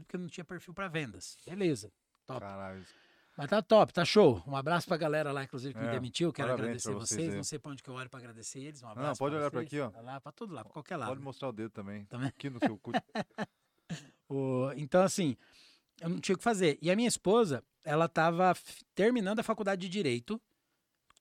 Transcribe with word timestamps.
porque 0.00 0.16
não 0.18 0.26
tinha 0.28 0.44
perfil 0.44 0.72
para 0.74 0.88
vendas. 0.88 1.36
Beleza. 1.46 1.92
Top. 2.26 2.40
Caralho. 2.40 2.84
Mas 3.36 3.50
tá 3.50 3.60
top, 3.60 3.92
tá 3.92 4.04
show. 4.04 4.40
Um 4.46 4.54
abraço 4.56 4.86
pra 4.86 4.96
galera 4.96 5.32
lá, 5.32 5.42
inclusive, 5.42 5.74
que 5.74 5.80
me 5.80 5.86
É, 5.88 5.90
demitiu. 5.90 6.32
Quero 6.32 6.52
agradecer 6.52 6.90
pra 6.90 7.00
vocês. 7.00 7.20
vocês. 7.20 7.34
Não 7.34 7.42
sei 7.42 7.58
pra 7.58 7.72
onde 7.72 7.82
que 7.82 7.90
eu 7.90 7.94
olho 7.94 8.08
pra 8.08 8.20
agradecer 8.20 8.60
eles. 8.60 8.80
Um 8.80 8.84
Não, 8.86 8.92
abraço. 8.92 9.18
pode 9.18 9.34
olhar 9.34 9.50
pra 9.50 9.60
vocês. 9.60 9.66
aqui, 9.72 9.80
ó. 9.80 9.90
Pra 9.90 10.00
lá, 10.02 10.20
pra 10.20 10.30
todo 10.32 10.54
lado, 10.54 10.64
pra 10.66 10.72
qualquer 10.72 10.96
lado. 10.96 11.08
Pode 11.08 11.20
mostrar 11.20 11.48
o 11.48 11.52
dedo 11.52 11.70
também. 11.70 12.04
Também. 12.04 12.28
Aqui 12.28 12.48
no 12.48 12.58
seu 12.60 12.78
cu. 12.78 12.92
O- 14.28 14.70
então, 14.76 15.02
assim, 15.02 15.36
eu 16.00 16.08
não 16.08 16.20
tinha 16.20 16.34
o 16.34 16.38
que 16.38 16.44
fazer. 16.44 16.78
E 16.80 16.90
a 16.90 16.96
minha 16.96 17.08
esposa, 17.08 17.62
ela 17.84 18.08
tava 18.08 18.54
terminando 18.94 19.40
a 19.40 19.42
faculdade 19.42 19.82
de 19.82 19.88
Direito, 19.88 20.40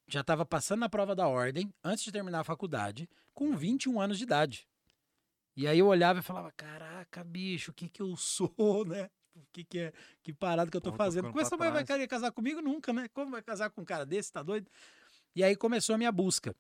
já 0.08 0.24
tava 0.24 0.46
passando 0.46 0.80
na 0.82 0.90
prova 0.90 1.16
da 1.16 1.28
ordem, 1.28 1.74
antes 1.84 2.04
de 2.04 2.12
terminar 2.12 2.40
a 2.40 2.44
faculdade, 2.44 3.10
com 3.34 3.56
21 3.56 4.00
anos 4.00 4.18
de 4.18 4.24
idade. 4.24 4.68
E 5.56 5.68
aí 5.68 5.80
eu 5.80 5.88
olhava 5.88 6.20
e 6.20 6.24
falava, 6.24 6.52
caraca, 6.52 7.24
bicho, 7.24 7.72
o 7.72 7.74
que 7.74 7.88
que 7.88 8.02
eu 8.02 8.16
sou, 8.16 8.86
né? 8.86 9.10
O 9.36 9.42
que 9.52 9.64
que 9.64 9.80
é, 9.80 9.94
que 10.22 10.32
parada 10.32 10.70
que 10.70 10.78
eu 10.78 10.82
tô 10.82 10.92
Pô, 10.92 10.98
fazendo? 10.98 11.30
Como 11.30 11.42
essa 11.42 11.58
mulher 11.58 11.72
vai 11.72 11.84
querer 11.84 12.08
casar 12.08 12.32
comigo? 12.32 12.62
Nunca, 12.62 12.94
né? 12.94 13.08
Como 13.10 13.32
vai 13.32 13.42
casar 13.42 13.70
com 13.70 13.82
um 13.82 13.86
cara 13.86 14.06
desse, 14.06 14.32
tá 14.32 14.44
doido? 14.44 14.70
E 15.36 15.44
aí 15.44 15.56
começou 15.56 15.96
a 15.96 15.98
minha 15.98 16.12
busca. 16.12 16.56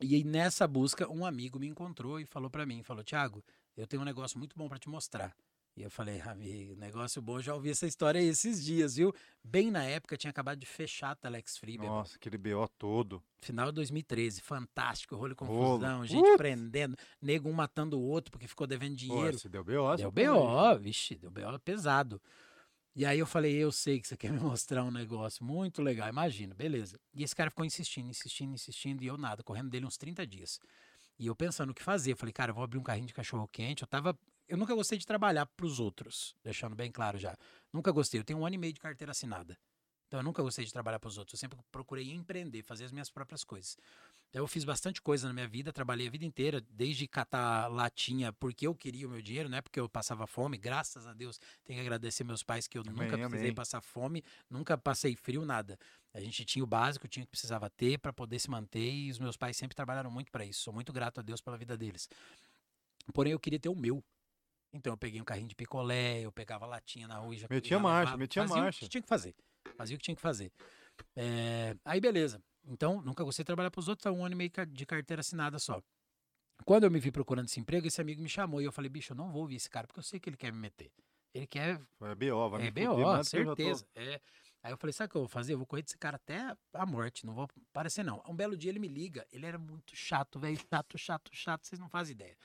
E 0.00 0.14
aí 0.14 0.24
nessa 0.24 0.66
busca, 0.68 1.10
um 1.10 1.24
amigo 1.24 1.58
me 1.58 1.66
encontrou 1.66 2.20
e 2.20 2.26
falou 2.26 2.50
pra 2.50 2.66
mim, 2.66 2.82
falou, 2.82 3.02
Thiago, 3.02 3.44
eu 3.76 3.86
tenho 3.86 4.02
um 4.02 4.04
negócio 4.04 4.38
muito 4.38 4.56
bom 4.56 4.68
pra 4.68 4.78
te 4.78 4.88
mostrar. 4.88 5.34
E 5.76 5.82
eu 5.82 5.90
falei, 5.90 6.20
amigo, 6.22 6.74
negócio 6.74 7.20
bom, 7.20 7.38
já 7.38 7.54
ouvi 7.54 7.70
essa 7.70 7.86
história 7.86 8.18
aí 8.18 8.26
esses 8.28 8.64
dias, 8.64 8.96
viu? 8.96 9.12
Bem 9.44 9.70
na 9.70 9.84
época, 9.84 10.16
tinha 10.16 10.30
acabado 10.30 10.58
de 10.58 10.64
fechar 10.64 11.10
a 11.10 11.14
Telex 11.14 11.58
Free. 11.58 11.76
Nossa, 11.76 12.16
aquele 12.16 12.38
BO 12.38 12.66
todo. 12.78 13.22
Final 13.42 13.66
de 13.66 13.72
2013, 13.72 14.40
fantástico, 14.40 15.14
rolo 15.14 15.34
e 15.38 15.44
Rolo. 15.44 15.78
confusão, 15.78 16.06
gente 16.06 16.22
Putz. 16.24 16.36
prendendo, 16.38 16.96
nego 17.20 17.50
um 17.50 17.52
matando 17.52 17.98
o 17.98 18.02
outro 18.02 18.30
porque 18.30 18.48
ficou 18.48 18.66
devendo 18.66 18.92
Pô, 18.92 18.96
dinheiro. 18.96 19.36
esse 19.36 19.50
deu 19.50 19.62
BO. 19.62 19.96
Deu. 19.96 20.10
BO, 20.10 20.78
vixe, 20.78 21.14
deu 21.14 21.30
BO 21.30 21.58
pesado. 21.58 22.20
E 22.94 23.04
aí 23.04 23.18
eu 23.18 23.26
falei, 23.26 23.54
eu 23.54 23.70
sei 23.70 24.00
que 24.00 24.08
você 24.08 24.16
quer 24.16 24.32
me 24.32 24.40
mostrar 24.40 24.82
um 24.82 24.90
negócio 24.90 25.44
muito 25.44 25.82
legal, 25.82 26.08
imagina, 26.08 26.54
beleza. 26.54 26.98
E 27.14 27.22
esse 27.22 27.36
cara 27.36 27.50
ficou 27.50 27.66
insistindo, 27.66 28.08
insistindo, 28.08 28.54
insistindo, 28.54 29.04
e 29.04 29.06
eu 29.06 29.18
nada, 29.18 29.42
correndo 29.42 29.68
dele 29.68 29.84
uns 29.84 29.98
30 29.98 30.26
dias. 30.26 30.58
E 31.18 31.26
eu 31.26 31.36
pensando 31.36 31.70
o 31.70 31.74
que 31.74 31.82
fazer, 31.82 32.12
eu 32.12 32.16
falei, 32.16 32.32
cara, 32.32 32.50
eu 32.50 32.54
vou 32.54 32.64
abrir 32.64 32.78
um 32.78 32.82
carrinho 32.82 33.06
de 33.06 33.14
cachorro 33.14 33.46
quente. 33.48 33.82
Eu 33.82 33.88
tava. 33.88 34.18
Eu 34.48 34.56
nunca 34.56 34.74
gostei 34.74 34.98
de 34.98 35.06
trabalhar 35.06 35.46
pros 35.46 35.80
outros, 35.80 36.34
deixando 36.42 36.76
bem 36.76 36.90
claro 36.90 37.18
já. 37.18 37.36
Nunca 37.72 37.90
gostei. 37.90 38.20
Eu 38.20 38.24
tenho 38.24 38.38
um 38.38 38.46
ano 38.46 38.54
e 38.54 38.58
meio 38.58 38.72
de 38.72 38.80
carteira 38.80 39.10
assinada. 39.10 39.58
Então 40.06 40.20
eu 40.20 40.24
nunca 40.24 40.40
gostei 40.40 40.64
de 40.64 40.72
trabalhar 40.72 41.00
pros 41.00 41.18
outros. 41.18 41.34
Eu 41.34 41.40
sempre 41.40 41.58
procurei 41.72 42.12
empreender, 42.12 42.62
fazer 42.62 42.84
as 42.84 42.92
minhas 42.92 43.10
próprias 43.10 43.42
coisas. 43.42 43.76
Então 44.30 44.42
eu 44.42 44.46
fiz 44.46 44.64
bastante 44.64 45.02
coisa 45.02 45.26
na 45.26 45.34
minha 45.34 45.48
vida, 45.48 45.72
trabalhei 45.72 46.06
a 46.06 46.10
vida 46.10 46.24
inteira, 46.24 46.60
desde 46.70 47.08
catar 47.08 47.66
latinha 47.68 48.32
porque 48.32 48.66
eu 48.66 48.74
queria 48.74 49.06
o 49.06 49.10
meu 49.10 49.20
dinheiro, 49.20 49.48
não 49.48 49.58
é 49.58 49.62
porque 49.62 49.80
eu 49.80 49.88
passava 49.88 50.26
fome. 50.26 50.56
Graças 50.56 51.06
a 51.08 51.12
Deus, 51.12 51.40
tenho 51.64 51.78
que 51.78 51.80
agradecer 51.80 52.22
meus 52.22 52.44
pais 52.44 52.68
que 52.68 52.78
eu 52.78 52.82
Amém, 52.82 52.94
nunca 52.94 53.16
precisei 53.16 53.38
amém. 53.46 53.54
passar 53.54 53.80
fome, 53.80 54.22
nunca 54.48 54.78
passei 54.78 55.16
frio, 55.16 55.44
nada. 55.44 55.76
A 56.14 56.20
gente 56.20 56.44
tinha 56.44 56.62
o 56.62 56.66
básico, 56.66 57.08
tinha 57.08 57.24
o 57.24 57.26
que 57.26 57.30
precisava 57.30 57.68
ter 57.68 57.98
para 57.98 58.12
poder 58.12 58.38
se 58.38 58.48
manter 58.48 58.92
e 58.92 59.10
os 59.10 59.18
meus 59.18 59.36
pais 59.36 59.56
sempre 59.56 59.74
trabalharam 59.74 60.10
muito 60.10 60.30
para 60.30 60.44
isso. 60.44 60.60
Sou 60.60 60.72
muito 60.72 60.92
grato 60.92 61.18
a 61.18 61.22
Deus 61.22 61.40
pela 61.40 61.56
vida 61.56 61.76
deles. 61.76 62.08
Porém, 63.12 63.32
eu 63.32 63.40
queria 63.40 63.58
ter 63.58 63.68
o 63.68 63.74
meu. 63.74 64.02
Então 64.76 64.92
eu 64.92 64.96
peguei 64.96 65.20
um 65.20 65.24
carrinho 65.24 65.48
de 65.48 65.54
picolé, 65.54 66.20
eu 66.20 66.30
pegava 66.32 66.66
latinha 66.66 67.08
na 67.08 67.18
rua 67.18 67.34
e 67.34 67.38
já 67.38 67.46
Metia 67.50 67.78
marcha, 67.78 68.16
metia 68.16 68.42
fazia 68.42 68.56
o 68.56 68.60
marcha. 68.64 68.80
que 68.80 68.88
tinha 68.88 69.02
que 69.02 69.08
fazer. 69.08 69.34
Fazia 69.76 69.96
o 69.96 69.98
que 69.98 70.04
tinha 70.04 70.14
que 70.14 70.22
fazer. 70.22 70.52
É, 71.14 71.76
aí 71.84 72.00
beleza. 72.00 72.42
Então, 72.68 73.00
nunca 73.00 73.22
gostei 73.22 73.42
de 73.42 73.46
trabalhar 73.46 73.70
para 73.70 73.78
os 73.78 73.88
outros, 73.88 74.02
tá 74.02 74.10
um 74.12 74.24
ano 74.24 74.34
e 74.34 74.36
meio 74.36 74.50
de 74.68 74.86
carteira 74.86 75.20
assinada 75.20 75.58
só. 75.58 75.80
Quando 76.64 76.84
eu 76.84 76.90
me 76.90 76.98
vi 76.98 77.10
procurando 77.12 77.46
esse 77.46 77.60
emprego, 77.60 77.86
esse 77.86 78.00
amigo 78.00 78.20
me 78.22 78.28
chamou 78.28 78.60
e 78.60 78.64
eu 78.64 78.72
falei, 78.72 78.88
bicho, 78.88 79.12
eu 79.12 79.16
não 79.16 79.30
vou 79.30 79.42
ouvir 79.42 79.56
esse 79.56 79.68
cara, 79.70 79.86
porque 79.86 80.00
eu 80.00 80.04
sei 80.04 80.18
que 80.18 80.28
ele 80.28 80.36
quer 80.36 80.52
me 80.52 80.58
meter. 80.58 80.90
Ele 81.34 81.46
quer 81.46 81.80
É 82.00 82.14
BO, 82.14 82.50
vai 82.50 82.60
é 82.60 82.64
me 82.64 82.70
BO, 82.70 82.94
fuder 82.94 82.96
que 82.96 83.02
eu 83.02 83.16
tô. 83.18 83.24
certeza. 83.24 83.86
É. 83.94 84.20
Aí 84.62 84.72
eu 84.72 84.76
falei, 84.78 84.92
sabe 84.92 85.08
o 85.08 85.10
que 85.12 85.16
eu 85.16 85.20
vou 85.20 85.28
fazer? 85.28 85.52
Eu 85.52 85.58
vou 85.58 85.66
correr 85.66 85.82
desse 85.82 85.96
cara 85.98 86.16
até 86.16 86.56
a 86.72 86.86
morte, 86.86 87.24
não 87.24 87.34
vou 87.34 87.46
aparecer 87.70 88.02
não. 88.02 88.20
Um 88.26 88.34
belo 88.34 88.56
dia 88.56 88.70
ele 88.70 88.80
me 88.80 88.88
liga, 88.88 89.24
ele 89.30 89.46
era 89.46 89.58
muito 89.58 89.94
chato, 89.94 90.40
velho, 90.40 90.58
chato, 90.68 90.98
chato, 90.98 91.30
chato, 91.32 91.66
vocês 91.66 91.78
não 91.78 91.88
fazem 91.88 92.14
ideia. 92.14 92.36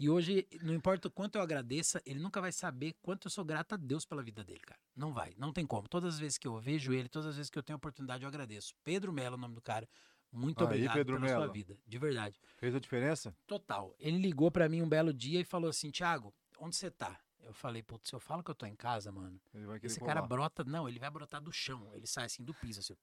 E 0.00 0.08
hoje, 0.08 0.48
não 0.62 0.72
importa 0.72 1.08
o 1.08 1.10
quanto 1.10 1.36
eu 1.36 1.42
agradeça, 1.42 2.00
ele 2.06 2.18
nunca 2.18 2.40
vai 2.40 2.50
saber 2.52 2.94
quanto 3.02 3.26
eu 3.26 3.30
sou 3.30 3.44
grato 3.44 3.74
a 3.74 3.76
Deus 3.76 4.06
pela 4.06 4.22
vida 4.22 4.42
dele, 4.42 4.60
cara. 4.60 4.80
Não 4.96 5.12
vai, 5.12 5.34
não 5.36 5.52
tem 5.52 5.66
como. 5.66 5.86
Todas 5.86 6.14
as 6.14 6.18
vezes 6.18 6.38
que 6.38 6.48
eu 6.48 6.58
vejo 6.58 6.94
ele, 6.94 7.06
todas 7.06 7.28
as 7.28 7.36
vezes 7.36 7.50
que 7.50 7.58
eu 7.58 7.62
tenho 7.62 7.74
a 7.74 7.76
oportunidade, 7.76 8.24
eu 8.24 8.28
agradeço. 8.28 8.74
Pedro 8.82 9.12
Mello, 9.12 9.34
é 9.34 9.36
o 9.36 9.40
nome 9.40 9.54
do 9.54 9.60
cara. 9.60 9.86
Muito 10.32 10.60
Aí, 10.60 10.64
obrigado 10.64 10.94
Pedro 10.94 11.16
pela 11.16 11.28
sua 11.28 11.40
Mello. 11.40 11.52
vida, 11.52 11.78
de 11.86 11.98
verdade. 11.98 12.40
Fez 12.56 12.74
a 12.74 12.78
diferença? 12.80 13.36
Total. 13.46 13.94
Ele 13.98 14.16
ligou 14.16 14.50
pra 14.50 14.70
mim 14.70 14.80
um 14.80 14.88
belo 14.88 15.12
dia 15.12 15.38
e 15.38 15.44
falou 15.44 15.68
assim: 15.68 15.90
Thiago, 15.90 16.32
onde 16.58 16.76
você 16.76 16.90
tá? 16.90 17.20
Eu 17.42 17.52
falei, 17.52 17.82
putz, 17.82 18.08
se 18.08 18.14
eu 18.14 18.20
falo 18.20 18.42
que 18.42 18.50
eu 18.50 18.54
tô 18.54 18.64
em 18.64 18.74
casa, 18.74 19.12
mano, 19.12 19.38
esse 19.82 20.00
cara 20.00 20.20
colar. 20.20 20.28
brota, 20.28 20.64
não, 20.64 20.88
ele 20.88 20.98
vai 20.98 21.10
brotar 21.10 21.42
do 21.42 21.52
chão. 21.52 21.90
Ele 21.94 22.06
sai 22.06 22.24
assim 22.24 22.42
do 22.42 22.54
piso, 22.54 22.80
assim, 22.80 22.94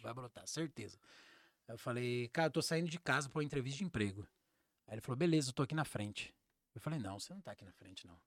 vai 0.00 0.14
brotar, 0.14 0.46
certeza. 0.46 0.98
Eu 1.66 1.78
falei, 1.78 2.28
cara, 2.28 2.46
eu 2.46 2.52
tô 2.52 2.62
saindo 2.62 2.88
de 2.88 3.00
casa 3.00 3.28
pra 3.28 3.38
uma 3.40 3.44
entrevista 3.44 3.78
de 3.78 3.84
emprego. 3.84 4.24
Aí 4.86 4.94
ele 4.94 5.00
falou, 5.00 5.16
beleza, 5.16 5.48
eu 5.48 5.52
tô 5.52 5.62
aqui 5.62 5.74
na 5.74 5.84
frente. 5.84 6.34
Eu 6.74 6.80
falei, 6.80 6.98
não, 6.98 7.18
você 7.18 7.32
não 7.32 7.40
tá 7.40 7.52
aqui 7.52 7.64
na 7.64 7.72
frente, 7.72 8.06
não. 8.06 8.20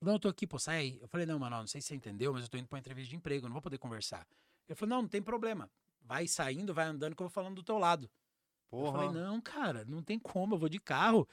Não, 0.00 0.14
eu 0.14 0.18
tô 0.18 0.28
aqui, 0.28 0.46
pô, 0.46 0.58
sai 0.58 0.78
aí. 0.78 0.98
Eu 1.00 1.08
falei, 1.08 1.24
não, 1.26 1.38
mano, 1.38 1.56
não 1.56 1.66
sei 1.66 1.80
se 1.80 1.88
você 1.88 1.94
entendeu, 1.94 2.32
mas 2.32 2.42
eu 2.42 2.48
tô 2.48 2.58
indo 2.58 2.68
pra 2.68 2.76
uma 2.76 2.80
entrevista 2.80 3.10
de 3.10 3.16
emprego, 3.16 3.46
eu 3.46 3.48
não 3.48 3.54
vou 3.54 3.62
poder 3.62 3.78
conversar. 3.78 4.26
Ele 4.68 4.76
falou, 4.76 4.96
não, 4.96 5.02
não 5.02 5.08
tem 5.08 5.22
problema. 5.22 5.70
Vai 6.00 6.26
saindo, 6.26 6.74
vai 6.74 6.86
andando 6.86 7.14
que 7.14 7.22
eu 7.22 7.26
vou 7.26 7.32
falando 7.32 7.56
do 7.56 7.62
teu 7.62 7.78
lado. 7.78 8.04
Eu 8.04 8.78
Porra. 8.78 8.98
falei, 8.98 9.22
não, 9.22 9.40
cara, 9.40 9.84
não 9.84 10.02
tem 10.02 10.18
como, 10.18 10.54
eu 10.54 10.58
vou 10.58 10.68
de 10.68 10.78
carro. 10.78 11.28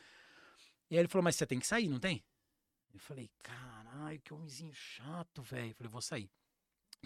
E 0.89 0.95
aí 0.95 1.01
ele 1.01 1.07
falou, 1.07 1.23
mas 1.23 1.35
você 1.35 1.45
tem 1.45 1.59
que 1.59 1.67
sair, 1.67 1.87
não 1.87 1.99
tem? 1.99 2.23
Eu 2.93 2.99
falei, 2.99 3.29
caralho, 3.41 4.21
que 4.21 4.33
homenzinho 4.33 4.73
chato, 4.73 5.41
velho. 5.41 5.71
Eu 5.71 5.75
falei, 5.75 5.89
vou 5.89 6.01
sair. 6.01 6.29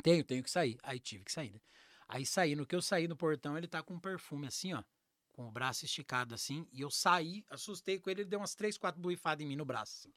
Tenho, 0.03 0.23
tenho 0.23 0.43
que 0.43 0.51
sair. 0.51 0.77
Aí 0.83 0.99
tive 0.99 1.23
que 1.23 1.31
sair, 1.31 1.51
né? 1.51 1.61
Aí 2.07 2.25
saí, 2.25 2.55
no 2.55 2.65
que 2.65 2.75
eu 2.75 2.81
saí 2.81 3.07
no 3.07 3.15
portão, 3.15 3.57
ele 3.57 3.67
tá 3.67 3.81
com 3.81 3.93
um 3.95 3.99
perfume 3.99 4.47
assim, 4.47 4.73
ó. 4.73 4.83
Com 5.37 5.47
o 5.47 5.51
braço 5.51 5.85
esticado 5.85 6.33
assim. 6.33 6.67
E 6.73 6.81
eu 6.81 6.89
saí, 6.89 7.45
assustei 7.47 7.99
com 7.99 8.09
ele, 8.09 8.21
ele 8.21 8.29
deu 8.29 8.39
umas 8.39 8.55
três, 8.55 8.75
quatro 8.75 8.99
buifadas 8.99 9.45
em 9.45 9.47
mim 9.47 9.55
no 9.55 9.63
braço. 9.63 10.09
Assim. 10.09 10.13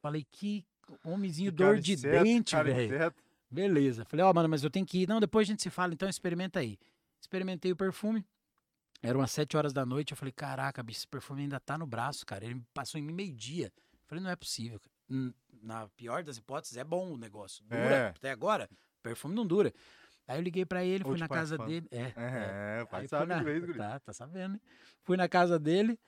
Falei, 0.00 0.24
que 0.30 0.64
homenzinho 1.04 1.50
Que 1.50 1.56
dor 1.56 1.80
de 1.80 1.94
inseto, 1.94 2.24
dente, 2.24 2.54
velho. 2.62 3.12
Beleza. 3.50 4.04
Falei, 4.04 4.24
ó, 4.24 4.32
mano, 4.32 4.48
mas 4.48 4.62
eu 4.62 4.70
tenho 4.70 4.86
que 4.86 5.02
ir. 5.02 5.08
Não, 5.08 5.18
depois 5.18 5.48
a 5.48 5.50
gente 5.50 5.62
se 5.62 5.68
fala, 5.68 5.92
então 5.92 6.08
experimenta 6.08 6.60
aí. 6.60 6.78
Experimentei 7.20 7.72
o 7.72 7.76
perfume. 7.76 8.24
Era 9.02 9.18
umas 9.18 9.32
sete 9.32 9.56
horas 9.56 9.72
da 9.72 9.84
noite. 9.84 10.12
Eu 10.12 10.16
falei, 10.16 10.30
caraca, 10.30 10.80
bicho, 10.80 11.00
esse 11.00 11.08
perfume 11.08 11.42
ainda 11.42 11.58
tá 11.58 11.76
no 11.76 11.86
braço, 11.86 12.24
cara. 12.24 12.44
Ele 12.44 12.62
passou 12.72 13.00
em 13.00 13.02
mim 13.02 13.12
meio-dia. 13.12 13.72
Falei, 14.06 14.22
não 14.22 14.30
é 14.30 14.36
possível. 14.36 14.80
Na 15.60 15.88
pior 15.88 16.22
das 16.22 16.36
hipóteses, 16.36 16.76
é 16.76 16.84
bom 16.84 17.12
o 17.12 17.16
negócio. 17.16 17.64
Dura. 17.64 17.80
É. 17.80 18.08
Até 18.10 18.30
agora, 18.30 18.70
perfume 19.02 19.34
não 19.34 19.44
dura. 19.44 19.74
Aí 20.28 20.38
eu 20.38 20.42
liguei 20.42 20.64
pra 20.64 20.84
ele, 20.84 21.04
fui 21.04 21.12
Ou 21.12 21.18
na 21.18 21.26
te 21.26 21.30
casa 21.32 21.56
participando. 21.56 21.88
dele. 21.90 22.12
É. 22.16 22.78
É, 22.78 22.82
o 22.82 22.86
pai 22.86 23.06
sabe 23.06 23.26
fui 23.26 23.34
na... 23.34 23.40
inglês, 23.40 23.64
guri. 23.64 23.78
Tá, 23.78 23.98
tá 24.00 24.12
sabendo, 24.12 24.54
né? 24.54 24.60
Fui 25.04 25.16
na 25.16 25.28
casa 25.28 25.58
dele. 25.58 25.98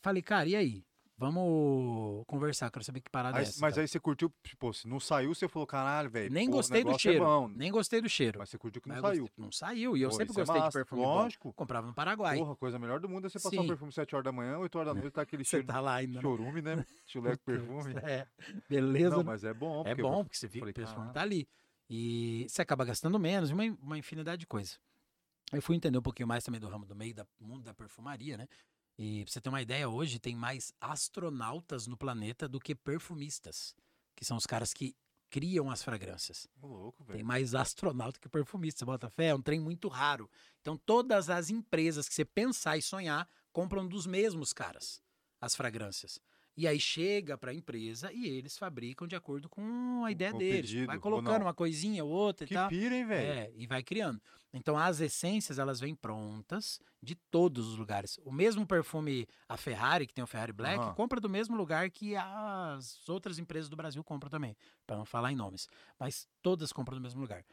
Falei, 0.00 0.20
cara, 0.22 0.48
e 0.48 0.56
aí? 0.56 0.84
Vamos 1.16 2.24
conversar, 2.26 2.68
quero 2.70 2.84
saber 2.84 3.00
que 3.00 3.08
parada 3.08 3.38
Aí- 3.38 3.44
é 3.44 3.48
essa. 3.48 3.60
mas 3.60 3.76
tá? 3.76 3.80
aí 3.80 3.86
você 3.86 4.00
curtiu, 4.00 4.32
tipo, 4.42 4.72
se 4.74 4.88
não 4.88 4.98
saiu, 4.98 5.32
você 5.32 5.46
falou, 5.46 5.66
caralho, 5.68 6.10
velho. 6.10 6.32
Nem 6.32 6.46
pô, 6.46 6.56
gostei 6.56 6.82
do 6.82 6.90
é 6.90 6.98
cheiro. 6.98 7.24
bom. 7.24 7.46
Nem 7.48 7.70
gostei 7.70 8.00
do 8.00 8.08
cheiro. 8.08 8.40
Mas 8.40 8.48
você 8.48 8.58
curtiu 8.58 8.82
que 8.82 8.88
não 8.88 8.96
Mas 8.96 9.02
saiu. 9.04 9.20
gostei- 9.22 9.44
Não 9.44 9.52
saiu. 9.52 9.96
E 9.96 10.02
eu 10.02 10.08
Pô, 10.08 10.16
sempre 10.16 10.30
isso 10.32 10.40
é 10.40 10.42
gostei 10.42 10.60
de 10.60 10.64
massa. 10.66 10.78
perfume 10.80 11.02
bom. 11.02 11.14
Lógico. 11.14 11.52
Comprava 11.52 11.86
no 11.86 11.94
Paraguai. 11.94 12.38
Porra, 12.38 12.56
coisa 12.56 12.78
melhor 12.78 12.98
do 12.98 13.08
mundo 13.08 13.26
é 13.26 13.28
você 13.30 13.38
passar 13.38 13.56
um 13.56 13.62
Sim. 13.62 13.68
perfume 13.68 13.92
7 13.92 14.14
horas 14.16 14.24
da 14.24 14.32
manhã, 14.32 14.58
8 14.58 14.76
horas 14.76 14.94
da 14.94 15.00
noite, 15.00 15.12
tá 15.14 15.22
aquele 15.22 15.44
Você 15.44 15.50
cheiro 15.50 15.66
tá 15.66 15.80
lá 15.80 15.94
ainda. 15.94 16.14
né? 16.14 16.20
chorume, 16.22 16.60
né? 16.60 16.84
Chuleco 17.06 17.42
perfume. 17.46 17.94
É, 18.02 18.26
beleza. 18.68 19.16
Não, 19.16 19.22
mas 19.24 19.44
é 19.44 19.54
bom. 19.54 19.84
é 19.86 19.94
bom, 19.94 20.24
porque 20.24 20.36
você 20.36 20.48
fica, 20.48 20.68
o 20.68 20.72
perfume 20.72 21.12
tá 21.12 21.20
ali. 21.22 21.46
E 21.94 22.46
você 22.48 22.62
acaba 22.62 22.86
gastando 22.86 23.18
menos, 23.18 23.50
uma, 23.50 23.64
uma 23.82 23.98
infinidade 23.98 24.40
de 24.40 24.46
coisas. 24.46 24.80
Eu 25.52 25.60
fui 25.60 25.76
entender 25.76 25.98
um 25.98 26.02
pouquinho 26.02 26.26
mais 26.26 26.42
também 26.42 26.58
do 26.58 26.66
ramo 26.66 26.86
do 26.86 26.96
meio 26.96 27.14
da 27.14 27.26
mundo 27.38 27.62
da 27.62 27.74
perfumaria, 27.74 28.38
né? 28.38 28.48
E 28.98 29.22
pra 29.24 29.30
você 29.30 29.42
ter 29.42 29.50
uma 29.50 29.60
ideia, 29.60 29.86
hoje 29.86 30.18
tem 30.18 30.34
mais 30.34 30.72
astronautas 30.80 31.86
no 31.86 31.94
planeta 31.94 32.48
do 32.48 32.58
que 32.58 32.74
perfumistas, 32.74 33.76
que 34.16 34.24
são 34.24 34.38
os 34.38 34.46
caras 34.46 34.72
que 34.72 34.96
criam 35.28 35.70
as 35.70 35.82
fragrâncias. 35.82 36.48
Louco, 36.62 37.04
Tem 37.04 37.16
velho. 37.16 37.26
mais 37.26 37.54
astronauta 37.54 38.18
que 38.18 38.28
perfumista, 38.28 38.78
você 38.78 38.84
bota 38.86 39.10
fé? 39.10 39.26
É 39.26 39.34
um 39.34 39.42
trem 39.42 39.60
muito 39.60 39.86
raro. 39.88 40.30
Então, 40.62 40.78
todas 40.78 41.28
as 41.28 41.50
empresas 41.50 42.08
que 42.08 42.14
você 42.14 42.24
pensar 42.24 42.78
e 42.78 42.82
sonhar 42.82 43.28
compram 43.52 43.86
dos 43.86 44.06
mesmos 44.06 44.54
caras 44.54 45.02
as 45.42 45.54
fragrâncias. 45.54 46.18
E 46.56 46.66
aí 46.68 46.78
chega 46.78 47.38
para 47.38 47.50
a 47.50 47.54
empresa 47.54 48.12
e 48.12 48.26
eles 48.26 48.58
fabricam 48.58 49.06
de 49.06 49.16
acordo 49.16 49.48
com 49.48 50.04
a 50.04 50.10
ideia 50.12 50.32
o 50.32 50.38
deles. 50.38 50.70
pedido, 50.70 50.86
vai 50.86 50.98
colocando 50.98 51.42
uma 51.42 51.54
coisinha 51.54 52.04
ou 52.04 52.10
outra 52.10 52.46
Que 52.46 52.54
e 52.54 52.56
tal. 52.58 52.68
pira, 52.68 52.94
hein, 52.96 53.06
velho? 53.06 53.32
É, 53.38 53.52
e 53.56 53.66
vai 53.66 53.82
criando. 53.82 54.20
Então, 54.52 54.76
as 54.76 55.00
essências, 55.00 55.58
elas 55.58 55.80
vêm 55.80 55.94
prontas 55.94 56.78
de 57.02 57.14
todos 57.14 57.68
os 57.68 57.76
lugares. 57.76 58.18
O 58.24 58.32
mesmo 58.32 58.66
perfume, 58.66 59.26
a 59.48 59.56
Ferrari, 59.56 60.06
que 60.06 60.12
tem 60.14 60.22
o 60.24 60.26
Ferrari 60.26 60.52
Black, 60.52 60.78
Aham. 60.78 60.94
compra 60.94 61.20
do 61.20 61.28
mesmo 61.28 61.56
lugar 61.56 61.90
que 61.90 62.14
as 62.16 63.08
outras 63.08 63.38
empresas 63.38 63.68
do 63.70 63.76
Brasil 63.76 64.02
compram 64.04 64.30
também, 64.30 64.56
para 64.86 64.96
não 64.96 65.04
falar 65.06 65.32
em 65.32 65.36
nomes. 65.36 65.66
Mas 65.98 66.26
todas 66.42 66.72
compram 66.72 66.96
do 66.98 67.02
mesmo 67.02 67.20
lugar. 67.20 67.44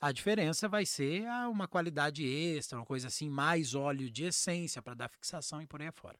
A 0.00 0.12
diferença 0.12 0.68
vai 0.68 0.86
ser 0.86 1.26
ah, 1.26 1.48
uma 1.48 1.66
qualidade 1.68 2.24
extra, 2.26 2.78
uma 2.78 2.84
coisa 2.86 3.08
assim, 3.08 3.30
mais 3.30 3.74
óleo 3.74 4.10
de 4.10 4.24
essência 4.24 4.82
para 4.82 4.94
dar 4.94 5.08
fixação 5.08 5.62
e 5.62 5.66
por 5.66 5.80
aí 5.80 5.88
afora. 5.88 6.18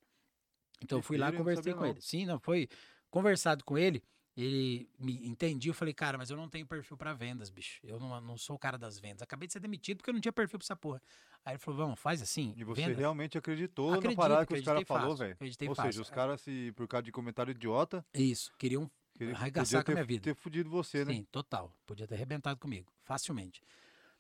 Então, 0.85 0.99
eu 0.99 1.03
fui 1.03 1.17
lá, 1.17 1.33
conversei 1.33 1.73
com 1.73 1.81
não. 1.81 1.89
ele. 1.89 2.01
Sim, 2.01 2.27
não, 2.27 2.39
foi 2.39 2.69
conversado 3.11 3.65
com 3.65 3.77
ele. 3.77 4.03
Ele 4.37 4.91
me 4.99 5.25
entendia, 5.29 5.71
eu 5.71 5.75
falei, 5.75 5.95
cara, 5.95 6.19
mas 6.19 6.29
eu 6.29 6.37
não 6.37 6.49
tenho 6.49 6.67
perfil 6.67 6.97
pra 6.97 7.13
vendas, 7.13 7.51
bicho. 7.51 7.79
Eu 7.85 8.01
não, 8.01 8.21
não 8.21 8.37
sou 8.37 8.57
o 8.57 8.59
cara 8.59 8.77
das 8.77 8.99
vendas. 8.99 9.23
Acabei 9.23 9.47
de 9.47 9.53
ser 9.53 9.61
demitido 9.61 9.99
porque 9.99 10.11
eu 10.11 10.15
não 10.15 10.21
tinha 10.21 10.33
perfil 10.33 10.59
pra 10.59 10.65
essa 10.65 10.75
porra. 10.75 11.01
Aí 11.45 11.53
ele 11.53 11.61
falou, 11.61 11.79
vamos, 11.79 12.01
faz 12.01 12.21
assim. 12.21 12.53
E 12.57 12.65
você 12.65 12.83
vendas. 12.83 12.99
realmente 12.99 13.39
acreditou 13.39 13.95
Acredito, 13.95 14.19
na 14.19 14.23
parada 14.23 14.47
que 14.47 14.55
os 14.55 14.65
caras 14.65 14.83
fácil, 14.85 15.17
velho. 15.17 15.37
Ou 15.41 15.47
seja, 15.47 15.75
fácil. 15.75 16.03
os 16.03 16.11
caras, 16.11 16.41
se 16.41 16.73
por 16.75 16.89
causa 16.89 17.05
de 17.05 17.13
comentário 17.13 17.53
idiota, 17.53 18.05
Isso, 18.13 18.53
queriam 18.59 18.91
queria, 19.15 19.35
Arregaçar 19.37 19.85
com 19.85 19.93
a 19.93 19.95
minha 19.95 20.05
vida. 20.05 20.25
ter 20.25 20.35
fudido 20.35 20.69
você, 20.69 21.05
né? 21.05 21.15
Sim, 21.15 21.27
total. 21.31 21.73
Podia 21.87 22.07
ter 22.07 22.17
arrebentado 22.17 22.59
comigo, 22.59 22.93
facilmente. 23.05 23.63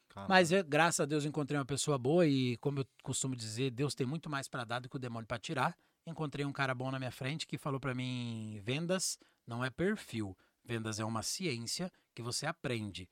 Caralho. 0.08 0.28
Mas 0.28 0.52
eu, 0.52 0.62
graças 0.62 1.00
a 1.00 1.05
Deus, 1.06 1.25
encontrei 1.25 1.58
uma 1.58 1.64
pessoa 1.64 1.99
boa 1.99 2.25
e, 2.25 2.56
como 2.58 2.81
eu 2.81 2.87
costumo 3.02 3.34
dizer, 3.34 3.72
Deus 3.72 3.96
tem 3.96 4.06
muito 4.06 4.31
mais 4.31 4.46
para 4.46 4.62
dar 4.64 4.78
do 4.78 4.88
que 4.88 4.94
o 4.94 4.99
demônio 4.99 5.26
para 5.26 5.38
tirar. 5.38 5.76
Encontrei 6.06 6.45
um 6.45 6.53
cara 6.53 6.75
bom 6.75 6.91
na 6.91 6.99
minha 6.99 7.11
frente 7.11 7.47
que 7.47 7.56
falou 7.56 7.81
para 7.81 7.95
mim: 7.95 8.61
vendas 8.62 9.19
não 9.47 9.65
é 9.65 9.71
perfil, 9.71 10.37
vendas 10.65 11.01
é 11.01 11.05
uma 11.05 11.23
ciência 11.23 11.91
que 12.15 12.23
você 12.23 12.47
aprende. 12.47 13.09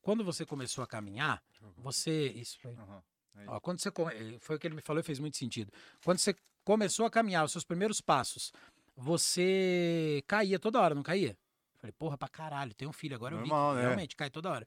Quando 0.00 0.24
você 0.24 0.46
começou 0.46 0.84
a 0.84 0.86
caminhar, 0.86 1.42
você. 1.76 2.28
Isso 2.28 2.58
foi. 2.60 2.74
Aham, 2.74 3.02
é 3.36 3.44
Ó, 3.48 3.60
quando 3.60 3.80
você 3.80 3.88
eh, 3.88 4.38
foi 4.38 4.56
o 4.56 4.58
que 4.58 4.66
ele 4.66 4.76
me 4.76 4.80
falou 4.80 5.00
e 5.00 5.02
fez 5.02 5.18
muito 5.18 5.36
sentido. 5.36 5.72
Quando 6.04 6.18
você 6.18 6.34
começou 6.64 7.04
a 7.04 7.10
caminhar, 7.10 7.44
os 7.44 7.52
seus 7.52 7.64
primeiros 7.64 8.00
passos, 8.00 8.52
você 8.96 10.22
caía 10.26 10.58
toda 10.58 10.80
hora, 10.80 10.94
não 10.94 11.02
caía? 11.02 11.36
Falei, 11.76 11.92
porra, 11.92 12.16
pra 12.16 12.28
caralho, 12.28 12.74
tem 12.74 12.88
um 12.88 12.92
filho 12.92 13.14
agora 13.14 13.34
eu 13.34 13.42
vi 13.42 13.48
Normal, 13.48 13.74
né? 13.74 13.82
realmente 13.82 14.16
cai 14.16 14.30
toda 14.30 14.50
hora. 14.50 14.66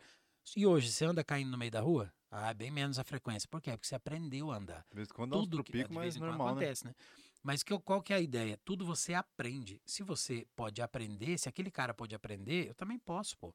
E 0.56 0.66
hoje, 0.66 0.92
você 0.92 1.06
anda 1.06 1.24
caindo 1.24 1.52
no 1.52 1.58
meio 1.58 1.72
da 1.72 1.82
rua? 1.82 2.12
Ah, 2.32 2.52
é 2.52 2.54
bem 2.54 2.70
menos 2.70 3.00
a 3.00 3.04
frequência. 3.04 3.48
Por 3.50 3.62
quê? 3.62 3.72
Porque 3.72 3.88
você 3.88 3.96
aprendeu 3.96 4.52
a 4.52 4.58
andar. 4.58 4.86
De 4.90 4.96
vez 4.96 5.10
em 5.10 5.14
quando 5.14 5.32
dá 5.32 5.38
uns 5.38 5.44
Tudo 5.46 5.64
que 5.64 5.72
trupico, 5.72 5.90
de 5.90 5.96
mas 5.96 6.16
normal, 6.16 6.48
né? 6.48 6.52
acontece, 6.52 6.86
né? 6.86 6.94
Mas 7.42 7.64
que, 7.64 7.78
qual 7.80 8.02
que 8.02 8.14
é 8.14 8.18
a 8.18 8.22
ideia? 8.22 8.60
Tudo 8.66 8.86
você 8.86 9.14
aprende. 9.14 9.82
Se 9.86 10.04
você 10.04 10.46
pode 10.56 10.82
aprender, 10.82 11.38
se 11.38 11.48
aquele 11.48 11.72
cara 11.72 11.94
pode 11.94 12.14
aprender, 12.14 12.68
eu 12.68 12.76
também 12.76 13.00
posso, 13.00 13.38
pô. 13.38 13.54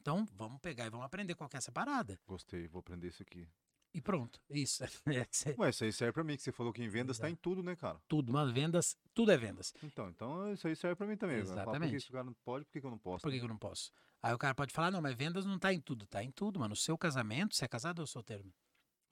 Então, 0.00 0.26
vamos 0.34 0.60
pegar 0.60 0.86
e 0.86 0.90
vamos 0.90 1.06
aprender 1.06 1.34
qual 1.34 1.48
que 1.48 1.56
é 1.56 1.58
essa 1.58 1.72
parada. 1.72 2.18
Gostei, 2.26 2.66
vou 2.68 2.80
aprender 2.80 3.08
isso 3.08 3.22
aqui. 3.22 3.48
E 3.94 4.00
pronto. 4.00 4.40
Isso. 4.50 4.82
É, 5.06 5.26
Ué, 5.58 5.70
isso 5.70 5.84
aí 5.84 5.92
serve 5.92 6.12
pra 6.12 6.24
mim, 6.24 6.36
que 6.36 6.42
você 6.42 6.52
falou 6.52 6.72
que 6.72 6.82
em 6.82 6.88
vendas 6.88 7.18
tá 7.18 7.28
em 7.28 7.36
tudo, 7.36 7.62
né, 7.62 7.76
cara? 7.76 8.00
tudo, 8.08 8.32
mano. 8.32 8.52
Vendas, 8.52 8.96
tudo 9.14 9.30
é 9.30 9.36
vendas. 9.36 9.74
Então, 9.82 10.08
então 10.08 10.52
isso 10.52 10.66
aí 10.66 10.74
serve 10.74 10.96
pra 10.96 11.06
mim 11.06 11.16
também. 11.16 11.44
Fala, 11.44 11.46
Por 11.46 11.54
que 11.54 11.60
Exatamente. 11.60 11.96
esse 11.96 12.10
cara 12.10 12.24
não 12.24 12.34
pode, 12.44 12.64
por 12.64 12.72
que, 12.72 12.80
que 12.80 12.86
eu 12.86 12.90
não 12.90 12.98
posso? 12.98 13.22
Por 13.22 13.30
que, 13.30 13.38
que 13.38 13.44
eu 13.44 13.48
não 13.48 13.58
posso? 13.58 13.92
Aí 14.22 14.32
o 14.32 14.38
cara 14.38 14.54
pode 14.54 14.72
falar, 14.72 14.90
não, 14.90 15.02
mas 15.02 15.14
vendas 15.14 15.44
não 15.44 15.58
tá 15.58 15.72
em 15.72 15.80
tudo. 15.80 16.06
Tá 16.06 16.22
em 16.22 16.30
tudo, 16.30 16.58
mano. 16.58 16.72
O 16.72 16.76
seu 16.76 16.96
casamento, 16.96 17.54
você 17.54 17.64
é 17.64 17.68
casado 17.68 17.98
ou 17.98 18.06
solteiro? 18.06 18.52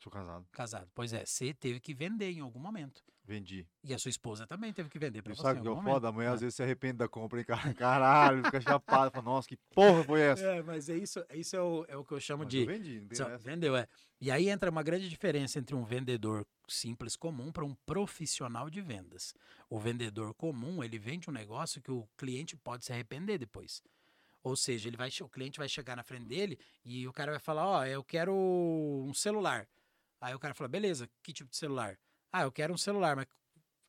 Sou 0.03 0.11
casado. 0.11 0.47
Casado. 0.51 0.91
Pois 0.95 1.13
é, 1.13 1.25
você 1.27 1.53
teve 1.53 1.79
que 1.79 1.93
vender 1.95 2.31
em 2.33 2.41
algum 2.41 2.59
momento. 2.59 3.05
Vendi. 3.23 3.65
E 3.85 3.95
a 3.95 3.99
sua 3.99 4.09
esposa 4.09 4.47
também 4.47 4.73
teve 4.73 4.89
que 4.89 4.99
vender 4.99 5.23
pra 5.23 5.35
você 5.35 5.43
sabe 5.43 5.61
que 5.61 5.69
é 5.69 5.83
foda? 5.83 6.09
Amanhã 6.09 6.31
É. 6.31 6.33
às 6.33 6.41
vezes 6.41 6.55
se 6.57 6.63
arrepende 6.63 6.95
da 6.95 7.07
compra, 7.07 7.39
hein, 7.39 7.45
cara? 7.45 7.75
Caralho, 7.75 8.43
fica 8.45 8.61
chapado. 8.61 9.13
Fala, 9.13 9.23
nossa, 9.25 9.47
que 9.47 9.57
porra 9.75 10.03
foi 10.03 10.21
essa? 10.23 10.43
É, 10.43 10.63
mas 10.63 10.89
é 10.89 10.97
isso, 10.97 11.25
isso 11.35 11.55
é, 11.55 11.61
o, 11.63 11.85
é 11.87 11.97
o 11.97 12.05
que 12.05 12.13
eu 12.13 12.19
chamo 12.19 12.43
Mas 12.45 12.51
de... 12.51 12.61
eu 12.61 12.67
vendi, 12.67 13.01
não 13.03 13.15
Só- 13.15 13.39
vendeu, 13.39 13.77
é. 13.77 13.87
E 14.21 14.31
aí 14.31 14.49
entra 14.49 14.71
uma 14.71 14.83
grande 14.83 15.09
diferença 15.09 15.59
entre 15.59 15.75
um 15.77 15.85
vendedor 15.85 16.45
simples 16.67 17.15
comum 17.15 17.53
para 17.53 17.65
um 17.65 17.75
profissional 17.87 18.69
de 18.71 18.81
vendas. 18.81 19.33
O 19.69 19.79
vendedor 19.79 20.35
comum, 20.35 20.83
ele 20.83 20.99
vende 20.99 21.29
um 21.29 21.33
negócio 21.33 21.81
que 21.81 21.91
o 21.93 22.09
cliente 22.17 22.57
pode 22.57 22.85
se 22.87 22.93
arrepender 22.93 23.39
depois. 23.39 23.83
Ou 24.43 24.57
seja, 24.57 24.89
ele 24.89 24.97
vai, 24.97 25.11
o 25.21 25.29
cliente 25.29 25.59
vai 25.59 25.69
chegar 25.69 25.95
na 25.95 26.03
frente 26.03 26.25
dele 26.25 26.59
e 26.85 27.07
o 27.07 27.13
cara 27.13 27.31
vai 27.33 27.41
falar, 27.41 27.67
ó, 27.67 27.85
eu 27.85 28.03
quero 28.03 28.35
um 28.35 29.13
celular. 29.15 29.69
Aí 30.21 30.35
o 30.35 30.39
cara 30.39 30.55
fala, 30.55 30.69
beleza, 30.69 31.09
que 31.23 31.33
tipo 31.33 31.51
de 31.51 31.57
celular? 31.57 31.99
Ah, 32.33 32.43
eu 32.43 32.53
quero 32.53 32.75
um 32.75 32.79
celular, 32.79 33.17
mas 33.17 33.27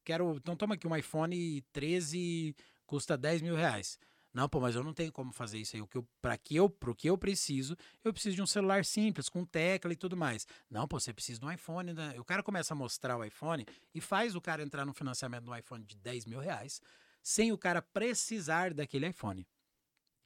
quero. 0.03 0.35
Então 0.37 0.55
toma 0.55 0.75
aqui 0.75 0.87
um 0.87 0.95
iPhone 0.95 1.61
13, 1.73 2.55
custa 2.85 3.17
10 3.17 3.41
mil 3.41 3.55
reais. 3.55 3.99
Não, 4.33 4.47
pô, 4.47 4.61
mas 4.61 4.75
eu 4.75 4.83
não 4.83 4.93
tenho 4.93 5.11
como 5.11 5.33
fazer 5.33 5.57
isso 5.57 5.75
aí. 5.75 5.81
O 5.81 5.87
que 5.87 5.97
eu, 5.97 6.07
pra 6.21 6.37
que 6.37 6.55
eu, 6.55 6.69
pro 6.69 6.95
que 6.95 7.09
eu 7.09 7.17
preciso, 7.17 7.75
eu 8.03 8.13
preciso 8.13 8.37
de 8.37 8.41
um 8.41 8.45
celular 8.45 8.85
simples, 8.85 9.27
com 9.27 9.43
tecla 9.43 9.91
e 9.91 9.95
tudo 9.95 10.15
mais. 10.15 10.47
Não, 10.69 10.87
pô, 10.87 10.99
você 10.99 11.13
precisa 11.13 11.39
de 11.39 11.45
um 11.45 11.51
iPhone. 11.51 11.93
Né? 11.93 12.15
O 12.17 12.23
cara 12.23 12.41
começa 12.41 12.73
a 12.73 12.77
mostrar 12.77 13.17
o 13.17 13.25
iPhone 13.25 13.65
e 13.93 13.99
faz 13.99 14.33
o 14.33 14.41
cara 14.41 14.63
entrar 14.63 14.85
no 14.85 14.93
financiamento 14.93 15.51
um 15.51 15.55
iPhone 15.55 15.83
de 15.83 15.97
10 15.97 16.25
mil 16.25 16.39
reais, 16.39 16.81
sem 17.21 17.51
o 17.51 17.57
cara 17.57 17.81
precisar 17.81 18.73
daquele 18.73 19.09
iPhone. 19.09 19.45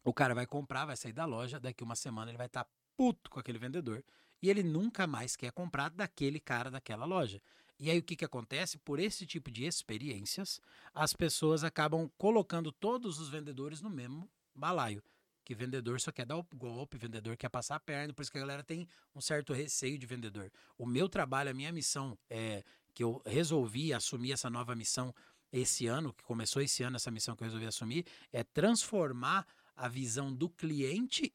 O 0.04 0.14
cara 0.14 0.36
vai 0.36 0.46
comprar, 0.46 0.86
vai 0.86 0.96
sair 0.96 1.14
da 1.14 1.26
loja, 1.26 1.60
daqui 1.60 1.84
uma 1.84 1.96
semana 1.96 2.30
ele 2.30 2.38
vai 2.38 2.46
estar 2.46 2.68
puto 2.96 3.30
com 3.32 3.40
aquele 3.40 3.58
vendedor 3.58 4.06
e 4.42 4.50
ele 4.50 4.64
nunca 4.64 5.08
mais 5.08 5.36
quer 5.36 5.52
comprar 5.52 5.90
daquele 5.90 6.40
cara 6.40 6.70
daquela 6.70 7.06
loja. 7.06 7.42
E 7.78 7.92
aí 7.92 8.00
o 8.00 8.04
que, 8.04 8.16
que 8.16 8.26
acontece? 8.26 8.78
Por 8.78 9.00
esse 9.00 9.26
tipo 9.26 9.52
de 9.52 9.66
experiências, 9.66 10.62
as 10.94 11.14
pessoas 11.14 11.64
acabam 11.64 12.10
colocando 12.18 12.72
todos 12.72 13.20
os 13.20 13.30
vendedores 13.30 13.82
no 13.82 13.90
mesmo 13.90 14.30
balaio. 14.54 15.04
Que 15.44 15.54
vendedor 15.54 16.00
só 16.00 16.12
quer 16.12 16.26
dar 16.26 16.38
o 16.38 16.48
golpe, 16.56 16.98
vendedor 16.98 17.38
quer 17.38 17.50
passar 17.50 17.76
a 17.76 17.80
perna, 17.80 18.14
por 18.14 18.24
isso 18.24 18.32
que 18.32 18.38
a 18.38 18.42
galera 18.42 18.64
tem 18.64 18.88
um 19.14 19.22
certo 19.22 19.54
receio 19.54 19.98
de 20.00 20.06
vendedor. 20.06 20.52
O 20.78 20.86
meu 20.86 21.08
trabalho, 21.08 21.52
a 21.52 21.54
minha 21.54 21.72
missão 21.72 22.18
é 22.30 22.64
que 22.94 23.04
eu 23.04 23.22
resolvi 23.26 23.94
assumir 23.94 24.32
essa 24.32 24.50
nova 24.50 24.74
missão 24.74 25.14
esse 25.52 25.86
ano, 25.86 26.14
que 26.14 26.24
começou 26.24 26.62
esse 26.62 26.82
ano, 26.82 26.96
essa 26.96 27.12
missão 27.12 27.36
que 27.36 27.44
eu 27.44 27.46
resolvi 27.46 27.68
assumir, 27.68 28.06
é 28.32 28.44
transformar 28.44 29.46
a 29.76 29.88
visão 29.88 30.34
do 30.34 30.50
cliente 30.50 31.34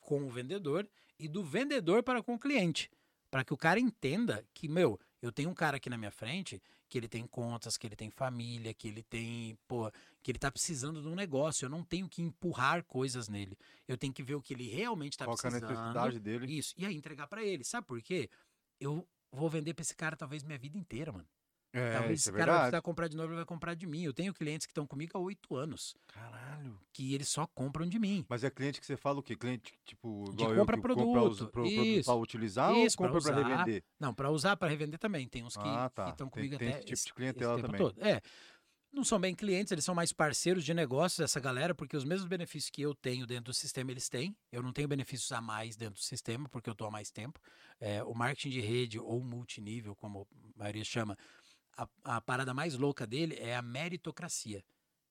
com 0.00 0.24
o 0.24 0.30
vendedor 0.30 0.88
e 1.22 1.28
do 1.28 1.42
vendedor 1.44 2.02
para 2.02 2.22
com 2.22 2.34
o 2.34 2.38
cliente. 2.38 2.90
Para 3.30 3.44
que 3.44 3.54
o 3.54 3.56
cara 3.56 3.80
entenda 3.80 4.44
que, 4.52 4.68
meu, 4.68 5.00
eu 5.22 5.32
tenho 5.32 5.48
um 5.48 5.54
cara 5.54 5.76
aqui 5.78 5.88
na 5.88 5.96
minha 5.96 6.10
frente 6.10 6.60
que 6.88 6.98
ele 6.98 7.08
tem 7.08 7.26
contas, 7.26 7.78
que 7.78 7.86
ele 7.86 7.96
tem 7.96 8.10
família, 8.10 8.74
que 8.74 8.86
ele 8.86 9.02
tem, 9.02 9.56
pô, 9.66 9.90
que 10.22 10.30
ele 10.30 10.38
tá 10.38 10.50
precisando 10.50 11.00
de 11.00 11.08
um 11.08 11.14
negócio. 11.14 11.64
Eu 11.64 11.70
não 11.70 11.82
tenho 11.82 12.06
que 12.06 12.20
empurrar 12.20 12.84
coisas 12.84 13.28
nele. 13.28 13.56
Eu 13.88 13.96
tenho 13.96 14.12
que 14.12 14.22
ver 14.22 14.34
o 14.34 14.42
que 14.42 14.52
ele 14.52 14.68
realmente 14.68 15.16
tá 15.16 15.24
Qual 15.24 15.36
que 15.36 15.46
é 15.46 15.48
a 15.48 15.52
precisando. 15.52 15.78
necessidade 15.78 16.20
dele? 16.20 16.58
Isso. 16.58 16.74
E 16.76 16.84
aí 16.84 16.94
entregar 16.94 17.26
para 17.26 17.42
ele. 17.42 17.64
Sabe 17.64 17.86
por 17.86 18.02
quê? 18.02 18.28
Eu 18.78 19.08
vou 19.30 19.48
vender 19.48 19.72
para 19.72 19.82
esse 19.82 19.96
cara 19.96 20.14
talvez 20.16 20.42
minha 20.42 20.58
vida 20.58 20.76
inteira, 20.76 21.10
mano. 21.12 21.26
É, 21.72 21.92
talvez 21.98 22.20
esse 22.20 22.28
é 22.28 22.32
cara 22.32 22.52
vai 22.52 22.60
precisar 22.62 22.82
comprar 22.82 23.08
de 23.08 23.16
novo, 23.16 23.28
ele 23.30 23.36
vai 23.36 23.44
comprar 23.46 23.74
de 23.74 23.86
mim. 23.86 24.02
Eu 24.02 24.12
tenho 24.12 24.34
clientes 24.34 24.66
que 24.66 24.70
estão 24.72 24.86
comigo 24.86 25.16
há 25.16 25.20
oito 25.20 25.56
anos, 25.56 25.94
Caralho. 26.06 26.78
que 26.92 27.14
eles 27.14 27.28
só 27.28 27.46
compram 27.46 27.86
de 27.88 27.98
mim. 27.98 28.24
Mas 28.28 28.44
é 28.44 28.50
cliente 28.50 28.78
que 28.78 28.84
você 28.86 28.96
fala 28.96 29.20
o 29.20 29.22
quê? 29.22 29.34
Cliente, 29.34 29.72
tipo, 29.84 30.24
De 30.28 30.34
igual 30.42 30.50
eu, 30.52 30.58
compra 30.60 30.76
que 30.76 30.82
compra 30.82 30.94
produto, 30.94 31.48
pra 32.04 32.14
utilizar 32.14 32.72
Isso, 32.76 32.96
ou 33.02 33.08
pra 33.08 33.14
compra 33.14 33.32
pra 33.32 33.40
usar. 33.40 33.48
revender? 33.48 33.84
Não, 33.98 34.12
para 34.14 34.30
usar, 34.30 34.56
para 34.56 34.68
revender 34.68 34.98
também. 34.98 35.26
Tem 35.26 35.42
uns 35.42 35.56
que 35.56 35.62
Ah, 35.66 35.88
tá. 35.88 36.10
estão 36.10 36.26
Tem- 36.28 36.30
comigo 36.44 36.58
tem 36.58 36.68
até 36.68 36.78
esse 36.92 37.04
tipo 37.06 37.20
de 37.20 37.24
clientela 37.30 37.60
também. 37.60 37.78
todo. 37.80 37.98
É. 38.04 38.20
Não 38.94 39.04
são 39.04 39.18
bem 39.18 39.34
clientes, 39.34 39.72
eles 39.72 39.86
são 39.86 39.94
mais 39.94 40.12
parceiros 40.12 40.62
de 40.62 40.74
negócios, 40.74 41.20
essa 41.20 41.40
galera, 41.40 41.74
porque 41.74 41.96
os 41.96 42.04
mesmos 42.04 42.28
benefícios 42.28 42.68
que 42.68 42.82
eu 42.82 42.94
tenho 42.94 43.26
dentro 43.26 43.44
do 43.44 43.54
sistema, 43.54 43.90
eles 43.90 44.06
têm. 44.06 44.36
Eu 44.52 44.62
não 44.62 44.70
tenho 44.70 44.86
benefícios 44.86 45.32
a 45.32 45.40
mais 45.40 45.76
dentro 45.76 45.94
do 45.94 46.02
sistema, 46.04 46.46
porque 46.50 46.68
eu 46.68 46.72
estou 46.72 46.86
há 46.86 46.90
mais 46.90 47.10
tempo. 47.10 47.40
É, 47.80 48.04
o 48.04 48.12
marketing 48.14 48.50
de 48.50 48.60
rede 48.60 48.98
ou 48.98 49.24
multinível, 49.24 49.96
como 49.96 50.28
a 50.54 50.58
maioria 50.58 50.84
chama, 50.84 51.16
a, 51.76 51.88
a 52.16 52.20
parada 52.20 52.52
mais 52.54 52.74
louca 52.74 53.06
dele 53.06 53.36
é 53.38 53.56
a 53.56 53.62
meritocracia. 53.62 54.64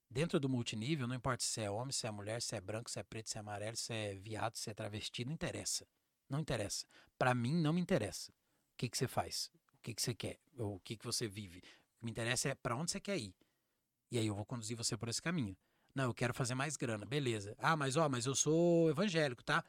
Dentro 0.09 0.39
do 0.39 0.49
multinível, 0.49 1.07
não 1.07 1.15
importa 1.15 1.43
se 1.43 1.61
é 1.61 1.71
homem, 1.71 1.91
se 1.93 2.05
é 2.05 2.11
mulher, 2.11 2.41
se 2.41 2.55
é 2.55 2.61
branco, 2.61 2.89
se 2.91 2.99
é 2.99 3.03
preto, 3.03 3.29
se 3.29 3.37
é 3.37 3.39
amarelo, 3.39 3.77
se 3.77 3.93
é 3.93 4.13
viado, 4.15 4.55
se 4.57 4.69
é 4.69 4.73
travesti, 4.73 5.23
não 5.23 5.31
interessa. 5.31 5.87
Não 6.29 6.39
interessa. 6.39 6.85
Para 7.17 7.33
mim, 7.33 7.53
não 7.61 7.71
me 7.71 7.79
interessa. 7.79 8.31
O 8.31 8.35
que, 8.77 8.89
que 8.89 8.97
você 8.97 9.07
faz? 9.07 9.49
O 9.73 9.81
que, 9.81 9.93
que 9.93 10.01
você 10.01 10.13
quer? 10.13 10.37
Ou 10.57 10.75
o 10.75 10.79
que, 10.81 10.97
que 10.97 11.05
você 11.05 11.27
vive? 11.27 11.59
O 11.59 11.61
que 11.99 12.05
me 12.05 12.11
interessa 12.11 12.49
é 12.49 12.55
para 12.55 12.75
onde 12.75 12.91
você 12.91 12.99
quer 12.99 13.17
ir. 13.17 13.33
E 14.11 14.17
aí 14.17 14.27
eu 14.27 14.35
vou 14.35 14.45
conduzir 14.45 14.75
você 14.75 14.97
por 14.97 15.07
esse 15.07 15.21
caminho. 15.21 15.55
Não, 15.95 16.05
eu 16.05 16.13
quero 16.13 16.33
fazer 16.33 16.55
mais 16.55 16.75
grana. 16.75 17.05
Beleza. 17.05 17.55
Ah, 17.57 17.75
mas 17.77 17.95
ó, 17.95 18.09
mas 18.09 18.25
eu 18.25 18.35
sou 18.35 18.89
evangélico, 18.89 19.43
tá? 19.43 19.63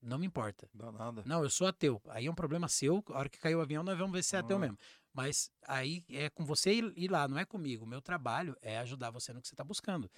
Não 0.00 0.18
me 0.18 0.26
importa. 0.26 0.68
Dá 0.72 0.92
nada. 0.92 1.22
Não, 1.26 1.42
eu 1.42 1.50
sou 1.50 1.66
ateu. 1.66 2.00
Aí 2.08 2.26
é 2.26 2.30
um 2.30 2.34
problema 2.34 2.68
seu. 2.68 3.02
A 3.08 3.18
hora 3.18 3.28
que 3.28 3.38
caiu 3.38 3.58
o 3.58 3.62
avião, 3.62 3.82
nós 3.82 3.98
vamos 3.98 4.12
ver 4.12 4.22
se 4.22 4.36
é 4.36 4.38
ateu 4.38 4.56
Ah. 4.56 4.60
mesmo. 4.60 4.78
Mas 5.18 5.50
aí 5.66 6.04
é 6.10 6.30
com 6.30 6.44
você 6.44 6.72
ir, 6.72 7.10
lá, 7.10 7.26
não 7.26 7.40
é 7.40 7.44
comigo. 7.44 7.84
O 7.84 7.88
meu 7.88 8.00
trabalho 8.00 8.56
é 8.62 8.78
ajudar 8.78 9.10
você 9.10 9.32
no 9.32 9.42
que 9.42 9.48
você 9.48 9.54
está 9.54 9.64
buscando. 9.64 10.08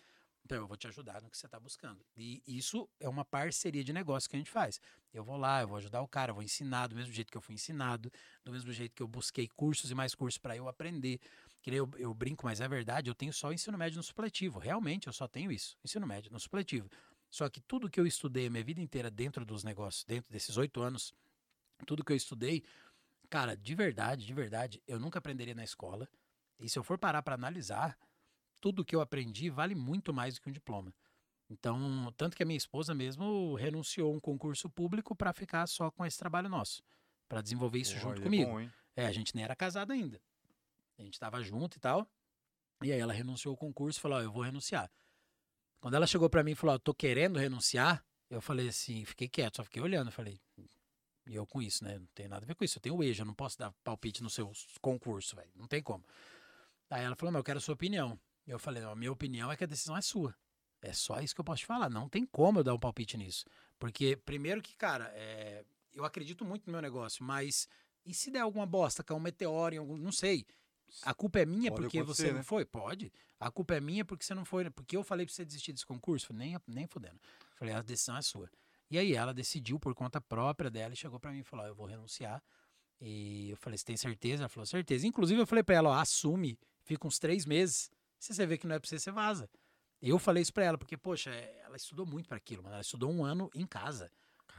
Então 0.45 0.59
eu 0.59 0.67
vou 0.67 0.77
te 0.77 0.87
ajudar 0.89 1.23
no 1.23 1.31
que 1.31 1.39
você 1.39 1.47
está 1.47 1.59
buscando. 1.59 2.05
E 2.15 2.43
isso 2.47 2.87
é 3.01 3.09
uma 3.09 3.25
parceria 3.25 3.83
de 3.83 3.95
negócio 3.95 4.29
que 4.29 4.37
a 4.37 4.39
gente 4.39 4.51
faz. 4.51 4.79
Eu 5.11 5.25
vou 5.25 5.39
lá, 5.39 5.63
eu 5.63 5.69
vou 5.69 5.79
ajudar 5.79 6.03
o 6.03 6.07
cara, 6.07 6.33
eu 6.33 6.35
vou 6.35 6.45
ensinar 6.45 6.87
do 6.87 6.95
mesmo 6.95 7.15
jeito 7.15 7.33
que 7.33 7.39
eu 7.39 7.41
fui 7.41 7.55
ensinado, 7.55 8.13
do 8.45 8.53
mesmo 8.53 8.71
jeito 8.75 8.95
que 8.95 9.03
eu 9.03 9.09
busquei 9.09 9.49
cursos 9.49 9.91
e 9.91 9.95
mais 9.95 10.15
cursos 10.15 10.37
para 10.37 10.55
eu 10.55 10.69
aprender. 10.69 11.19
Que 11.63 11.71
eu, 11.71 11.91
eu 11.97 12.13
brinco, 12.13 12.45
mas 12.45 12.61
é 12.61 12.69
verdade, 12.69 13.09
eu 13.09 13.15
tenho 13.15 13.33
só 13.33 13.51
ensino 13.55 13.79
médio 13.79 13.97
no 13.97 14.03
supletivo. 14.03 14.59
Realmente, 14.59 15.07
eu 15.07 15.15
só 15.15 15.27
tenho 15.27 15.51
isso, 15.51 15.79
ensino 15.83 16.07
médio 16.07 16.31
no 16.31 16.39
supletivo. 16.39 16.91
Só 17.31 17.49
que 17.49 17.59
tudo 17.63 17.89
que 17.89 17.99
eu 17.99 18.07
estudei 18.07 18.49
a 18.49 18.51
minha 18.51 18.63
vida 18.63 18.83
inteira 18.83 19.11
dentro 19.11 19.47
dos 19.47 19.65
negócios, 19.65 20.05
dentro 20.05 20.31
desses 20.31 20.59
oito 20.59 20.83
anos, 20.83 21.15
tudo 21.87 22.05
que 22.05 22.13
eu 22.13 22.17
estudei, 22.17 22.63
cara, 23.31 23.57
de 23.57 23.75
verdade, 23.75 24.27
de 24.27 24.35
verdade, 24.35 24.83
eu 24.87 24.99
nunca 24.99 25.19
aprenderia 25.19 25.55
na 25.55 25.65
escola. 25.65 26.09
E 26.59 26.69
se 26.69 26.79
eu 26.79 26.83
for 26.83 26.99
parar 26.99 27.23
para 27.23 27.37
analisar, 27.37 27.97
tudo 28.61 28.85
que 28.85 28.95
eu 28.95 29.01
aprendi 29.01 29.49
vale 29.49 29.75
muito 29.75 30.13
mais 30.13 30.35
do 30.35 30.41
que 30.41 30.51
um 30.51 30.53
diploma. 30.53 30.93
Então, 31.49 32.13
tanto 32.17 32.37
que 32.37 32.43
a 32.43 32.47
minha 32.47 32.59
esposa 32.59 32.95
mesmo 32.95 33.55
renunciou 33.55 34.13
a 34.13 34.17
um 34.17 34.21
concurso 34.21 34.69
público 34.69 35.17
para 35.17 35.33
ficar 35.33 35.67
só 35.67 35.91
com 35.91 36.05
esse 36.05 36.19
trabalho 36.19 36.49
nosso, 36.49 36.83
para 37.29 37.41
desenvolver 37.41 37.79
isso 37.79 37.95
Pô, 37.95 38.01
junto 38.01 38.21
é 38.21 38.25
comigo. 38.25 38.51
bom? 38.51 38.69
É, 38.95 39.07
a 39.07 39.13
gente 39.13 39.35
nem 39.35 39.45
era 39.45 39.57
casado 39.57 39.93
ainda. 39.93 40.21
A 40.99 41.03
gente 41.03 41.19
tava 41.19 41.43
junto 41.43 41.77
e 41.77 41.81
tal. 41.81 42.07
E 42.83 42.93
aí 42.93 43.01
ela 43.01 43.13
renunciou 43.13 43.53
ao 43.53 43.57
concurso 43.57 43.99
e 43.99 44.03
falou: 44.03 44.19
Ó, 44.19 44.23
eu 44.23 44.31
vou 44.31 44.43
renunciar. 44.43 44.91
Quando 45.81 45.95
ela 45.95 46.07
chegou 46.07 46.29
pra 46.29 46.45
mim 46.45 46.53
e 46.53 46.55
falou, 46.55 46.75
ó, 46.75 46.79
tô 46.79 46.93
querendo 46.93 47.39
renunciar, 47.39 48.05
eu 48.29 48.41
falei 48.43 48.69
assim, 48.69 49.05
fiquei 49.07 49.29
quieto, 49.29 49.57
só 49.57 49.65
fiquei 49.65 49.81
olhando. 49.81 50.13
Falei, 50.13 50.39
e 51.31 51.37
eu 51.37 51.47
com 51.47 51.63
isso, 51.63 51.85
né? 51.85 51.97
Não 51.97 52.07
tem 52.13 52.27
nada 52.27 52.45
a 52.45 52.47
ver 52.47 52.57
com 52.57 52.65
isso. 52.65 52.79
Eu 52.79 52.83
tenho 52.83 52.97
o 52.97 53.05
EJA, 53.05 53.23
eu 53.23 53.27
não 53.27 53.35
posso 53.35 53.57
dar 53.57 53.73
palpite 53.85 54.21
no 54.21 54.29
seu 54.29 54.51
concurso, 54.81 55.37
velho. 55.37 55.51
Não 55.55 55.69
tem 55.69 55.81
como. 55.81 56.05
Aí 56.91 57.05
ela 57.05 57.15
falou, 57.15 57.31
mas 57.33 57.39
eu 57.39 57.45
quero 57.45 57.59
a 57.59 57.61
sua 57.61 57.75
opinião. 57.75 58.19
E 58.45 58.51
eu 58.51 58.59
falei, 58.59 58.83
não, 58.83 58.91
a 58.91 58.97
minha 58.97 59.13
opinião 59.13 59.51
é 59.53 59.57
que 59.57 59.63
a 59.63 59.67
decisão 59.67 59.97
é 59.97 60.03
sua. 60.03 60.35
É 60.83 60.93
só 60.93 61.21
isso 61.21 61.33
que 61.33 61.41
eu 61.41 61.45
posso 61.45 61.61
te 61.61 61.67
falar. 61.67 61.89
Não 61.89 62.09
tem 62.09 62.27
como 62.27 62.59
eu 62.59 62.65
dar 62.65 62.75
um 62.75 62.81
palpite 62.81 63.17
nisso. 63.17 63.45
Porque, 63.79 64.17
primeiro 64.17 64.61
que, 64.61 64.75
cara, 64.77 65.05
é, 65.15 65.65
eu 65.95 66.05
acredito 66.05 66.45
muito 66.45 66.67
no 66.67 66.73
meu 66.73 66.83
negócio, 66.83 67.23
mas 67.23 67.69
e 68.05 68.13
se 68.13 68.29
der 68.29 68.41
alguma 68.41 68.67
bosta, 68.67 69.05
cair 69.05 69.17
um 69.17 69.21
meteoro 69.21 69.73
em 69.73 69.79
algum. 69.79 69.97
Não 69.97 70.11
sei. 70.11 70.45
A 71.03 71.15
culpa 71.15 71.39
é 71.39 71.47
minha 71.47 71.71
Pode 71.71 71.83
porque 71.83 72.03
você 72.03 72.29
não 72.29 72.39
né? 72.39 72.43
foi? 72.43 72.65
Pode. 72.65 73.13
A 73.39 73.53
culpa 73.53 73.77
é 73.77 73.81
minha 73.81 74.05
porque 74.05 74.25
você 74.25 74.35
não 74.35 74.45
foi. 74.45 74.69
Porque 74.69 74.97
eu 74.97 75.05
falei 75.05 75.25
pra 75.25 75.33
você 75.33 75.45
desistir 75.45 75.73
desse 75.73 75.87
concurso? 75.87 76.33
Nem, 76.33 76.57
nem 76.67 76.89
fudendo. 76.89 77.21
Falei, 77.55 77.73
a 77.73 77.83
decisão 77.83 78.17
é 78.17 78.23
sua. 78.23 78.51
E 78.91 78.99
aí 78.99 79.15
ela 79.15 79.33
decidiu 79.33 79.79
por 79.79 79.95
conta 79.95 80.21
própria 80.21 80.71
dela 80.71 80.93
e 80.93 80.97
chegou 80.97 81.21
pra 81.21 81.31
mim 81.31 81.41
e 81.41 81.45
falou: 81.45 81.65
ó, 81.65 81.69
eu 81.69 81.75
vou 81.75 81.87
renunciar. 81.87 82.43
E 83.01 83.51
eu 83.51 83.57
falei, 83.57 83.79
você 83.79 83.85
tem 83.85 83.97
certeza? 83.97 84.43
Ela 84.43 84.49
falou, 84.49 84.67
certeza. 84.67 85.07
Inclusive, 85.07 85.41
eu 85.41 85.47
falei 85.47 85.65
pra 85.65 85.75
ela, 85.75 85.91
ó, 85.91 85.93
assume, 85.95 86.59
fica 86.83 87.07
uns 87.07 87.19
três 87.19 87.47
meses. 87.47 87.91
Se 88.19 88.35
você 88.35 88.45
vê 88.45 88.59
que 88.59 88.67
não 88.67 88.75
é 88.75 88.79
pra 88.79 88.87
você, 88.87 88.99
você 88.99 89.11
vaza. 89.11 89.49
Eu 90.03 90.19
falei 90.19 90.43
isso 90.43 90.53
pra 90.53 90.65
ela, 90.65 90.79
porque, 90.79 90.97
poxa, 90.97 91.31
ela 91.31 91.77
estudou 91.77 92.05
muito 92.05 92.29
pra 92.29 92.37
aquilo, 92.37 92.63
mano. 92.63 92.75
Ela 92.75 92.83
estudou 92.83 93.11
um 93.11 93.25
ano 93.25 93.51
em 93.55 93.67
casa 93.67 94.11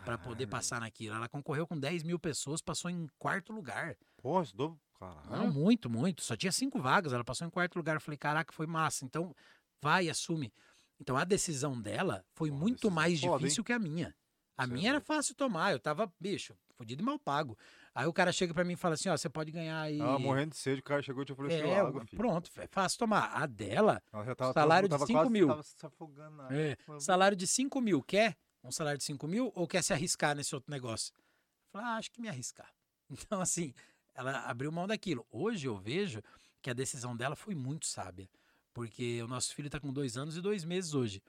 pra 0.04 0.18
poder 0.18 0.48
passar 0.48 0.80
naquilo. 0.80 1.16
Ela 1.16 1.30
concorreu 1.30 1.68
com 1.68 1.78
10 1.78 2.04
mil 2.04 2.18
pessoas, 2.20 2.62
passou 2.62 2.90
em 2.90 3.08
quarto 3.20 3.54
lugar. 3.54 3.96
Pô, 4.18 4.42
estudou. 4.42 4.80
Caralho. 5.00 5.30
Não, 5.30 5.52
muito, 5.52 5.90
muito. 5.90 6.24
Só 6.24 6.36
tinha 6.36 6.52
cinco 6.52 6.80
vagas, 6.80 7.14
ela 7.14 7.24
passou 7.24 7.46
em 7.46 7.50
quarto 7.50 7.76
lugar. 7.76 7.96
Eu 7.96 8.02
falei, 8.02 8.18
caraca, 8.18 8.54
foi 8.54 8.68
massa. 8.68 9.06
Então, 9.06 9.36
vai, 9.82 10.10
assume. 10.10 10.54
Então, 11.02 11.18
a 11.18 11.24
decisão 11.24 11.82
dela 11.82 12.24
foi 12.36 12.52
muito 12.52 12.76
decisão 12.76 12.92
mais 12.92 13.20
foda, 13.20 13.40
difícil 13.40 13.64
que 13.64 13.74
a 13.74 13.80
minha. 13.80 14.16
A 14.56 14.66
é 14.66 14.68
minha 14.68 14.92
era 14.92 15.02
fácil 15.02 15.34
tomar. 15.34 15.72
Eu 15.72 15.80
tava, 15.80 16.14
bicho, 16.20 16.56
fodido 16.78 17.02
e 17.02 17.06
mal 17.06 17.18
pago. 17.18 17.58
Aí 17.96 18.06
o 18.06 18.14
cara 18.14 18.32
chega 18.32 18.54
pra 18.54 18.64
mim 18.64 18.74
e 18.74 18.76
fala 18.76 18.94
assim, 18.94 19.10
ó, 19.10 19.18
você 19.18 19.28
pode 19.28 19.52
ganhar 19.52 19.82
aí... 19.82 20.00
Ela 20.00 20.20
morrendo 20.20 20.52
de 20.52 20.58
sede, 20.58 20.80
o 20.80 20.84
cara 20.84 21.02
chegou 21.02 21.24
e 21.24 21.26
te 21.26 21.34
ofereceu 21.34 21.66
é, 21.66 21.80
água, 21.80 22.06
filho. 22.06 22.22
pronto, 22.22 22.52
é 22.56 22.68
fácil 22.68 23.00
tomar. 23.00 23.32
A 23.34 23.48
dela, 23.48 24.00
tava, 24.38 24.54
salário 24.54 24.88
de 24.88 24.94
tava 24.94 25.06
cinco 25.08 25.20
quase- 25.20 25.32
mil. 25.32 25.48
Tava 25.48 25.64
se 25.64 25.86
afogando 25.86 26.38
na 26.38 26.56
é, 26.56 26.78
salário 27.00 27.36
de 27.36 27.48
5 27.48 27.82
mil, 27.82 28.04
quer 28.04 28.38
um 28.64 28.72
salário 28.72 29.00
de 29.00 29.04
5 29.04 29.28
mil 29.28 29.52
ou 29.56 29.68
quer 29.68 29.82
se 29.84 29.92
arriscar 29.92 30.36
nesse 30.36 30.54
outro 30.54 30.70
negócio? 30.70 31.12
Eu 31.18 31.72
falei, 31.72 31.88
ah, 31.88 31.96
acho 31.98 32.12
que 32.12 32.22
me 32.22 32.30
arriscar. 32.30 32.72
Então, 33.10 33.42
assim, 33.42 33.74
ela 34.14 34.42
abriu 34.42 34.72
mão 34.72 34.88
daquilo. 34.88 35.26
Hoje 35.30 35.68
eu 35.68 35.76
vejo 35.78 36.22
que 36.62 36.70
a 36.70 36.74
decisão 36.74 37.18
dela 37.18 37.36
foi 37.36 37.56
muito 37.56 37.86
sábia. 37.88 38.30
Porque 38.74 39.22
o 39.22 39.28
nosso 39.28 39.54
filho 39.54 39.68
está 39.68 39.80
com 39.80 39.92
dois 39.92 40.18
anos 40.18 40.38
e 40.38 40.42
dois 40.42 40.64
meses 40.64 40.94
hoje. 40.94 41.22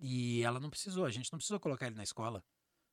E 0.00 0.42
ela 0.42 0.60
não 0.60 0.70
precisou, 0.70 1.04
a 1.04 1.10
gente 1.10 1.32
não 1.32 1.38
precisou 1.38 1.58
colocar 1.58 1.86
ele 1.86 1.96
na 1.96 2.02
escola. 2.02 2.42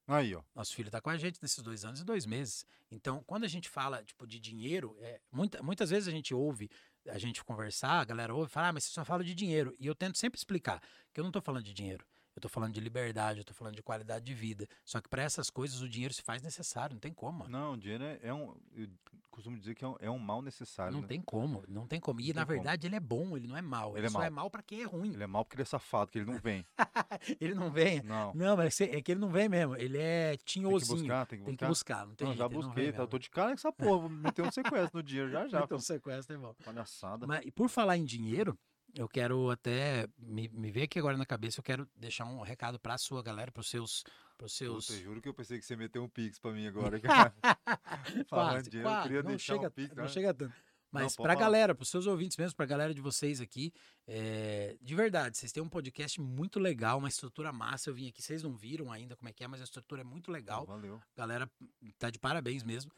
Aí, 0.07 0.35
ó. 0.35 0.43
Nosso 0.53 0.75
filho 0.75 0.87
está 0.87 1.01
com 1.01 1.09
a 1.09 1.17
gente 1.17 1.39
nesses 1.41 1.63
dois 1.63 1.83
anos 1.83 1.99
e 1.99 2.03
dois 2.03 2.25
meses. 2.25 2.65
Então, 2.91 3.23
quando 3.25 3.43
a 3.43 3.47
gente 3.47 3.67
fala 3.67 4.03
tipo, 4.03 4.27
de 4.27 4.39
dinheiro, 4.39 4.95
é, 4.99 5.19
muita, 5.31 5.63
muitas 5.63 5.89
vezes 5.89 6.07
a 6.07 6.11
gente 6.11 6.33
ouve 6.33 6.69
a 7.07 7.17
gente 7.17 7.43
conversar, 7.43 8.01
a 8.01 8.05
galera 8.05 8.33
ouve 8.33 8.49
e 8.49 8.51
fala, 8.51 8.69
ah, 8.69 8.73
mas 8.73 8.83
você 8.85 8.91
só 8.91 9.03
fala 9.05 9.23
de 9.23 9.33
dinheiro. 9.33 9.75
E 9.79 9.87
eu 9.87 9.95
tento 9.95 10.17
sempre 10.17 10.37
explicar 10.37 10.81
que 11.13 11.19
eu 11.19 11.23
não 11.23 11.29
estou 11.29 11.41
falando 11.41 11.63
de 11.63 11.73
dinheiro. 11.73 12.05
Eu 12.35 12.41
tô 12.41 12.49
falando 12.49 12.73
de 12.73 12.79
liberdade, 12.81 13.39
eu 13.39 13.45
tô 13.45 13.53
falando 13.53 13.75
de 13.75 13.81
qualidade 13.83 14.25
de 14.25 14.33
vida. 14.33 14.67
Só 14.83 14.99
que 14.99 15.07
para 15.07 15.23
essas 15.23 15.49
coisas 15.49 15.81
o 15.81 15.87
dinheiro 15.87 16.13
se 16.13 16.21
faz 16.21 16.41
necessário, 16.41 16.93
não 16.95 16.99
tem 16.99 17.13
como. 17.13 17.39
mano. 17.39 17.51
Não, 17.51 17.73
o 17.73 17.77
dinheiro 17.77 18.03
é, 18.03 18.19
é 18.23 18.33
um. 18.33 18.53
Eu 18.75 18.87
costumo 19.31 19.57
dizer 19.57 19.75
que 19.75 19.83
é 19.83 19.87
um, 19.87 19.95
é 19.99 20.09
um 20.09 20.17
mal 20.19 20.41
necessário. 20.41 20.93
Não 20.93 21.01
né? 21.01 21.07
tem 21.07 21.21
como, 21.21 21.63
não 21.67 21.85
tem 21.87 21.99
como. 21.99 22.21
E 22.21 22.27
Não 22.29 22.35
na 22.35 22.41
tem 22.41 22.45
como. 22.45 22.63
verdade 22.63 22.87
ele 22.87 22.95
é 22.95 22.99
bom, 23.01 23.35
ele 23.35 23.47
não 23.47 23.55
é 23.57 23.61
mal. 23.61 23.89
Ele, 23.91 23.99
Ele 23.99 24.07
é 24.07 24.09
só 24.09 24.17
mau. 24.19 24.27
é 24.27 24.29
mal 24.29 24.49
para 24.49 24.61
quem 24.63 24.81
é 24.81 24.85
ruim. 24.85 25.13
Ele 25.13 25.23
é 25.23 25.27
mal 25.27 25.43
porque 25.43 25.55
ele 25.57 25.61
é 25.63 25.65
safado, 25.65 26.09
que 26.11 26.19
ele 26.19 26.25
não 26.31 26.37
vem. 26.39 26.65
Ele 27.39 27.53
não 27.53 27.71
vem. 27.71 28.01
Não. 28.03 28.33
Não, 28.33 28.57
mas 28.57 28.79
é 28.81 29.01
que 29.01 29.11
ele 29.11 29.19
não 29.21 29.29
vem 29.29 29.47
mesmo. 29.49 29.75
Ele 29.75 29.97
é 29.97 30.37
Tem 30.37 30.63
que 30.63 30.85
buscar, 30.85 31.25
tem 31.25 31.39
que 31.39 31.45
Tem 31.45 31.53
buscar. 31.53 31.65
que 31.65 31.69
buscar, 31.69 32.05
não 32.07 32.15
tem 32.15 32.27
Não, 32.27 32.35
já 32.35 32.43
jeito, 32.47 32.53
não 32.61 32.67
busquei, 32.67 32.91
tá? 32.91 33.01
Eu 33.03 33.07
tô 33.07 33.17
de 33.19 33.29
cara 33.29 33.47
com 33.49 33.53
essa 33.53 33.71
porra. 33.71 33.97
Vou 33.99 34.09
meter 34.09 34.41
um 34.43 34.51
sequestro 34.51 34.97
no 34.99 35.03
dinheiro 35.03 35.29
já 35.29 35.47
já. 35.47 35.61
Então 35.63 35.79
sequestro 35.79 36.35
é 36.35 36.37
bom. 36.39 36.53
Palhaçada. 36.63 37.25
Mas, 37.27 37.45
e 37.45 37.51
por 37.51 37.69
falar 37.69 37.97
em 37.97 38.05
dinheiro, 38.05 38.57
eu 38.95 39.07
quero 39.07 39.49
até 39.49 40.07
me, 40.17 40.47
me 40.49 40.71
ver 40.71 40.83
aqui 40.83 40.97
agora 40.97 41.17
na 41.17 41.25
cabeça, 41.25 41.59
eu 41.59 41.63
quero 41.63 41.87
deixar 41.95 42.25
um 42.25 42.41
recado 42.41 42.79
pra 42.79 42.97
sua 42.97 43.21
galera, 43.21 43.51
pros 43.51 43.69
seus 43.69 44.03
pros 44.37 44.53
seus 44.53 44.87
Puta, 44.87 44.99
juro 44.99 45.21
que 45.21 45.29
eu 45.29 45.33
pensei 45.33 45.57
que 45.59 45.65
você 45.65 45.73
ia 45.73 45.77
meter 45.77 45.99
um 45.99 46.09
pix 46.09 46.39
pra 46.39 46.51
mim 46.51 46.67
agora. 46.67 46.99
cara. 46.99 47.33
Falando 48.27 48.51
quase, 48.51 48.63
de 48.63 48.69
dinheiro, 48.71 48.89
eu 48.89 48.93
quase, 48.93 49.03
queria 49.03 49.23
não 49.23 49.29
deixar 49.29 49.53
chega, 49.53 49.67
um 49.67 49.71
pix. 49.71 49.95
não 49.95 50.03
né? 50.03 50.09
chega 50.09 50.33
tanto. 50.33 50.55
Mas 50.91 51.15
pra 51.15 51.33
falar. 51.33 51.35
galera, 51.35 51.75
pros 51.75 51.89
seus 51.89 52.07
ouvintes 52.07 52.37
mesmo, 52.37 52.55
pra 52.55 52.65
galera 52.65 52.93
de 52.93 53.01
vocês 53.01 53.41
aqui, 53.41 53.73
é, 54.07 54.77
de 54.81 54.95
verdade, 54.95 55.37
vocês 55.37 55.51
têm 55.51 55.61
um 55.61 55.67
podcast 55.67 56.21
muito 56.21 56.57
legal, 56.57 56.99
uma 56.99 57.09
estrutura 57.09 57.51
massa. 57.51 57.89
Eu 57.89 57.93
vim 57.93 58.07
aqui, 58.07 58.21
vocês 58.21 58.41
não 58.41 58.55
viram 58.55 58.89
ainda 58.91 59.15
como 59.15 59.27
é 59.27 59.33
que 59.33 59.43
é, 59.43 59.47
mas 59.47 59.59
a 59.59 59.65
estrutura 59.65 60.01
é 60.01 60.03
muito 60.05 60.31
legal. 60.31 60.65
Valeu. 60.65 61.01
galera 61.15 61.51
tá 61.99 62.09
de 62.09 62.17
parabéns 62.17 62.63
mesmo. 62.63 62.91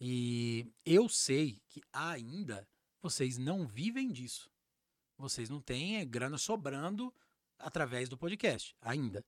E 0.00 0.66
eu 0.86 1.08
sei 1.10 1.60
que 1.68 1.82
ainda 1.92 2.66
vocês 3.02 3.36
não 3.36 3.66
vivem 3.66 4.10
disso. 4.10 4.50
Vocês 5.22 5.48
não 5.48 5.60
têm 5.60 5.98
é, 5.98 6.04
grana 6.04 6.36
sobrando 6.36 7.14
através 7.56 8.08
do 8.08 8.18
podcast, 8.18 8.74
ainda. 8.80 9.24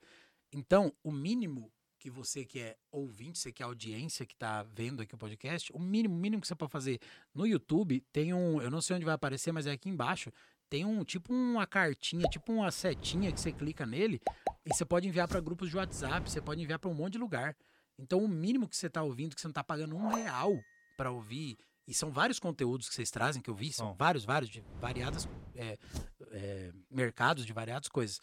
Então, 0.52 0.92
o 1.04 1.12
mínimo 1.12 1.72
que 2.00 2.10
você 2.10 2.44
que 2.44 2.58
é 2.58 2.76
ouvinte, 2.90 3.38
você 3.38 3.52
que 3.52 3.62
é 3.62 3.66
audiência 3.66 4.26
que 4.26 4.34
tá 4.34 4.64
vendo 4.64 5.00
aqui 5.00 5.14
o 5.14 5.18
podcast, 5.18 5.72
o 5.72 5.78
mínimo, 5.78 6.16
mínimo 6.16 6.42
que 6.42 6.48
você 6.48 6.54
pode 6.56 6.72
fazer 6.72 6.98
no 7.32 7.46
YouTube, 7.46 8.00
tem 8.12 8.34
um, 8.34 8.60
eu 8.60 8.72
não 8.72 8.82
sei 8.82 8.96
onde 8.96 9.04
vai 9.04 9.14
aparecer, 9.14 9.52
mas 9.52 9.68
é 9.68 9.70
aqui 9.70 9.88
embaixo, 9.88 10.32
tem 10.68 10.84
um 10.84 11.04
tipo 11.04 11.32
uma 11.32 11.64
cartinha, 11.64 12.28
tipo 12.28 12.52
uma 12.52 12.72
setinha 12.72 13.30
que 13.30 13.40
você 13.40 13.52
clica 13.52 13.86
nele 13.86 14.20
e 14.66 14.74
você 14.74 14.84
pode 14.84 15.06
enviar 15.06 15.28
para 15.28 15.40
grupos 15.40 15.70
de 15.70 15.76
WhatsApp, 15.76 16.28
você 16.28 16.40
pode 16.40 16.60
enviar 16.60 16.80
para 16.80 16.90
um 16.90 16.94
monte 16.94 17.12
de 17.12 17.18
lugar. 17.18 17.56
Então, 17.96 18.18
o 18.18 18.28
mínimo 18.28 18.68
que 18.68 18.76
você 18.76 18.90
tá 18.90 19.00
ouvindo, 19.00 19.36
que 19.36 19.40
você 19.40 19.46
não 19.46 19.52
tá 19.52 19.62
pagando 19.62 19.94
um 19.94 20.08
real 20.08 20.52
para 20.96 21.12
ouvir, 21.12 21.56
e 21.86 21.92
são 21.94 22.10
vários 22.10 22.38
conteúdos 22.38 22.88
que 22.88 22.94
vocês 22.94 23.10
trazem, 23.10 23.42
que 23.42 23.50
eu 23.50 23.54
vi, 23.54 23.72
são 23.72 23.88
São. 23.88 23.94
vários, 23.94 24.24
vários, 24.24 24.50
de 24.50 24.60
variadas 24.80 25.28
é, 25.54 25.78
é, 26.32 26.72
mercados, 26.90 27.44
de 27.44 27.52
variadas 27.52 27.88
coisas. 27.88 28.20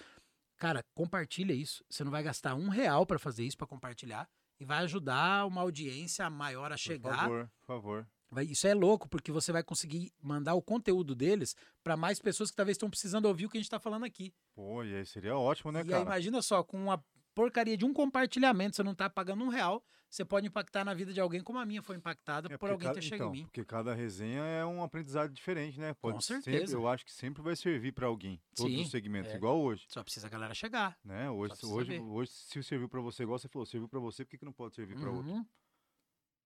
Cara, 0.58 0.84
compartilha 0.94 1.54
isso. 1.54 1.84
Você 1.90 2.04
não 2.04 2.12
vai 2.12 2.22
gastar 2.24 2.56
um 2.56 2.70
real 2.70 3.06
para 3.06 3.18
fazer 3.20 3.44
isso, 3.44 3.58
para 3.58 3.68
compartilhar, 3.68 4.28
e 4.60 4.66
vai 4.66 4.80
ajudar 4.84 5.46
uma 5.48 5.62
audiência 5.62 6.30
maior 6.30 6.72
a 6.72 6.76
Por 6.76 6.80
chegar. 6.80 7.16
favor, 7.18 7.52
por 7.62 7.66
favor. 7.68 8.08
Vai- 8.30 8.46
isso 8.46 8.66
é 8.66 8.74
louco, 8.74 9.10
porque 9.10 9.32
você 9.32 9.52
vai 9.52 9.62
conseguir 9.64 10.12
mandar 10.22 10.54
o 10.54 10.62
conteúdo 10.62 11.14
deles 11.16 11.56
para 11.84 11.98
mais 11.98 12.20
pessoas 12.20 12.50
que 12.50 12.56
talvez 12.56 12.76
estão 12.76 12.90
precisando 12.90 13.26
ouvir 13.26 13.46
o 13.46 13.50
que 13.50 13.58
a 13.58 13.60
gente 13.60 13.66
está 13.68 13.80
falando 13.80 14.06
aqui. 14.06 14.34
Pô, 14.56 14.84
e 14.84 14.96
aí 14.96 15.06
seria 15.06 15.36
ótimo, 15.36 15.72
né, 15.72 15.80
e 15.80 15.84
aí, 15.84 15.90
cara? 15.90 16.04
imagina 16.04 16.42
só, 16.42 16.64
com 16.64 16.78
uma 16.82 17.04
porcaria 17.34 17.78
de 17.78 17.86
um 17.86 17.94
compartilhamento, 17.94 18.76
você 18.76 18.84
não 18.84 18.94
tá 18.96 19.10
pagando 19.10 19.44
um 19.44 19.48
real, 19.50 19.84
você 20.10 20.26
pode 20.26 20.46
impactar 20.48 20.84
na 20.84 20.94
vida 20.94 21.14
de 21.14 21.22
alguém 21.22 21.42
como 21.42 21.58
a 21.58 21.66
minha 21.66 21.82
foi 21.82 21.96
impactada 21.96 22.54
É, 22.54 22.58
por 22.58 22.70
alguém 22.70 22.88
cada- 22.90 22.96
ter 23.00 23.02
chegado 23.02 23.22
então, 23.28 23.34
em 23.34 23.38
mim. 23.40 23.44
Porque 23.46 23.64
cada 23.64 23.94
resenha 23.94 24.42
é 24.42 24.66
um 24.66 24.84
aprendizado 24.84 25.32
diferente, 25.34 25.80
né? 25.80 25.94
Pode 25.94 26.24
certeza. 26.26 26.58
Sempre, 26.68 26.74
eu 26.74 26.88
acho 26.88 27.06
que 27.06 27.12
sempre 27.14 27.42
vai 27.42 27.56
servir 27.56 27.94
pra 27.94 28.08
alguém. 28.08 28.42
Todos 28.56 28.72
Sim, 28.74 28.82
os 28.84 28.90
segmentos, 28.92 29.32
é. 29.32 29.36
igual 29.38 29.60
hoje. 29.62 29.86
Só 29.88 30.04
precisa 30.04 30.28
a 30.28 30.30
galera 30.30 30.54
chegar. 30.54 30.98
Né? 31.04 31.30
Hoje, 31.30 31.54
hoje, 31.66 32.00
hoje, 32.00 32.32
se 32.32 32.62
serviu 32.64 32.90
pra 32.90 33.00
você, 33.00 33.24
igual 33.24 33.40
você 33.40 33.48
falou, 33.48 33.66
serviu 33.66 33.88
pra 33.88 34.00
você, 34.02 34.26
por 34.26 34.32
que, 34.32 34.38
que 34.40 34.46
não 34.46 34.52
pode 34.54 34.76
servir 34.76 35.00
pra 35.00 35.10
outro? 35.10 35.32
Uhum, 35.32 35.46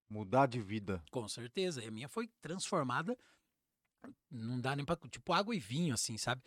Mudar 0.08 0.46
de 0.46 0.60
vida. 0.60 1.02
com 1.10 1.26
certeza. 1.26 1.82
E 1.82 1.88
a 1.88 1.90
minha 1.90 2.08
foi 2.08 2.28
transformada, 2.40 3.18
não 4.30 4.60
dá 4.60 4.76
nem 4.76 4.84
pra. 4.84 4.96
Tipo 5.10 5.32
água 5.32 5.54
e 5.56 5.58
vinho, 5.58 5.92
assim, 5.92 6.16
sabe? 6.16 6.40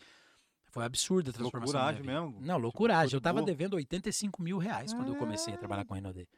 Foi 0.70 0.84
absurda 0.84 1.32
a 1.32 1.34
transformação. 1.34 1.74
Loucuragem 1.74 2.04
mesmo. 2.04 2.32
Não, 2.40 2.56
Tipo, 2.56 2.58
loucuragem. 2.60 3.16
Eu 3.16 3.22
tava 3.22 3.42
devendo 3.42 3.74
85 3.76 4.42
mil 4.42 4.58
reais 4.58 4.94
quando 4.94 5.10
eu 5.10 5.16
comecei 5.16 5.54
a 5.54 5.58
trabalhar 5.58 5.86
com 5.86 5.94
Renaudet. 5.94 6.30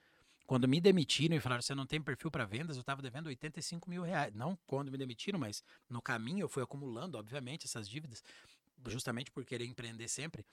Quando 0.46 0.68
me 0.68 0.82
demitiram 0.82 1.36
e 1.36 1.40
falaram, 1.40 1.62
você 1.62 1.74
não 1.74 1.86
tem 1.86 2.02
perfil 2.02 2.30
para 2.30 2.44
vendas, 2.46 2.76
eu 2.76 2.84
tava 2.84 3.02
devendo 3.02 3.28
85 3.28 3.90
mil 3.90 4.04
reais. 4.04 4.34
Não 4.34 4.58
quando 4.68 4.92
me 4.92 4.98
demitiram, 4.98 5.40
mas 5.40 5.64
no 5.90 6.02
caminho 6.02 6.44
eu 6.44 6.50
fui 6.50 6.62
acumulando, 6.62 7.18
obviamente, 7.18 7.66
essas 7.66 7.88
dívidas, 7.88 8.22
justamente 8.88 9.32
por 9.32 9.46
querer 9.46 9.66
empreender 9.66 10.08
sempre. 10.10 10.46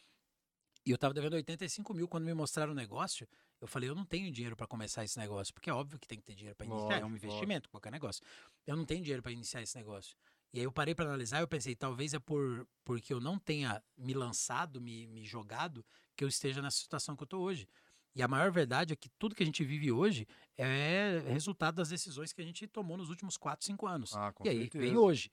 E 0.87 0.91
eu 0.91 0.99
tava 0.99 1.13
devendo 1.13 1.35
85 1.35 1.93
mil. 1.93 2.09
Quando 2.09 2.25
me 2.25 2.33
mostraram 2.33 2.73
o 2.73 2.75
negócio, 2.75 3.29
eu 3.61 3.67
falei, 3.67 3.89
eu 3.91 3.95
não 3.95 4.05
tenho 4.05 4.31
dinheiro 4.31 4.57
para 4.57 4.67
começar 4.67 5.05
esse 5.05 5.19
negócio, 5.19 5.53
porque 5.53 5.69
é 5.69 5.73
óbvio 5.73 5.99
que 5.99 6.07
tem 6.07 6.19
que 6.19 6.25
ter 6.25 6.35
dinheiro 6.35 6.57
para 6.57 6.67
iniciar, 6.67 7.01
é 7.01 7.05
um 7.05 7.09
Lógico, 7.09 7.27
investimento, 7.27 7.69
qualquer 7.69 7.91
negócio. 7.91 8.23
Eu 8.67 8.77
não 8.77 8.85
tenho 8.85 9.03
dinheiro 9.03 9.23
para 9.23 9.33
iniciar 9.33 9.63
esse 9.63 9.77
negócio. 9.77 10.17
E 10.53 10.59
aí 10.59 10.65
eu 10.65 10.73
parei 10.73 10.95
para 10.95 11.05
analisar 11.05 11.39
e 11.39 11.43
eu 11.43 11.49
pensei, 11.49 11.75
talvez 11.75 12.15
é 12.15 12.19
por 12.19 12.67
porque 12.85 13.13
eu 13.13 13.21
não 13.21 13.39
tenha 13.39 13.83
me 13.97 14.15
lançado, 14.15 14.81
me, 14.81 15.07
me 15.07 15.25
jogado, 15.25 15.85
que 16.17 16.25
eu 16.25 16.29
esteja 16.29 16.63
nessa 16.63 16.79
situação 16.79 17.15
que 17.15 17.23
eu 17.23 17.27
tô 17.27 17.39
hoje. 17.39 17.69
E 18.15 18.23
a 18.23 18.27
maior 18.27 18.51
verdade 18.51 18.93
é 18.93 18.97
que 18.97 19.09
tudo 19.11 19.35
que 19.35 19.43
a 19.43 19.47
gente 19.47 19.63
vive 19.63 19.93
hoje 19.93 20.27
é 20.57 21.23
resultado 21.29 21.77
das 21.77 21.91
decisões 21.91 22.33
que 22.33 22.41
a 22.41 22.45
gente 22.45 22.67
tomou 22.67 22.97
nos 22.97 23.11
últimos 23.11 23.37
4, 23.37 23.65
5 23.65 23.87
anos. 23.87 24.17
Ah, 24.17 24.33
com 24.33 24.45
e 24.45 24.49
aí 24.49 24.59
certeza. 24.63 24.85
vem 24.85 24.97
hoje. 24.97 25.31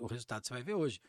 O 0.00 0.06
resultado 0.06 0.44
você 0.44 0.52
vai 0.52 0.62
ver 0.62 0.74
hoje. 0.74 1.00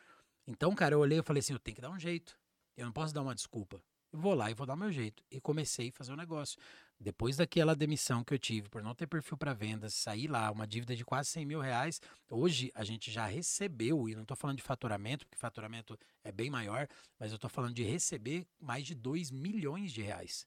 Então, 0.46 0.76
cara, 0.76 0.94
eu 0.94 1.00
olhei 1.00 1.20
e 1.20 1.24
falei 1.24 1.40
assim, 1.40 1.54
eu 1.54 1.60
tenho 1.60 1.76
que 1.76 1.82
dar 1.82 1.90
um 1.90 1.98
jeito. 1.98 2.38
Eu 2.78 2.86
não 2.86 2.92
posso 2.92 3.14
dar 3.14 3.22
uma 3.22 3.34
desculpa. 3.34 3.82
vou 4.12 4.34
lá 4.36 4.52
e 4.52 4.54
vou 4.54 4.68
dar 4.68 4.74
o 4.74 4.78
meu 4.78 4.92
jeito. 4.92 5.24
E 5.32 5.40
comecei 5.40 5.90
a 5.90 5.92
fazer 5.92 6.12
o 6.12 6.16
negócio. 6.18 6.60
Depois 7.02 7.36
daquela 7.36 7.76
demissão 7.76 8.24
que 8.24 8.32
eu 8.32 8.38
tive 8.38 8.70
por 8.70 8.84
não 8.84 8.94
ter 8.94 9.08
perfil 9.08 9.36
para 9.36 9.56
vendas, 9.56 9.96
sair 9.96 10.28
lá, 10.28 10.52
uma 10.52 10.68
dívida 10.68 10.96
de 10.96 11.04
quase 11.04 11.30
100 11.30 11.46
mil 11.48 11.60
reais, 11.60 12.00
hoje 12.30 12.72
a 12.76 12.84
gente 12.84 13.10
já 13.10 13.26
recebeu, 13.26 14.08
e 14.08 14.14
não 14.14 14.22
estou 14.22 14.38
falando 14.38 14.58
de 14.58 14.64
faturamento, 14.64 15.26
porque 15.26 15.36
faturamento 15.36 15.98
é 16.24 16.32
bem 16.32 16.52
maior, 16.52 16.88
mas 17.20 17.32
eu 17.32 17.38
estou 17.38 17.50
falando 17.50 17.74
de 17.74 17.84
receber 17.84 18.46
mais 18.60 18.86
de 18.86 18.94
2 18.94 19.32
milhões 19.32 19.92
de 19.92 20.04
reais 20.04 20.46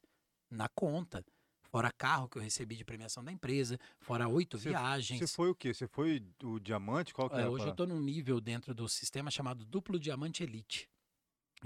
na 0.49 0.69
conta. 0.69 1.25
Fora 1.63 1.91
carro 1.91 2.29
que 2.29 2.37
eu 2.37 2.41
recebi 2.41 2.77
de 2.77 2.85
premiação 2.85 3.21
da 3.21 3.33
empresa, 3.33 3.77
fora 3.99 4.29
oito 4.29 4.57
viagens. 4.57 5.19
Você 5.19 5.27
foi 5.27 5.49
o 5.49 5.55
quê? 5.55 5.73
Você 5.73 5.87
foi 5.89 6.25
o 6.41 6.57
diamante? 6.57 7.13
Qual 7.13 7.29
que 7.29 7.35
É, 7.35 7.41
é? 7.41 7.49
hoje 7.49 7.65
eu 7.65 7.71
estou 7.71 7.85
num 7.85 7.99
nível 7.99 8.39
dentro 8.39 8.73
do 8.73 8.87
sistema 8.87 9.29
chamado 9.29 9.65
duplo 9.65 9.99
diamante 9.99 10.41
elite, 10.41 10.89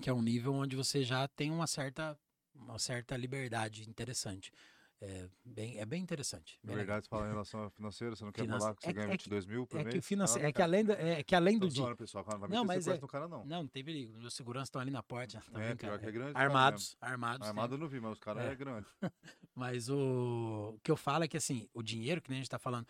que 0.01 0.09
é 0.09 0.13
um 0.13 0.23
nível 0.23 0.55
onde 0.55 0.75
você 0.75 1.03
já 1.03 1.27
tem 1.27 1.51
uma 1.51 1.67
certa, 1.67 2.17
uma 2.55 2.79
certa 2.79 3.15
liberdade 3.15 3.87
interessante. 3.87 4.51
É 5.01 5.29
bem, 5.45 5.79
é 5.79 5.85
bem 5.85 6.03
interessante. 6.03 6.59
Na 6.61 6.67
bem 6.67 6.75
legal. 6.75 6.95
verdade, 6.95 7.05
você 7.05 7.09
fala 7.09 7.25
em 7.27 7.29
relação 7.31 7.63
a 7.63 7.69
financeira, 7.69 8.15
você 8.17 8.25
não 8.25 8.33
quer 8.33 8.45
falar 8.45 8.75
que 8.75 8.83
você 8.83 8.89
é- 8.89 8.93
ganha 8.93 9.05
é 9.05 9.17
que- 9.17 9.23
22 9.29 9.45
mil 9.45 9.65
por 9.65 9.79
É 9.79 9.83
mês? 9.85 9.95
que, 9.95 10.01
finance, 10.01 10.37
é 10.37 10.51
que 10.51 10.61
além, 10.61 10.83
da- 10.83 10.93
é 10.95 11.23
que 11.23 11.33
além 11.33 11.57
Tô 11.57 11.67
do 11.67 11.73
dia. 11.73 11.95
pessoal. 11.95 12.25
Não 12.29 12.37
vai 12.39 12.49
Não, 12.49 12.65
mas 12.65 12.85
é- 12.85 12.97
no 12.99 13.07
cara, 13.07 13.25
não. 13.27 13.45
Não, 13.45 13.61
não 13.63 13.67
tem 13.67 13.81
perigo. 13.81 14.17
Meus 14.17 14.33
seguranças 14.33 14.67
estão 14.67 14.81
ali 14.81 14.91
na 14.91 15.01
porta. 15.01 15.41
Tá 15.53 15.61
É, 15.63 15.73
pior 15.73 15.97
que 15.99 16.05
é 16.05 16.09
é. 16.09 16.11
grande, 16.11 16.37
Armados, 16.37 16.97
armados. 16.99 17.47
Armado 17.47 17.75
eu 17.75 17.77
não 17.77 17.87
vi, 17.87 18.01
mas 18.01 18.11
os 18.11 18.19
caras 18.19 18.43
É. 18.43 18.51
é. 18.51 18.55
grande. 18.55 18.87
Mas 19.55 19.89
o, 19.89 20.73
o 20.75 20.79
que 20.83 20.91
eu 20.91 20.97
falo 20.97 21.23
é 21.23 21.27
que 21.27 21.37
assim, 21.37 21.67
o 21.73 21.81
dinheiro 21.81 22.21
que 22.21 22.29
nem 22.29 22.39
a 22.39 22.41
gente 22.41 22.49
tá 22.49 22.59
falando. 22.59 22.85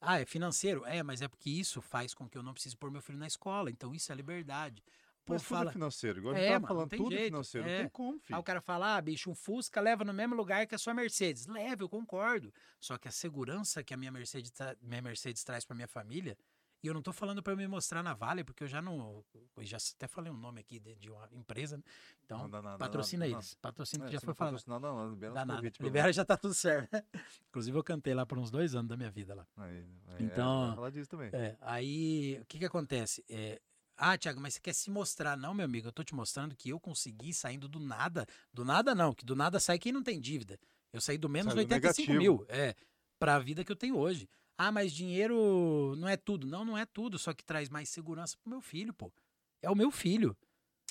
Ah, 0.00 0.20
é 0.20 0.26
financeiro? 0.26 0.84
É, 0.84 1.02
mas 1.02 1.22
é 1.22 1.28
porque 1.28 1.48
isso 1.48 1.80
faz 1.80 2.12
com 2.14 2.28
que 2.28 2.36
eu 2.36 2.42
não 2.42 2.52
precise 2.52 2.76
pôr 2.76 2.90
meu 2.90 3.00
filho 3.00 3.18
na 3.18 3.26
escola. 3.26 3.70
Então 3.70 3.94
isso 3.94 4.12
é 4.12 4.14
liberdade. 4.14 4.82
O 5.28 5.32
Mas 5.32 5.42
tudo 5.42 5.48
fala. 5.56 5.70
é 5.70 5.72
financeiro. 5.72 6.18
Igual 6.20 6.34
a 6.34 6.38
É, 6.38 6.40
gente 6.40 6.48
tava 6.52 6.60
mano, 6.60 6.68
não 6.68 6.88
falando, 6.88 6.90
tudo 7.02 7.14
é 7.14 7.16
jeito, 7.18 7.30
financeiro. 7.32 7.68
é. 7.68 7.70
Não 7.72 7.78
tem 7.80 7.88
como, 7.88 8.12
Aí 8.14 8.20
filho. 8.20 8.38
o 8.38 8.42
cara 8.44 8.60
fala, 8.60 8.96
ah, 8.96 9.00
bicho, 9.00 9.30
um 9.30 9.34
Fusca 9.34 9.80
leva 9.80 10.04
no 10.04 10.12
mesmo 10.12 10.34
lugar 10.36 10.66
que 10.66 10.74
a 10.74 10.78
sua 10.78 10.94
Mercedes. 10.94 11.46
Leve, 11.46 11.82
eu 11.82 11.88
concordo. 11.88 12.52
Só 12.80 12.96
que 12.96 13.08
a 13.08 13.10
segurança 13.10 13.82
que 13.82 13.92
a 13.92 13.96
minha 13.96 14.12
Mercedes, 14.12 14.50
tra- 14.50 14.76
minha 14.80 15.02
Mercedes 15.02 15.42
traz 15.42 15.64
pra 15.64 15.74
minha 15.74 15.88
família, 15.88 16.38
e 16.82 16.86
eu 16.88 16.94
não 16.94 17.02
tô 17.02 17.12
falando 17.12 17.42
pra 17.42 17.52
eu 17.54 17.56
me 17.56 17.66
mostrar 17.66 18.02
na 18.02 18.14
Vale, 18.14 18.44
porque 18.44 18.62
eu 18.62 18.68
já 18.68 18.80
não. 18.80 19.24
Eu 19.56 19.64
já 19.64 19.78
até 19.96 20.06
falei 20.06 20.30
um 20.30 20.36
nome 20.36 20.60
aqui 20.60 20.78
de, 20.78 20.94
de 20.94 21.10
uma 21.10 21.26
empresa, 21.32 21.78
né? 21.78 21.82
Então, 22.24 22.38
Não 22.38 22.50
dá 22.50 22.62
nada, 22.62 22.78
patrocina 22.78 23.26
eles. 23.26 23.54
Patrocina 23.54 24.04
É, 24.04 24.06
que 24.06 24.12
já 24.12 24.20
se 24.20 24.26
foi 24.26 24.32
não 24.32 24.36
falado. 24.36 24.62
Não, 24.66 24.78
não, 24.78 25.10
libera 25.10 25.32
Dá 25.32 25.44
nada. 25.44 25.56
convites 25.58 25.78
pra 25.78 25.86
Libera 25.86 26.12
já 26.12 26.24
tá 26.24 26.36
tudo 26.36 26.54
certo. 26.54 26.88
Inclusive, 27.48 27.76
eu 27.76 27.82
cantei 27.82 28.14
lá 28.14 28.24
por 28.26 28.38
uns 28.38 28.50
dois 28.50 28.74
anos 28.76 28.88
da 28.88 28.96
minha 28.96 29.10
vida 29.10 29.34
lá. 29.34 29.46
Aí, 29.56 29.84
aí, 30.08 30.24
Então, 30.26 30.72
é, 30.72 30.74
falar 30.76 30.90
disso 30.90 31.08
também. 31.10 31.30
É, 31.32 31.56
aí 31.62 32.38
o 32.42 32.44
que 32.44 32.58
que 32.58 32.64
acontece? 32.66 33.24
É, 33.28 33.60
ah, 33.96 34.16
Thiago, 34.18 34.40
mas 34.40 34.54
você 34.54 34.60
quer 34.60 34.72
se 34.74 34.90
mostrar? 34.90 35.36
Não, 35.36 35.54
meu 35.54 35.64
amigo, 35.64 35.88
eu 35.88 35.92
tô 35.92 36.02
te 36.04 36.14
mostrando 36.14 36.54
que 36.56 36.68
eu 36.70 36.78
consegui 36.80 37.32
saindo 37.32 37.68
do 37.68 37.78
nada. 37.80 38.26
Do 38.52 38.64
nada 38.64 38.94
não, 38.94 39.12
que 39.14 39.24
do 39.24 39.34
nada 39.36 39.58
sai 39.60 39.78
quem 39.78 39.92
não 39.92 40.02
tem 40.02 40.20
dívida. 40.20 40.58
Eu 40.92 41.00
saí 41.00 41.18
do 41.18 41.28
menos 41.28 41.52
Sai 41.52 41.64
do 41.64 41.74
85 41.74 42.12
negativo. 42.12 42.18
mil, 42.18 42.46
é, 42.48 42.74
pra 43.18 43.38
vida 43.38 43.64
que 43.64 43.72
eu 43.72 43.76
tenho 43.76 43.96
hoje. 43.96 44.28
Ah, 44.58 44.72
mas 44.72 44.92
dinheiro 44.92 45.94
não 45.98 46.08
é 46.08 46.16
tudo. 46.16 46.46
Não, 46.46 46.64
não 46.64 46.78
é 46.78 46.86
tudo, 46.86 47.18
só 47.18 47.32
que 47.34 47.44
traz 47.44 47.68
mais 47.68 47.88
segurança 47.88 48.36
pro 48.38 48.50
meu 48.50 48.60
filho, 48.60 48.92
pô. 48.94 49.12
É 49.60 49.70
o 49.70 49.74
meu 49.74 49.90
filho. 49.90 50.36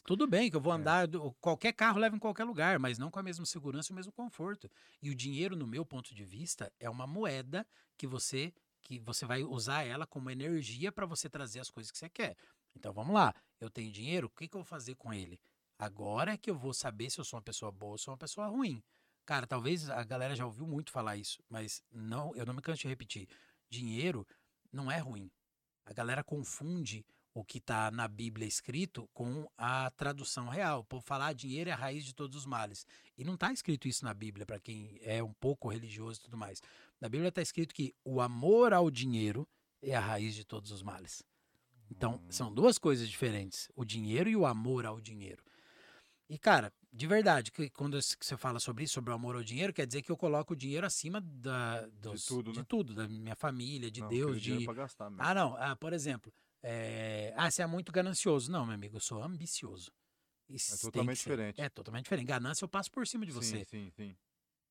Tudo 0.05 0.27
bem 0.27 0.51
que 0.51 0.55
eu 0.55 0.61
vou 0.61 0.71
É. 0.71 0.75
andar, 0.75 1.07
do- 1.07 1.33
qualquer 1.41 1.73
carro 1.73 1.97
leva 1.97 2.15
em 2.15 2.19
qualquer 2.19 2.43
lugar, 2.43 2.77
mas 2.77 2.99
não 2.99 3.09
com 3.09 3.17
a 3.17 3.23
mesma 3.23 3.43
segurança 3.45 3.91
e 3.91 3.93
o 3.93 3.95
mesmo 3.95 4.11
conforto. 4.11 4.69
E 5.01 5.09
o 5.09 5.15
dinheiro, 5.15 5.55
no 5.55 5.65
meu 5.65 5.83
ponto 5.83 6.13
de 6.13 6.23
vista, 6.23 6.71
é 6.79 6.87
uma 6.89 7.07
moeda 7.07 7.65
que 7.97 8.05
você 8.05 8.53
que 8.83 8.99
você 8.99 9.25
vai 9.25 9.43
usar 9.43 9.81
ela 9.81 10.05
como 10.05 10.29
energia 10.29 10.91
para 10.91 11.07
você 11.07 11.27
trazer 11.27 11.59
as 11.59 11.71
coisas 11.71 11.89
que 11.91 11.97
você 11.97 12.07
quer. 12.07 12.37
Então 12.75 12.93
vamos 12.93 13.13
lá, 13.13 13.33
eu 13.59 13.69
tenho 13.69 13.91
dinheiro, 13.91 14.27
o 14.27 14.29
que, 14.29 14.47
que 14.47 14.55
eu 14.55 14.61
vou 14.61 14.65
fazer 14.65 14.95
com 14.95 15.13
ele? 15.13 15.39
Agora 15.77 16.33
é 16.33 16.37
que 16.37 16.49
eu 16.49 16.55
vou 16.55 16.73
saber 16.73 17.09
se 17.09 17.19
eu 17.19 17.25
sou 17.25 17.37
uma 17.37 17.43
pessoa 17.43 17.71
boa 17.71 17.93
ou 17.93 17.97
sou 17.97 18.11
uma 18.13 18.17
pessoa 18.17 18.47
ruim. 18.47 18.83
Cara, 19.25 19.47
talvez 19.47 19.89
a 19.89 20.03
galera 20.03 20.35
já 20.35 20.45
ouviu 20.45 20.67
muito 20.67 20.91
falar 20.91 21.17
isso, 21.17 21.43
mas 21.49 21.81
não, 21.91 22.35
eu 22.35 22.45
não 22.45 22.53
me 22.53 22.61
canso 22.61 22.83
de 22.83 22.87
repetir. 22.87 23.27
Dinheiro 23.69 24.25
não 24.71 24.91
é 24.91 24.99
ruim. 24.99 25.31
A 25.85 25.93
galera 25.93 26.23
confunde 26.23 27.05
o 27.33 27.43
que 27.43 27.57
está 27.57 27.91
na 27.91 28.07
Bíblia 28.07 28.47
escrito 28.47 29.09
com 29.13 29.45
a 29.57 29.91
tradução 29.91 30.47
real. 30.47 30.79
O 30.79 30.85
povo 30.85 31.03
fala, 31.05 31.27
ah, 31.27 31.33
dinheiro 31.33 31.69
é 31.69 31.73
a 31.73 31.75
raiz 31.75 32.05
de 32.05 32.13
todos 32.13 32.37
os 32.37 32.45
males. 32.45 32.85
E 33.17 33.25
não 33.25 33.33
está 33.33 33.51
escrito 33.51 33.87
isso 33.87 34.05
na 34.05 34.13
Bíblia, 34.13 34.45
para 34.45 34.59
quem 34.59 34.97
é 35.01 35.21
um 35.21 35.33
pouco 35.33 35.67
religioso 35.69 36.19
e 36.19 36.23
tudo 36.23 36.37
mais. 36.37 36.61
Na 37.01 37.09
Bíblia 37.09 37.29
está 37.29 37.41
escrito 37.41 37.75
que 37.75 37.93
o 38.05 38.21
amor 38.21 38.73
ao 38.73 38.89
dinheiro 38.89 39.45
é 39.81 39.93
a 39.93 39.99
raiz 39.99 40.33
de 40.33 40.45
todos 40.45 40.71
os 40.71 40.81
males. 40.81 41.21
Então, 41.89 42.21
são 42.29 42.53
duas 42.53 42.77
coisas 42.77 43.07
diferentes: 43.09 43.69
o 43.75 43.85
dinheiro 43.85 44.29
e 44.29 44.35
o 44.35 44.45
amor 44.45 44.85
ao 44.85 44.99
dinheiro. 44.99 45.43
E, 46.27 46.39
cara, 46.39 46.73
de 46.91 47.05
verdade, 47.05 47.51
que 47.51 47.69
quando 47.69 48.01
você 48.01 48.35
fala 48.37 48.59
sobre 48.59 48.83
isso, 48.83 48.95
sobre 48.95 49.11
o 49.11 49.13
amor 49.13 49.35
ao 49.35 49.43
dinheiro, 49.43 49.71
quer 49.71 49.85
dizer 49.85 50.01
que 50.01 50.11
eu 50.11 50.17
coloco 50.17 50.53
o 50.53 50.55
dinheiro 50.55 50.85
acima 50.85 51.21
da, 51.21 51.85
dos- 51.87 52.25
tudo, 52.25 52.51
de 52.51 52.59
né? 52.59 52.65
tudo, 52.67 52.95
da 52.95 53.07
minha 53.07 53.35
família, 53.35 53.91
de 53.91 54.01
Não, 54.01 54.09
Deus, 54.09 54.41
de. 54.41 54.63
é 54.63 54.65
pra 54.65 54.73
gastar 54.73 55.09
mesmo. 55.09 55.23
Ah, 55.23 55.33
não. 55.35 55.55
Ah, 55.57 55.75
por 55.75 55.93
exemplo, 55.93 56.33
é, 56.63 57.33
ah, 57.37 57.49
você 57.51 57.61
é 57.61 57.67
muito 57.67 57.91
ganancioso. 57.91 58.51
Não, 58.51 58.65
meu 58.65 58.73
amigo, 58.73 58.95
eu 58.95 59.01
sou 59.01 59.21
ambicioso. 59.21 59.91
Isso 60.49 60.73
É 60.73 60.77
totalmente 60.77 61.17
diferente. 61.17 61.61
É 61.61 61.69
totalmente 61.69 62.03
diferente. 62.05 62.27
Ganância 62.27 62.63
eu 62.63 62.69
passo 62.69 62.91
por 62.91 63.05
cima 63.05 63.25
de 63.25 63.31
você 63.31 63.59
Sim, 63.59 63.65
sim, 63.65 63.91
sim. 63.91 64.15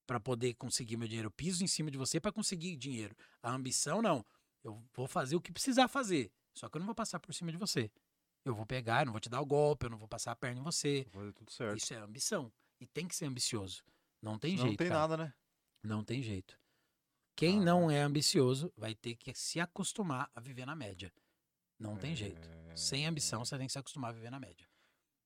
para 0.07 0.19
poder 0.19 0.55
conseguir 0.55 0.97
meu 0.97 1.07
dinheiro. 1.09 1.29
Eu 1.29 1.33
piso 1.33 1.63
em 1.63 1.67
cima 1.69 1.91
de 1.91 1.99
você 1.99 2.21
para 2.21 2.33
conseguir 2.33 2.77
dinheiro. 2.77 3.15
A 3.43 3.53
ambição, 3.53 4.03
não. 4.03 4.25
Eu 4.63 4.83
vou 4.95 5.07
fazer 5.07 5.37
o 5.37 5.41
que 5.41 5.53
precisar 5.53 5.89
fazer. 5.89 6.33
Só 6.55 6.69
que 6.69 6.77
eu 6.77 6.81
não 6.81 6.87
vou 6.87 6.95
passar 6.95 7.19
por 7.21 7.33
cima 7.35 7.51
de 7.51 7.59
você. 7.59 7.91
Eu 8.45 8.55
vou 8.55 8.67
pegar, 8.67 9.01
eu 9.03 9.07
não 9.07 9.13
vou 9.13 9.21
te 9.21 9.29
dar 9.29 9.41
o 9.41 9.47
golpe, 9.47 9.87
eu 9.87 9.91
não 9.91 9.99
vou 9.99 10.07
passar 10.09 10.33
a 10.33 10.37
perna 10.37 10.61
em 10.61 10.63
você. 10.65 11.07
Vou 11.11 11.23
fazer 11.23 11.33
tudo 11.33 11.51
certo. 11.51 11.79
Isso 11.79 11.95
é 11.95 11.97
ambição. 11.99 12.53
E 12.81 12.87
tem 12.87 13.09
que 13.09 13.17
ser 13.17 13.25
ambicioso. 13.27 13.83
Não 14.21 14.39
tem 14.39 14.53
Senão 14.53 14.67
jeito. 14.69 14.71
não 14.73 14.77
tem 14.87 14.89
cara. 14.89 15.01
nada, 15.01 15.17
né? 15.17 15.35
Não 15.83 16.05
tem 16.05 16.23
jeito. 16.23 16.59
Quem 17.37 17.61
Ah. 17.61 17.65
não 17.65 17.91
é 17.91 18.01
ambicioso 18.01 18.73
vai 18.77 18.95
ter 18.95 19.17
que 19.17 19.35
se 19.35 19.59
acostumar 19.61 20.31
a 20.35 20.41
viver 20.41 20.67
na 20.67 20.77
média. 20.77 21.13
Não 21.79 21.97
tem 21.97 22.15
jeito. 22.15 22.49
É, 22.71 22.77
Sem 22.77 23.07
ambição, 23.07 23.45
você 23.45 23.57
tem 23.59 23.67
que 23.67 23.73
se 23.73 23.79
acostumar 23.79 24.11
a 24.11 24.13
viver 24.13 24.31
na 24.31 24.39
média. 24.39 24.69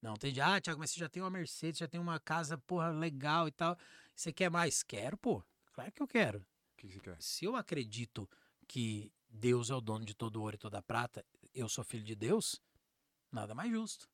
Não 0.00 0.14
tem 0.14 0.32
de, 0.32 0.40
ah, 0.40 0.60
Thiago, 0.60 0.78
mas 0.78 0.90
você 0.90 1.00
já 1.00 1.08
tem 1.08 1.22
uma 1.22 1.30
Mercedes, 1.30 1.78
já 1.80 1.88
tem 1.88 1.98
uma 2.00 2.20
casa, 2.20 2.56
porra, 2.56 2.90
legal 2.90 3.48
e 3.48 3.50
tal. 3.50 3.76
Você 4.14 4.32
quer 4.32 4.48
mais? 4.50 4.82
Quero, 4.82 5.16
pô. 5.18 5.42
Claro 5.72 5.90
que 5.92 6.00
eu 6.02 6.06
quero. 6.06 6.38
O 6.38 6.44
que 6.76 6.88
você 6.88 7.00
quer? 7.00 7.20
Se 7.20 7.44
eu 7.44 7.56
acredito 7.56 8.28
que 8.66 9.12
Deus 9.38 9.70
é 9.70 9.74
o 9.74 9.80
dono 9.80 10.04
de 10.04 10.14
todo 10.14 10.40
ouro 10.40 10.56
e 10.56 10.58
toda 10.58 10.82
prata, 10.82 11.24
eu 11.54 11.68
sou 11.68 11.84
filho 11.84 12.04
de 12.04 12.14
Deus, 12.14 12.60
nada 13.32 13.54
mais 13.54 13.70
justo 13.70 14.08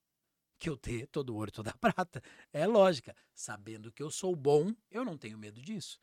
que 0.58 0.70
eu 0.70 0.76
ter 0.76 1.06
todo 1.08 1.34
ouro 1.34 1.48
e 1.50 1.52
toda 1.52 1.72
prata. 1.80 2.22
É 2.52 2.66
lógica. 2.66 3.14
Sabendo 3.34 3.90
que 3.92 4.02
eu 4.02 4.10
sou 4.10 4.34
bom, 4.36 4.72
eu 4.90 5.04
não 5.04 5.18
tenho 5.18 5.36
medo 5.36 5.60
disso. 5.60 5.98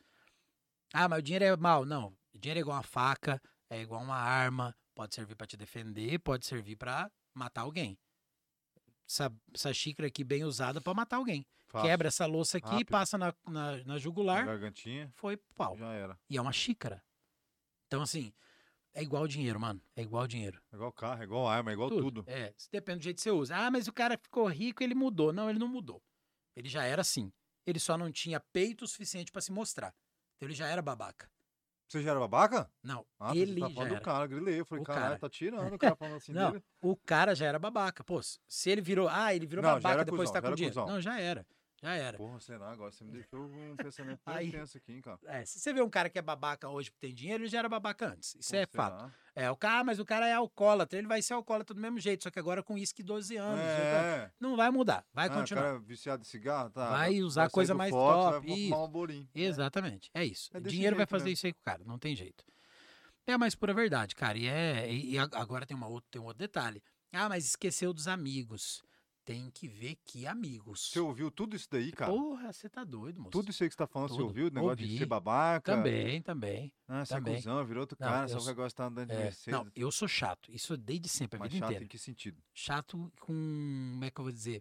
Ah, 0.92 1.08
mas 1.08 1.20
o 1.20 1.22
dinheiro 1.22 1.44
é 1.46 1.56
mal. 1.56 1.84
Não. 1.84 2.14
O 2.34 2.38
dinheiro 2.38 2.58
é 2.58 2.60
igual 2.60 2.76
uma 2.76 2.82
faca, 2.82 3.40
é 3.70 3.80
igual 3.80 4.02
uma 4.02 4.14
arma, 4.16 4.76
pode 4.94 5.14
servir 5.14 5.34
para 5.34 5.46
te 5.46 5.56
defender, 5.56 6.18
pode 6.18 6.46
servir 6.46 6.76
para 6.76 7.10
matar 7.34 7.62
alguém. 7.62 7.98
Essa, 9.08 9.32
essa 9.52 9.72
xícara 9.74 10.06
aqui 10.06 10.22
bem 10.22 10.44
usada 10.44 10.80
para 10.80 10.94
matar 10.94 11.16
alguém. 11.16 11.44
Fácil. 11.66 11.88
Quebra 11.88 12.08
essa 12.08 12.26
louça 12.26 12.58
aqui, 12.58 12.68
Rápido. 12.68 12.88
passa 12.90 13.16
na, 13.18 13.34
na, 13.48 13.76
na 13.78 13.84
Na 13.84 13.98
jugular, 13.98 14.44
Gargantinha, 14.44 15.10
foi 15.14 15.38
pau. 15.56 15.76
já 15.76 15.92
era. 15.92 16.20
E 16.28 16.36
é 16.36 16.40
uma 16.40 16.52
xícara. 16.52 17.02
Então, 17.86 18.02
assim, 18.02 18.32
é 18.94 19.02
igual 19.02 19.26
dinheiro, 19.26 19.58
mano. 19.60 19.80
É 19.96 20.02
igual 20.02 20.26
dinheiro. 20.26 20.60
É 20.72 20.76
igual 20.76 20.92
carro, 20.92 21.20
é 21.22 21.24
igual 21.24 21.48
arma, 21.48 21.70
é 21.70 21.74
igual 21.74 21.88
tudo. 21.90 22.24
É, 22.26 22.52
se 22.56 22.70
depende 22.70 22.98
do 23.00 23.04
jeito 23.04 23.16
que 23.16 23.22
você 23.22 23.30
usa. 23.30 23.56
Ah, 23.56 23.70
mas 23.70 23.88
o 23.88 23.92
cara 23.92 24.18
ficou 24.18 24.46
rico, 24.48 24.82
ele 24.82 24.94
mudou. 24.94 25.32
Não, 25.32 25.48
ele 25.50 25.58
não 25.58 25.68
mudou. 25.68 26.02
Ele 26.56 26.68
já 26.68 26.84
era 26.84 27.00
assim. 27.02 27.32
Ele 27.66 27.78
só 27.78 27.96
não 27.96 28.10
tinha 28.10 28.40
peito 28.52 28.86
suficiente 28.86 29.30
pra 29.32 29.40
se 29.40 29.52
mostrar. 29.52 29.94
Então 30.36 30.48
ele 30.48 30.54
já 30.54 30.66
era 30.66 30.82
babaca. 30.82 31.30
Você 31.88 32.02
já 32.02 32.10
era 32.12 32.20
babaca? 32.20 32.70
Não, 32.82 33.04
Ah, 33.20 33.36
ele 33.36 33.60
tá 33.60 33.68
já 33.68 33.74
falando 33.74 33.90
era. 33.90 34.00
do 34.00 34.04
cara, 34.04 34.26
grilei. 34.26 34.60
Eu 34.60 34.64
falei, 34.64 34.82
O 34.82 34.84
caralho, 34.86 35.06
cara. 35.08 35.18
tá 35.18 35.28
tirando 35.30 35.74
o 35.74 35.78
cara 35.78 35.94
falando 35.96 36.16
assim 36.16 36.32
Não, 36.34 36.50
dele. 36.52 36.64
o 36.80 36.96
cara 36.96 37.34
já 37.34 37.46
era 37.46 37.58
babaca. 37.58 38.02
Pô, 38.02 38.20
se 38.22 38.70
ele 38.70 38.80
virou. 38.80 39.08
Ah, 39.08 39.34
ele 39.34 39.46
virou 39.46 39.62
Não, 39.62 39.72
já 39.72 39.80
babaca 39.80 40.04
depois 40.06 40.30
cuzão, 40.30 40.32
tá 40.32 40.46
já 40.46 40.50
com 40.50 40.56
dinheiro. 40.56 40.74
cuzão. 40.74 40.86
Não, 40.94 41.00
já 41.00 41.20
era. 41.20 41.46
Já 41.82 41.94
era. 41.94 42.16
Porra, 42.16 42.38
será? 42.38 42.70
Agora 42.70 42.92
você 42.92 43.02
me 43.02 43.10
deixou 43.10 43.40
um 43.40 43.74
pensamento 43.76 44.20
Aí- 44.26 44.48
intenso 44.48 44.78
aqui, 44.78 44.92
hein, 44.92 45.02
cara. 45.02 45.18
É, 45.24 45.44
se 45.44 45.58
você 45.58 45.72
vê 45.72 45.82
um 45.82 45.90
cara 45.90 46.08
que 46.08 46.18
é 46.18 46.22
babaca 46.22 46.68
hoje 46.68 46.90
porque 46.90 47.08
tem 47.08 47.14
dinheiro, 47.14 47.42
ele 47.42 47.50
já 47.50 47.58
era 47.58 47.68
babaca 47.68 48.06
antes. 48.06 48.36
Isso 48.36 48.52
Pô, 48.52 48.56
é 48.56 48.66
fato. 48.66 49.00
será? 49.00 49.12
É, 49.34 49.50
o 49.50 49.56
cara, 49.56 49.82
mas 49.82 49.98
o 49.98 50.04
cara 50.04 50.28
é 50.28 50.34
alcoólatra, 50.34 50.98
ele 50.98 51.08
vai 51.08 51.20
ser 51.22 51.32
alcoólatra 51.32 51.74
do 51.74 51.80
mesmo 51.80 51.98
jeito, 51.98 52.22
só 52.22 52.30
que 52.30 52.38
agora 52.38 52.62
com 52.62 52.74
uísque 52.74 53.02
12 53.02 53.36
anos. 53.36 53.60
É. 53.60 54.30
Não 54.38 54.56
vai 54.56 54.70
mudar, 54.70 55.04
vai 55.12 55.26
ah, 55.26 55.30
continuar. 55.30 55.62
O 55.62 55.64
cara 55.64 55.76
é 55.76 55.80
viciado 55.80 56.22
em 56.22 56.26
cigarro, 56.26 56.70
tá? 56.70 56.90
Vai 56.90 57.20
usar 57.20 57.42
sair 57.44 57.50
coisa 57.50 57.74
mais 57.74 57.90
Fox, 57.90 58.34
top, 58.36 58.46
Vai 58.46 58.58
isso. 58.58 58.76
um 58.76 58.88
bolinho. 58.88 59.28
Exatamente, 59.34 60.10
é 60.14 60.24
isso. 60.24 60.50
É 60.54 60.60
Dinheiro 60.60 60.94
vai 60.94 61.02
jeito 61.02 61.10
fazer 61.10 61.30
isso 61.32 61.46
aí 61.46 61.52
com 61.52 61.60
o 61.60 61.64
cara, 61.64 61.82
não 61.84 61.98
tem 61.98 62.14
jeito. 62.14 62.44
É 63.26 63.32
a 63.32 63.38
mais 63.38 63.54
pura 63.54 63.72
verdade, 63.72 64.14
cara. 64.14 64.36
E, 64.36 64.46
é, 64.46 64.92
e, 64.92 65.18
agora 65.18 65.64
tem, 65.64 65.76
uma 65.76 65.86
outra, 65.86 66.08
tem 66.10 66.20
um 66.20 66.24
outro 66.24 66.38
detalhe. 66.38 66.82
Ah, 67.12 67.28
mas 67.28 67.44
esqueceu 67.44 67.92
dos 67.92 68.08
amigos. 68.08 68.82
Tem 69.24 69.48
que 69.50 69.68
ver 69.68 69.96
que 70.04 70.26
amigos. 70.26 70.90
Você 70.90 70.98
ouviu 70.98 71.30
tudo 71.30 71.54
isso 71.54 71.68
daí, 71.70 71.92
cara? 71.92 72.10
Porra, 72.10 72.52
você 72.52 72.68
tá 72.68 72.82
doido, 72.82 73.18
moço. 73.20 73.30
Tudo 73.30 73.50
isso 73.50 73.62
aí 73.62 73.68
que 73.68 73.74
você 73.74 73.78
tá 73.78 73.86
falando, 73.86 74.08
você 74.08 74.14
Tudo. 74.16 74.24
ouviu? 74.26 74.46
O 74.48 74.50
negócio 74.50 74.76
de 74.78 74.84
Ouvi. 74.84 74.98
ser 74.98 75.06
babaca. 75.06 75.76
Também, 75.76 76.20
também. 76.20 76.72
Ah, 76.88 77.04
você 77.04 77.14
é 77.14 77.16
também. 77.18 77.36
cuzão, 77.36 77.64
virou 77.64 77.82
outro 77.82 77.96
Não, 78.00 78.08
cara, 78.08 78.24
eu 78.24 78.28
só 78.40 78.44
que 78.44 78.50
agora 78.50 78.68
você 78.68 78.74
tá 78.76 78.86
andando 78.86 79.08
de 79.10 79.14
É, 79.14 79.18
Mercedes. 79.24 79.46
não, 79.60 79.70
eu 79.76 79.92
sou 79.92 80.08
chato. 80.08 80.50
Isso 80.52 80.76
desde 80.76 81.08
sempre, 81.08 81.36
a 81.36 81.40
Mas 81.40 81.52
vida 81.52 81.60
chato 81.64 81.70
inteira. 81.70 81.84
em 81.84 81.88
que 81.88 81.98
sentido? 81.98 82.42
Chato 82.52 83.12
com. 83.20 83.26
Como 83.92 84.04
é 84.04 84.10
que 84.10 84.20
eu 84.20 84.24
vou 84.24 84.32
dizer? 84.32 84.60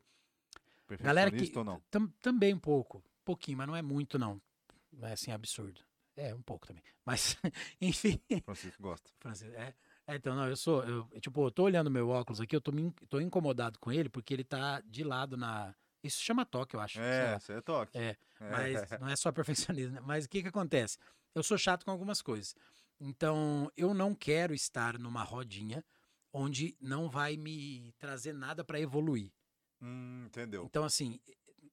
Galera 1.00 1.32
que- 1.32 1.38
Perfeccionista 1.38 1.60
ou 1.60 1.66
não? 1.66 1.82
Tam- 1.90 2.14
também 2.22 2.54
um 2.54 2.60
pouco. 2.60 3.04
Pouquinho, 3.26 3.58
mas 3.58 3.66
não 3.68 3.76
é 3.76 3.82
muito, 3.82 4.20
não. 4.20 4.40
Não 4.92 5.08
é 5.08 5.14
assim 5.14 5.32
absurdo. 5.32 5.82
É, 6.16 6.36
um 6.36 6.42
pouco 6.42 6.68
também. 6.68 6.84
Mas, 7.06 7.36
enfim. 7.82 8.22
Francisco 8.46 8.84
gosta. 8.84 9.10
Francisco, 9.20 9.56
é, 9.56 9.74
é, 10.14 10.16
então, 10.16 10.36
não, 10.36 10.48
eu 10.48 10.56
sou. 10.56 10.84
Eu, 10.84 11.08
tipo, 11.20 11.46
eu 11.46 11.52
tô 11.52 11.64
olhando 11.64 11.90
meu 11.90 12.10
óculos 12.10 12.42
aqui, 12.42 12.56
eu 12.56 12.62
tô, 12.62 12.72
me, 12.72 12.92
tô 13.10 13.20
incomodado 13.20 13.80
com 13.80 13.92
ele 13.92 14.10
porque 14.10 14.34
ele 14.34 14.44
tá 14.44 14.82
de 14.82 15.04
lado 15.04 15.38
na. 15.38 15.74
Isso 16.04 16.22
chama 16.22 16.46
toque, 16.46 16.76
eu 16.76 16.80
acho. 16.80 17.00
É, 17.00 17.34
lá. 17.34 17.40
você 17.40 17.54
é 17.54 17.62
toque. 17.62 17.98
É, 17.98 18.18
É. 18.40 18.50
Mas 18.50 19.00
não 19.00 19.08
é 19.08 19.16
só 19.16 19.32
perfeccionismo. 19.34 19.96
né? 19.96 20.02
Mas 20.04 20.26
o 20.26 20.30
que 20.30 20.42
que 20.42 20.48
acontece? 20.48 20.98
Eu 21.34 21.44
sou 21.44 21.58
chato 21.58 21.86
com 21.86 21.92
algumas 21.92 22.22
coisas. 22.22 22.56
Então, 23.00 23.72
eu 23.76 23.94
não 23.94 24.14
quero 24.14 24.54
estar 24.54 24.98
numa 25.00 25.24
rodinha 25.24 25.84
onde 26.34 26.76
não 26.80 27.10
vai 27.10 27.38
me 27.38 27.94
trazer 27.98 28.34
nada 28.34 28.64
para 28.64 28.80
evoluir. 28.80 29.32
Hum, 29.82 30.26
entendeu. 30.28 30.66
Então, 30.66 30.84
assim, 30.84 31.20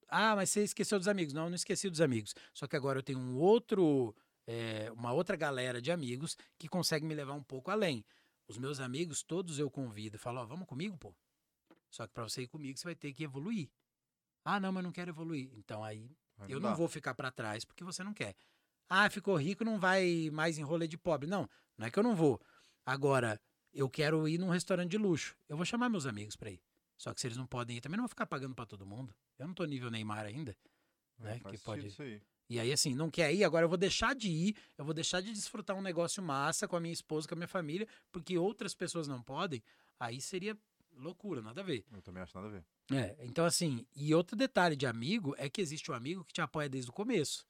ah, 0.07 0.35
mas 0.35 0.49
você 0.49 0.63
esqueceu 0.63 0.97
dos 0.97 1.07
amigos. 1.07 1.33
Não, 1.33 1.43
eu 1.43 1.49
não 1.49 1.55
esqueci 1.55 1.89
dos 1.89 2.01
amigos. 2.01 2.33
Só 2.53 2.67
que 2.67 2.75
agora 2.75 2.99
eu 2.99 3.03
tenho 3.03 3.19
um 3.19 3.37
outro, 3.37 4.15
é, 4.47 4.91
uma 4.91 5.13
outra 5.13 5.35
galera 5.35 5.81
de 5.81 5.91
amigos 5.91 6.35
que 6.57 6.67
consegue 6.67 7.05
me 7.05 7.13
levar 7.13 7.33
um 7.33 7.43
pouco 7.43 7.69
além. 7.69 8.03
Os 8.49 8.57
meus 8.57 8.79
amigos, 8.79 9.21
todos 9.21 9.59
eu 9.59 9.69
convido. 9.69 10.17
Falo, 10.17 10.39
ó, 10.41 10.45
vamos 10.45 10.67
comigo, 10.67 10.97
pô. 10.97 11.13
Só 11.89 12.07
que 12.07 12.13
para 12.13 12.23
você 12.27 12.41
ir 12.41 12.47
comigo, 12.47 12.77
você 12.77 12.83
vai 12.83 12.95
ter 12.95 13.13
que 13.13 13.23
evoluir. 13.23 13.69
Ah, 14.43 14.59
não, 14.59 14.71
mas 14.71 14.83
não 14.83 14.91
quero 14.91 15.11
evoluir. 15.11 15.51
Então 15.55 15.83
aí 15.83 16.09
Aí 16.39 16.51
eu 16.51 16.59
dá. 16.59 16.69
não 16.69 16.75
vou 16.75 16.87
ficar 16.87 17.13
para 17.13 17.31
trás 17.31 17.63
porque 17.63 17.83
você 17.83 18.03
não 18.03 18.13
quer. 18.13 18.35
Ah, 18.89 19.09
ficou 19.09 19.35
rico, 19.35 19.63
não 19.63 19.79
vai 19.79 20.29
mais 20.31 20.57
em 20.57 20.63
rolê 20.63 20.87
de 20.87 20.97
pobre. 20.97 21.27
Não, 21.29 21.47
não 21.77 21.85
é 21.87 21.91
que 21.91 21.99
eu 21.99 22.03
não 22.03 22.15
vou. 22.15 22.41
Agora, 22.85 23.39
eu 23.71 23.87
quero 23.89 24.27
ir 24.27 24.39
num 24.39 24.49
restaurante 24.49 24.89
de 24.91 24.97
luxo. 24.97 25.37
Eu 25.47 25.55
vou 25.55 25.65
chamar 25.65 25.89
meus 25.89 26.07
amigos 26.07 26.35
para 26.35 26.49
ir. 26.49 26.59
Só 26.97 27.13
que 27.13 27.21
se 27.21 27.27
eles 27.27 27.37
não 27.37 27.45
podem 27.45 27.77
ir, 27.77 27.81
também 27.81 27.97
não 27.97 28.03
vou 28.03 28.09
ficar 28.09 28.25
pagando 28.25 28.55
para 28.55 28.65
todo 28.65 28.85
mundo. 28.85 29.13
Eu 29.37 29.47
não 29.47 29.53
tô 29.53 29.63
nível 29.65 29.91
Neymar 29.91 30.25
ainda. 30.25 30.57
É, 31.19 31.23
né, 31.23 31.39
que 31.51 31.57
pode- 31.59 31.85
Isso 31.87 32.01
aí. 32.01 32.21
E 32.49 32.59
aí, 32.59 32.73
assim, 32.73 32.95
não 32.95 33.11
quer 33.11 33.31
ir, 33.33 33.43
agora 33.43 33.65
eu 33.65 33.69
vou 33.69 33.77
deixar 33.77 34.15
de 34.15 34.29
ir, 34.29 34.55
eu 34.75 34.83
vou 34.83 34.93
deixar 34.93 35.21
de 35.21 35.31
desfrutar 35.31 35.77
um 35.77 35.81
negócio 35.81 36.21
massa 36.23 36.67
com 36.67 36.75
a 36.75 36.79
minha 36.79 36.93
esposa, 36.93 37.27
com 37.27 37.35
a 37.35 37.37
minha 37.37 37.47
família, 37.47 37.87
porque 38.11 38.37
outras 38.39 38.73
pessoas 38.73 39.07
não 39.07 39.21
podem. 39.21 39.61
Aí 39.99 40.19
seria 40.19 40.57
loucura, 40.95 41.41
nada 41.41 41.61
a 41.61 41.63
ver. 41.63 41.85
Eu 41.91 42.01
também 42.01 42.23
acho 42.23 42.35
nada 42.35 42.47
a 42.47 42.51
ver. 42.51 42.65
É, 42.91 43.15
então 43.23 43.45
assim, 43.45 43.85
e 43.95 44.15
outro 44.15 44.35
detalhe 44.35 44.75
de 44.75 44.87
amigo 44.87 45.35
é 45.37 45.47
que 45.47 45.61
existe 45.61 45.91
um 45.91 45.93
amigo 45.93 46.25
que 46.25 46.33
te 46.33 46.41
apoia 46.41 46.67
desde 46.67 46.89
o 46.89 46.93
começo. 46.93 47.45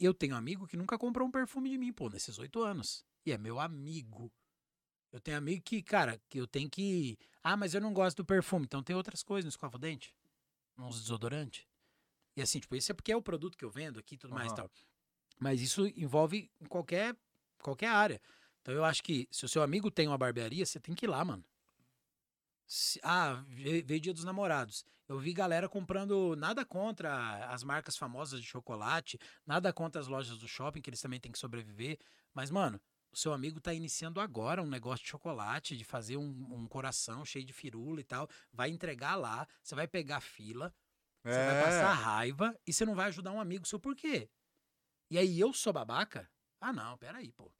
Eu 0.00 0.14
tenho 0.14 0.34
um 0.34 0.38
amigo 0.38 0.66
que 0.66 0.76
nunca 0.76 0.98
comprou 0.98 1.28
um 1.28 1.30
perfume 1.30 1.68
de 1.68 1.76
mim, 1.76 1.92
pô, 1.92 2.08
nesses 2.08 2.38
oito 2.38 2.62
anos. 2.62 3.04
E 3.24 3.32
é 3.32 3.38
meu 3.38 3.60
amigo. 3.60 4.32
Eu 5.12 5.20
tenho 5.20 5.36
amigo 5.36 5.62
que, 5.62 5.82
cara, 5.82 6.20
que 6.28 6.38
eu 6.38 6.46
tenho 6.46 6.70
que. 6.70 7.18
Ah, 7.42 7.56
mas 7.56 7.74
eu 7.74 7.80
não 7.80 7.92
gosto 7.92 8.18
do 8.18 8.24
perfume. 8.24 8.64
Então 8.64 8.82
tem 8.82 8.96
outras 8.96 9.22
coisas 9.22 9.44
no 9.44 9.50
escova 9.50 9.78
dente, 9.78 10.14
uns 10.78 11.00
desodorante. 11.00 11.66
E 12.36 12.42
assim, 12.42 12.60
tipo, 12.60 12.76
isso 12.76 12.92
é 12.92 12.94
porque 12.94 13.10
é 13.12 13.16
o 13.16 13.22
produto 13.22 13.56
que 13.56 13.64
eu 13.64 13.70
vendo 13.70 13.98
aqui 13.98 14.14
e 14.14 14.18
tudo 14.18 14.34
mais 14.34 14.52
e 14.52 14.54
tal. 14.56 14.70
Mas 15.38 15.60
isso 15.60 15.86
envolve 15.96 16.50
qualquer, 16.68 17.16
qualquer 17.62 17.88
área. 17.88 18.20
Então 18.62 18.74
eu 18.74 18.84
acho 18.84 19.02
que 19.02 19.26
se 19.30 19.44
o 19.44 19.48
seu 19.48 19.62
amigo 19.62 19.90
tem 19.90 20.06
uma 20.06 20.18
barbearia, 20.18 20.64
você 20.66 20.78
tem 20.80 20.94
que 20.94 21.06
ir 21.06 21.08
lá, 21.08 21.24
mano. 21.24 21.44
Se- 22.66 22.98
ah, 23.02 23.44
ve- 23.46 23.82
veio 23.82 24.00
dia 24.00 24.12
dos 24.14 24.24
namorados. 24.24 24.84
Eu 25.08 25.18
vi 25.20 25.32
galera 25.32 25.68
comprando 25.68 26.34
nada 26.36 26.64
contra 26.64 27.46
as 27.46 27.62
marcas 27.62 27.96
famosas 27.96 28.40
de 28.40 28.46
chocolate, 28.46 29.18
nada 29.46 29.72
contra 29.72 30.00
as 30.00 30.08
lojas 30.08 30.36
do 30.38 30.48
shopping, 30.48 30.80
que 30.80 30.90
eles 30.90 31.00
também 31.00 31.20
têm 31.20 31.30
que 31.30 31.38
sobreviver. 31.38 31.96
Mas, 32.34 32.50
mano, 32.50 32.80
o 33.12 33.16
seu 33.16 33.32
amigo 33.32 33.60
tá 33.60 33.72
iniciando 33.72 34.20
agora 34.20 34.60
um 34.62 34.66
negócio 34.68 35.04
de 35.04 35.10
chocolate, 35.10 35.76
de 35.76 35.84
fazer 35.84 36.16
um, 36.16 36.28
um 36.52 36.66
coração 36.66 37.24
cheio 37.24 37.44
de 37.44 37.52
firula 37.52 38.00
e 38.00 38.04
tal. 38.04 38.28
Vai 38.52 38.68
entregar 38.68 39.14
lá, 39.14 39.46
você 39.62 39.76
vai 39.76 39.86
pegar 39.86 40.20
fila, 40.20 40.74
você 41.32 41.42
vai 41.42 41.54
É. 41.54 41.60
passar 41.64 41.92
raiva 41.92 42.54
e 42.66 42.72
você 42.72 42.84
não 42.84 42.94
vai 42.94 43.06
ajudar 43.08 43.32
um 43.32 43.40
amigo 43.40 43.66
seu 43.66 43.78
por 43.80 43.94
quê? 43.96 44.28
E 45.10 45.18
aí 45.18 45.38
eu 45.38 45.52
sou 45.52 45.72
babaca? 45.72 46.28
Ah, 46.60 46.72
não, 46.72 46.96
peraí, 46.98 47.32
pô. 47.32 47.52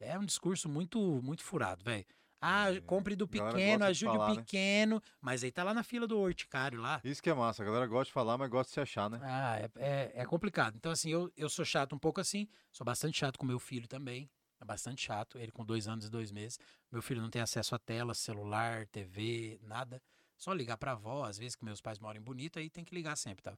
É 0.00 0.18
um 0.18 0.24
discurso 0.24 0.68
muito, 0.68 0.98
muito 1.22 1.42
furado, 1.44 1.84
velho. 1.84 2.04
Ah, 2.40 2.72
É, 2.72 2.80
compre 2.80 3.14
do 3.14 3.28
pequeno, 3.28 3.84
ajude 3.84 4.12
falar, 4.12 4.32
o 4.32 4.36
né? 4.36 4.42
pequeno. 4.42 5.00
Mas 5.20 5.44
aí 5.44 5.52
tá 5.52 5.62
lá 5.62 5.72
na 5.72 5.84
fila 5.84 6.08
do 6.08 6.18
horticário 6.18 6.80
lá. 6.80 7.00
Isso 7.04 7.22
que 7.22 7.30
é 7.30 7.34
massa. 7.34 7.62
A 7.62 7.66
galera 7.66 7.86
gosta 7.86 8.06
de 8.06 8.12
falar, 8.12 8.36
mas 8.36 8.50
gosta 8.50 8.68
de 8.70 8.74
se 8.74 8.80
achar, 8.80 9.08
né? 9.08 9.20
Ah, 9.22 9.58
é, 9.60 9.70
é, 9.76 10.12
é 10.22 10.26
complicado. 10.26 10.74
Então, 10.76 10.90
assim, 10.90 11.10
eu, 11.10 11.32
eu 11.36 11.48
sou 11.48 11.64
chato 11.64 11.94
um 11.94 11.98
pouco 11.98 12.20
assim. 12.20 12.48
Sou 12.72 12.84
bastante 12.84 13.16
chato 13.16 13.38
com 13.38 13.46
meu 13.46 13.60
filho 13.60 13.86
também. 13.86 14.28
É 14.60 14.64
bastante 14.64 15.02
chato. 15.02 15.38
Ele 15.38 15.52
com 15.52 15.64
dois 15.64 15.86
anos 15.86 16.04
e 16.06 16.10
dois 16.10 16.32
meses. 16.32 16.58
Meu 16.90 17.00
filho 17.00 17.22
não 17.22 17.30
tem 17.30 17.40
acesso 17.40 17.74
a 17.76 17.78
tela, 17.78 18.12
celular, 18.12 18.88
TV, 18.88 19.60
nada. 19.62 20.02
Só 20.42 20.52
ligar 20.52 20.76
pra 20.76 20.90
avó, 20.90 21.22
às 21.22 21.38
vezes 21.38 21.54
que 21.54 21.64
meus 21.64 21.80
pais 21.80 22.00
moram 22.00 22.18
em 22.18 22.22
Bonito, 22.22 22.58
aí 22.58 22.68
tem 22.68 22.84
que 22.84 22.92
ligar 22.92 23.14
sempre, 23.14 23.44
tá? 23.44 23.56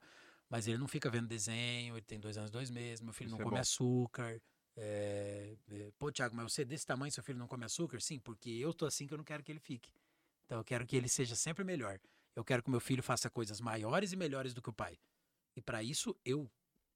Mas 0.51 0.69
ele 0.69 0.77
não 0.77 0.87
fica 0.87 1.09
vendo 1.09 1.27
desenho, 1.27 1.95
ele 1.95 2.05
tem 2.05 2.21
dois 2.21 2.37
anos 2.37 2.51
dois 2.51 2.71
meses. 2.71 3.01
Meu 3.01 3.15
filho 3.15 3.29
Isso 3.29 3.37
não 3.37 3.41
é 3.41 3.45
come 3.45 3.57
bom. 3.57 3.61
açúcar. 3.63 4.39
É, 4.77 5.57
é, 5.73 5.91
Pô, 5.99 6.13
Thiago, 6.13 6.37
mas 6.37 6.53
você 6.53 6.61
é 6.61 6.65
desse 6.67 6.85
tamanho, 6.85 7.11
seu 7.11 7.25
filho 7.25 7.39
não 7.39 7.49
come 7.49 7.65
açúcar? 7.65 8.03
Sim, 8.03 8.19
porque 8.19 8.51
eu 8.51 8.75
tô 8.75 8.85
assim 8.85 9.07
que 9.07 9.15
eu 9.15 9.17
não 9.17 9.25
quero 9.25 9.43
que 9.43 9.51
ele 9.51 9.61
fique. 9.61 9.91
Então 10.45 10.59
eu 10.59 10.65
quero 10.65 10.87
que 10.87 10.95
ele 10.95 11.09
seja 11.09 11.35
sempre 11.35 11.65
melhor. 11.65 11.99
Eu 12.37 12.45
quero 12.45 12.63
que 12.63 12.69
meu 12.69 12.81
filho 12.81 13.03
faça 13.03 13.31
coisas 13.31 13.63
maiores 13.63 14.13
e 14.13 14.17
melhores 14.17 14.53
do 14.53 14.61
que 14.61 14.69
o 14.69 14.73
pai. 14.75 14.99
E 15.57 15.63
para 15.63 15.83
isso 15.83 16.15
eu 16.23 16.51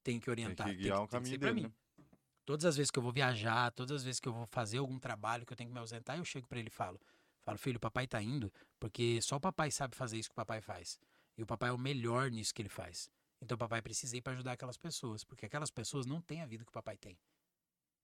tenho 0.05 0.21
que 0.21 0.27
Tem 0.27 0.33
orientar. 0.33 0.67
que 0.69 0.75
guiar 0.75 1.01
um 1.01 1.07
tem 1.07 1.23
que 1.23 1.29
ser 1.29 1.39
caminho 1.39 1.41
pra 1.41 1.49
dele, 1.55 1.61
mim. 1.63 1.73
né? 1.99 2.05
Todas 2.45 2.67
as 2.67 2.77
vezes 2.77 2.91
que 2.91 2.99
eu 2.99 3.03
vou 3.03 3.13
viajar, 3.13 3.73
todas 3.73 3.97
as 3.97 4.05
vezes 4.05 4.21
que 4.21 4.29
eu 4.29 4.35
vou 4.35 4.47
fazer 4.49 4.77
algum 4.77 4.99
trabalho 4.99 5.47
que 5.47 5.53
eu 5.55 5.57
tenho 5.57 5.71
que 5.71 5.75
me 5.75 5.81
ausentar, 5.81 6.19
eu 6.19 6.25
chego 6.27 6.47
para 6.47 6.59
ele 6.59 6.69
e 6.69 6.71
falo: 6.71 7.01
Falo, 7.49 7.59
filho, 7.59 7.79
o 7.79 7.81
papai 7.81 8.07
tá 8.07 8.21
indo 8.23 8.53
porque 8.79 9.23
só 9.23 9.37
o 9.37 9.41
papai 9.41 9.71
sabe 9.71 9.97
fazer 9.97 10.19
isso 10.19 10.29
que 10.29 10.35
o 10.35 10.37
papai 10.37 10.61
faz. 10.61 11.01
E 11.35 11.43
o 11.43 11.47
papai 11.47 11.71
é 11.71 11.73
o 11.73 11.79
melhor 11.79 12.31
nisso 12.31 12.53
que 12.53 12.61
ele 12.61 12.69
faz. 12.69 13.11
Então 13.41 13.55
o 13.55 13.59
papai 13.59 13.81
precisa 13.81 14.15
ir 14.19 14.21
para 14.21 14.35
ajudar 14.35 14.53
aquelas 14.53 14.77
pessoas, 14.77 15.25
porque 15.25 15.47
aquelas 15.47 15.71
pessoas 15.71 16.05
não 16.05 16.21
têm 16.21 16.43
a 16.43 16.47
vida 16.47 16.63
que 16.63 16.69
o 16.69 16.73
papai 16.73 16.99
tem. 16.99 17.19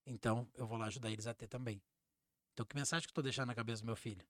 Então 0.06 0.48
eu 0.54 0.66
vou 0.66 0.78
lá 0.78 0.86
ajudar 0.86 1.10
eles 1.10 1.26
a 1.26 1.34
ter 1.34 1.46
também. 1.46 1.82
Então 2.54 2.64
que 2.64 2.74
mensagem 2.74 3.06
que 3.06 3.10
eu 3.10 3.14
tô 3.14 3.20
deixando 3.20 3.48
na 3.48 3.54
cabeça 3.54 3.82
do 3.82 3.86
meu 3.86 3.96
filho? 3.96 4.24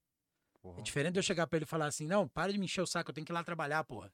Porra. 0.60 0.80
É 0.80 0.82
diferente 0.82 1.12
de 1.12 1.18
eu 1.20 1.22
chegar 1.22 1.46
pra 1.46 1.58
ele 1.58 1.64
e 1.64 1.68
falar 1.68 1.86
assim, 1.86 2.08
não, 2.08 2.26
para 2.26 2.50
de 2.52 2.58
me 2.58 2.64
encher 2.64 2.80
o 2.82 2.86
saco, 2.86 3.10
eu 3.10 3.14
tenho 3.14 3.24
que 3.24 3.30
ir 3.30 3.34
lá 3.34 3.44
trabalhar, 3.44 3.84
porra. 3.84 4.12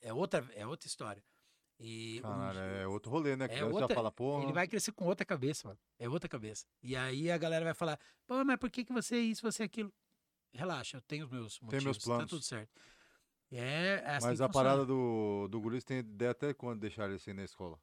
É 0.00 0.12
outra, 0.12 0.48
é 0.54 0.64
outra 0.64 0.86
história. 0.86 1.24
E 1.80 2.20
um 2.20 2.22
Caralho, 2.22 2.52
dia- 2.52 2.62
é 2.82 2.86
outro 2.86 3.10
rolê, 3.10 3.34
né? 3.34 3.48
É 3.50 3.64
outra- 3.64 3.88
já 3.88 3.94
fala, 3.94 4.12
porra. 4.12 4.44
ele 4.44 4.52
vai 4.52 4.68
crescer 4.68 4.92
com 4.92 5.06
outra 5.06 5.24
cabeça, 5.24 5.66
mano. 5.66 5.80
É 5.98 6.08
outra 6.08 6.28
cabeça. 6.28 6.66
E 6.82 6.94
aí 6.94 7.30
a 7.30 7.38
galera 7.38 7.64
vai 7.64 7.74
falar, 7.74 7.98
pô, 8.26 8.44
mas 8.44 8.58
por 8.58 8.70
que, 8.70 8.84
que 8.84 8.92
você 8.92 9.16
é 9.16 9.20
isso, 9.20 9.42
você 9.42 9.62
é 9.62 9.66
aquilo? 9.66 9.92
Relaxa, 10.52 10.96
eu 10.96 11.02
tenho 11.02 11.24
os 11.24 11.30
meus 11.30 11.60
motivos, 11.60 11.84
meus 11.84 11.98
tá 11.98 12.04
planos. 12.04 12.30
tudo 12.30 12.42
certo. 12.42 12.70
É, 13.52 14.02
é 14.04 14.16
assim 14.16 14.26
Mas 14.26 14.40
a 14.40 14.46
funciona. 14.46 14.48
parada 14.48 14.86
do, 14.86 15.48
do 15.48 15.60
você 15.60 15.80
tem 15.86 15.98
ideia 15.98 16.30
até 16.30 16.54
quando 16.54 16.80
deixar 16.80 17.06
ele 17.06 17.14
assim 17.16 17.32
na 17.32 17.44
escola? 17.44 17.78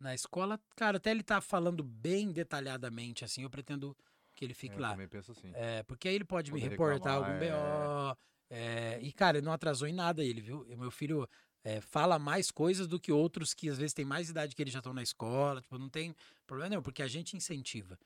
Na 0.00 0.14
escola, 0.14 0.60
cara, 0.76 0.98
até 0.98 1.10
ele 1.10 1.22
tá 1.22 1.40
falando 1.40 1.82
bem 1.82 2.30
detalhadamente, 2.30 3.24
assim, 3.24 3.42
eu 3.42 3.50
pretendo 3.50 3.96
que 4.34 4.44
ele 4.44 4.54
fique 4.54 4.74
É, 4.74 4.78
eu 4.78 4.82
lá. 4.82 4.90
também 4.90 5.08
penso 5.08 5.32
assim. 5.32 5.50
É, 5.52 5.82
porque 5.82 6.08
aí 6.08 6.14
ele 6.14 6.24
pode 6.24 6.52
me 6.52 6.60
reportar 6.60 7.14
algum 7.14 7.32
reclamar, 7.32 8.14
BO. 8.14 8.18
é, 8.50 9.00
e, 9.02 9.12
cara, 9.12 9.38
ele 9.38 9.44
não 9.44 9.52
atrasou 9.52 9.88
em 9.88 9.92
nada 9.92 10.24
ele, 10.24 10.40
viu? 10.40 10.64
E 10.68 10.76
meu 10.76 10.90
filho 10.90 11.28
é, 11.64 11.80
fala 11.80 12.18
mais 12.18 12.50
coisas 12.50 12.86
do 12.86 13.00
que 13.00 13.10
outros 13.10 13.52
que 13.54 13.68
às 13.68 13.76
vezes 13.76 13.92
têm 13.92 14.04
mais 14.04 14.30
idade 14.30 14.54
que 14.54 14.62
ele 14.62 14.70
já 14.70 14.78
estão 14.78 14.94
na 14.94 15.02
escola. 15.02 15.60
Tipo, 15.60 15.78
não 15.78 15.88
tem 15.88 16.14
problema 16.46 16.70
nenhum, 16.70 16.82
porque 16.82 17.02
a 17.02 17.08
gente 17.08 17.36
incentiva. 17.36 17.98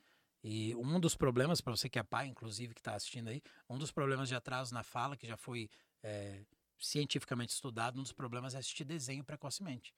E 0.42 0.74
um 0.74 0.98
dos 0.98 1.14
problemas, 1.14 1.61
para 1.61 1.74
você 1.76 1.88
que 1.88 1.98
é 1.98 2.02
pai, 2.02 2.26
inclusive, 2.26 2.74
que 2.74 2.81
está 2.81 2.94
assistindo 2.94 3.28
aí, 3.28 3.40
um 3.68 3.78
dos 3.78 3.92
problemas 3.92 4.28
de 4.28 4.35
atraso 4.35 4.74
na 4.74 4.83
fala, 4.83 5.16
que 5.16 5.26
já 5.26 5.37
foi 5.37 5.70
é, 6.02 6.44
cientificamente 6.78 7.52
estudado, 7.52 7.98
um 7.98 8.02
dos 8.02 8.12
problemas 8.12 8.55
é 8.55 8.59
assistir 8.59 8.85
desenho 8.85 9.24
precocemente. 9.24 9.94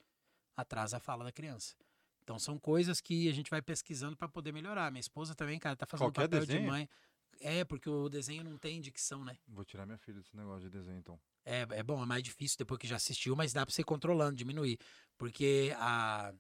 Atrasa 0.57 0.99
a 0.99 1.01
fala 1.01 1.25
da 1.25 1.33
criança. 1.33 1.75
Então 2.23 2.39
são 2.39 2.59
coisas 2.59 3.01
que 3.01 3.29
a 3.29 3.33
gente 3.33 3.51
vai 3.51 3.61
pesquisando 3.61 4.17
para 4.17 4.29
poder 4.29 4.53
melhorar. 4.53 4.91
Minha 4.91 5.01
esposa 5.01 5.35
também, 5.35 5.59
cara, 5.59 5.77
tá 5.77 5.87
fazendo 5.87 6.07
Qualquer 6.07 6.29
papel 6.29 6.41
de 6.41 6.47
desenho? 6.47 6.69
mãe. 6.69 6.89
É, 7.41 7.65
porque 7.65 7.91
o 7.91 8.09
desenho 8.09 8.45
não 8.45 8.57
tem 8.57 8.81
dicção, 8.81 9.25
né? 9.25 9.37
Vou 9.49 9.65
tirar 9.65 9.85
minha 9.85 9.99
filha 9.99 10.19
desse 10.19 10.37
negócio 10.37 10.63
de 10.63 10.71
desenho, 10.71 10.99
então. 10.99 11.21
É, 11.45 11.67
é 11.71 11.83
bom, 11.83 12.03
é 12.03 12.07
mais 12.07 12.23
difícil 12.23 12.57
depois 12.59 12.79
que 12.79 12.87
já 12.87 12.97
assistiu, 12.97 13.35
mas 13.37 13.53
dá 13.53 13.67
pra 13.67 13.75
você 13.75 13.83
ir 13.83 13.85
controlando, 13.85 14.37
diminuir. 14.37 14.79
Porque 15.19 15.75
a, 15.77 16.33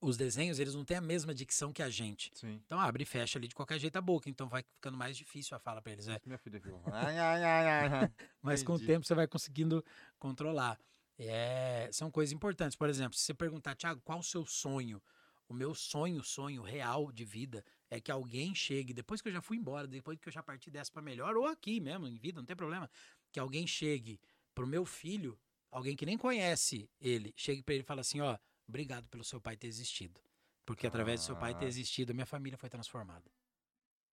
os 0.00 0.16
desenhos, 0.16 0.58
eles 0.58 0.74
não 0.74 0.84
têm 0.84 0.96
a 0.96 1.00
mesma 1.00 1.34
dicção 1.34 1.72
que 1.72 1.82
a 1.82 1.88
gente. 1.88 2.30
Sim. 2.34 2.60
Então 2.64 2.78
abre 2.78 3.02
e 3.02 3.06
fecha 3.06 3.38
ali 3.38 3.48
de 3.48 3.54
qualquer 3.54 3.78
jeito 3.78 3.96
a 3.96 4.00
boca. 4.00 4.28
Então 4.28 4.48
vai 4.48 4.62
ficando 4.62 4.96
mais 4.96 5.16
difícil 5.16 5.56
a 5.56 5.60
fala 5.60 5.80
pra 5.82 5.92
eles. 5.92 6.06
É. 6.08 6.20
Minha 6.24 6.38
filha 6.38 6.60
ficou. 6.60 6.80
Ai, 6.92 7.18
ai, 7.18 7.44
ai, 7.44 7.66
ai, 7.66 7.88
ai. 7.88 8.12
Mas 8.42 8.62
com 8.62 8.74
o 8.74 8.78
tempo 8.78 9.06
você 9.06 9.14
vai 9.14 9.26
conseguindo 9.26 9.84
controlar. 10.18 10.78
É, 11.18 11.88
são 11.92 12.10
coisas 12.10 12.32
importantes. 12.32 12.76
Por 12.76 12.88
exemplo, 12.88 13.18
se 13.18 13.24
você 13.24 13.34
perguntar, 13.34 13.74
Thiago, 13.74 14.00
qual 14.04 14.20
o 14.20 14.22
seu 14.22 14.46
sonho? 14.46 15.02
O 15.48 15.54
meu 15.54 15.74
sonho, 15.74 16.22
sonho 16.22 16.62
real 16.62 17.10
de 17.10 17.24
vida 17.24 17.64
é 17.90 17.98
que 17.98 18.12
alguém 18.12 18.54
chegue, 18.54 18.92
depois 18.92 19.22
que 19.22 19.28
eu 19.28 19.32
já 19.32 19.40
fui 19.40 19.56
embora, 19.56 19.86
depois 19.86 20.18
que 20.18 20.28
eu 20.28 20.32
já 20.32 20.42
parti 20.42 20.70
dessa 20.70 20.92
pra 20.92 21.00
melhor, 21.00 21.34
ou 21.36 21.46
aqui 21.46 21.80
mesmo, 21.80 22.06
em 22.06 22.18
vida, 22.18 22.38
não 22.38 22.44
tem 22.44 22.54
problema, 22.54 22.88
que 23.32 23.40
alguém 23.40 23.66
chegue 23.66 24.20
pro 24.54 24.66
meu 24.66 24.84
filho, 24.84 25.38
alguém 25.70 25.96
que 25.96 26.04
nem 26.04 26.18
conhece 26.18 26.90
ele, 27.00 27.32
chegue 27.34 27.62
pra 27.62 27.74
ele 27.74 27.82
e 27.82 27.86
fala 27.86 28.02
assim, 28.02 28.20
ó, 28.20 28.36
obrigado 28.68 29.08
pelo 29.08 29.24
seu 29.24 29.40
pai 29.40 29.56
ter 29.56 29.66
existido. 29.66 30.20
Porque 30.64 30.86
através 30.86 31.20
do 31.20 31.24
seu 31.24 31.34
pai 31.36 31.50
ter 31.52 31.60
Caraca. 31.60 31.68
existido, 31.68 32.12
a 32.12 32.14
minha 32.14 32.26
família 32.26 32.58
foi 32.58 32.68
transformada. 32.68 33.30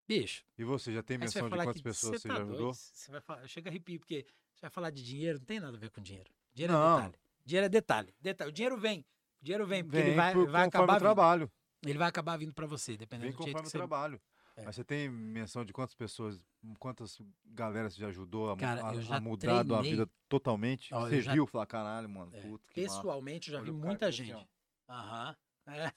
Bicho, 0.07 0.43
E 0.57 0.63
você 0.63 0.93
já 0.93 1.01
tem 1.01 1.17
menção 1.17 1.49
de 1.49 1.55
quantas 1.55 1.81
pessoas 1.81 2.21
você 2.21 2.27
tá 2.27 2.35
já 2.35 2.41
ajudou? 2.43 2.73
Você 2.73 3.11
vai 3.11 3.21
falar, 3.21 3.47
chega 3.47 3.69
a 3.69 3.71
arrepio, 3.71 3.99
porque 3.99 4.25
você 4.53 4.61
vai 4.61 4.69
falar 4.69 4.91
de 4.91 5.03
dinheiro, 5.03 5.39
não 5.39 5.45
tem 5.45 5.59
nada 5.59 5.75
a 5.75 5.79
ver 5.79 5.89
com 5.89 5.99
dinheiro. 6.01 6.31
Dinheiro 6.53 6.73
é 6.73 6.77
Não. 6.77 6.95
detalhe. 6.97 7.15
Dinheiro 7.43 7.65
é 7.65 7.69
detalhe. 7.69 8.15
detalhe. 8.21 8.49
O 8.49 8.53
dinheiro 8.53 8.77
vem. 8.77 8.99
O 9.41 9.43
dinheiro 9.45 9.65
vem, 9.67 9.83
porque 9.83 9.97
Vem 9.97 10.07
ele 10.07 10.15
vai, 10.15 10.33
por- 10.33 10.49
vai 10.49 10.65
acabar 10.67 10.83
o 10.83 10.95
vindo. 10.95 10.99
trabalho. 10.99 11.51
Ele 11.83 11.97
vai 11.97 12.07
acabar 12.07 12.37
vindo 12.37 12.53
pra 12.53 12.65
você, 12.67 12.95
dependendo 12.95 13.29
Vem 13.31 13.37
do 13.37 13.43
jeito 13.43 13.57
que 13.57 13.61
o 13.63 13.69
você... 13.69 13.77
trabalho. 13.77 14.21
É. 14.57 14.63
Mas 14.63 14.75
você 14.75 14.83
tem 14.83 15.09
menção 15.09 15.65
de 15.65 15.73
quantas 15.73 15.93
pessoas, 15.95 16.41
quantas 16.79 17.19
galera 17.45 17.89
você 17.89 17.99
já 17.99 18.07
ajudou 18.07 18.51
a, 18.51 18.57
Cara, 18.57 18.81
a- 18.85 19.17
a 19.17 19.19
mudar 19.19 19.63
da 19.63 19.75
treinei- 19.81 19.91
vida 19.91 20.09
totalmente? 20.29 20.93
Ó, 20.93 21.01
você 21.01 21.21
já- 21.21 21.33
viu 21.33 21.45
falar, 21.45 21.65
caralho, 21.65 22.07
mano, 22.09 22.31
É, 22.33 22.41
puta, 22.41 22.63
que 22.73 22.81
massa. 22.83 22.95
Pessoalmente, 22.97 23.49
eu 23.51 23.57
já 23.57 23.61
vi 23.61 23.71
muita 23.71 24.05
aqui 24.07 24.21
assim, 24.21 24.25
gente. 24.25 24.49
Aham. 24.89 25.35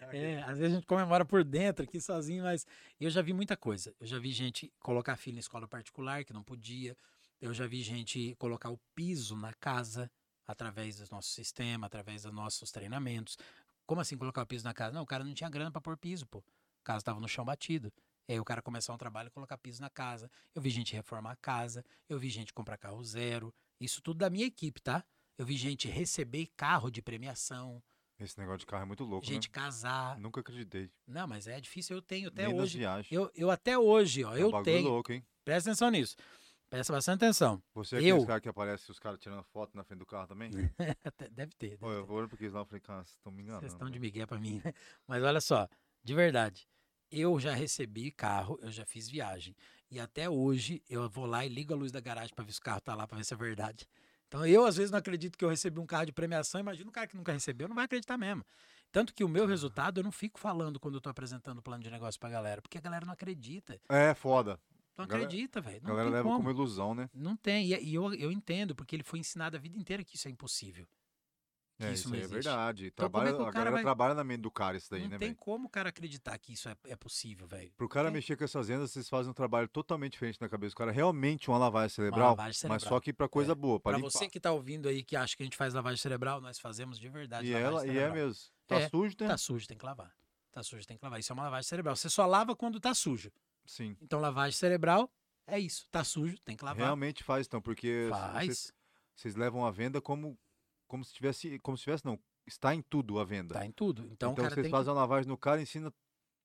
É. 0.00 0.16
É, 0.16 0.42
às 0.44 0.58
vezes 0.58 0.72
a 0.72 0.76
gente 0.76 0.86
comemora 0.86 1.24
por 1.24 1.42
dentro 1.44 1.84
aqui 1.84 2.00
sozinho, 2.00 2.44
mas 2.44 2.64
eu 3.00 3.10
já 3.10 3.20
vi 3.20 3.32
muita 3.32 3.56
coisa. 3.56 3.92
Eu 3.98 4.06
já 4.06 4.16
vi 4.18 4.30
gente 4.30 4.72
colocar 4.78 5.16
filho 5.16 5.36
em 5.36 5.40
escola 5.40 5.66
particular 5.66 6.24
que 6.24 6.32
não 6.32 6.42
podia. 6.44 6.96
Eu 7.40 7.52
já 7.52 7.66
vi 7.66 7.82
gente 7.82 8.34
colocar 8.38 8.70
o 8.70 8.78
piso 8.94 9.36
na 9.36 9.52
casa 9.54 10.08
através 10.46 10.98
do 10.98 11.06
nosso 11.10 11.30
sistema, 11.30 11.86
através 11.88 12.22
dos 12.22 12.32
nossos 12.32 12.70
treinamentos. 12.70 13.36
Como 13.84 14.00
assim 14.00 14.16
colocar 14.16 14.42
o 14.42 14.46
piso 14.46 14.64
na 14.64 14.72
casa? 14.72 14.94
Não, 14.94 15.02
o 15.02 15.06
cara 15.06 15.24
não 15.24 15.34
tinha 15.34 15.50
grana 15.50 15.72
para 15.72 15.80
pôr 15.82 15.96
piso, 15.96 16.24
pô. 16.26 16.42
A 16.82 16.84
casa 16.84 16.98
estava 16.98 17.20
no 17.20 17.28
chão 17.28 17.44
batido. 17.44 17.92
E 18.28 18.32
aí 18.32 18.40
o 18.40 18.44
cara 18.44 18.60
começar 18.60 18.92
um 18.92 18.98
trabalho 18.98 19.28
e 19.28 19.30
colocar 19.30 19.56
piso 19.56 19.80
na 19.80 19.88
casa. 19.88 20.30
Eu 20.54 20.60
vi 20.60 20.68
gente 20.70 20.92
reformar 20.94 21.32
a 21.32 21.36
casa. 21.36 21.84
Eu 22.08 22.18
vi 22.18 22.28
gente 22.28 22.52
comprar 22.52 22.76
carro 22.76 23.02
zero. 23.04 23.54
Isso 23.80 24.02
tudo 24.02 24.18
da 24.18 24.28
minha 24.30 24.46
equipe, 24.46 24.80
tá? 24.80 25.04
Eu 25.38 25.46
vi 25.46 25.56
gente 25.56 25.88
receber 25.88 26.48
carro 26.56 26.90
de 26.90 27.00
premiação, 27.00 27.82
Esse 28.18 28.38
negócio 28.38 28.58
de 28.60 28.66
carro 28.66 28.82
é 28.82 28.86
muito 28.86 29.02
louco, 29.04 29.26
gente 29.26 29.48
né? 29.48 29.52
casar. 29.52 30.18
Nunca 30.18 30.40
acreditei. 30.40 30.90
Não, 31.06 31.26
mas 31.26 31.46
é 31.48 31.60
difícil, 31.60 31.96
eu 31.96 32.02
tenho 32.02 32.28
até 32.28 32.46
Nem 32.46 32.60
hoje. 32.60 32.80
Eu, 33.10 33.30
eu 33.34 33.50
até 33.50 33.76
hoje, 33.78 34.22
ó, 34.24 34.32
É 34.32 34.34
um 34.34 34.38
eu 34.38 34.50
bagulho 34.50 34.64
tenho. 34.64 34.88
louco, 34.88 35.12
hein? 35.12 35.24
Presta 35.44 35.70
atenção 35.70 35.90
nisso. 35.90 36.14
Presta 36.70 36.92
bastante 36.92 37.24
atenção. 37.24 37.62
Você 37.74 37.96
é 37.96 37.98
aquele 37.98 38.12
Eu- 38.12 38.26
cara 38.26 38.40
que 38.40 38.48
aparece 38.48 38.90
os 38.90 38.98
caras 38.98 39.18
tirando 39.18 39.42
foto 39.44 39.76
na 39.76 39.82
frente 39.84 39.98
do 39.98 40.06
carro 40.06 40.26
também? 40.28 40.50
Deve 41.32 41.52
ter. 41.56 41.76
Pô, 41.78 41.86
Deve 41.88 41.98
eu 41.98 42.02
ter. 42.02 42.06
vou 42.06 42.16
olhando 42.18 42.28
porque 42.30 42.48
lá 42.48 42.60
eu 42.60 42.64
falei, 42.66 42.80
cara, 42.80 43.02
vocês 43.04 43.16
estão 43.16 43.32
me 43.32 43.42
enganando. 43.42 43.60
Vocês 43.62 43.72
estão 43.72 43.88
de 43.88 43.98
mano. 43.98 44.02
migué 44.04 44.26
pra 44.26 44.38
mim, 44.38 44.60
né? 44.64 44.72
Mas 45.06 45.22
olha 45.22 45.40
só, 45.40 45.68
de 46.04 46.14
verdade. 46.14 46.68
Eu 47.12 47.38
já 47.38 47.52
recebi 47.54 48.10
carro, 48.10 48.58
eu 48.62 48.70
já 48.72 48.86
fiz 48.86 49.06
viagem. 49.08 49.54
E 49.90 50.00
até 50.00 50.30
hoje 50.30 50.82
eu 50.88 51.08
vou 51.10 51.26
lá 51.26 51.44
e 51.44 51.48
ligo 51.50 51.74
a 51.74 51.76
luz 51.76 51.92
da 51.92 52.00
garagem 52.00 52.34
pra 52.34 52.42
ver 52.44 52.52
se 52.52 52.58
o 52.58 52.62
carro 52.62 52.80
tá 52.80 52.94
lá, 52.94 53.06
pra 53.06 53.18
ver 53.18 53.24
se 53.24 53.34
é 53.34 53.36
verdade. 53.36 53.86
Então 54.26 54.46
eu, 54.46 54.64
às 54.64 54.76
vezes, 54.76 54.90
não 54.90 54.98
acredito 54.98 55.36
que 55.36 55.44
eu 55.44 55.50
recebi 55.50 55.78
um 55.78 55.84
carro 55.84 56.06
de 56.06 56.12
premiação. 56.12 56.58
Imagina 56.58 56.88
um 56.88 56.92
cara 56.92 57.06
que 57.06 57.14
nunca 57.16 57.30
recebeu, 57.32 57.68
não 57.68 57.76
vai 57.76 57.84
acreditar 57.84 58.16
mesmo. 58.16 58.42
Tanto 58.90 59.12
que 59.14 59.22
o 59.22 59.28
meu 59.28 59.46
resultado 59.46 60.00
eu 60.00 60.04
não 60.04 60.10
fico 60.12 60.40
falando 60.40 60.80
quando 60.80 60.94
eu 60.94 61.00
tô 61.02 61.10
apresentando 61.10 61.58
o 61.58 61.62
plano 61.62 61.82
de 61.82 61.90
negócio 61.90 62.18
pra 62.18 62.30
galera, 62.30 62.62
porque 62.62 62.78
a 62.78 62.80
galera 62.80 63.04
não 63.04 63.12
acredita. 63.12 63.78
É, 63.90 64.14
foda. 64.14 64.58
Não 64.96 65.06
galera- 65.06 65.26
acredita, 65.26 65.60
velho. 65.60 65.76
A 65.78 65.80
Não 65.80 65.88
galera 65.88 66.08
leva 66.10 66.22
como. 66.24 66.36
como 66.38 66.50
ilusão, 66.50 66.94
né? 66.94 67.10
Não 67.12 67.36
tem. 67.36 67.72
E, 67.74 67.78
e 67.90 67.94
eu, 67.94 68.14
eu 68.14 68.32
entendo, 68.32 68.74
porque 68.74 68.96
ele 68.96 69.02
foi 69.02 69.18
ensinado 69.18 69.56
a 69.56 69.60
vida 69.60 69.76
inteira 69.76 70.02
que 70.02 70.16
isso 70.16 70.28
é 70.28 70.30
impossível. 70.30 70.86
Que 71.82 71.88
É, 71.88 71.92
isso 71.92 72.00
isso 72.02 72.08
não 72.10 72.16
é 72.16 72.18
existe. 72.20 72.34
verdade. 72.34 72.86
Então, 72.86 73.06
é 73.06 73.08
Trabalha, 73.08 73.36
o 73.36 73.46
a 73.46 73.50
galera 73.50 73.70
vai- 73.72 73.82
trabalha 73.82 74.14
na 74.14 74.22
mente 74.24 74.40
do 74.42 74.50
cara 74.50 74.76
isso 74.76 74.90
daí, 74.90 75.02
não 75.02 75.08
né, 75.10 75.18
tem 75.18 75.28
velho? 75.28 75.38
como 75.38 75.66
o 75.66 75.68
cara 75.70 75.88
acreditar 75.88 76.38
que 76.38 76.52
isso 76.52 76.68
é, 76.68 76.76
é 76.86 76.94
possível, 76.96 77.46
velho. 77.46 77.72
Pro 77.76 77.88
cara 77.88 78.10
mexer 78.10 78.36
com 78.36 78.44
essas 78.44 78.68
vendas, 78.68 78.90
vocês 78.92 79.08
fazem 79.08 79.30
um 79.30 79.34
trabalho 79.34 79.66
totalmente 79.68 80.12
diferente 80.12 80.40
na 80.40 80.48
cabeça 80.48 80.74
do 80.74 80.78
cara. 80.78 80.92
Realmente 80.92 81.48
uma 81.50 81.58
lavagem 81.58 81.86
Uma 81.86 81.88
cerebral, 81.90 82.28
lavagem 82.30 82.48
mas 82.48 82.56
cerebral. 82.58 82.88
só 82.88 83.00
que 83.00 83.12
pra 83.12 83.28
coisa 83.28 83.52
É. 83.52 83.54
boa, 83.54 83.80
pra 83.80 83.92
Pra 83.92 84.00
você 84.00 84.28
que 84.28 84.38
tá 84.38 84.52
ouvindo 84.52 84.88
aí 84.88 85.02
que 85.02 85.16
acha 85.16 85.36
que 85.36 85.42
a 85.42 85.46
gente 85.46 85.56
faz 85.56 85.74
lavagem 85.74 85.98
cerebral, 85.98 86.40
nós 86.40 86.58
fazemos 86.58 86.98
de 86.98 87.08
verdade 87.08 87.48
E, 87.48 87.52
lavagem 87.52 87.68
ela, 87.72 87.86
e 87.86 87.98
é 87.98 88.10
mesmo. 88.12 88.50
Tá 88.66 88.76
É, 88.80 88.88
sujo, 88.88 89.16
né? 89.20 89.26
Tá 89.28 89.36
sujo, 89.36 89.66
tem 89.66 89.76
que 89.76 89.84
lavar. 89.84 90.12
Tá 90.52 90.62
sujo, 90.62 90.86
tem 90.86 90.96
que 90.96 91.04
lavar. 91.04 91.18
Isso 91.18 91.32
é 91.32 91.34
uma 91.34 91.42
lavagem 91.44 91.68
cerebral. 91.68 91.96
Você 91.96 92.08
só 92.10 92.26
lava 92.26 92.54
quando 92.54 92.78
tá 92.78 92.94
sujo. 92.94 93.32
Sim. 93.66 93.96
Então, 94.00 94.20
lavagem 94.20 94.52
cerebral 94.56 95.10
é 95.46 95.58
isso. 95.58 95.88
Tá 95.90 96.04
sujo, 96.04 96.38
tem 96.44 96.56
que 96.56 96.64
lavar. 96.64 96.84
Realmente 96.84 97.24
faz, 97.24 97.46
então, 97.46 97.60
porque 97.60 98.08
vocês, 98.10 98.20
Faz. 98.32 98.72
vocês 99.16 99.34
levam 99.34 99.64
a 99.64 99.70
venda 99.70 100.00
como, 100.00 100.38
como 100.92 101.02
se 101.06 101.14
tivesse. 101.14 101.58
Como 101.60 101.74
se 101.76 101.84
tivesse, 101.84 102.04
não. 102.04 102.18
Está 102.46 102.74
em 102.74 102.82
tudo 102.82 103.18
a 103.18 103.24
venda. 103.24 103.54
Tá 103.54 103.64
em 103.64 103.72
tudo. 103.72 104.02
Então, 104.12 104.32
Então, 104.32 104.44
vocês 104.50 104.68
fazem 104.68 104.90
a 104.92 104.94
lavagem 104.94 105.26
no 105.26 105.38
cara 105.38 105.58
e 105.58 105.62
ensina 105.62 105.90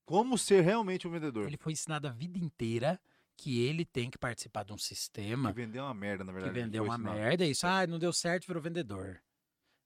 como 0.06 0.38
ser 0.38 0.62
realmente 0.62 1.06
um 1.06 1.10
vendedor. 1.10 1.42
que... 1.44 1.50
Ele 1.50 1.56
foi 1.58 1.72
ensinado 1.72 2.08
a 2.08 2.10
vida 2.10 2.38
inteira 2.38 2.98
que 3.36 3.60
ele 3.62 3.84
tem 3.84 4.10
que 4.10 4.16
participar 4.16 4.64
de 4.64 4.72
um 4.72 4.78
sistema 4.78 5.50
Que 5.50 5.56
vender 5.56 5.78
é 5.78 5.82
uma 5.82 5.92
merda, 5.92 6.24
na 6.24 6.32
que 6.32 6.38
verdade. 6.38 6.56
ele 6.58 6.64
vendeu 6.64 6.84
uma 6.84 6.94
ensinado. 6.94 7.16
merda. 7.18 7.44
É 7.44 7.48
isso. 7.48 7.66
Ah, 7.66 7.86
não 7.86 7.98
deu 7.98 8.12
certo, 8.12 8.46
virou 8.46 8.62
vendedor. 8.62 9.20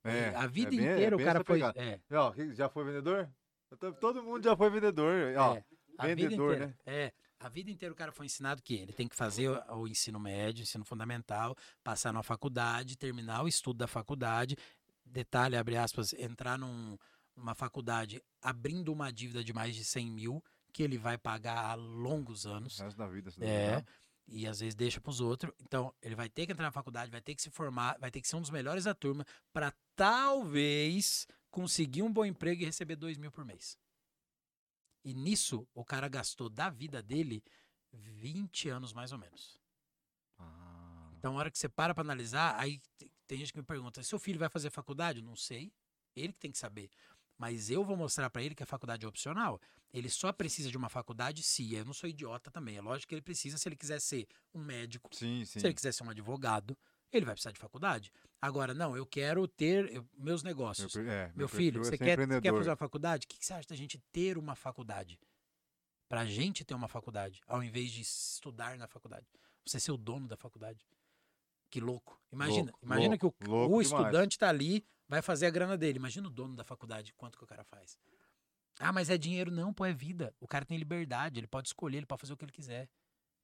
É, 0.05 0.29
a 0.37 0.47
vida 0.47 0.69
é 0.75 0.77
bem- 0.77 0.87
é 0.87 0.93
inteira 0.93 1.17
bem 1.17 1.25
o 1.25 1.29
cara 1.29 1.45
foi. 1.45 1.61
É, 1.63 2.01
E, 2.11 2.15
ó, 2.15 2.31
que- 2.31 2.55
já 2.55 2.69
foi 2.69 2.85
vendedor? 2.85 3.29
Todo 4.01 4.23
mundo 4.23 4.45
já 4.45 4.57
foi 4.57 4.71
vendedor. 4.71 5.15
Ó, 5.37 5.57
é, 5.99 6.15
vendedor, 6.15 6.59
né? 6.59 6.75
É. 6.87 7.13
A 7.43 7.49
vida 7.49 7.71
inteira 7.71 7.93
o 7.93 7.97
cara 7.97 8.13
foi 8.13 8.27
ensinado 8.27 8.63
que 8.63 8.75
ele 8.75 8.93
tem 8.93 9.09
que 9.09 9.17
fazer 9.17 9.49
o, 9.49 9.81
o 9.81 9.89
ensino 9.89 10.21
médio, 10.21 10.63
ensino 10.63 10.85
fundamental, 10.85 11.57
passar 11.83 12.13
na 12.13 12.23
faculdade, 12.23 12.97
terminar 12.97 13.43
o 13.43 13.49
estudo 13.49 13.79
da 13.79 13.89
faculdade. 13.89 14.57
Detalhe, 15.05 15.57
abre 15.57 15.77
aspas, 15.77 16.13
entrar 16.13 16.57
num- 16.57 16.97
numa 17.37 17.55
faculdade 17.55 18.23
abrindo 18.41 18.93
uma 18.93 19.13
dívida 19.13 19.43
de 19.43 19.53
mais 19.53 19.75
de 19.75 19.85
100 19.85 20.11
mil, 20.11 20.45
que 20.73 20.83
ele 20.85 20.97
vai 20.97 21.19
pagar 21.19 21.59
há 21.65 21.75
longos 21.75 22.47
anos. 22.47 22.79
O 22.79 22.85
resto 22.85 22.97
da 22.99 23.09
vida. 23.09 23.31
se 23.31 23.43
É, 23.43 23.85
e 24.29 24.47
às 24.47 24.61
vezes 24.61 24.75
deixa 24.77 25.01
pros 25.01 25.21
outros. 25.21 25.53
Então, 25.61 25.93
ele 26.01 26.15
vai 26.15 26.29
ter 26.29 26.47
que 26.47 26.53
entrar 26.53 26.67
na 26.67 26.73
faculdade, 26.73 27.11
vai 27.11 27.21
ter 27.21 27.35
que 27.35 27.43
se 27.43 27.51
formar, 27.51 27.99
vai 27.99 28.11
ter 28.11 28.21
que 28.21 28.29
ser 28.29 28.37
um 28.37 28.41
dos 28.41 28.51
melhores 28.51 28.85
da 28.85 28.95
turma 28.95 29.27
para 29.53 29.73
talvez 29.97 31.27
conseguir 31.51 32.03
um 32.03 32.13
bom 32.13 32.25
emprego 32.25 32.63
e 32.63 32.65
receber 32.65 32.97
dois 32.97 33.19
mil 33.19 33.33
por 33.33 33.45
mês. 33.45 33.77
E 35.05 35.15
nisso, 35.15 35.67
o 35.75 35.85
cara 35.85 36.09
gastou 36.09 36.49
da 36.49 36.71
vida 36.71 37.03
dele 37.03 37.43
20 37.93 38.69
anos 38.69 38.93
mais 38.93 39.13
ou 39.13 39.19
menos. 39.19 39.61
Ah, 40.39 41.11
Então, 41.19 41.35
a 41.37 41.39
hora 41.39 41.51
que 41.51 41.59
você 41.59 41.69
para 41.69 41.95
pra 41.95 42.03
analisar, 42.03 42.59
aí 42.59 42.79
te- 42.99 43.11
tem 43.27 43.39
gente 43.39 43.53
que 43.53 43.59
me 43.59 43.65
pergunta: 43.65 44.03
seu 44.03 44.19
filho 44.19 44.39
vai 44.39 44.49
fazer 44.49 44.71
faculdade? 44.71 45.23
Não 45.23 45.37
sei. 45.37 45.73
Ele 46.17 46.33
que 46.33 46.39
tem 46.41 46.51
que 46.53 46.59
saber. 46.59 46.91
Mas 47.39 47.71
eu 47.71 47.85
vou 47.85 47.97
mostrar 47.97 48.29
pra 48.31 48.43
ele 48.43 48.55
que 48.55 48.63
a 48.63 48.67
faculdade 48.67 49.05
é 49.05 49.09
opcional. 49.09 49.61
Ele 49.93 50.09
só 50.09 50.33
precisa 50.33 50.71
de 50.71 50.77
uma 50.77 50.89
faculdade 50.89 51.43
se. 51.43 51.75
Eu 51.75 51.85
não 51.85 51.93
sou 51.93 52.09
idiota 52.09 52.51
também. 52.51 52.77
É 52.77 52.81
lógico 52.81 53.09
que 53.09 53.15
ele 53.15 53.23
precisa 53.23 53.59
se 53.59 53.69
ele 53.69 53.77
quiser 53.77 54.01
ser 54.01 54.27
um 54.55 54.63
médico, 54.63 55.15
sim, 55.15 55.45
sim. 55.45 55.61
se 55.61 55.67
ele 55.67 55.75
quiser 55.75 55.93
ser 55.93 56.05
um 56.05 56.11
advogado, 56.11 56.77
ele 57.13 57.25
vai 57.27 57.35
precisar 57.35 57.53
de 57.53 57.59
faculdade. 57.59 58.13
Agora, 58.41 58.75
não, 58.75 58.97
eu 58.97 59.07
quero 59.07 59.47
ter 59.47 59.93
eu- 59.93 60.07
meus 60.19 60.43
Meu, 60.43 60.51
negócios. 60.51 60.93
per- 60.93 61.07
é, 61.09 61.27
Meu 61.35 61.49
perfil 61.49 61.59
filho, 61.59 61.81
é 61.81 61.85
você 61.85 61.99
quer, 61.99 62.19
quer 62.41 62.53
fazer 62.53 62.71
uma 62.71 62.77
faculdade? 62.77 63.25
O 63.25 63.29
que, 63.29 63.39
que 63.39 63.47
você 63.47 63.53
acha 63.55 63.69
da 63.69 63.77
gente 63.77 63.99
ter 64.11 64.37
uma 64.39 64.55
faculdade? 64.57 65.19
Pra 66.09 66.25
gente 66.27 66.65
ter 66.65 66.75
uma 66.75 66.89
faculdade, 66.89 67.41
ao 67.47 67.63
invés 67.63 67.91
de 67.91 68.01
estudar 68.03 68.77
na 68.77 68.87
faculdade. 68.87 69.27
Você 69.65 69.79
ser 69.81 69.93
o 69.93 69.97
dono 69.97 70.27
da 70.29 70.37
faculdade. 70.37 70.85
Que 71.71 71.81
louco. 71.81 72.21
Imagina, 72.31 72.71
Louco, 72.71 72.79
imagina 72.85 73.17
que 73.19 73.25
o, 73.25 73.29
louco, 73.29 73.49
louco 73.49 73.77
o 73.77 73.83
demais. 73.83 74.05
estudante 74.05 74.39
tá 74.39 74.49
ali, 74.49 74.85
vai 75.09 75.23
fazer 75.23 75.47
a 75.47 75.51
grana 75.51 75.79
dele. 75.79 75.99
Imagina 75.99 76.27
o 76.27 76.31
dono 76.31 76.55
da 76.55 76.65
faculdade, 76.65 77.15
quanto 77.15 77.39
que 77.39 77.45
o 77.45 77.47
cara 77.47 77.65
faz. 77.65 77.97
Ah, 78.79 78.93
mas 78.93 79.09
é 79.09 79.17
dinheiro? 79.17 79.51
Não, 79.51 79.73
pô, 79.73 79.85
é 79.87 79.93
vida. 79.93 80.35
O 80.41 80.47
cara 80.47 80.65
tem 80.67 80.77
liberdade, 80.77 81.39
ele 81.41 81.47
pode 81.47 81.69
escolher, 81.69 81.99
ele 81.99 82.07
pode 82.07 82.21
fazer 82.21 82.33
o 82.33 82.37
que 82.37 82.45
ele 82.45 82.53
quiser. 82.53 82.91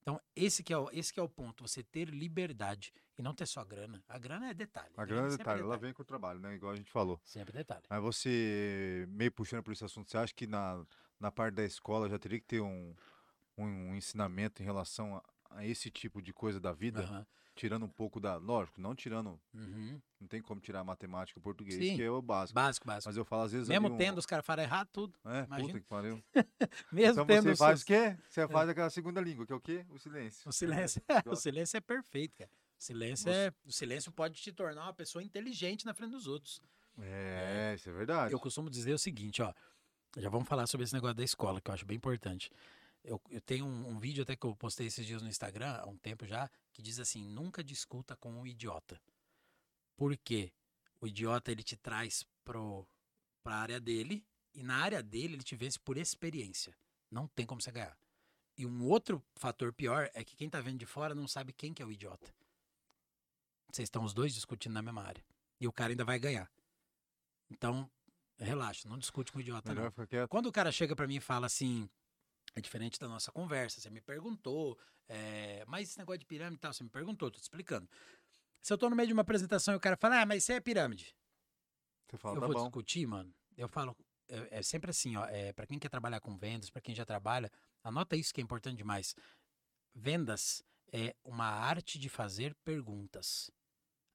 Então, 0.09 0.19
esse 0.35 0.65
que 0.65 0.73
é 0.73 0.79
o, 0.79 0.89
esse 0.91 1.13
que 1.13 1.21
é 1.21 1.23
o 1.23 1.29
ponto, 1.29 1.69
você 1.69 1.83
ter 1.83 2.09
liberdade 2.09 2.95
e 3.19 3.21
não 3.21 3.35
ter 3.35 3.45
só 3.45 3.63
grana. 3.63 4.03
A 4.09 4.19
grana 4.19 4.49
é 4.49 4.55
detalhe. 4.55 4.89
A 4.97 5.05
grana 5.05 5.27
é 5.27 5.31
sempre 5.33 5.45
detalhe, 5.45 5.61
ela 5.61 5.77
vem 5.77 5.93
com 5.93 6.01
o 6.01 6.05
trabalho, 6.05 6.41
né? 6.41 6.55
Igual 6.55 6.73
a 6.73 6.77
gente 6.77 6.91
falou. 6.91 7.21
Sempre 7.23 7.53
detalhe. 7.53 7.85
Mas 7.91 8.01
você, 8.01 9.05
meio 9.11 9.31
puxando 9.31 9.63
por 9.63 9.71
esse 9.71 9.85
assunto, 9.85 10.11
você 10.11 10.17
acha 10.17 10.33
que 10.33 10.47
na, 10.47 10.83
na 11.21 11.31
parte 11.31 11.57
da 11.57 11.63
escola 11.63 12.09
já 12.09 12.19
teria 12.19 12.41
que 12.41 12.47
ter 12.47 12.63
um, 12.63 12.95
um, 13.59 13.67
um 13.67 13.95
ensinamento 13.95 14.63
em 14.63 14.65
relação 14.65 15.15
a, 15.15 15.23
a 15.51 15.67
esse 15.67 15.91
tipo 15.91 16.23
de 16.23 16.33
coisa 16.33 16.59
da 16.59 16.73
vida? 16.73 17.03
Aham. 17.03 17.27
Tirando 17.59 17.87
um 17.87 17.89
pouco 17.89 18.21
da. 18.21 18.37
Lógico, 18.37 18.81
não 18.81 18.95
tirando. 18.95 19.37
Uhum. 19.53 20.01
Não 20.21 20.29
tem 20.29 20.41
como 20.41 20.61
tirar 20.61 20.85
matemática 20.85 21.41
e 21.41 21.43
português, 21.43 21.75
Sim. 21.75 21.97
que 21.97 22.03
é 22.05 22.09
o 22.09 22.23
básico. 22.23 22.55
Básico, 22.55 22.87
básico. 22.87 23.09
Mas 23.09 23.17
eu 23.17 23.25
falo, 23.25 23.43
às 23.43 23.51
vezes. 23.51 23.69
Mesmo 23.69 23.89
um- 23.89 23.97
tendo, 23.97 24.19
os 24.19 24.27
caras 24.27 24.47
falam 24.47 24.63
errado 24.63 24.89
tudo. 24.93 25.19
É, 25.25 25.43
imagina. 25.45 25.69
puta 25.69 25.81
que 25.81 25.87
pariu. 25.87 26.23
Mesmo 26.93 27.13
Então 27.15 27.27
tendo 27.27 27.43
você 27.43 27.57
faz 27.57 27.83
o 27.83 27.85
quê? 27.85 28.17
Você 28.29 28.47
faz 28.47 28.69
aquela 28.69 28.89
segunda 28.91 29.21
língua, 29.21 29.45
que 29.45 29.53
é 29.53 29.57
o 29.57 29.61
quê? 29.61 29.85
O 29.91 29.99
silêncio. 29.99 30.49
O 30.49 30.53
silêncio. 30.53 31.03
o 31.27 31.35
silêncio 31.35 31.77
é 31.77 31.81
perfeito, 31.81 32.37
cara. 32.37 32.51
O 32.79 32.85
silêncio, 32.85 33.29
é... 33.29 33.53
o 33.67 33.73
silêncio 33.73 34.13
pode 34.13 34.41
te 34.41 34.53
tornar 34.53 34.85
uma 34.85 34.95
pessoa 34.95 35.21
inteligente 35.21 35.85
na 35.85 35.93
frente 35.93 36.13
dos 36.13 36.29
outros. 36.29 36.63
É, 37.01 37.75
isso 37.75 37.91
é 37.91 37.93
verdade. 37.93 38.33
Eu 38.33 38.39
costumo 38.39 38.71
dizer 38.71 38.93
o 38.93 38.99
seguinte, 38.99 39.43
ó. 39.43 39.53
Já 40.17 40.31
vamos 40.31 40.49
falar 40.49 40.69
sobre 40.69 40.85
esse 40.85 40.95
negócio 40.95 41.17
da 41.17 41.25
escola, 41.25 41.61
que 41.61 41.69
eu 41.69 41.75
acho 41.75 41.85
bem 41.85 41.97
importante. 41.97 42.53
Eu, 43.05 43.21
eu 43.31 43.41
tenho 43.41 43.65
um, 43.65 43.89
um 43.91 43.99
vídeo 43.99 44.23
até 44.23 44.37
que 44.37 44.45
eu 44.45 44.55
postei 44.57 44.87
esses 44.87 45.07
dias 45.07 45.23
no 45.23 45.29
Instagram, 45.29 45.77
há 45.77 45.87
um 45.87 45.97
tempo 45.97 46.27
já, 46.27 46.51
que 46.73 46.83
diz 46.83 46.99
assim: 46.99 47.27
nunca 47.27 47.63
discuta 47.63 48.17
com 48.17 48.33
um 48.33 48.47
idiota. 48.47 49.01
Por 49.97 50.17
quê? 50.17 50.53
O 51.01 51.07
idiota 51.07 51.51
ele 51.51 51.63
te 51.63 51.77
traz 51.77 52.25
pro, 52.45 52.87
pra 53.43 53.57
área 53.57 53.81
dele, 53.81 54.27
e 54.53 54.63
na 54.63 54.77
área 54.77 55.03
dele 55.03 55.35
ele 55.35 55.43
te 55.43 55.57
vence 55.57 55.79
por 55.79 55.97
experiência. 55.97 56.77
Não 57.11 57.27
tem 57.29 57.47
como 57.47 57.61
você 57.61 57.71
ganhar. 57.71 57.97
E 58.57 58.67
um 58.67 58.85
outro 58.85 59.25
fator 59.37 59.73
pior 59.73 60.11
é 60.13 60.25
que 60.25 60.35
quem 60.35 60.51
tá 60.51 60.61
vendo 60.61 60.79
de 60.79 60.87
fora 60.87 61.15
não 61.15 61.29
sabe 61.29 61.53
quem 61.53 61.73
que 61.73 61.81
é 61.81 61.87
o 61.87 61.93
idiota. 61.93 62.35
Vocês 63.71 63.87
estão 63.87 64.03
os 64.03 64.13
dois 64.13 64.35
discutindo 64.35 64.73
na 64.73 64.83
mesma 64.83 65.03
área. 65.03 65.25
E 65.61 65.69
o 65.69 65.73
cara 65.73 65.93
ainda 65.93 66.05
vai 66.05 66.19
ganhar. 66.19 66.51
Então, 67.51 67.89
relaxa, 68.37 68.89
não 68.89 68.99
discute 68.99 69.31
com 69.31 69.39
o 69.39 69.41
idiota, 69.41 69.73
não. 69.75 69.83
Melhor. 69.83 70.29
Quando 70.29 70.47
o 70.47 70.53
cara 70.53 70.73
chega 70.73 70.97
pra 70.97 71.07
mim 71.07 71.17
e 71.17 71.21
fala 71.21 71.47
assim, 71.47 71.89
é 72.59 72.61
diferente 72.61 72.99
da 72.99 73.09
nossa 73.09 73.33
conversa, 73.33 73.81
você 73.81 73.91
me 73.91 74.01
perguntou, 74.01 74.79
é, 75.09 75.65
mas 75.67 75.89
esse 75.89 75.99
negócio 75.99 76.19
de 76.19 76.27
pirâmide 76.27 76.57
e 76.57 76.61
tal, 76.61 76.73
você 76.73 76.85
me 76.85 76.91
perguntou, 76.91 77.31
tô 77.31 77.39
te 77.39 77.43
explicando. 77.43 77.89
Se 78.61 78.73
eu 78.73 78.79
tô 78.79 78.91
no 78.91 78.97
meio 78.97 79.07
de 79.07 79.13
uma 79.13 79.23
apresentação 79.23 79.75
e 79.75 79.77
o 79.77 79.81
cara 79.81 79.97
fala, 79.97 80.21
ah, 80.21 80.27
mas 80.27 80.43
isso 80.43 80.53
é 80.53 80.61
pirâmide. 80.61 81.15
Você 82.09 82.17
fala, 82.17 82.37
eu 82.37 82.41
tá 82.41 82.47
vou 82.47 82.57
bom. 82.57 82.63
discutir, 82.65 83.07
mano. 83.07 83.35
Eu 83.57 83.69
falo, 83.69 83.97
é, 84.29 84.59
é 84.59 84.63
sempre 84.63 84.91
assim, 84.91 85.17
ó. 85.17 85.27
É, 85.27 85.53
para 85.53 85.67
quem 85.67 85.79
quer 85.79 85.89
trabalhar 85.89 86.21
com 86.21 86.37
vendas, 86.37 86.71
para 86.71 86.83
quem 86.83 86.95
já 86.95 87.05
trabalha, 87.05 87.51
anota 87.83 88.17
isso 88.17 88.33
que 88.33 88.41
é 88.41 88.45
importante 88.45 88.77
demais. 88.77 89.15
Vendas 89.95 90.63
é 90.93 91.15
uma 91.25 91.47
arte 91.47 91.99
de 91.99 92.09
fazer 92.09 92.55
perguntas. 92.65 93.51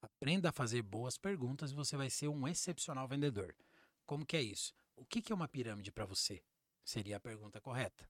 Aprenda 0.02 0.50
a 0.50 0.52
fazer 0.52 0.82
boas 0.82 1.18
perguntas 1.18 1.72
e 1.72 1.76
você 1.76 1.96
vai 1.96 2.10
ser 2.10 2.28
um 2.28 2.48
excepcional 2.48 3.08
vendedor. 3.08 3.56
Como 4.06 4.26
que 4.26 4.36
é 4.36 4.42
isso? 4.42 4.74
O 4.96 5.06
que, 5.06 5.22
que 5.22 5.32
é 5.32 5.36
uma 5.36 5.48
pirâmide 5.48 5.92
para 5.92 6.06
você? 6.06 6.44
Seria 6.84 7.18
a 7.18 7.20
pergunta 7.20 7.62
correta. 7.62 8.08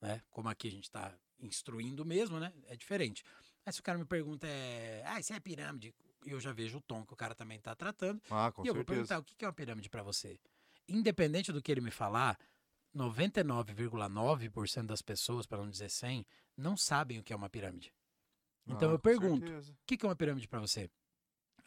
Né? 0.00 0.22
Como 0.30 0.48
aqui 0.48 0.68
a 0.68 0.70
gente 0.70 0.84
está 0.84 1.14
instruindo 1.38 2.04
mesmo, 2.04 2.38
né? 2.38 2.52
É 2.66 2.76
diferente. 2.76 3.24
Mas 3.64 3.74
se 3.74 3.80
o 3.80 3.84
cara 3.84 3.98
me 3.98 4.04
pergunta, 4.04 4.46
é, 4.46 5.02
ah, 5.06 5.20
isso 5.20 5.32
é 5.32 5.40
pirâmide, 5.40 5.94
eu 6.24 6.40
já 6.40 6.52
vejo 6.52 6.78
o 6.78 6.80
tom 6.80 7.04
que 7.04 7.12
o 7.12 7.16
cara 7.16 7.34
também 7.34 7.58
está 7.58 7.74
tratando. 7.74 8.20
Ah, 8.30 8.50
com 8.52 8.64
e 8.64 8.68
eu 8.68 8.74
vou 8.74 8.84
perguntar, 8.84 9.18
o 9.18 9.24
que 9.24 9.44
é 9.44 9.48
uma 9.48 9.54
pirâmide 9.54 9.88
para 9.88 10.02
você? 10.02 10.38
Independente 10.88 11.52
do 11.52 11.62
que 11.62 11.70
ele 11.70 11.80
me 11.80 11.90
falar, 11.90 12.38
99,9% 12.94 14.86
das 14.86 15.02
pessoas, 15.02 15.46
para 15.46 15.58
não 15.58 15.70
dizer 15.70 15.90
100, 15.90 16.26
não 16.56 16.76
sabem 16.76 17.18
o 17.18 17.22
que 17.22 17.32
é 17.32 17.36
uma 17.36 17.48
pirâmide. 17.48 17.92
Então 18.66 18.90
Ah, 18.90 18.92
eu 18.92 18.98
pergunto, 18.98 19.50
o 19.50 19.74
que 19.86 20.04
é 20.04 20.08
uma 20.08 20.16
pirâmide 20.16 20.48
para 20.48 20.60
você? 20.60 20.90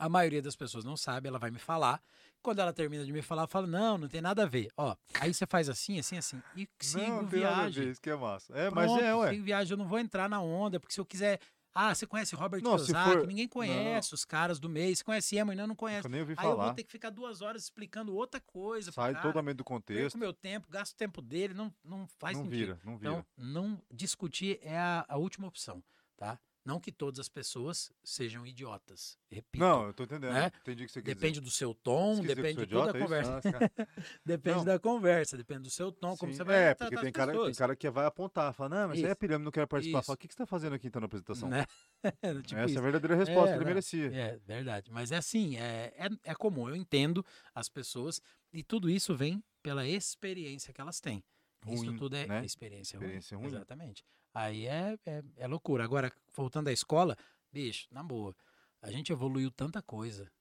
A 0.05 0.09
maioria 0.09 0.41
das 0.41 0.55
pessoas 0.55 0.83
não 0.83 0.97
sabe, 0.97 1.29
ela 1.29 1.39
vai 1.39 1.49
me 1.49 1.59
falar. 1.59 2.01
Quando 2.41 2.59
ela 2.59 2.73
termina 2.73 3.05
de 3.05 3.13
me 3.13 3.21
falar, 3.21 3.43
eu 3.43 3.47
falo, 3.47 3.67
não, 3.67 3.97
não 3.97 4.07
tem 4.09 4.19
nada 4.19 4.43
a 4.43 4.45
ver. 4.45 4.69
Ó, 4.75 4.93
aí 5.19 5.33
você 5.33 5.45
faz 5.47 5.69
assim, 5.69 5.97
assim, 5.97 6.17
assim. 6.17 6.41
E 6.57 6.67
sigo 6.77 7.07
Não, 7.07 7.25
ver, 7.25 7.37
viagem. 7.39 7.89
isso 7.89 8.01
que 8.01 8.09
é 8.09 8.15
massa. 8.15 8.53
É, 8.53 8.69
mas 8.69 8.91
Pronto, 8.91 9.01
é, 9.03 9.15
ué. 9.15 9.29
sigo 9.31 9.43
viagem. 9.45 9.71
Eu 9.71 9.77
não 9.77 9.87
vou 9.87 9.97
entrar 9.99 10.27
na 10.29 10.41
onda, 10.41 10.77
porque 10.79 10.93
se 10.93 10.99
eu 10.99 11.05
quiser... 11.05 11.39
Ah, 11.73 11.95
você 11.95 12.05
conhece 12.05 12.35
Robert 12.35 12.61
Não, 12.61 12.75
Kiyosaki? 12.75 13.11
for- 13.19 13.25
Ninguém 13.27 13.47
conhece 13.47 14.13
os 14.13 14.25
caras 14.25 14.59
do 14.59 14.67
mês. 14.69 14.97
Você 14.99 15.03
conhece 15.05 15.37
Emma? 15.37 15.53
Ainda 15.53 15.65
não 15.65 15.73
conhece. 15.75 16.05
Eu 16.05 16.11
nem 16.11 16.19
ouvi 16.21 16.35
Aí 16.37 16.45
eu 16.45 16.49
vou 16.51 16.59
falar. 16.59 16.73
ter 16.75 16.83
que 16.83 16.91
ficar 16.91 17.09
duas 17.09 17.41
horas 17.41 17.63
explicando 17.63 18.13
outra 18.13 18.41
coisa 18.41 18.91
Sai 18.91 19.13
cara. 19.13 19.23
totalmente 19.25 19.55
do 19.55 19.63
Perco 19.63 19.73
contexto. 19.79 20.17
meu 20.17 20.33
tempo, 20.33 20.67
gasto 20.69 20.91
o 20.93 20.97
tempo 20.97 21.21
dele, 21.21 21.53
não, 21.53 21.73
não 21.83 22.05
faz 22.19 22.37
Não 22.37 22.43
sentido. 22.43 22.59
vira, 22.59 22.79
não 22.83 22.97
vira. 22.97 23.11
Então, 23.13 23.25
não 23.37 23.81
discutir 23.91 24.59
é 24.61 24.77
a, 24.77 25.03
a 25.07 25.17
última 25.17 25.47
opção, 25.47 25.81
tá? 26.17 26.37
Não 26.65 26.79
que 26.79 26.93
todas 26.93 27.19
as 27.19 27.27
pessoas 27.27 27.91
sejam 28.03 28.47
idiotas. 28.47 29.17
Repito. 29.29 29.59
não, 29.61 29.87
eu 29.87 29.93
tô 29.93 30.03
entendendo. 30.03 30.31
né? 30.31 30.49
Entendi 30.61 30.83
o 30.83 30.87
que 30.87 30.93
você 30.93 31.01
quer 31.01 31.13
Depende 31.13 31.41
do 31.41 31.51
seu 31.51 31.73
tom, 31.73 32.21
dizer 32.21 32.27
que 32.29 32.35
depende 32.41 32.65
de 32.65 32.71
toda 32.71 32.85
a 32.85 32.89
idiota, 32.89 32.97
é 32.97 33.01
conversa. 33.01 33.37
isso? 33.39 33.47
Ah, 33.47 33.51
cara. 33.51 33.71
Depende 34.25 34.57
Não. 34.59 34.65
da 34.65 34.79
conversa, 34.79 35.35
depende 35.37 35.63
do 35.63 35.69
seu 35.69 35.91
tom, 35.91 36.15
como 36.15 36.31
Sim. 36.31 36.37
você 36.37 36.43
vai 36.45 36.69
É, 36.69 36.73
porque 36.73 36.95
tem 36.95 37.11
cara, 37.11 37.33
tem 37.33 37.53
cara 37.53 37.75
que 37.75 37.89
vai 37.89 38.05
apontar, 38.05 38.53
fala, 38.53 38.69
não, 38.69 38.87
mas 38.87 38.97
isso 38.97 39.07
é 39.07 39.09
Isso. 39.09 39.17
pirâmide, 39.17 39.43
não 39.43 39.51
quero 39.51 39.67
participar. 39.67 39.99
Isso. 39.99 40.05
Fala, 40.05 40.15
o 40.15 40.17
que 40.17 40.27
que 40.29 40.33
você 40.33 40.37
tá 40.37 40.45
fazendo 40.45 40.73
aqui 40.75 40.87
então 40.87 40.99
na 41.01 41.05
apresentação? 41.07 41.49
Né? 41.49 41.65
tipo 42.45 42.55
Essa 42.55 42.55
é 42.55 42.65
isso. 42.67 42.79
a 42.79 42.81
verdadeira 42.81 43.15
resposta 43.15 43.49
É, 43.49 43.51
que 43.51 43.57
ele 43.57 43.59
não. 43.59 43.67
merecia. 43.67 44.13
É, 44.13 44.37
verdade. 44.37 44.89
Mas 44.91 45.11
é 45.11 45.17
assim, 45.17 45.57
é, 45.57 45.93
é, 45.97 46.09
é 46.31 46.33
comum. 46.35 46.69
Eu 46.69 46.75
entendo 46.77 47.25
as 47.53 47.67
pessoas 47.67 48.21
e 48.53 48.63
tudo 48.63 48.89
isso 48.89 49.13
vem 49.15 49.43
pela 49.61 49.85
experiência 49.85 50.73
que 50.73 50.79
elas 50.79 51.01
têm. 51.01 51.21
isso 51.67 51.85
Ruim, 51.85 51.97
tudo 51.97 52.15
é 52.15 52.25
né? 52.25 52.45
experiência, 52.45 52.95
Experiência 52.97 53.37
ruim. 53.37 53.47
ruim. 53.47 53.55
Exatamente. 53.57 54.03
Aí 54.33 54.65
é, 54.67 54.97
é, 55.05 55.23
é 55.37 55.47
loucura. 55.47 55.83
Agora, 55.83 56.11
voltando 56.33 56.69
à 56.69 56.71
escola, 56.71 57.15
bicho, 57.51 57.87
na 57.91 58.01
boa, 58.01 58.35
a 58.81 58.89
gente 58.89 59.11
evoluiu 59.11 59.51
tanta 59.51 59.81
coisa 59.81 60.31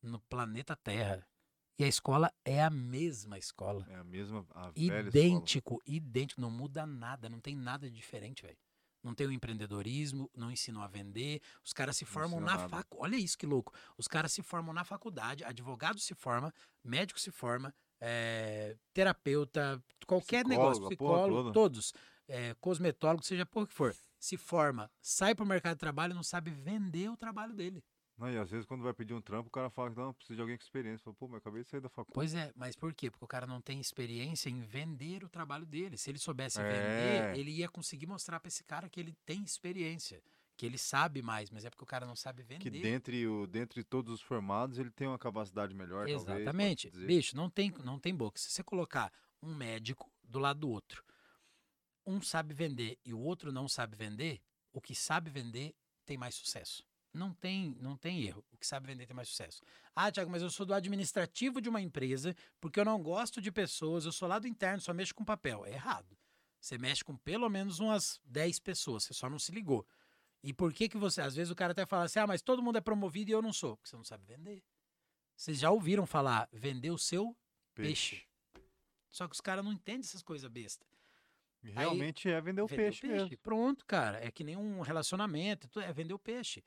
no 0.00 0.20
planeta 0.20 0.76
Terra. 0.76 1.26
E 1.78 1.84
a 1.84 1.88
escola 1.88 2.32
é 2.44 2.62
a 2.62 2.70
mesma 2.70 3.38
escola. 3.38 3.86
É 3.88 3.96
a 3.96 4.04
mesma, 4.04 4.46
a 4.50 4.70
velha 4.70 4.72
escola. 4.76 5.08
idêntico, 5.08 5.82
idêntico, 5.86 6.40
não 6.40 6.50
muda 6.50 6.86
nada, 6.86 7.28
não 7.28 7.40
tem 7.40 7.56
nada 7.56 7.88
de 7.88 7.96
diferente, 7.96 8.42
velho. 8.42 8.58
Não 9.02 9.14
tem 9.14 9.26
o 9.26 9.32
empreendedorismo, 9.32 10.30
não 10.32 10.50
ensinam 10.50 10.80
a 10.80 10.86
vender. 10.86 11.42
Os 11.64 11.72
caras 11.72 11.96
se 11.96 12.04
formam 12.04 12.38
na 12.38 12.54
nada. 12.56 12.68
facu. 12.68 12.98
Olha 13.00 13.16
isso 13.16 13.36
que 13.36 13.46
louco. 13.46 13.72
Os 13.98 14.06
caras 14.06 14.32
se 14.32 14.42
formam 14.42 14.72
na 14.72 14.84
faculdade, 14.84 15.42
advogado 15.42 15.98
se 15.98 16.14
forma, 16.14 16.54
médico 16.84 17.18
se 17.18 17.32
forma, 17.32 17.74
é, 18.00 18.76
terapeuta, 18.92 19.82
qualquer 20.06 20.46
negócio, 20.46 20.86
Psicólogo, 20.86 20.96
porra 20.96 21.22
psicólogo, 21.24 21.52
todos, 21.52 21.92
é, 22.32 22.54
cosmetólogo, 22.54 23.22
seja 23.22 23.44
por 23.44 23.68
que 23.68 23.74
for, 23.74 23.94
se 24.18 24.38
forma, 24.38 24.90
sai 25.02 25.34
pro 25.34 25.44
mercado 25.44 25.74
de 25.74 25.80
trabalho 25.80 26.12
e 26.12 26.14
não 26.14 26.22
sabe 26.22 26.50
vender 26.50 27.10
o 27.10 27.16
trabalho 27.16 27.52
dele. 27.52 27.84
Não, 28.16 28.30
e 28.30 28.38
às 28.38 28.50
vezes 28.50 28.64
quando 28.64 28.82
vai 28.82 28.94
pedir 28.94 29.12
um 29.12 29.20
trampo, 29.20 29.48
o 29.48 29.50
cara 29.50 29.68
fala 29.68 29.90
que 29.90 29.96
não, 29.96 30.14
precisa 30.14 30.36
de 30.36 30.40
alguém 30.40 30.56
com 30.56 30.62
experiência. 30.62 31.02
Fala, 31.04 31.16
pô, 31.16 31.28
mas 31.28 31.38
acabei 31.38 31.62
de 31.62 31.68
sair 31.68 31.80
da 31.80 31.90
faculdade. 31.90 32.14
Pois 32.14 32.34
é, 32.34 32.50
mas 32.56 32.74
por 32.74 32.94
quê? 32.94 33.10
Porque 33.10 33.24
o 33.24 33.28
cara 33.28 33.46
não 33.46 33.60
tem 33.60 33.80
experiência 33.80 34.48
em 34.48 34.60
vender 34.60 35.24
o 35.24 35.28
trabalho 35.28 35.66
dele. 35.66 35.98
Se 35.98 36.10
ele 36.10 36.18
soubesse 36.18 36.58
É. 36.60 36.62
vender, 36.62 37.38
ele 37.38 37.50
ia 37.50 37.68
conseguir 37.68 38.06
mostrar 38.06 38.40
pra 38.40 38.48
esse 38.48 38.64
cara 38.64 38.88
que 38.88 38.98
ele 39.00 39.14
tem 39.26 39.42
experiência, 39.42 40.22
que 40.56 40.64
ele 40.64 40.78
sabe 40.78 41.20
mais, 41.20 41.50
mas 41.50 41.64
é 41.64 41.70
porque 41.70 41.84
o 41.84 41.86
cara 41.86 42.06
não 42.06 42.16
sabe 42.16 42.42
vender. 42.42 42.62
Que 42.62 42.70
dentre, 42.70 43.26
o, 43.26 43.46
dentre 43.46 43.82
todos 43.82 44.12
os 44.12 44.22
formados, 44.22 44.78
ele 44.78 44.90
tem 44.90 45.06
uma 45.06 45.18
capacidade 45.18 45.74
melhor, 45.74 46.06
talvez. 46.06 46.22
Exatamente. 46.22 46.90
dizer. 46.90 47.06
Bicho, 47.06 47.36
não 47.36 47.50
tem, 47.50 47.70
não 47.84 47.98
tem 47.98 48.14
boca. 48.14 48.38
Se 48.38 48.50
você 48.50 48.62
colocar 48.62 49.12
um 49.42 49.54
médico 49.54 50.10
do 50.22 50.38
lado 50.38 50.60
do 50.60 50.70
outro, 50.70 51.02
um 52.06 52.20
sabe 52.20 52.54
vender 52.54 52.98
e 53.04 53.12
o 53.12 53.18
outro 53.20 53.52
não 53.52 53.68
sabe 53.68 53.96
vender, 53.96 54.40
o 54.72 54.80
que 54.80 54.94
sabe 54.94 55.30
vender 55.30 55.74
tem 56.04 56.16
mais 56.16 56.34
sucesso. 56.34 56.84
Não 57.12 57.32
tem, 57.32 57.76
não 57.78 57.96
tem 57.96 58.22
erro. 58.22 58.42
O 58.50 58.56
que 58.56 58.66
sabe 58.66 58.86
vender 58.86 59.06
tem 59.06 59.14
mais 59.14 59.28
sucesso. 59.28 59.62
Ah, 59.94 60.10
Tiago, 60.10 60.30
mas 60.30 60.40
eu 60.40 60.50
sou 60.50 60.64
do 60.64 60.72
administrativo 60.72 61.60
de 61.60 61.68
uma 61.68 61.80
empresa 61.80 62.34
porque 62.58 62.80
eu 62.80 62.84
não 62.84 63.02
gosto 63.02 63.40
de 63.40 63.52
pessoas, 63.52 64.06
eu 64.06 64.12
sou 64.12 64.26
lá 64.26 64.38
do 64.38 64.48
interno, 64.48 64.80
só 64.80 64.94
mexo 64.94 65.14
com 65.14 65.24
papel. 65.24 65.66
É 65.66 65.72
errado. 65.72 66.16
Você 66.58 66.78
mexe 66.78 67.04
com 67.04 67.16
pelo 67.16 67.48
menos 67.48 67.80
umas 67.80 68.20
10 68.24 68.58
pessoas, 68.58 69.04
você 69.04 69.12
só 69.12 69.28
não 69.28 69.38
se 69.38 69.52
ligou. 69.52 69.86
E 70.42 70.52
por 70.52 70.72
que 70.72 70.88
que 70.88 70.96
você, 70.96 71.20
às 71.20 71.34
vezes 71.34 71.50
o 71.50 71.56
cara 71.56 71.72
até 71.72 71.84
fala 71.84 72.04
assim: 72.04 72.18
"Ah, 72.18 72.26
mas 72.26 72.40
todo 72.40 72.62
mundo 72.62 72.78
é 72.78 72.80
promovido 72.80 73.30
e 73.30 73.34
eu 73.34 73.42
não 73.42 73.52
sou", 73.52 73.76
porque 73.76 73.90
você 73.90 73.96
não 73.96 74.04
sabe 74.04 74.24
vender. 74.24 74.62
Vocês 75.36 75.58
já 75.58 75.70
ouviram 75.70 76.06
falar 76.06 76.48
vender 76.52 76.90
o 76.90 76.98
seu 76.98 77.36
peixe? 77.74 78.22
Só 79.10 79.28
que 79.28 79.34
os 79.34 79.40
caras 79.40 79.64
não 79.64 79.72
entendem 79.72 80.00
essas 80.00 80.22
coisas 80.22 80.50
bestas. 80.50 80.88
Realmente 81.62 82.28
é 82.28 82.40
vender 82.40 82.62
o 82.62 82.66
Vender 82.66 82.82
peixe, 82.82 83.06
mesmo. 83.06 83.36
Pronto, 83.38 83.84
cara. 83.86 84.24
É 84.24 84.30
que 84.30 84.42
nem 84.42 84.56
um 84.56 84.80
relacionamento, 84.80 85.80
é 85.80 85.92
vender 85.92 86.14
o 86.14 86.18
peixe. 86.18 86.62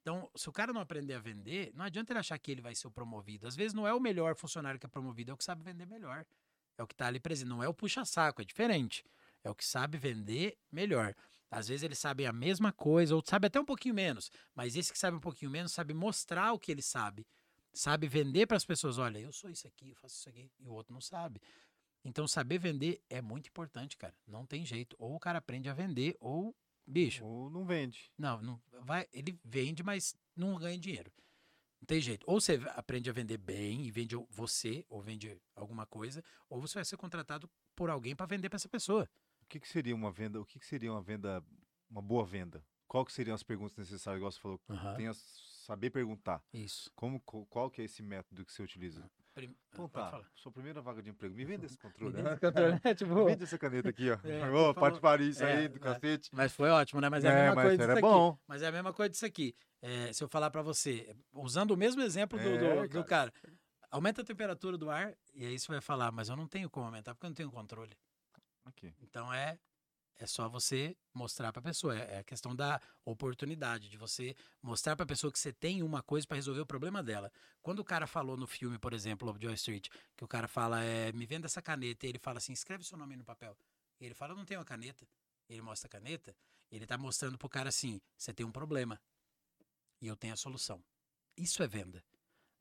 Então, 0.00 0.28
se 0.34 0.48
o 0.48 0.52
cara 0.52 0.72
não 0.72 0.80
aprender 0.80 1.14
a 1.14 1.20
vender, 1.20 1.70
não 1.74 1.84
adianta 1.84 2.12
ele 2.12 2.18
achar 2.18 2.36
que 2.38 2.50
ele 2.50 2.60
vai 2.60 2.74
ser 2.74 2.88
o 2.88 2.90
promovido. 2.90 3.46
Às 3.46 3.54
vezes 3.54 3.72
não 3.72 3.86
é 3.86 3.94
o 3.94 4.00
melhor 4.00 4.34
funcionário 4.34 4.80
que 4.80 4.86
é 4.86 4.88
promovido, 4.88 5.30
é 5.30 5.34
o 5.34 5.36
que 5.36 5.44
sabe 5.44 5.62
vender 5.62 5.86
melhor. 5.86 6.26
É 6.76 6.82
o 6.82 6.86
que 6.86 6.94
tá 6.94 7.06
ali 7.06 7.20
presente. 7.20 7.48
Não 7.48 7.62
é 7.62 7.68
o 7.68 7.74
puxa-saco, 7.74 8.42
é 8.42 8.44
diferente. 8.44 9.04
É 9.44 9.50
o 9.50 9.54
que 9.54 9.64
sabe 9.64 9.96
vender 9.98 10.58
melhor. 10.70 11.14
Às 11.48 11.68
vezes 11.68 11.82
eles 11.82 11.98
sabem 11.98 12.26
a 12.26 12.32
mesma 12.32 12.72
coisa, 12.72 13.14
ou 13.14 13.22
sabe 13.24 13.46
até 13.46 13.60
um 13.60 13.64
pouquinho 13.64 13.94
menos. 13.94 14.30
Mas 14.54 14.74
esse 14.74 14.92
que 14.92 14.98
sabe 14.98 15.16
um 15.16 15.20
pouquinho 15.20 15.50
menos 15.50 15.70
sabe 15.70 15.94
mostrar 15.94 16.52
o 16.52 16.58
que 16.58 16.72
ele 16.72 16.82
sabe. 16.82 17.26
Sabe 17.72 18.08
vender 18.08 18.46
para 18.46 18.56
as 18.56 18.64
pessoas: 18.64 18.98
olha, 18.98 19.18
eu 19.18 19.32
sou 19.32 19.50
isso 19.50 19.66
aqui, 19.66 19.90
eu 19.90 19.96
faço 19.96 20.16
isso 20.16 20.28
aqui. 20.28 20.50
E 20.58 20.66
o 20.66 20.72
outro 20.72 20.92
não 20.92 21.00
sabe. 21.00 21.40
Então, 22.04 22.26
saber 22.26 22.58
vender 22.58 23.00
é 23.08 23.20
muito 23.22 23.48
importante, 23.48 23.96
cara. 23.96 24.14
Não 24.26 24.44
tem 24.44 24.64
jeito. 24.64 24.96
Ou 24.98 25.14
o 25.14 25.20
cara 25.20 25.38
aprende 25.38 25.68
a 25.68 25.74
vender, 25.74 26.16
ou, 26.20 26.54
bicho, 26.86 27.24
Ou 27.24 27.48
não 27.50 27.64
vende. 27.64 28.10
não, 28.18 28.42
não 28.42 28.60
vai, 28.80 29.06
ele 29.12 29.38
vende, 29.44 29.82
mas 29.82 30.14
não 30.34 30.56
ganha 30.58 30.78
dinheiro. 30.78 31.12
Não 31.80 31.86
tem 31.86 32.00
jeito. 32.00 32.24
Ou 32.28 32.40
você 32.40 32.60
aprende 32.74 33.08
a 33.08 33.12
vender 33.12 33.38
bem 33.38 33.86
e 33.86 33.90
vende 33.90 34.16
você, 34.30 34.84
ou 34.88 35.00
vende 35.00 35.40
alguma 35.54 35.86
coisa, 35.86 36.22
ou 36.48 36.60
você 36.60 36.74
vai 36.74 36.84
ser 36.84 36.96
contratado 36.96 37.48
por 37.76 37.88
alguém 37.90 38.14
para 38.16 38.26
vender 38.26 38.48
para 38.48 38.56
essa 38.56 38.68
pessoa. 38.68 39.08
O 39.42 39.46
que, 39.48 39.60
que 39.60 39.68
seria 39.68 39.94
uma 39.94 40.10
venda? 40.10 40.40
O 40.40 40.44
que, 40.46 40.58
que 40.58 40.66
seria 40.66 40.92
uma 40.92 41.02
venda, 41.02 41.44
uma 41.90 42.00
boa 42.02 42.24
venda? 42.24 42.64
Qual 42.88 43.04
que 43.04 43.12
seriam 43.12 43.34
as 43.34 43.42
perguntas 43.42 43.76
necessárias? 43.76 44.18
Igual 44.18 44.30
você 44.32 44.40
falou, 44.40 44.60
Aham, 44.68 44.94
tem 44.96 45.06
a 45.08 45.14
saber 45.14 45.90
perguntar. 45.90 46.42
Isso. 46.52 46.90
Como, 46.94 47.20
co- 47.20 47.46
qual 47.46 47.70
que 47.70 47.80
é 47.80 47.84
esse 47.84 48.02
método 48.02 48.44
que 48.44 48.52
você 48.52 48.62
utiliza? 48.62 49.08
Prim- 49.34 49.56
Então 49.70 49.88
tá, 49.88 50.22
sua 50.34 50.52
primeira 50.52 50.82
vaga 50.82 51.02
de 51.02 51.08
emprego. 51.08 51.34
Me 51.34 51.44
vende 51.44 51.64
esse 51.64 51.78
controle. 51.78 52.16
Me 52.16 52.22
né? 52.22 52.38
né? 52.84 52.94
Tipo, 52.94 53.24
Vende 53.24 53.44
essa 53.44 53.58
caneta 53.58 53.88
aqui, 53.88 54.10
ó. 54.10 54.18
É, 54.24 54.50
você 54.50 54.74
parte 54.74 55.00
Paris 55.00 55.36
isso 55.36 55.44
aí, 55.44 55.64
é, 55.64 55.68
do 55.68 55.76
é. 55.76 55.80
cacete. 55.80 56.28
Mas 56.32 56.52
foi 56.52 56.68
ótimo, 56.68 57.00
né? 57.00 57.08
Mas 57.08 57.24
é 57.24 57.28
a 57.28 57.32
É, 57.32 57.36
mesma 57.36 57.54
mas 57.54 57.64
coisa 57.64 57.76
disso 57.78 57.90
aqui. 57.92 58.00
bom. 58.00 58.38
Mas 58.46 58.62
é 58.62 58.66
a 58.66 58.72
mesma 58.72 58.92
coisa 58.92 59.10
disso 59.10 59.24
aqui. 59.26 59.54
É, 59.80 60.12
se 60.12 60.22
eu 60.22 60.28
falar 60.28 60.50
para 60.50 60.60
você, 60.62 61.16
usando 61.32 61.70
o 61.70 61.76
mesmo 61.76 62.02
exemplo 62.02 62.38
do, 62.38 62.44
É, 62.44 62.58
do- 62.58 62.88
do 62.88 63.04
cara, 63.04 63.32
aumenta 63.90 64.20
a 64.20 64.24
temperatura 64.24 64.76
do 64.76 64.90
ar 64.90 65.14
e 65.34 65.46
aí 65.46 65.58
você 65.58 65.68
vai 65.68 65.80
falar, 65.80 66.12
mas 66.12 66.28
eu 66.28 66.36
não 66.36 66.46
tenho 66.46 66.68
como 66.68 66.86
aumentar 66.86 67.14
porque 67.14 67.24
eu 67.26 67.30
não 67.30 67.34
tenho 67.34 67.50
controle. 67.50 67.96
Aqui. 68.64 68.94
Então 69.00 69.32
é 69.32 69.58
é 70.22 70.26
só 70.26 70.48
você 70.48 70.96
mostrar 71.12 71.52
para 71.52 71.60
a 71.60 71.64
pessoa. 71.64 71.98
É 71.98 72.12
é 72.12 72.18
a 72.18 72.24
questão 72.24 72.54
da 72.54 72.80
oportunidade, 73.04 73.88
de 73.88 73.96
você 73.96 74.36
mostrar 74.62 74.94
para 74.94 75.04
a 75.04 75.06
pessoa 75.06 75.32
que 75.32 75.38
você 75.38 75.52
tem 75.52 75.82
uma 75.82 76.02
coisa 76.02 76.26
para 76.26 76.36
resolver 76.36 76.60
o 76.60 76.66
problema 76.66 77.02
dela. 77.02 77.32
Quando 77.60 77.80
o 77.80 77.84
cara 77.84 78.06
falou 78.06 78.36
no 78.36 78.46
filme, 78.46 78.78
por 78.78 78.92
exemplo, 78.92 79.26
Lobo 79.26 79.38
de 79.38 79.46
Wall 79.46 79.54
Street, 79.54 79.88
que 80.16 80.24
o 80.24 80.28
cara 80.28 80.46
fala, 80.46 80.82
é, 80.82 81.10
me 81.12 81.26
venda 81.26 81.46
essa 81.46 81.60
caneta, 81.60 82.06
e 82.06 82.10
ele 82.10 82.18
fala 82.18 82.38
assim, 82.38 82.52
escreve 82.52 82.84
seu 82.84 82.96
nome 82.96 83.16
no 83.16 83.24
papel. 83.24 83.56
E 83.98 84.04
ele 84.04 84.14
fala, 84.14 84.32
eu 84.32 84.36
não 84.36 84.44
tenho 84.44 84.60
uma 84.60 84.66
caneta. 84.66 85.06
Ele 85.48 85.60
mostra 85.60 85.88
a 85.88 85.90
caneta, 85.90 86.36
ele 86.70 86.86
tá 86.86 86.96
mostrando 86.96 87.36
pro 87.36 87.48
cara 87.48 87.68
assim, 87.68 88.00
você 88.16 88.32
tem 88.32 88.46
um 88.46 88.52
problema 88.52 89.00
e 90.00 90.06
eu 90.06 90.16
tenho 90.16 90.34
a 90.34 90.36
solução. 90.36 90.82
Isso 91.36 91.62
é 91.62 91.66
venda. 91.66 92.04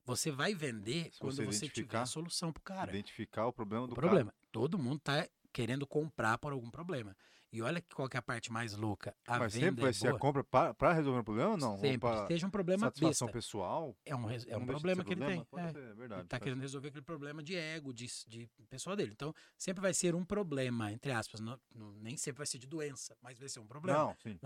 Você 0.03 0.31
vai 0.31 0.55
vender 0.55 1.11
Se 1.13 1.19
quando 1.19 1.35
você 1.35 1.45
você 1.45 1.69
tiver 1.69 1.99
a 1.99 2.05
solução 2.07 2.51
pro 2.51 2.63
cara 2.63 2.89
Identificar 2.89 3.45
o 3.45 3.53
problema 3.53 3.85
do 3.85 3.93
o 3.93 3.95
problema. 3.95 4.33
Todo 4.51 4.79
mundo 4.79 4.99
tá 4.99 5.27
querendo 5.53 5.85
comprar 5.85 6.37
por 6.37 6.53
algum 6.53 6.71
problema. 6.71 7.15
E 7.53 7.61
olha 7.61 7.83
qual 7.93 8.07
que 8.07 8.15
é 8.15 8.19
a 8.19 8.21
parte 8.21 8.49
mais 8.51 8.73
louca. 8.75 9.13
A 9.27 9.39
Mas 9.39 9.53
venda 9.53 9.65
sempre 9.65 9.81
vai 9.81 9.89
é 9.89 9.93
ser 9.93 10.07
a 10.07 10.11
boa. 10.11 10.19
compra 10.19 10.73
para 10.73 10.93
resolver 10.93 11.19
um 11.19 11.23
problema 11.23 11.51
ou 11.51 11.57
não? 11.57 11.71
Ou 11.73 11.77
Sempre. 11.79 11.99
pra 11.99 12.27
Seja 12.27 12.47
um 12.47 12.49
problema 12.49 12.85
satisfação 12.85 13.27
besta. 13.27 13.37
pessoal? 13.37 13.95
É 14.05 14.15
um, 14.15 14.29
é 14.29 14.57
um 14.57 14.61
de 14.61 14.65
problema 14.65 15.03
que 15.03 15.11
ele 15.13 15.21
problema? 15.21 15.45
tem. 15.51 15.59
É. 15.59 15.71
ser, 15.73 15.79
é 15.83 15.93
verdade. 15.93 16.21
Ele 16.21 16.27
tá 16.29 16.37
faz- 16.37 16.43
querendo 16.43 16.61
resolver 16.61 16.87
aquele 16.87 17.03
problema 17.03 17.43
de 17.43 17.55
ego, 17.55 17.93
de, 17.93 18.07
de 18.27 18.49
pessoal 18.69 18.95
dele. 18.95 19.11
Então, 19.11 19.33
sempre 19.57 19.81
vai 19.81 19.93
ser 19.93 20.15
um 20.15 20.23
problema, 20.23 20.93
entre 20.93 21.11
aspas. 21.11 21.41
Não- 21.41 21.59
não- 21.75 21.91
nem 21.95 22.15
sempre 22.15 22.37
vai 22.37 22.47
ser 22.47 22.57
de 22.57 22.67
doença, 22.67 23.17
mas 23.21 23.37
vai 23.37 23.49
ser 23.49 23.59
um 23.59 23.67
problema. 23.67 23.99
Não, 23.99 24.15
sim. 24.23 24.39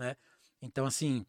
Então, 0.60 0.84
assim, 0.84 1.24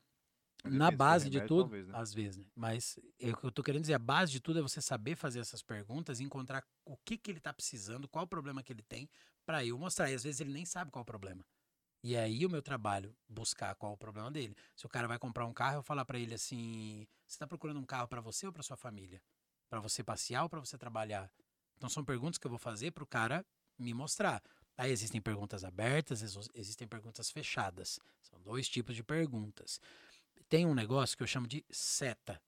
Depende, 0.64 0.78
na 0.80 0.90
base 0.90 1.30
de 1.30 1.38
remédio, 1.38 1.48
tudo, 1.56 1.64
talvez, 1.70 1.88
né? 1.88 1.94
às 1.96 2.14
vezes, 2.14 2.38
né? 2.44 2.46
Mas 2.56 3.00
é 3.20 3.30
o 3.30 3.38
que 3.38 3.46
eu 3.46 3.52
tô 3.52 3.62
querendo 3.62 3.82
dizer, 3.82 3.94
a 3.94 4.00
base 4.00 4.32
de 4.32 4.40
tudo 4.40 4.58
é 4.58 4.62
você 4.64 4.82
saber 4.82 5.16
fazer 5.16 5.40
essas 5.40 5.62
perguntas 5.62 6.20
e 6.20 6.24
encontrar 6.24 6.66
o 6.84 6.98
que 6.98 7.18
que 7.18 7.30
ele 7.30 7.40
tá 7.40 7.54
precisando, 7.54 8.08
qual 8.08 8.26
o 8.26 8.28
problema 8.28 8.64
que 8.64 8.74
ele 8.74 8.82
tem, 8.82 9.08
para 9.46 9.64
eu 9.64 9.78
mostrar. 9.78 10.10
E 10.10 10.16
às 10.16 10.24
vezes 10.24 10.42
ele 10.42 10.52
nem 10.52 10.66
sabe 10.66 10.90
qual 10.92 11.04
o 11.04 11.06
problema. 11.06 11.46
E 12.04 12.16
aí 12.16 12.46
o 12.46 12.50
meu 12.50 12.62
trabalho, 12.62 13.16
buscar 13.28 13.76
qual 13.76 13.94
o 13.94 13.98
problema 13.98 14.32
dele. 14.32 14.56
Se 14.76 14.86
o 14.86 14.90
cara 14.90 15.08
vai 15.08 15.18
comprar 15.18 15.46
um 15.46 15.54
carro, 15.54 15.78
eu 15.78 15.84
falar 15.84 16.06
para 16.06 16.20
ele 16.20 16.34
assim: 16.34 17.08
você 17.26 17.38
tá 17.38 17.48
procurando 17.48 17.80
um 17.80 17.86
carro 17.86 18.08
para 18.08 18.22
você 18.22 18.46
ou 18.46 18.54
para 18.54 18.64
sua 18.64 18.78
família? 18.78 19.22
Para 19.70 19.80
você 19.80 20.04
passear 20.04 20.44
ou 20.44 20.50
para 20.50 20.60
você 20.60 20.78
trabalhar? 20.78 21.32
Então 21.76 21.90
são 21.90 22.04
perguntas 22.04 22.38
que 22.38 22.48
eu 22.48 22.50
vou 22.52 22.60
fazer 22.60 22.92
pro 22.92 23.06
cara 23.06 23.46
me 23.78 23.94
mostrar. 23.94 24.42
Aí 24.78 24.92
existem 24.92 25.20
perguntas 25.20 25.64
abertas, 25.64 26.22
existem 26.54 26.88
perguntas 26.88 27.32
fechadas. 27.32 28.00
São 28.22 28.40
dois 28.42 28.70
tipos 28.70 28.96
de 28.96 29.04
perguntas. 29.04 29.80
Tem 30.48 30.66
um 30.66 30.74
negócio 30.74 31.18
que 31.18 31.24
eu 31.24 31.28
chamo 31.28 31.48
de 31.48 31.66
seta. 31.70 32.42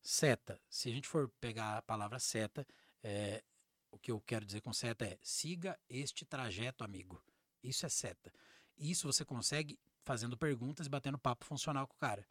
Seta. 0.00 0.60
Se 0.68 0.88
a 0.88 0.92
gente 0.92 1.08
for 1.08 1.28
pegar 1.40 1.78
a 1.78 1.82
palavra 1.82 2.18
seta, 2.18 2.66
é, 3.02 3.42
o 3.90 3.98
que 3.98 4.10
eu 4.10 4.20
quero 4.20 4.46
dizer 4.46 4.60
com 4.60 4.72
seta 4.72 5.04
é 5.04 5.18
siga 5.20 5.78
este 5.88 6.24
trajeto, 6.24 6.84
amigo. 6.84 7.22
Isso 7.62 7.84
é 7.86 7.88
seta. 7.88 8.32
Isso 8.76 9.06
você 9.06 9.24
consegue 9.24 9.78
fazendo 10.04 10.36
perguntas 10.36 10.86
e 10.86 10.90
batendo 10.90 11.18
papo 11.18 11.44
funcional 11.44 11.86
com 11.86 11.94
o 11.94 11.98
cara. 11.98 12.26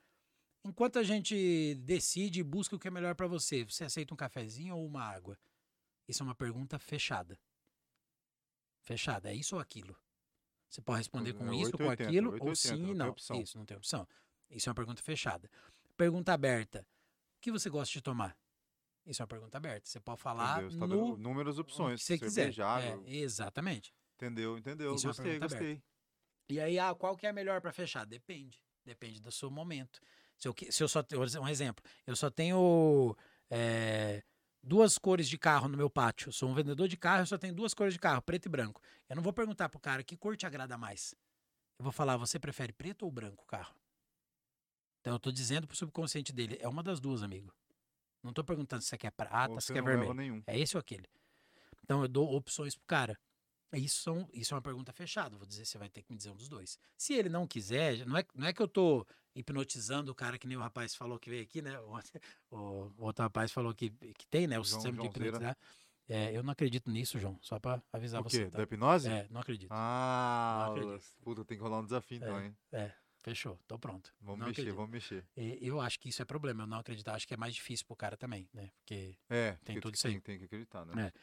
Enquanto 0.66 0.98
a 0.98 1.04
gente 1.04 1.76
decide 1.76 2.40
e 2.40 2.44
busca 2.44 2.76
o 2.76 2.80
que 2.80 2.88
é 2.88 2.92
melhor 2.92 3.16
para 3.16 3.28
você, 3.28 3.66
você 3.66 3.84
aceita 3.84 4.14
um 4.14 4.18
cafezinho 4.18 4.76
ou 4.78 4.86
uma 4.86 5.04
água? 5.04 5.38
Isso 6.08 6.24
é 6.24 6.26
uma 6.26 6.36
pergunta 6.36 6.80
fechada. 6.80 7.38
Fechada, 8.82 9.32
é 9.32 9.36
isso 9.36 9.56
ou 9.56 9.62
aquilo? 9.62 9.98
Você 10.70 10.82
pode 10.82 11.00
responder 11.00 11.34
com 11.34 11.52
É 11.52 11.56
isso, 11.56 11.72
com 11.78 11.84
880, 11.86 12.04
aquilo, 12.04 12.28
ou 12.28 12.34
880, 12.34 12.56
sim 12.56 12.82
não 12.82 12.86
e 12.86 12.88
tem 12.88 12.98
não. 12.98 13.10
opção. 13.10 13.42
Isso, 13.42 13.58
não 13.58 13.66
tem 13.66 13.78
opção. 13.78 14.08
Isso 14.50 14.70
é 14.70 14.72
uma 14.72 14.76
pergunta 14.76 15.02
fechada. 15.02 15.50
Pergunta 15.96 16.34
aberta. 16.34 16.88
O 17.38 17.42
que 17.42 17.52
você 17.52 17.70
gosta 17.70 17.92
de 17.92 18.02
tomar? 18.02 18.38
Isso 19.06 19.22
é 19.22 19.24
uma 19.24 19.28
pergunta 19.28 19.58
aberta. 19.58 19.88
Você 19.88 20.00
pode 20.00 20.22
falar? 20.22 20.64
Você 20.64 20.78
tá 20.78 20.88
no 20.88 20.96
dando 20.96 21.20
inúmeras 21.20 21.60
opções. 21.60 22.00
que 22.02 22.06
você 22.06 22.18
quiser. 22.18 22.54
É, 22.60 23.00
exatamente. 23.06 23.94
Entendeu, 24.16 24.58
entendeu. 24.58 24.96
Isso 24.96 25.06
é 25.06 25.10
gostei, 25.10 25.26
pergunta 25.26 25.50
gostei. 25.50 25.84
E 26.50 26.60
aí, 26.60 26.78
ah, 26.78 26.94
qual 26.94 27.16
que 27.16 27.26
é 27.26 27.30
a 27.30 27.34
melhor 27.34 27.62
para 27.62 27.72
fechar? 27.72 28.06
Depende. 28.06 28.62
Depende 28.86 29.22
do 29.22 29.32
seu 29.32 29.50
momento. 29.50 30.00
Se 30.38 30.48
eu, 30.48 30.56
se 30.70 30.84
eu 30.84 30.88
só 30.88 31.04
um 31.42 31.48
exemplo, 31.48 31.84
eu 32.06 32.16
só 32.16 32.30
tenho 32.30 33.16
é, 33.50 34.22
duas 34.62 34.98
cores 34.98 35.30
de 35.30 35.38
carro 35.38 35.68
no 35.68 35.78
meu 35.78 35.90
pátio. 35.90 36.30
Eu 36.30 36.34
sou 36.34 36.50
um 36.50 36.54
vendedor 36.54 36.88
de 36.88 36.98
carro, 36.98 37.22
eu 37.22 37.26
só 37.26 37.38
tenho 37.38 37.54
duas 37.54 37.74
cores 37.74 37.94
de 37.94 38.00
carro, 38.00 38.22
preto 38.22 38.48
e 38.48 38.50
branco. 38.50 38.82
Eu 39.08 39.16
não 39.16 39.24
vou 39.24 39.32
perguntar 39.32 39.70
pro 39.70 39.80
cara 39.80 40.04
que 40.04 40.18
cor 40.18 40.36
te 40.36 40.46
agrada 40.46 40.78
mais. 40.78 41.16
Eu 41.80 41.84
vou 41.84 41.92
falar, 41.92 42.18
você 42.18 42.40
prefere 42.40 42.74
preto 42.74 43.04
ou 43.04 43.12
branco 43.12 43.44
o 43.44 43.48
carro? 43.48 43.76
Então 45.02 45.14
eu 45.14 45.20
tô 45.20 45.32
dizendo 45.32 45.68
pro 45.68 45.76
subconsciente 45.76 46.32
dele, 46.32 46.58
é 46.62 46.68
uma 46.68 46.82
das 46.82 47.00
duas, 47.00 47.24
amigo. 47.24 47.54
Não 48.22 48.32
tô 48.32 48.44
perguntando 48.44 48.82
se 48.82 48.88
você 48.88 48.98
quer 48.98 49.12
prata, 49.12 49.54
Ou 49.54 49.60
se 49.60 49.68
você 49.68 49.74
quer 49.74 49.84
vermelho. 49.84 50.14
nenhum. 50.14 50.42
É 50.48 50.58
esse 50.58 50.78
ou 50.78 50.80
aquele. 50.80 51.10
Então 51.84 52.02
eu 52.02 52.08
dou 52.08 52.34
opções 52.34 52.74
pro 52.74 52.86
cara. 52.88 53.20
Isso, 53.74 54.02
são, 54.02 54.30
isso 54.34 54.54
é 54.54 54.56
uma 54.56 54.62
pergunta 54.62 54.92
fechada. 54.94 55.36
Vou 55.38 55.46
dizer, 55.48 55.66
você 55.66 55.78
vai 55.78 55.90
ter 55.90 56.02
que 56.04 56.12
me 56.12 56.18
dizer 56.18 56.30
um 56.32 56.36
dos 56.36 56.48
dois. 56.48 56.78
Se 56.98 57.14
ele 57.14 57.30
não 57.30 57.48
quiser, 57.48 58.06
não 58.06 58.18
é, 58.18 58.26
não 58.36 58.48
é 58.48 58.54
que 58.54 58.62
eu 58.62 58.68
tô 58.68 59.06
hipnotizando 59.36 60.12
o 60.12 60.16
cara 60.16 60.38
que 60.38 60.48
nem 60.48 60.56
o 60.58 60.60
rapaz 60.62 60.94
falou 60.96 61.18
que 61.20 61.30
veio 61.30 61.44
aqui, 61.44 61.62
né? 61.62 61.80
O, 61.80 61.94
o- 62.52 62.94
o 62.98 63.04
outro 63.06 63.24
rapaz 63.24 63.52
falou 63.52 63.74
que, 63.74 63.90
que 63.90 64.28
tem, 64.28 64.46
né? 64.48 64.60
O 64.60 64.64
João- 64.64 64.82
sistema 64.82 64.98
de 64.98 65.04
Joãozeira. 65.04 65.28
hipnotizar. 65.30 65.58
É, 66.10 66.36
eu 66.36 66.44
não 66.44 66.52
acredito 66.52 66.92
nisso, 66.92 67.18
João. 67.18 67.40
Só 67.42 67.58
pra 67.60 67.82
avisar 67.92 68.20
O 68.22 68.24
você. 68.26 68.46
quê? 68.46 68.52
tá? 68.52 68.58
Da 68.58 68.64
hipnose? 68.64 69.08
É, 69.10 69.26
não 69.30 69.40
acredito. 69.42 69.70
Ah, 69.72 70.66
Não 70.68 70.76
acredito. 70.76 71.06
puta, 71.24 71.46
tem 71.46 71.58
que 71.58 71.64
rolar 71.64 71.80
um 71.80 71.86
desafio 71.86 72.18
então, 72.18 72.42
hein? 72.44 72.56
Fechou, 73.24 73.58
tô 73.66 73.80
pronto. 73.80 74.14
Vamos 74.20 74.40
Não 74.42 74.48
mexer, 74.48 74.62
acredito. 74.64 74.76
vamos 74.76 74.92
mexer. 74.92 75.26
E 75.38 75.58
Eu 75.66 75.80
acho 75.80 75.98
que 75.98 76.10
isso 76.10 76.22
é 76.22 76.26
problema, 76.26 76.64
eu 76.64 76.68
não 76.68 76.78
acreditar. 76.80 77.16
Acho 77.16 77.26
que 77.26 77.34
é 77.34 77.38
mais 77.38 77.56
difícil 77.56 77.86
pro 77.86 77.96
cara 77.96 78.18
também, 78.18 78.50
né? 78.54 78.70
Porque 78.76 79.18
É, 79.30 79.52
Tem 79.64 79.76
porque 79.76 79.80
tudo 79.80 79.96
isso 79.96 80.08
aí. 80.08 80.14
Tem, 80.16 80.22
tem 80.22 80.40
que 80.40 80.44
acreditar, 80.44 80.86
né? 80.86 81.06
É. 81.08 81.14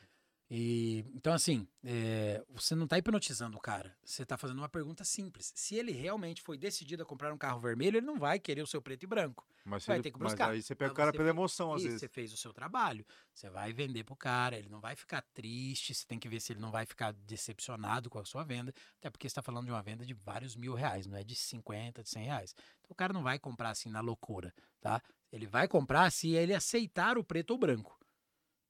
E 0.52 1.04
então, 1.14 1.32
assim, 1.32 1.64
é, 1.84 2.44
você 2.48 2.74
não 2.74 2.84
está 2.84 2.98
hipnotizando 2.98 3.56
o 3.56 3.60
cara. 3.60 3.94
Você 4.04 4.24
está 4.24 4.36
fazendo 4.36 4.58
uma 4.58 4.68
pergunta 4.68 5.04
simples. 5.04 5.52
Se 5.54 5.76
ele 5.76 5.92
realmente 5.92 6.42
foi 6.42 6.58
decidido 6.58 7.04
a 7.04 7.06
comprar 7.06 7.32
um 7.32 7.38
carro 7.38 7.60
vermelho, 7.60 7.98
ele 7.98 8.06
não 8.06 8.18
vai 8.18 8.40
querer 8.40 8.60
o 8.62 8.66
seu 8.66 8.82
preto 8.82 9.04
e 9.04 9.06
branco. 9.06 9.46
Mas, 9.64 9.84
Vai 9.86 9.96
ele- 9.98 10.02
ter 10.02 10.10
que 10.10 10.18
mas 10.18 10.32
buscar. 10.32 10.50
aí 10.50 10.60
você 10.62 10.74
pega 10.74 10.88
Mas 10.88 10.92
o 10.92 10.96
cara 10.96 11.12
pela 11.12 11.24
fez- 11.24 11.36
emoção, 11.36 11.72
às 11.74 11.82
vezes. 11.84 12.00
você 12.00 12.08
fez 12.08 12.32
o 12.32 12.36
seu 12.36 12.52
trabalho. 12.52 13.06
Você 13.32 13.48
vai 13.48 13.72
vender 13.72 14.02
pro 14.02 14.16
cara, 14.16 14.58
ele 14.58 14.68
não 14.68 14.80
vai 14.80 14.96
ficar 14.96 15.22
triste. 15.34 15.94
Você 15.94 16.04
tem 16.06 16.18
que 16.18 16.28
ver 16.28 16.40
se 16.40 16.52
ele 16.52 16.60
não 16.60 16.72
vai 16.72 16.84
ficar 16.84 17.12
decepcionado 17.12 18.10
com 18.10 18.18
a 18.18 18.24
sua 18.24 18.42
venda. 18.42 18.74
Até 18.98 19.08
porque 19.10 19.28
você 19.28 19.32
está 19.32 19.42
falando 19.42 19.66
de 19.66 19.70
uma 19.70 19.82
venda 19.82 20.04
de 20.04 20.14
vários 20.14 20.56
mil 20.56 20.74
reais, 20.74 21.06
não 21.06 21.16
é 21.16 21.22
de 21.22 21.36
50, 21.36 22.02
de 22.02 22.08
100 22.08 22.24
reais. 22.24 22.54
Então 22.80 22.90
o 22.90 22.94
cara 22.94 23.12
não 23.12 23.22
vai 23.22 23.38
comprar 23.38 23.70
assim 23.70 23.88
na 23.90 24.00
loucura, 24.00 24.52
tá? 24.80 25.00
Ele 25.30 25.46
vai 25.46 25.68
comprar 25.68 26.10
se 26.10 26.30
ele 26.30 26.54
aceitar 26.54 27.16
o 27.18 27.22
preto 27.22 27.50
ou 27.52 27.58
branco. 27.58 27.99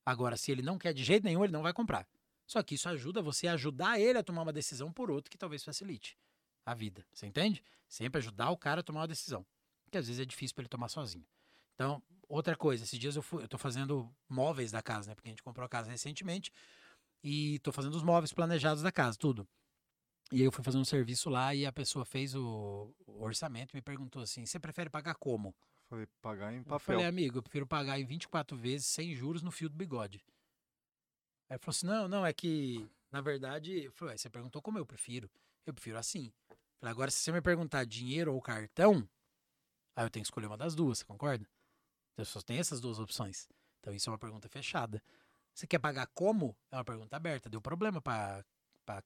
Agora, 0.04 0.36
se 0.36 0.50
ele 0.50 0.62
não 0.62 0.78
quer 0.78 0.92
de 0.92 1.04
jeito 1.04 1.24
nenhum, 1.24 1.44
ele 1.44 1.52
não 1.52 1.62
vai 1.62 1.72
comprar. 1.72 2.06
Só 2.46 2.62
que 2.62 2.74
isso 2.74 2.88
ajuda 2.88 3.22
você 3.22 3.46
a 3.46 3.52
ajudar 3.52 4.00
ele 4.00 4.18
a 4.18 4.22
tomar 4.22 4.42
uma 4.42 4.52
decisão 4.52 4.92
por 4.92 5.10
outro 5.10 5.30
que 5.30 5.38
talvez 5.38 5.62
facilite 5.62 6.18
a 6.66 6.74
vida. 6.74 7.06
Você 7.12 7.26
entende? 7.26 7.62
Sempre 7.88 8.18
ajudar 8.18 8.50
o 8.50 8.56
cara 8.56 8.80
a 8.80 8.82
tomar 8.82 9.00
uma 9.00 9.08
decisão. 9.08 9.46
Que 9.90 9.98
às 9.98 10.06
vezes 10.06 10.20
é 10.20 10.24
difícil 10.24 10.54
para 10.54 10.62
ele 10.62 10.68
tomar 10.68 10.88
sozinho. 10.88 11.26
Então, 11.74 12.02
outra 12.28 12.56
coisa, 12.56 12.84
esses 12.84 12.98
dias 12.98 13.16
eu, 13.16 13.22
fui, 13.22 13.42
eu 13.42 13.48
tô 13.48 13.58
fazendo 13.58 14.12
móveis 14.28 14.70
da 14.70 14.82
casa, 14.82 15.08
né? 15.08 15.14
Porque 15.14 15.28
a 15.28 15.32
gente 15.32 15.42
comprou 15.42 15.64
a 15.64 15.68
casa 15.68 15.90
recentemente 15.90 16.52
e 17.22 17.58
tô 17.60 17.72
fazendo 17.72 17.94
os 17.94 18.02
móveis 18.02 18.32
planejados 18.32 18.82
da 18.82 18.92
casa, 18.92 19.16
tudo. 19.18 19.48
E 20.32 20.36
aí 20.36 20.42
eu 20.42 20.52
fui 20.52 20.62
fazer 20.62 20.78
um 20.78 20.84
serviço 20.84 21.28
lá 21.28 21.54
e 21.54 21.66
a 21.66 21.72
pessoa 21.72 22.04
fez 22.04 22.34
o, 22.34 22.94
o 23.06 23.22
orçamento 23.22 23.72
e 23.72 23.76
me 23.76 23.82
perguntou 23.82 24.22
assim: 24.22 24.46
você 24.46 24.60
prefere 24.60 24.88
pagar 24.88 25.14
como? 25.16 25.54
Falei, 25.90 26.06
pagar 26.22 26.52
em 26.52 26.58
Eu 26.58 26.64
papel. 26.64 26.78
falei, 26.78 27.04
amigo, 27.04 27.38
eu 27.38 27.42
prefiro 27.42 27.66
pagar 27.66 27.98
em 27.98 28.04
24 28.06 28.56
vezes 28.56 28.86
sem 28.86 29.12
juros 29.12 29.42
no 29.42 29.50
fio 29.50 29.68
do 29.68 29.76
bigode. 29.76 30.24
Aí 31.48 31.56
ele 31.56 31.58
falou 31.58 31.70
assim: 31.70 31.86
não, 31.86 32.06
não, 32.06 32.24
é 32.24 32.32
que, 32.32 32.88
na 33.10 33.20
verdade, 33.20 33.82
eu 33.82 33.90
falei, 33.90 34.12
"Ué, 34.14 34.16
você 34.18 34.30
perguntou 34.30 34.62
como 34.62 34.78
eu 34.78 34.86
prefiro. 34.86 35.28
Eu 35.66 35.74
prefiro 35.74 35.98
assim. 35.98 36.32
Eu 36.48 36.56
Falei, 36.78 36.92
agora, 36.92 37.10
se 37.10 37.18
você 37.18 37.32
me 37.32 37.42
perguntar 37.42 37.84
dinheiro 37.84 38.32
ou 38.32 38.40
cartão, 38.40 39.06
aí 39.96 40.04
eu 40.06 40.10
tenho 40.10 40.22
que 40.22 40.28
escolher 40.28 40.46
uma 40.46 40.56
das 40.56 40.76
duas, 40.76 40.98
você 40.98 41.04
concorda? 41.04 41.44
Então 42.12 42.24
só 42.24 42.40
tem 42.40 42.58
essas 42.58 42.80
duas 42.80 43.00
opções. 43.00 43.48
Então 43.80 43.92
isso 43.92 44.08
é 44.08 44.12
uma 44.12 44.18
pergunta 44.18 44.48
fechada. 44.48 45.02
Você 45.52 45.66
quer 45.66 45.80
pagar 45.80 46.06
como? 46.14 46.56
É 46.70 46.76
uma 46.76 46.84
pergunta 46.84 47.16
aberta. 47.16 47.50
Deu 47.50 47.60
problema 47.60 48.00
para 48.00 48.44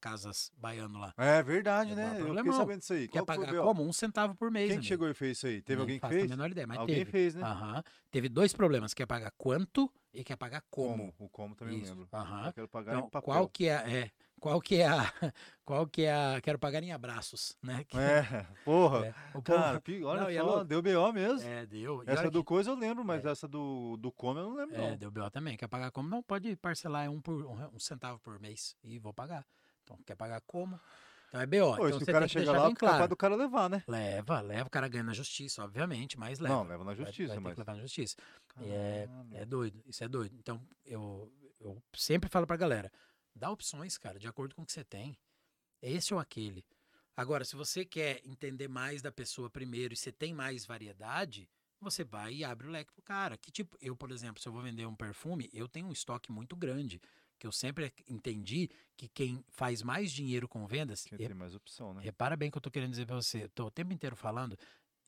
casas 0.01 0.51
baiano 0.57 0.99
lá. 0.99 1.13
É 1.17 1.43
verdade, 1.43 1.93
É, 1.93 1.95
né? 1.95 2.19
não 2.19 2.29
Eu 2.29 2.37
fiquei 2.37 2.53
sabendo 2.53 2.79
disso 2.81 2.93
aí. 2.93 3.09
Quer 3.09 3.19
Qual 3.19 3.27
pagar 3.27 3.55
como? 3.63 3.83
Um 3.83 3.93
centavo 3.93 4.35
por 4.35 4.51
mês. 4.51 4.71
Quem 4.71 4.81
que 4.81 4.87
chegou 4.87 5.09
e 5.09 5.15
fez 5.15 5.39
isso 5.39 5.47
aí? 5.47 5.61
Teve 5.63 5.77
Não 5.77 5.83
alguém 5.83 6.01
que 6.01 6.09
fez? 6.09 6.25
a 6.25 6.29
menor 6.29 6.51
ideia, 6.51 6.67
mas 6.67 6.79
Alguém 6.79 6.97
teve. 6.97 7.11
fez, 7.11 7.35
né? 7.35 7.43
Aham. 7.43 7.83
Teve 8.11 8.29
dois 8.29 8.53
problemas. 8.53 8.95
Quer 8.95 9.07
pagar 9.07 9.33
quanto 9.37 9.91
e 10.13 10.23
quer 10.25 10.37
pagar 10.37 10.63
como. 10.71 11.13
O 11.19 11.29
como 11.29 11.55
também 11.55 11.79
Isso. 11.81 11.93
eu 11.93 11.97
lembro. 11.97 12.09
Aham. 12.13 12.47
Eu 12.47 12.53
quero 12.53 12.69
pagar 12.69 12.93
Então, 12.95 13.07
em 13.07 13.11
papel. 13.11 13.23
qual 13.23 13.49
que 13.49 13.69
é, 13.69 13.73
é, 14.05 14.11
qual 14.41 14.61
que 14.61 14.77
é 14.77 14.87
a, 14.87 15.13
qual 15.65 15.87
que 15.87 16.03
é 16.03 16.13
a, 16.15 16.41
quero 16.41 16.59
pagar 16.59 16.83
em 16.83 16.93
abraços, 16.93 17.57
né? 17.63 17.85
Que- 17.85 17.97
É, 17.99 18.23
porra. 18.65 19.07
é, 19.07 19.15
o 19.37 19.43
povo- 19.43 19.43
Cara, 19.43 19.83
olha 20.05 20.21
Não, 20.23 20.29
é 20.29 20.35
só, 20.39 20.43
louco. 20.45 20.65
deu 20.65 20.83
BO 20.83 21.13
mesmo. 21.13 21.49
é, 21.49 21.67
deu. 21.67 22.03
Essa 22.07 22.31
do 22.31 22.41
que- 22.43 22.49
coisa 22.49 22.71
eu 22.71 22.77
lembro, 22.77 23.05
mas 23.05 23.25
É. 23.25 23.31
essa 23.31 23.49
do, 23.49 23.97
do 23.97 24.13
como 24.13 24.39
eu 24.39 24.45
não 24.51 24.55
lembro, 24.57 24.77
é, 24.77 24.91
não. 24.91 24.97
deu 24.97 25.11
BO 25.11 25.29
também. 25.31 25.57
Quer 25.57 25.67
pagar 25.69 25.91
como? 25.91 26.09
Não, 26.09 26.23
pode 26.23 26.55
parcelar 26.57 27.11
um, 27.11 27.21
por, 27.21 27.45
um, 27.45 27.75
um 27.75 27.79
centavo 27.81 28.19
por 28.21 28.39
mês 28.39 28.77
e 28.85 28.99
vou 28.99 29.13
pagar. 29.13 29.45
Então, 29.85 29.99
quer 30.05 30.17
pagar 30.17 30.41
como? 30.43 30.81
Então 31.29 31.41
é 31.41 31.47
BO. 31.47 31.77
Pô, 31.77 31.87
então 31.89 31.99
se 31.99 32.05
você 32.05 32.11
o 32.11 32.15
cara 32.15 32.19
tem 32.21 32.27
que 32.29 32.33
chega 32.33 32.45
deixar 32.47 32.59
lá, 32.59 32.65
bem 32.67 32.73
é 32.73 32.77
capaz 32.77 32.97
claro. 32.97 33.09
do 33.09 33.17
cara 33.17 33.35
levar, 33.37 33.69
né? 33.71 33.83
Leva, 33.87 34.41
leva, 34.41 34.67
o 34.67 34.71
cara 34.71 34.89
ganha 34.89 35.05
na 35.05 35.13
justiça, 35.13 35.63
obviamente, 35.65 36.19
mas 36.19 36.39
leva. 36.39 36.55
Não, 36.55 36.63
leva 36.63 36.85
na 36.85 36.95
Vai- 36.95 36.97
justiça, 36.97 37.29
vai 37.29 37.37
ter 37.37 37.41
mas. 37.43 37.55
que 37.55 37.61
levar 37.61 37.75
na 37.75 37.83
justiça. 37.83 38.17
E 38.61 38.71
é. 38.71 39.09
É 39.33 39.45
doido, 39.45 39.83
isso 39.87 40.03
é 40.03 40.09
doido. 40.09 40.35
Então, 40.39 40.61
eu, 40.85 41.31
eu 41.61 41.83
sempre 41.95 42.31
falo 42.31 42.47
pra 42.47 42.57
galera, 42.57 42.91
dá 43.35 43.51
opções, 43.51 43.99
cara, 43.99 44.19
de 44.19 44.27
acordo 44.29 44.55
com 44.55 44.63
o 44.63 44.67
que 44.67 44.73
você 44.73 44.85
tem. 44.85 45.19
Esse 45.83 46.15
ou 46.15 46.21
aquele. 46.21 46.65
Agora, 47.17 47.45
se 47.45 47.55
você 47.57 47.85
quer 47.85 48.21
entender 48.25 48.69
mais 48.69 49.03
da 49.03 49.13
pessoa 49.13 49.51
primeiro 49.51 49.93
e 49.93 49.97
você 49.97 50.11
tem 50.11 50.33
mais 50.33 50.65
variedade, 50.65 51.49
você 51.81 52.03
vai 52.03 52.33
e 52.33 52.45
abre 52.45 52.67
o 52.67 52.71
leque 52.71 52.93
pro 52.93 53.03
cara. 53.03 53.37
Que 53.37 53.51
tipo, 53.53 53.77
eu, 53.81 53.95
por 53.95 54.11
exemplo, 54.11 54.41
se 54.41 54.49
eu 54.49 54.53
vou 54.53 54.63
vender 54.63 54.87
um 54.87 54.95
perfume, 54.97 55.49
eu 55.53 55.69
tenho 55.69 55.87
um 55.89 55.93
estoque 55.93 56.33
muito 56.33 56.57
grande. 56.57 57.01
Que 57.39 57.47
eu 57.47 57.53
sempre 57.53 57.93
entendi 58.09 58.71
que 58.97 59.09
quem 59.09 59.45
faz 59.49 59.83
mais 59.83 60.13
dinheiro 60.13 60.49
com 60.49 60.67
vendas. 60.67 61.05
Quer 61.05 61.19
re- 61.19 61.29
ter 61.29 61.35
mais 61.35 61.55
opção, 61.55 61.93
né? 61.95 62.03
Repara 62.03 62.37
bem 62.37 62.49
o 62.49 62.53
que 62.53 62.59
eu 62.59 62.63
tô 62.63 62.71
querendo 62.71 62.91
dizer 62.91 63.07
pra 63.07 63.17
você. 63.17 63.49
Tô 63.49 63.67
o 63.67 63.71
tempo 63.71 63.93
inteiro 63.93 64.17
falando 64.17 64.57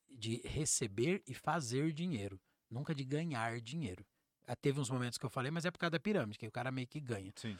de 0.09 0.41
receber 0.45 1.23
e 1.27 1.35
fazer 1.35 1.93
dinheiro, 1.93 2.41
nunca 2.71 2.95
de 2.95 3.05
ganhar 3.05 3.61
dinheiro. 3.61 4.05
Ah, 4.47 4.57
Teve 4.57 4.81
uns 4.81 4.89
momentos 4.91 5.19
que 5.19 5.27
eu 5.27 5.31
falei, 5.31 5.51
mas 5.51 5.65
é 5.65 5.71
por 5.71 5.79
causa 5.79 5.91
da 5.93 6.01
pirâmide, 6.01 6.39
que 6.39 6.47
o 6.47 6.53
cara 6.53 6.71
meio 6.71 6.87
que 6.87 7.01
ganha. 7.01 7.33
Sim. 7.37 7.57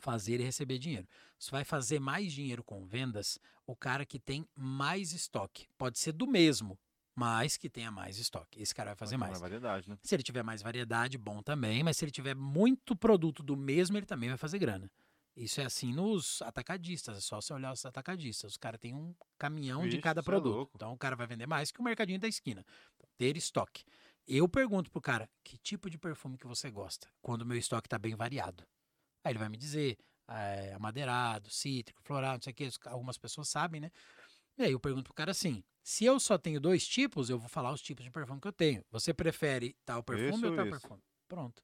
fazer 0.00 0.40
e 0.40 0.44
receber 0.44 0.78
dinheiro. 0.78 1.08
Você 1.38 1.50
vai 1.50 1.64
fazer 1.64 1.98
mais 1.98 2.32
dinheiro 2.32 2.62
com 2.62 2.84
vendas 2.84 3.38
o 3.66 3.74
cara 3.74 4.04
que 4.04 4.18
tem 4.18 4.46
mais 4.54 5.12
estoque. 5.12 5.66
Pode 5.78 5.98
ser 5.98 6.12
do 6.12 6.26
mesmo, 6.26 6.78
mas 7.16 7.56
que 7.56 7.70
tenha 7.70 7.90
mais 7.90 8.18
estoque. 8.18 8.60
Esse 8.60 8.74
cara 8.74 8.90
vai 8.90 8.96
fazer 8.96 9.16
mais. 9.16 9.30
Mais 9.30 9.40
variedade, 9.40 9.88
né? 9.88 9.98
Se 10.02 10.14
ele 10.14 10.22
tiver 10.22 10.42
mais 10.42 10.60
variedade, 10.60 11.16
bom 11.16 11.42
também, 11.42 11.82
mas 11.82 11.96
se 11.96 12.04
ele 12.04 12.12
tiver 12.12 12.34
muito 12.36 12.94
produto 12.94 13.42
do 13.42 13.56
mesmo, 13.56 13.96
ele 13.96 14.04
também 14.04 14.28
vai 14.28 14.36
fazer 14.36 14.58
grana. 14.58 14.90
Isso 15.34 15.60
é 15.60 15.64
assim 15.64 15.92
nos 15.92 16.40
atacadistas, 16.42 17.16
é 17.16 17.20
só 17.20 17.40
você 17.40 17.52
olhar 17.52 17.72
os 17.72 17.84
atacadistas. 17.84 18.52
Os 18.52 18.56
caras 18.56 18.78
têm 18.78 18.94
um 18.94 19.14
caminhão 19.38 19.88
de 19.88 19.98
cada 19.98 20.20
é 20.20 20.22
produto. 20.22 20.54
louco. 20.54 20.72
então 20.76 20.92
o 20.92 20.98
cara 20.98 21.16
vai 21.16 21.26
vender 21.26 21.46
mais 21.46 21.70
que 21.70 21.80
o 21.80 21.84
mercadinho 21.84 22.20
da 22.20 22.28
esquina. 22.28 22.64
Então, 22.94 23.08
ter 23.16 23.36
estoque. 23.36 23.84
Eu 24.26 24.48
pergunto 24.48 24.90
pro 24.90 25.00
cara, 25.00 25.28
que 25.42 25.56
tipo 25.58 25.88
de 25.88 25.96
perfume 25.96 26.36
que 26.36 26.46
você 26.46 26.70
gosta? 26.70 27.08
Quando 27.22 27.42
o 27.42 27.46
meu 27.46 27.56
estoque 27.56 27.88
tá 27.88 27.98
bem 27.98 28.14
variado. 28.14 28.64
Aí 29.24 29.32
ele 29.32 29.38
vai 29.38 29.48
me 29.48 29.56
dizer, 29.56 29.98
é, 30.28 30.72
amadeirado, 30.74 31.50
cítrico, 31.50 32.02
floral, 32.02 32.34
não 32.34 32.42
sei 32.42 32.52
o 32.52 32.54
que. 32.54 32.68
Algumas 32.86 33.16
pessoas 33.18 33.48
sabem, 33.48 33.80
né? 33.80 33.90
E 34.58 34.64
aí 34.64 34.72
eu 34.72 34.80
pergunto 34.80 35.04
pro 35.04 35.14
cara 35.14 35.30
assim: 35.30 35.62
se 35.82 36.04
eu 36.04 36.18
só 36.18 36.38
tenho 36.38 36.60
dois 36.60 36.86
tipos, 36.86 37.30
eu 37.30 37.38
vou 37.38 37.48
falar 37.48 37.72
os 37.72 37.82
tipos 37.82 38.04
de 38.04 38.10
perfume 38.10 38.40
que 38.40 38.48
eu 38.48 38.52
tenho. 38.52 38.84
Você 38.90 39.12
prefere 39.12 39.76
tal 39.84 40.02
perfume 40.02 40.30
Esse 40.30 40.46
ou 40.46 40.56
tal 40.56 40.66
esse? 40.66 40.80
perfume? 40.80 41.02
Pronto. 41.28 41.62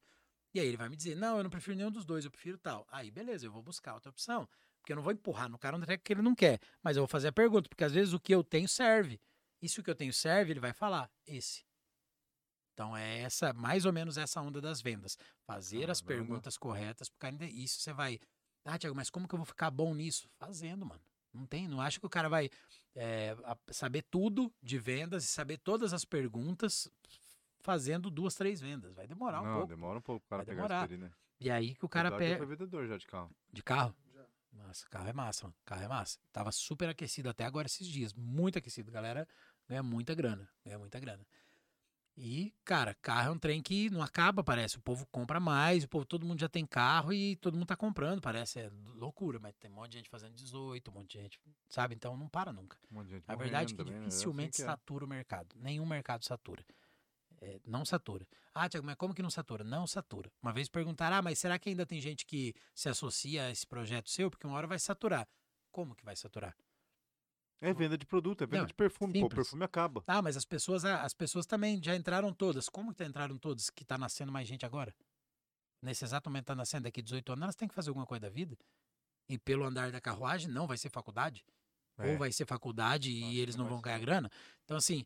E 0.55 0.61
aí 0.61 0.67
ele 0.67 0.77
vai 0.77 0.89
me 0.89 0.97
dizer: 0.97 1.17
não, 1.17 1.39
eu 1.39 1.43
não 1.43 1.51
prefiro 1.51 1.77
nenhum 1.77 1.91
dos 1.91 2.05
dois, 2.05 2.25
eu 2.25 2.31
prefiro 2.31 2.59
tal. 2.59 2.87
Aí 2.91 3.11
beleza, 3.11 3.47
eu 3.47 3.53
vou 3.53 3.63
buscar 3.63 3.95
outra 3.95 4.11
opção. 4.11 4.49
Porque 4.81 4.93
eu 4.93 4.97
não 4.97 5.03
vou 5.03 5.13
empurrar 5.13 5.49
no 5.49 5.59
cara 5.59 5.77
um 5.77 5.81
treco 5.81 6.03
que 6.03 6.13
ele 6.13 6.23
não 6.23 6.35
quer. 6.35 6.59
Mas 6.83 6.97
eu 6.97 7.03
vou 7.03 7.09
fazer 7.09 7.29
a 7.29 7.33
pergunta, 7.33 7.69
porque 7.69 7.85
às 7.85 7.93
vezes 7.93 8.13
o 8.13 8.19
que 8.21 8.35
eu 8.35 8.43
tenho 8.43 8.69
serve. 8.69 9.21
E 9.61 9.69
se 9.69 9.79
o 9.79 9.83
que 9.83 9.89
eu 9.89 9.95
tenho 9.95 10.13
serve, 10.13 10.53
ele 10.53 10.61
vai 10.61 10.73
falar: 10.73 11.11
esse. 11.27 11.65
Então 12.75 12.97
é 12.97 13.21
essa, 13.21 13.53
mais 13.53 13.85
ou 13.85 13.93
menos 13.93 14.17
essa 14.17 14.41
onda 14.41 14.61
das 14.61 14.81
vendas. 14.81 15.17
Fazer 15.47 15.91
as 15.91 16.01
perguntas 16.01 16.57
corretas 16.57 17.09
pro 17.09 17.19
cara. 17.19 17.35
entender. 17.35 17.53
Isso 17.53 17.81
você 17.81 17.93
vai. 17.93 18.19
Ah, 18.65 18.79
Tiago, 18.79 18.97
mas 18.97 19.11
como 19.11 19.29
que 19.29 19.35
eu 19.35 19.39
vou 19.39 19.47
ficar 19.47 19.71
bom 19.71 19.95
nisso? 19.95 20.29
Fazendo, 20.39 20.87
mano. 20.87 21.03
Não 21.33 21.47
tem, 21.47 21.67
não 21.67 21.81
acho 21.81 21.99
que 21.99 22.07
o 22.07 22.11
cara 22.11 22.29
vai 22.29 22.51
é, 22.95 23.37
saber 23.71 24.03
tudo 24.03 24.53
de 24.63 24.79
vendas 24.79 25.25
e 25.25 25.29
saber 25.29 25.59
todas 25.59 25.93
as 25.93 26.05
perguntas 26.05 26.91
fazendo 27.61 28.11
duas, 28.11 28.35
três 28.35 28.61
vendas. 28.61 28.95
Vai 28.95 29.07
demorar 29.07 29.41
um 29.41 29.45
não, 29.45 29.53
pouco. 29.55 29.69
demora 29.69 29.99
um 29.99 30.03
pouco 30.03 30.25
o 30.27 30.29
cara 30.29 30.45
Vai 30.45 30.55
pegar 30.55 30.69
demorar. 30.69 30.89
né? 30.91 31.13
E 31.41 31.51
aí 31.51 31.75
que 31.75 31.85
o 31.85 31.89
cara 31.89 32.11
pega. 32.17 32.39
fui 32.39 32.47
vendedor 32.47 32.87
já 32.87 32.97
de 32.97 33.07
carro. 33.07 33.31
De 33.53 33.63
carro? 33.63 33.95
Nossa, 34.53 34.87
carro 34.89 35.09
é 35.09 35.13
massa, 35.13 35.45
mano. 35.45 35.57
Carro 35.65 35.83
é 35.83 35.89
massa. 35.89 36.19
Tava 36.31 36.53
super 36.53 36.89
aquecido 36.89 37.29
até 37.29 37.45
agora 37.45 37.67
esses 37.67 37.87
dias. 37.87 38.13
Muito 38.13 38.59
aquecido. 38.59 38.91
Galera 38.93 39.27
ganha 39.69 39.83
muita 39.83 40.15
grana. 40.15 40.49
Ganha 40.65 40.79
muita 40.79 41.01
grana. 41.01 41.27
E, 42.17 42.53
cara, 42.65 42.95
carro 43.01 43.29
é 43.29 43.31
um 43.33 43.39
trem 43.39 43.63
que 43.63 43.89
não 43.89 44.03
acaba, 44.03 44.45
parece. 44.45 44.77
O 44.77 44.83
povo 44.83 45.07
compra 45.11 45.41
mais, 45.41 45.85
o 45.85 45.89
povo, 45.89 46.05
todo 46.05 46.27
mundo 46.27 46.41
já 46.41 46.49
tem 46.49 46.67
carro 46.67 47.13
e 47.13 47.37
todo 47.37 47.55
mundo 47.55 47.67
tá 47.67 47.77
comprando, 47.77 48.21
parece. 48.21 48.61
É 48.61 48.71
loucura, 48.95 49.39
mas 49.39 49.55
tem 49.59 49.71
um 49.71 49.75
monte 49.75 49.93
de 49.93 49.99
gente 49.99 50.11
fazendo 50.11 50.35
18, 50.35 50.91
um 50.91 50.95
monte 50.95 51.17
de 51.17 51.23
gente, 51.23 51.41
sabe? 51.69 51.95
Então 51.95 52.17
não 52.17 52.29
para 52.29 52.53
nunca. 52.53 52.77
Um 52.91 53.01
A 53.27 53.35
verdade 53.35 53.73
é 53.73 53.77
que 53.77 53.83
também, 53.83 53.95
né? 53.95 54.01
Assim 54.01 54.09
dificilmente 54.09 54.57
que 54.57 54.63
é. 54.63 54.67
satura 54.67 55.05
o 55.05 55.09
mercado. 55.09 55.57
Nenhum 55.57 55.87
mercado 55.87 56.25
satura. 56.25 56.65
É, 57.41 57.61
não 57.67 57.85
satura. 57.85 58.27
Ah, 58.55 58.69
Tiago, 58.69 58.87
mas 58.87 58.95
como 58.97 59.15
que 59.15 59.23
não 59.23 59.31
satura? 59.31 59.65
Não 59.65 59.87
satura. 59.87 60.31
Uma 60.41 60.53
vez 60.53 60.69
perguntaram, 60.69 61.17
ah, 61.17 61.23
mas 61.23 61.39
será 61.39 61.59
que 61.59 61.71
ainda 61.71 61.87
tem 61.87 62.01
gente 62.01 62.27
que 62.27 62.55
se 62.75 62.89
associa 62.89 63.47
a 63.47 63.51
esse 63.51 63.67
projeto 63.67 64.11
seu? 64.11 64.31
Porque 64.31 64.47
uma 64.47 64.57
hora 64.57 64.67
vai 64.67 64.79
saturar. 64.79 65.27
Como 65.73 65.95
que 65.97 66.05
vai 66.05 66.15
saturar? 66.15 66.55
É 67.63 67.73
venda 67.73 67.97
de 67.97 68.05
produto, 68.05 68.43
é 68.43 68.47
venda 68.47 68.59
Não, 68.59 68.67
de 68.67 68.75
perfume. 68.75 69.13
Pô, 69.13 69.19
o 69.19 69.23
simples. 69.23 69.37
perfume 69.37 69.65
acaba. 69.65 70.03
Ah, 70.09 70.21
mas 70.21 70.37
as 70.37 70.45
pessoas, 70.45 70.85
ah, 70.85 71.03
as 71.03 71.15
pessoas 71.15 71.47
também 71.47 71.81
já 71.81 71.95
entraram 71.95 72.35
todas. 72.35 72.69
Como 72.69 72.93
que 72.93 73.05
entraram 73.05 73.39
todas? 73.39 73.71
Que 73.71 73.85
tá 73.85 73.97
nascendo 73.97 74.33
mais 74.33 74.49
gente 74.49 74.67
agora? 74.67 74.93
Nesse 75.81 76.05
exato 76.05 76.29
momento 76.29 76.47
tá 76.47 76.57
nascendo 76.57 76.85
daqui 76.85 77.01
18 77.01 77.33
anos, 77.33 77.43
elas 77.45 77.55
têm 77.55 77.69
que 77.69 77.75
fazer 77.75 77.91
alguma 77.91 78.05
coisa 78.05 78.23
da 78.23 78.29
vida. 78.29 78.59
E 79.29 79.39
pelo 79.39 79.65
andar 79.65 79.93
da 79.93 80.01
carruagem, 80.01 80.51
não 80.51 80.67
vai 80.67 80.77
ser 80.77 80.91
faculdade. 80.91 81.45
É. 81.99 82.11
Ou 82.11 82.19
vai 82.19 82.33
ser 82.33 82.47
faculdade 82.47 83.11
Acho 83.11 83.33
e 83.33 83.39
eles 83.39 83.55
não 83.55 83.67
vão 83.67 83.79
ser. 83.79 83.85
ganhar 83.85 83.99
grana. 84.01 84.31
Então, 84.65 84.77
assim, 84.77 85.05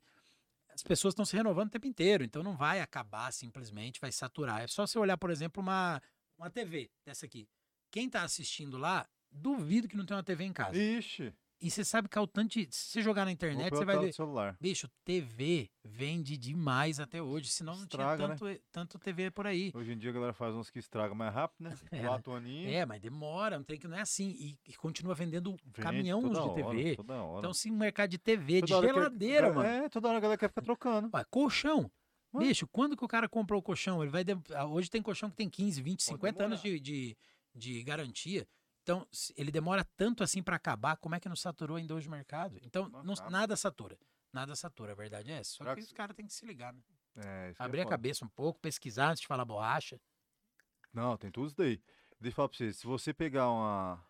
as 0.70 0.82
pessoas 0.82 1.12
estão 1.12 1.26
se 1.26 1.36
renovando 1.36 1.68
o 1.68 1.70
tempo 1.72 1.86
inteiro. 1.86 2.24
Então, 2.24 2.42
não 2.42 2.57
vai 2.57 2.80
acabar 2.80 3.30
simplesmente, 3.32 4.00
vai 4.00 4.11
saturar. 4.12 4.62
É 4.62 4.66
só 4.66 4.86
você 4.86 4.98
olhar, 4.98 5.18
por 5.18 5.30
exemplo, 5.30 5.62
uma, 5.62 6.00
uma 6.38 6.48
TV 6.48 6.90
dessa 7.04 7.26
aqui. 7.26 7.46
Quem 7.90 8.09
tá 8.09 8.22
assistindo 8.22 8.78
lá, 8.78 9.07
duvido 9.30 9.88
que 9.88 9.96
não 9.96 10.07
tem 10.07 10.16
uma 10.16 10.22
TV 10.22 10.44
em 10.44 10.52
casa. 10.54 10.76
Ixi. 10.78 11.34
E 11.59 11.70
você 11.70 11.82
sabe 11.84 12.07
que 12.07 12.18
é 12.18 12.20
o 12.20 12.26
tanto 12.26 12.50
de... 12.52 12.68
Se 12.70 12.90
você 12.92 13.02
jogar 13.02 13.24
na 13.24 13.32
internet, 13.32 13.70
você 13.70 13.84
vai 13.84 13.98
ver... 13.98 14.12
celular. 14.12 14.57
Bicho, 14.61 14.88
TV 15.04 15.70
vende 15.82 16.36
demais 16.36 17.00
até 17.00 17.22
hoje. 17.22 17.48
Senão 17.48 17.74
não 17.74 17.82
Estraga, 17.84 18.28
né? 18.28 18.36
tinha 18.36 18.50
tanto, 18.54 18.62
tanto 18.70 18.98
TV 18.98 19.30
por 19.30 19.46
aí. 19.46 19.72
Hoje 19.74 19.92
em 19.92 19.98
dia 19.98 20.11
a 20.11 20.12
galera 20.12 20.32
faz 20.34 20.54
uns 20.54 20.68
que 20.68 20.78
estraga 20.78 21.14
mais 21.14 21.32
rápido, 21.32 21.64
né? 21.64 21.70
É, 21.90 22.02
Quatro 22.02 22.34
aninhos. 22.34 22.72
É, 22.74 22.84
mas 22.84 23.00
demora. 23.00 23.59
Um 23.59 23.64
trem 23.64 23.78
que 23.78 23.88
não 23.88 23.96
é 23.96 24.02
assim. 24.02 24.28
E, 24.38 24.59
e 24.70 24.74
continua 24.74 25.14
vendendo 25.14 25.57
vende 25.64 25.80
caminhões 25.80 26.24
toda 26.24 26.34
de 26.54 26.62
hora, 26.62 26.76
TV. 26.76 26.96
Então, 27.38 27.54
se 27.54 27.70
o 27.70 27.72
mercado 27.72 28.11
de 28.11 28.18
TV, 28.18 28.61
de 28.61 28.72
Toda 28.72 28.86
que- 28.86 28.92
geladeira, 28.92 29.46
é, 29.46 29.50
mano. 29.52 29.68
É, 29.68 29.88
toda 29.88 30.09
hora 30.09 30.18
a 30.18 30.20
galera 30.20 30.38
quer 30.38 30.48
ficar 30.48 30.62
trocando. 30.62 31.09
Ué, 31.14 31.24
colchão. 31.30 31.90
Ué. 32.34 32.48
Bicho, 32.48 32.66
quando 32.68 32.94
que 32.96 33.04
o 33.04 33.09
cara 33.09 33.28
comprou 33.30 33.61
o 33.61 33.62
colchão? 33.62 34.02
Ele 34.02 34.11
vai. 34.11 34.22
de- 34.24 34.36
ah, 34.54 34.66
Hoje 34.66 34.90
tem 34.90 35.00
colchão 35.00 35.30
que 35.30 35.36
tem 35.36 35.48
15, 35.48 35.80
20, 35.80 35.92
Pode 36.00 36.02
50 36.04 36.44
anos 36.44 36.61
de, 36.61 36.78
de, 36.78 37.16
de 37.54 37.82
garantia. 37.82 38.46
Então, 38.87 39.05
ele 39.37 39.51
demora 39.51 39.84
tanto 39.97 40.22
assim 40.22 40.41
pra 40.41 40.55
acabar, 40.55 40.97
como 40.99 41.16
é 41.16 41.18
que 41.18 41.28
não 41.28 41.34
saturou 41.34 41.76
ainda 41.76 41.93
hoje 41.93 42.07
o 42.07 42.11
mercado? 42.12 42.57
Então, 42.62 42.89
Não 42.89 43.14
nada 43.28 43.57
satura. 43.57 43.99
Nada 44.32 44.55
satura, 44.55 44.93
a 44.93 44.95
verdade 44.95 45.28
é 45.32 45.39
essa. 45.39 45.51
Só 45.57 45.64
que 45.64 45.74
que- 45.74 45.80
os 45.80 45.93
caras 45.93 46.14
têm 46.14 46.24
que 46.24 46.32
se 46.32 46.47
ligar, 46.47 46.72
né? 46.72 46.80
É, 47.16 47.49
é 47.51 47.55
Abrir 47.59 47.80
a 47.80 47.82
foda. 47.82 47.97
cabeça 47.97 48.24
um 48.24 48.28
pouco, 48.28 48.61
pesquisar 48.61 49.09
antes 49.11 49.22
de 49.22 49.26
falar 49.26 49.45
borracha. 49.45 50.01
Não, 50.93 51.16
tem 51.16 51.32
tudo 51.32 51.49
isso 51.49 51.57
daí. 51.57 51.82
Deixa 52.20 52.32
eu 52.32 52.37
falar 52.37 52.49
pra 52.49 52.57
você, 52.59 52.72
se 52.72 52.87
você 52.87 53.12
pegar 53.12 53.51
uma. 53.51 54.07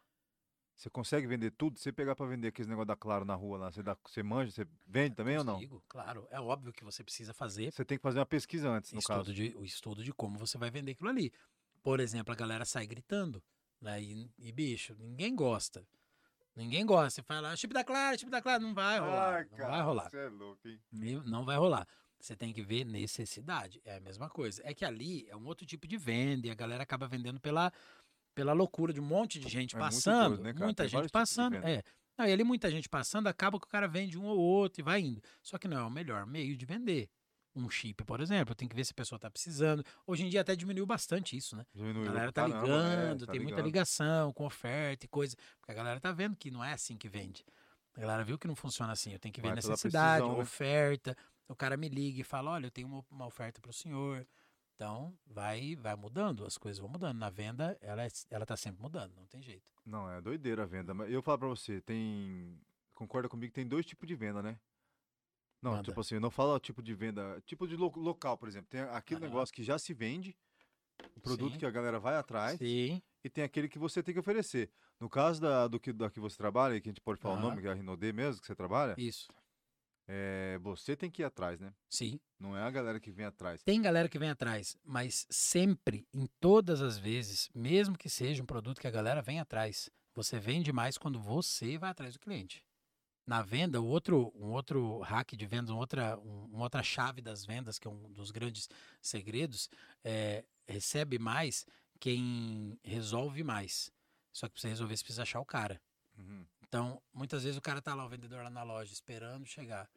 Você 0.76 0.90
consegue 0.90 1.26
vender 1.26 1.52
tudo? 1.52 1.78
Se 1.78 1.84
você 1.84 1.92
pegar 1.92 2.14
pra 2.14 2.26
vender 2.26 2.48
aqueles 2.48 2.68
negócio 2.68 2.86
da 2.88 2.96
Claro 2.96 3.24
na 3.24 3.34
rua 3.34 3.56
lá, 3.56 3.72
você, 3.72 3.82
dá, 3.82 3.96
você 4.06 4.22
manja, 4.22 4.50
você 4.52 4.66
vende 4.86 5.16
também 5.16 5.38
ou 5.38 5.44
não? 5.44 5.54
Consigo, 5.54 5.82
Claro, 5.88 6.28
é 6.30 6.38
óbvio 6.38 6.70
que 6.70 6.84
você 6.84 7.02
precisa 7.02 7.32
fazer 7.32 7.72
Você 7.72 7.82
tem 7.82 7.96
que 7.96 8.02
fazer 8.02 8.18
uma 8.18 8.26
pesquisa 8.26 8.68
antes, 8.68 8.92
no 8.92 8.98
estudo 8.98 9.16
caso. 9.16 9.32
de, 9.32 9.54
o 9.56 9.64
estudo 9.64 10.04
de 10.04 10.12
como 10.12 10.36
você 10.38 10.58
vai 10.58 10.70
vender 10.70 10.92
aquilo 10.92 11.08
ali. 11.08 11.32
Por 11.82 11.98
exemplo, 11.98 12.30
a 12.30 12.36
galera 12.36 12.66
sai 12.66 12.86
gritando, 12.86 13.42
né? 13.80 14.02
E, 14.02 14.30
e, 14.38 14.52
bicho, 14.52 14.94
ninguém 14.98 15.34
gosta. 15.34 15.86
Ninguém 16.54 16.86
gosta. 16.86 17.10
Você 17.10 17.22
fala, 17.22 17.54
chip 17.56 17.72
da 17.74 17.84
Clara, 17.84 18.16
chip 18.16 18.30
da 18.30 18.40
Clara, 18.40 18.58
não 18.58 18.74
vai 18.74 18.98
rolar. 18.98 19.46
não 19.50 19.68
vai 19.68 19.82
rolar. 19.82 20.10
Você 20.10 20.16
é 20.18 20.28
louco, 20.28 20.68
hein? 20.68 20.80
Não 21.26 21.44
vai 21.44 21.56
rolar. 21.56 21.86
Você 22.18 22.34
tem 22.34 22.52
que 22.52 22.62
ver 22.62 22.84
necessidade. 22.84 23.80
É 23.84 23.96
a 23.96 24.00
mesma 24.00 24.28
coisa. 24.30 24.62
É 24.64 24.72
que 24.72 24.84
ali 24.84 25.26
é 25.28 25.36
um 25.36 25.44
outro 25.46 25.66
tipo 25.66 25.86
de 25.86 25.98
venda 25.98 26.46
e 26.46 26.50
a 26.50 26.54
galera 26.54 26.82
acaba 26.82 27.06
vendendo 27.06 27.38
pela, 27.38 27.70
pela 28.34 28.52
loucura 28.54 28.92
de 28.92 29.00
um 29.00 29.04
monte 29.04 29.38
de 29.38 29.48
gente 29.48 29.76
É 29.76 29.78
passando. 29.78 30.28
doido, 30.36 30.42
né, 30.44 30.52
cara? 30.54 30.64
Muita 30.64 30.82
Tem 30.84 30.90
gente 30.90 31.10
passando. 31.10 31.56
É. 31.56 31.82
Não, 32.16 32.26
e 32.26 32.32
ali 32.32 32.42
muita 32.42 32.70
gente 32.70 32.88
passando, 32.88 33.26
acaba 33.26 33.60
que 33.60 33.66
o 33.66 33.68
cara 33.68 33.86
vende 33.86 34.18
um 34.18 34.24
ou 34.24 34.38
outro 34.38 34.80
e 34.80 34.82
vai 34.82 35.00
indo. 35.00 35.20
Só 35.42 35.58
que 35.58 35.68
não 35.68 35.76
é 35.76 35.82
o 35.82 35.90
melhor 35.90 36.24
meio 36.26 36.56
de 36.56 36.64
vender. 36.64 37.10
Um 37.56 37.70
chip, 37.70 38.04
por 38.04 38.20
exemplo, 38.20 38.54
tem 38.54 38.68
que 38.68 38.76
ver 38.76 38.84
se 38.84 38.92
a 38.92 38.94
pessoa 38.94 39.18
tá 39.18 39.30
precisando. 39.30 39.82
Hoje 40.06 40.26
em 40.26 40.28
dia 40.28 40.42
até 40.42 40.54
diminuiu 40.54 40.84
bastante 40.84 41.34
isso, 41.36 41.56
né? 41.56 41.64
A 41.74 41.78
Diminuiu 41.78 42.04
galera 42.04 42.30
pra 42.30 42.44
tá 42.44 42.50
caramba, 42.50 42.66
ligando, 42.66 43.22
é, 43.22 43.26
tá 43.26 43.32
tem 43.32 43.40
muita 43.40 43.56
ligando. 43.56 43.64
ligação 43.66 44.32
com 44.34 44.44
oferta 44.44 45.06
e 45.06 45.08
coisa. 45.08 45.34
Porque 45.58 45.72
a 45.72 45.74
galera 45.74 45.98
tá 45.98 46.12
vendo 46.12 46.36
que 46.36 46.50
não 46.50 46.62
é 46.62 46.74
assim 46.74 46.98
que 46.98 47.08
vende. 47.08 47.44
A 47.96 48.00
galera 48.00 48.22
viu 48.22 48.38
que 48.38 48.46
não 48.46 48.54
funciona 48.54 48.92
assim. 48.92 49.12
Eu 49.14 49.18
tenho 49.18 49.32
que 49.32 49.40
ver 49.40 49.48
Vai 49.48 49.56
necessidade, 49.56 50.18
precisão, 50.20 50.36
né? 50.36 50.42
oferta. 50.42 51.16
O 51.48 51.56
cara 51.56 51.78
me 51.78 51.88
liga 51.88 52.20
e 52.20 52.24
fala: 52.24 52.50
olha, 52.50 52.66
eu 52.66 52.70
tenho 52.70 52.86
uma, 52.88 53.02
uma 53.10 53.26
oferta 53.26 53.58
para 53.58 53.70
o 53.70 53.74
senhor. 53.74 54.26
Então, 54.74 55.16
vai 55.26 55.74
vai 55.76 55.96
mudando, 55.96 56.44
as 56.44 56.58
coisas 56.58 56.78
vão 56.78 56.90
mudando. 56.90 57.16
Na 57.18 57.30
venda, 57.30 57.78
ela, 57.80 58.04
é, 58.04 58.08
ela 58.30 58.44
tá 58.44 58.54
sempre 58.58 58.82
mudando, 58.82 59.14
não 59.16 59.26
tem 59.26 59.40
jeito. 59.42 59.70
Não, 59.86 60.10
é 60.10 60.20
doideira 60.20 60.64
a 60.64 60.66
venda. 60.66 60.92
Mas 60.92 61.10
eu 61.10 61.22
falo 61.22 61.38
pra 61.38 61.48
você, 61.48 61.80
tem. 61.80 62.60
Concorda 62.94 63.28
comigo 63.30 63.50
que 63.50 63.54
tem 63.54 63.66
dois 63.66 63.86
tipos 63.86 64.06
de 64.06 64.14
venda, 64.14 64.42
né? 64.42 64.58
Não, 65.66 65.72
Manda. 65.72 65.82
tipo 65.82 66.00
assim, 66.00 66.14
eu 66.14 66.20
não 66.20 66.30
falo 66.30 66.54
o 66.54 66.60
tipo 66.60 66.80
de 66.80 66.94
venda. 66.94 67.42
Tipo 67.44 67.66
de 67.66 67.74
lo- 67.74 67.92
local, 67.96 68.38
por 68.38 68.46
exemplo. 68.46 68.68
Tem 68.70 68.82
aquele 68.82 69.18
Aham. 69.18 69.26
negócio 69.30 69.52
que 69.52 69.64
já 69.64 69.76
se 69.76 69.92
vende, 69.92 70.36
o 71.16 71.20
produto 71.20 71.54
Sim. 71.54 71.58
que 71.58 71.66
a 71.66 71.70
galera 71.72 71.98
vai 71.98 72.14
atrás, 72.14 72.56
Sim, 72.56 73.02
e 73.24 73.28
tem 73.28 73.42
aquele 73.42 73.68
que 73.68 73.76
você 73.76 74.00
tem 74.00 74.14
que 74.14 74.20
oferecer. 74.20 74.70
No 75.00 75.10
caso 75.10 75.40
da, 75.40 75.66
do 75.66 75.80
que, 75.80 75.92
da 75.92 76.08
que 76.08 76.20
você 76.20 76.36
trabalha, 76.36 76.80
que 76.80 76.88
a 76.88 76.92
gente 76.92 77.00
pode 77.00 77.18
falar 77.20 77.34
o 77.34 77.38
Aham. 77.38 77.48
nome, 77.48 77.62
que 77.62 77.66
é 77.66 77.72
a 77.72 77.74
Rinodê 77.74 78.12
mesmo, 78.12 78.40
que 78.40 78.46
você 78.46 78.54
trabalha, 78.54 78.94
isso. 78.96 79.26
é, 80.06 80.56
você 80.62 80.94
tem 80.94 81.10
que 81.10 81.22
ir 81.22 81.24
atrás, 81.24 81.58
né? 81.58 81.74
Sim. 81.90 82.20
Não 82.38 82.56
é 82.56 82.62
a 82.62 82.70
galera 82.70 83.00
que 83.00 83.10
vem 83.10 83.26
atrás. 83.26 83.60
Tem 83.64 83.82
galera 83.82 84.08
que 84.08 84.20
vem 84.20 84.30
atrás, 84.30 84.76
mas 84.84 85.26
sempre, 85.28 86.06
em 86.14 86.28
todas 86.38 86.80
as 86.80 86.96
vezes, 86.96 87.50
mesmo 87.52 87.98
que 87.98 88.08
seja 88.08 88.40
um 88.40 88.46
produto 88.46 88.80
que 88.80 88.86
a 88.86 88.90
galera 88.92 89.20
vem 89.20 89.40
atrás, 89.40 89.90
você 90.14 90.38
vende 90.38 90.72
mais 90.72 90.96
quando 90.96 91.18
você 91.20 91.76
vai 91.76 91.90
atrás 91.90 92.12
do 92.14 92.20
cliente. 92.20 92.64
Na 93.26 93.42
venda, 93.42 93.80
o 93.80 93.86
outro, 93.86 94.32
um 94.36 94.52
outro 94.52 95.00
hack 95.00 95.32
de 95.32 95.46
vendas, 95.46 95.70
uma 95.70 95.80
outra, 95.80 96.16
um- 96.18 96.44
uma 96.44 96.62
outra 96.62 96.82
chave 96.82 97.20
das 97.20 97.44
vendas, 97.44 97.78
que 97.78 97.88
é 97.88 97.90
um 97.90 98.12
dos 98.12 98.30
grandes 98.30 98.68
segredos, 99.02 99.68
é 100.04 100.44
recebe 100.68 101.18
mais 101.18 101.66
quem 101.98 102.78
resolve 102.84 103.42
mais. 103.42 103.90
Só 104.32 104.46
que 104.46 104.52
pra 104.54 104.60
você 104.60 104.68
resolver, 104.68 104.96
você 104.96 105.02
precisa 105.02 105.22
achar 105.22 105.40
o 105.40 105.44
cara. 105.46 105.80
Uhum. 106.16 106.44
Então, 106.62 107.02
muitas 107.12 107.42
vezes 107.42 107.56
o 107.56 107.62
cara 107.62 107.80
tá 107.80 107.94
lá, 107.94 108.04
o 108.04 108.08
vendedor 108.08 108.42
lá 108.42 108.50
na 108.50 108.62
loja, 108.62 108.92
esperando 108.92 109.46
chegar. 109.46 109.88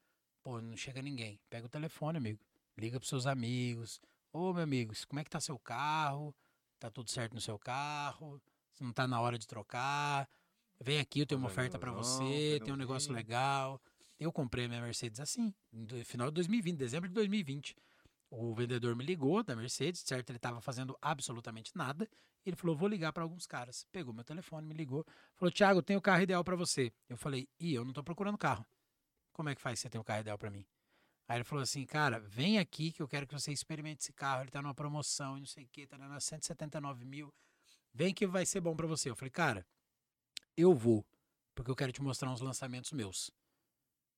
Pô, 0.41 0.61
não 0.61 0.77
chega 0.77 1.01
ninguém. 1.01 1.39
Pega 1.49 1.65
o 1.65 1.69
telefone, 1.69 2.17
amigo. 2.17 2.39
Liga 2.77 2.99
pros 2.99 3.09
seus 3.09 3.25
amigos. 3.25 3.99
Ô, 4.31 4.53
meu 4.53 4.63
amigo, 4.63 4.93
como 5.07 5.19
é 5.19 5.23
que 5.23 5.29
tá 5.29 5.39
seu 5.39 5.59
carro? 5.59 6.33
Tá 6.79 6.89
tudo 6.89 7.09
certo 7.09 7.33
no 7.33 7.41
seu 7.41 7.59
carro? 7.59 8.41
não 8.79 8.93
tá 8.93 9.05
na 9.05 9.19
hora 9.19 9.37
de 9.37 9.45
trocar. 9.45 10.29
Vem 10.81 10.99
aqui, 10.99 11.19
eu 11.19 11.25
tenho 11.25 11.39
uma 11.39 11.47
oferta 11.47 11.77
para 11.77 11.91
você, 11.91 12.59
tem 12.63 12.73
um 12.73 12.77
negócio 12.77 13.11
legal. 13.11 13.81
Eu 14.17 14.31
comprei 14.31 14.65
a 14.65 14.67
minha 14.67 14.81
Mercedes 14.81 15.19
assim, 15.19 15.53
no 15.71 15.87
final 16.05 16.27
de 16.27 16.35
2020, 16.35 16.77
dezembro 16.77 17.09
de 17.09 17.15
2020. 17.15 17.75
O 18.31 18.53
vendedor 18.53 18.95
me 18.95 19.03
ligou 19.03 19.43
da 19.43 19.55
Mercedes, 19.55 20.01
certo? 20.05 20.29
Ele 20.29 20.37
estava 20.37 20.61
fazendo 20.61 20.95
absolutamente 21.01 21.71
nada. 21.75 22.07
Ele 22.45 22.55
falou: 22.55 22.75
vou 22.75 22.87
ligar 22.87 23.11
para 23.11 23.23
alguns 23.23 23.47
caras. 23.47 23.85
Pegou 23.91 24.13
meu 24.13 24.23
telefone, 24.23 24.67
me 24.67 24.73
ligou. 24.73 25.05
Falou: 25.35 25.51
Thiago, 25.51 25.81
tenho 25.81 25.99
o 25.99 26.01
carro 26.01 26.21
ideal 26.21 26.43
para 26.43 26.55
você. 26.55 26.93
Eu 27.09 27.17
falei: 27.17 27.49
ih, 27.59 27.73
eu 27.73 27.83
não 27.83 27.91
tô 27.91 28.03
procurando 28.03 28.37
carro. 28.37 28.65
Como 29.33 29.49
é 29.49 29.55
que 29.55 29.61
faz 29.61 29.79
você 29.79 29.89
ter 29.89 29.97
o 29.97 30.03
carro 30.03 30.21
ideal 30.21 30.37
para 30.37 30.51
mim? 30.51 30.65
Aí 31.27 31.37
ele 31.37 31.43
falou 31.43 31.63
assim: 31.63 31.85
cara, 31.85 32.19
vem 32.19 32.59
aqui 32.59 32.91
que 32.91 33.01
eu 33.01 33.07
quero 33.07 33.25
que 33.25 33.33
você 33.33 33.51
experimente 33.51 34.03
esse 34.03 34.13
carro. 34.13 34.43
Ele 34.43 34.51
tá 34.51 34.61
numa 34.61 34.75
promoção 34.75 35.37
e 35.37 35.39
não 35.39 35.47
sei 35.47 35.63
o 35.63 35.67
que, 35.67 35.87
tá 35.87 35.97
na 35.97 36.19
179 36.19 37.05
mil. 37.05 37.33
Vem 37.93 38.13
que 38.13 38.27
vai 38.27 38.45
ser 38.45 38.61
bom 38.61 38.75
para 38.75 38.85
você. 38.85 39.09
Eu 39.09 39.15
falei: 39.15 39.31
cara, 39.31 39.65
eu 40.61 40.73
vou, 40.73 41.05
porque 41.55 41.71
eu 41.71 41.75
quero 41.75 41.91
te 41.91 42.01
mostrar 42.01 42.29
uns 42.31 42.41
lançamentos 42.41 42.91
meus. 42.91 43.31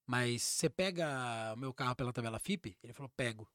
Mas 0.06 0.42
você 0.42 0.70
pega 0.70 1.54
o 1.54 1.58
meu 1.58 1.74
carro 1.74 1.96
pela 1.96 2.12
tabela 2.12 2.40
FIP? 2.40 2.78
Ele 2.84 2.94
falou: 2.94 3.10
pego. 3.16 3.48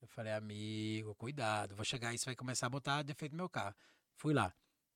Eu 0.00 0.06
falei, 0.06 0.32
amigo, 0.32 1.12
cuidado, 1.16 1.74
vou 1.74 1.84
chegar 1.84 2.10
aí, 2.10 2.18
você 2.18 2.26
vai 2.26 2.36
começar 2.36 2.66
a 2.66 2.70
botar 2.70 3.02
defeito 3.02 3.32
no 3.32 3.38
meu 3.38 3.48
carro. 3.48 3.74
Fui 4.14 4.32
lá. 4.32 4.54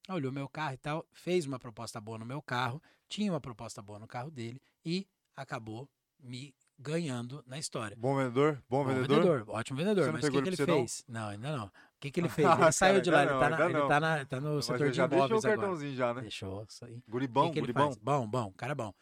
Olhou 0.09 0.31
meu 0.31 0.49
carro 0.49 0.75
e 0.75 0.79
tal, 0.79 1.05
fez 1.13 1.45
uma 1.45 1.59
proposta 1.59 2.01
boa 2.01 2.19
no 2.19 2.25
meu 2.25 2.41
carro, 2.41 2.81
tinha 3.09 3.33
uma 3.33 3.41
proposta 3.41 3.83
boa 3.83 3.99
no 3.99 4.07
carro 4.07 4.31
dele 4.31 4.61
e 4.85 5.07
acabou 5.37 5.89
me 6.21 6.55
ganhando 6.79 7.43
na 7.47 7.59
história. 7.59 7.97
Bom 7.97 8.17
vendedor? 8.17 8.63
Bom, 8.69 8.85
Bom 8.85 8.95
vendedor? 8.95 9.45
ótimo 9.49 9.79
vendedor. 9.79 10.05
Você 10.05 10.13
não 10.13 10.15
Mas 10.15 10.25
o 10.25 10.31
que, 10.31 10.43
que 10.43 10.49
ele 10.49 10.57
você, 10.57 10.67
não? 10.67 10.75
fez? 10.79 11.05
Não? 11.09 11.29
ainda 11.29 11.57
não. 11.57 11.73
O 12.03 12.05
que, 12.05 12.11
que 12.11 12.19
ele 12.19 12.29
fez? 12.35 12.49
Ah, 12.49 12.53
Ele 12.55 12.59
cara, 12.61 12.73
saiu 12.73 13.01
de 13.01 13.11
lá, 13.13 13.23
ele 13.23 13.31
tá, 13.39 13.49
na- 13.51 13.71
ele 13.71 13.87
tá, 13.87 14.01
na- 14.01 14.25
tá 14.25 14.41
no 14.41 14.57
Mas 14.57 14.65
setor 14.65 14.91
de 14.91 14.97
já 14.97 15.07
deixou 15.07 15.25
o 15.27 15.29
imóveis 15.29 15.45
agora. 15.45 15.59
cartãozinho 15.59 15.95
já, 15.95 16.15
né? 16.15 16.21
Deixou, 16.23 16.65
isso 16.69 16.85
aí. 16.85 17.01
Guri 17.09 17.27
O 17.27 17.29
bom, 17.29 17.47
que, 17.47 17.53
que 17.53 17.59
ele 17.61 17.73
bom. 17.73 17.85
faz? 17.85 17.97
Bom, 17.99 18.29
bom, 18.29 18.53
cara 18.55 18.75
bom. 18.75 18.93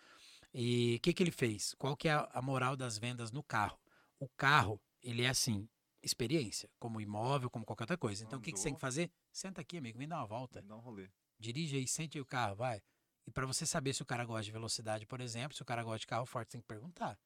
E 0.52 0.96
o 0.96 1.00
que, 1.00 1.14
que 1.14 1.22
ele 1.22 1.30
fez? 1.30 1.74
Qual 1.78 1.96
que 1.96 2.08
é 2.08 2.12
a, 2.12 2.42
moral 2.42 2.76
das 2.76 2.98
vendas 2.98 3.32
no 3.32 3.42
carro? 3.42 3.78
O 4.18 4.28
carro, 4.36 4.78
ele 5.02 5.22
é 5.22 5.28
assim, 5.30 5.66
experiência, 6.02 6.68
como 6.78 7.00
imóvel, 7.00 7.48
como 7.48 7.64
qualquer 7.64 7.84
outra 7.84 7.96
coisa. 7.96 8.22
Então, 8.22 8.38
o 8.38 8.42
que, 8.42 8.52
que 8.52 8.58
você 8.58 8.64
tem 8.64 8.74
que 8.74 8.80
fazer? 8.80 9.10
Senta 9.32 9.62
aqui, 9.62 9.78
amigo, 9.78 9.96
vem 9.96 10.06
dar 10.06 10.18
uma 10.18 10.26
volta. 10.26 10.60
Dá 10.60 10.76
um 10.76 10.80
rolê. 10.80 11.08
Dirige 11.38 11.76
aí, 11.78 11.88
sente 11.88 12.18
aí 12.18 12.22
o 12.22 12.26
carro, 12.26 12.54
vai. 12.56 12.82
E 13.26 13.30
para 13.30 13.46
você 13.46 13.64
saber 13.64 13.94
se 13.94 14.02
o 14.02 14.06
cara 14.06 14.26
gosta 14.26 14.42
de 14.44 14.52
velocidade, 14.52 15.06
por 15.06 15.22
exemplo, 15.22 15.56
se 15.56 15.62
o 15.62 15.64
cara 15.64 15.82
gosta 15.82 16.00
de 16.00 16.06
carro 16.06 16.26
forte, 16.26 16.48
você 16.50 16.58
tem 16.58 16.60
que 16.60 16.66
perguntar. 16.66 17.18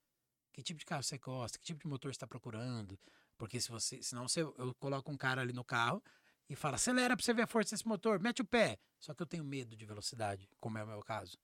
Que 0.53 0.62
tipo 0.62 0.79
de 0.79 0.87
carro 0.87 1.03
você 1.03 1.18
gosta? 1.18 1.59
Que 1.59 1.64
tipo 1.64 1.81
de 1.81 1.89
motor 1.89 2.12
você 2.12 2.16
está 2.16 2.27
procurando? 2.29 2.97
Porque 3.37 3.61
se 3.61 3.70
você, 3.70 4.03
senão 4.03 4.28
você, 4.28 4.43
eu 4.43 4.74
coloco 4.78 5.11
um 5.11 5.16
cara 5.16 5.41
ali 5.41 5.53
no 5.53 5.64
carro 5.64 6.03
e 6.49 6.55
fala, 6.55 6.76
acelera 6.76 7.16
para 7.16 7.24
você 7.24 7.32
ver 7.32 7.43
a 7.43 7.47
força 7.47 7.74
desse 7.74 7.87
motor, 7.87 8.20
mete 8.20 8.43
o 8.43 8.45
pé. 8.45 8.78
Só 8.99 9.14
que 9.14 9.22
eu 9.22 9.26
tenho 9.26 9.45
medo 9.45 9.76
de 9.76 9.85
velocidade, 9.85 10.49
como 10.61 10.78
é 10.78 10.85
o 10.85 10.87
meu 10.87 11.01
caso. 11.01 11.37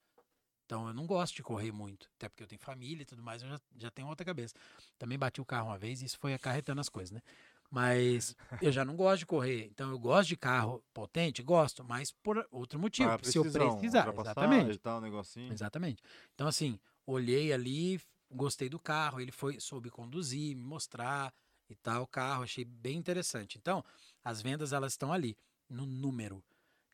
Então 0.65 0.87
eu 0.87 0.95
não 0.95 1.05
gosto 1.05 1.35
de 1.35 1.43
correr 1.43 1.73
muito, 1.73 2.09
até 2.15 2.29
porque 2.29 2.45
eu 2.45 2.47
tenho 2.47 2.61
família 2.61 3.03
e 3.03 3.05
tudo 3.05 3.23
mais, 3.23 3.43
eu 3.43 3.49
já, 3.49 3.61
já 3.77 3.91
tenho 3.91 4.07
outra 4.07 4.25
cabeça. 4.25 4.55
Também 4.97 5.19
bati 5.19 5.41
o 5.41 5.45
carro 5.45 5.69
uma 5.69 5.79
vez 5.79 6.01
e 6.01 6.05
isso 6.05 6.17
foi 6.17 6.33
acarretando 6.33 6.81
as 6.81 6.89
coisas, 6.89 7.11
né? 7.11 7.21
Mas 7.69 8.37
eu 8.63 8.71
já 8.71 8.85
não 8.85 8.95
gosto 8.95 9.19
de 9.19 9.27
correr. 9.27 9.67
Então 9.67 9.91
eu 9.91 9.99
gosto 9.99 10.29
de 10.29 10.37
carro 10.37 10.81
potente, 10.95 11.43
gosto, 11.43 11.83
mas 11.83 12.13
por 12.13 12.47
outro 12.53 12.79
motivo. 12.79 13.11
Ah, 13.11 13.19
se 13.21 13.37
eu 13.37 13.43
precisar, 13.51 14.15
exatamente. 14.15 14.79
tal, 14.79 14.99
um 14.99 15.01
negocinho. 15.01 15.53
Exatamente. 15.53 16.03
Então, 16.35 16.47
assim, 16.47 16.79
olhei 17.05 17.53
ali, 17.53 18.01
gostei 18.31 18.69
do 18.69 18.79
carro, 18.79 19.21
ele 19.21 19.33
foi, 19.33 19.59
soube 19.59 19.91
conduzir, 19.91 20.57
me 20.57 20.63
mostrar 20.63 21.35
e 21.73 21.77
tal, 21.77 22.07
carro, 22.07 22.43
achei 22.43 22.65
bem 22.65 22.97
interessante. 22.97 23.59
Então, 23.59 23.85
as 24.25 24.41
vendas, 24.43 24.73
elas 24.73 24.93
estão 24.93 25.13
ali, 25.13 25.37
no 25.69 25.87
número. 25.87 26.43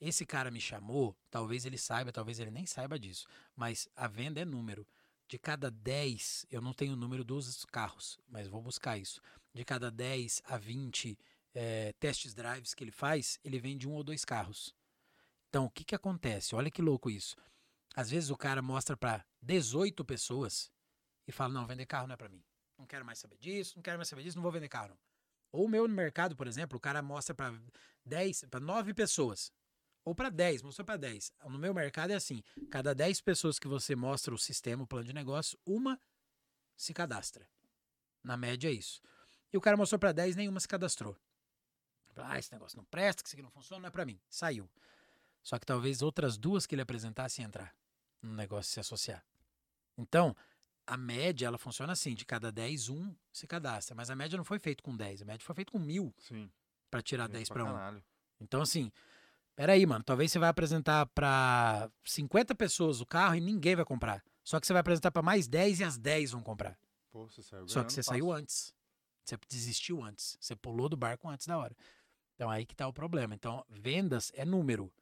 Esse 0.01 0.27
cara 0.27 0.51
me 0.51 0.61
chamou, 0.61 1.17
talvez 1.31 1.65
ele 1.65 1.79
saiba, 1.79 2.13
talvez 2.13 2.39
ele 2.39 2.51
nem 2.51 2.67
saiba 2.67 2.99
disso, 2.99 3.27
mas 3.55 3.89
a 3.97 4.07
venda 4.07 4.41
é 4.41 4.45
número. 4.45 4.87
De 5.29 5.39
cada 5.39 5.71
10, 5.71 6.47
eu 6.51 6.61
não 6.61 6.73
tenho 6.73 6.93
o 6.93 6.97
número 6.97 7.25
dos 7.25 7.65
carros, 7.65 8.19
mas 8.29 8.47
vou 8.47 8.63
buscar 8.63 8.97
isso. 8.99 9.21
De 9.53 9.65
cada 9.65 9.91
10 9.91 10.43
a 10.45 10.57
20 10.57 11.19
eh, 11.55 11.95
testes 11.99 12.35
drives 12.35 12.75
que 12.75 12.85
ele 12.85 12.93
faz, 12.93 13.41
ele 13.43 13.59
vende 13.59 13.89
um 13.89 13.95
ou 13.95 14.05
dois 14.05 14.25
carros. 14.25 14.75
Então, 15.49 15.65
o 15.65 15.71
que, 15.71 15.85
que 15.85 15.95
acontece? 15.95 16.55
Olha 16.55 16.71
que 16.71 16.83
louco 16.83 17.11
isso. 17.11 17.35
Às 17.95 18.11
vezes 18.11 18.29
o 18.29 18.37
cara 18.37 18.61
mostra 18.61 18.97
para 18.97 19.25
18 19.41 20.05
pessoas 20.05 20.71
e 21.27 21.33
fala: 21.33 21.55
não, 21.55 21.67
vender 21.67 21.87
carro 21.87 22.07
não 22.07 22.15
é 22.15 22.17
para 22.17 22.29
mim. 22.29 22.45
Não 22.79 22.87
quero 22.87 23.05
mais 23.05 23.19
saber 23.19 23.39
disso, 23.39 23.75
não 23.77 23.83
quero 23.83 23.99
mais 23.99 24.09
saber 24.09 24.23
disso, 24.23 24.37
não 24.37 24.43
vou 24.43 24.53
vender 24.53 24.69
carro. 24.69 24.99
Ou 25.53 25.65
o 25.65 25.69
meu 25.69 25.89
no 25.89 25.95
mercado, 25.95 26.37
por 26.37 26.47
exemplo, 26.47 26.77
o 26.77 26.81
cara 26.81 27.01
mostra 27.01 27.35
para 27.35 27.55
10, 28.05 28.47
para 28.51 28.61
9 28.61 28.93
pessoas. 28.95 29.53
Ou 30.05 30.15
para 30.15 30.31
10, 30.31 30.63
mostrou 30.63 30.85
para 30.85 30.97
10. 30.97 31.33
No 31.45 31.59
meu 31.59 31.75
mercado 31.75 32.11
é 32.11 32.15
assim: 32.15 32.43
cada 32.71 32.95
10 32.95 33.21
pessoas 33.23 33.59
que 33.59 33.67
você 33.67 33.97
mostra 33.97 34.35
o 34.35 34.39
sistema, 34.39 34.85
o 34.85 34.87
plano 34.87 35.07
de 35.07 35.13
negócio, 35.13 35.59
uma 35.65 36.01
se 36.77 36.93
cadastra. 36.93 37.49
Na 38.23 38.37
média 38.37 38.69
é 38.69 38.73
isso. 38.73 39.01
E 39.53 39.57
o 39.57 39.61
cara 39.61 39.77
mostrou 39.77 39.99
para 39.99 40.13
10, 40.13 40.37
nenhuma 40.37 40.61
se 40.61 40.69
cadastrou. 40.69 41.17
Ah, 42.17 42.39
esse 42.39 42.53
negócio 42.53 42.77
não 42.77 42.85
presta, 42.85 43.23
que 43.23 43.29
isso 43.29 43.37
aqui 43.37 43.43
não 43.43 43.51
funciona, 43.51 43.81
não 43.83 43.89
é 43.89 43.91
para 43.91 44.05
mim. 44.05 44.21
Saiu. 44.29 44.71
Só 45.43 45.59
que 45.59 45.67
talvez 45.67 46.03
outras 46.03 46.37
duas 46.37 46.67
que 46.67 46.75
ele 46.75 46.83
apresentasse 46.83 47.43
entrar 47.43 47.75
no 48.23 48.35
negócio 48.35 48.73
se 48.73 48.81
associar. 48.81 49.25
Então, 49.97 50.35
a 50.87 50.97
média 50.97 51.47
ela 51.47 51.59
funciona 51.59 51.93
assim: 51.93 52.15
de 52.15 52.25
cada 52.25 52.53
10, 52.53 52.89
um 52.89 53.15
se 53.33 53.47
cadastra. 53.47 53.95
Mas 53.95 54.11
a 54.11 54.17
média 54.17 54.37
não 54.37 54.45
foi 54.45 54.59
feita 54.59 54.83
com 54.83 54.97
10, 54.97 55.23
a 55.23 55.25
média 55.25 55.45
foi 55.45 55.55
feita 55.55 55.73
com 55.73 55.79
mil 55.79 56.15
Sim. 56.19 56.51
para 56.91 57.03
tirar 57.03 57.25
Gente 57.25 57.33
10 57.33 57.49
pra 57.49 57.65
para 57.65 57.93
um. 57.93 58.03
Então, 58.41 58.61
assim, 58.61 58.93
peraí, 59.55 59.85
mano, 59.87 60.05
talvez 60.05 60.31
você 60.31 60.39
vai 60.39 60.49
apresentar 60.49 61.07
para 61.07 61.91
50 62.05 62.55
pessoas 62.55 63.01
o 63.01 63.07
carro 63.07 63.35
e 63.35 63.41
ninguém 63.41 63.75
vai 63.75 63.85
comprar. 63.85 64.23
Só 64.45 64.61
que 64.61 64.67
você 64.67 64.73
vai 64.73 64.81
apresentar 64.81 65.11
para 65.11 65.23
mais 65.23 65.49
10 65.49 65.81
e 65.81 65.85
as 65.85 65.99
10 65.99 66.33
vão 66.33 66.43
comprar. 66.43 66.79
Pô, 67.11 67.27
você 67.27 67.43
saiu 67.43 67.67
Só 67.67 67.83
que 67.83 67.93
você 67.93 68.03
ganhando 68.03 68.05
saiu 68.05 68.33
antes. 68.33 68.75
Você 69.25 69.37
desistiu 69.49 70.05
antes. 70.05 70.37
Você 70.41 70.55
pulou 70.55 70.89
do 70.89 70.97
barco 70.97 71.29
antes 71.29 71.47
da 71.47 71.59
hora. 71.59 71.77
Então 72.35 72.49
aí 72.49 72.65
que 72.65 72.77
tá 72.77 72.87
o 72.87 72.93
problema. 72.93 73.35
Então, 73.35 73.65
vendas 73.69 74.31
é 74.35 74.45
número. 74.45 74.93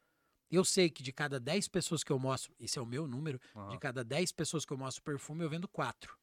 Eu 0.54 0.64
sei 0.64 0.88
que 0.88 1.02
de 1.02 1.12
cada 1.12 1.40
10 1.40 1.68
pessoas 1.68 2.04
que 2.04 2.12
eu 2.12 2.18
mostro, 2.18 2.54
esse 2.60 2.78
é 2.78 2.82
o 2.82 2.86
meu 2.86 3.06
número, 3.06 3.38
de 3.38 3.58
Aham. 3.58 3.78
cada 3.78 4.04
10 4.04 4.30
pessoas 4.32 4.64
que 4.64 4.72
eu 4.72 4.78
mostro 4.78 5.02
perfume, 5.02 5.42
eu 5.42 5.50
vendo 5.50 5.66
4. 5.68 6.16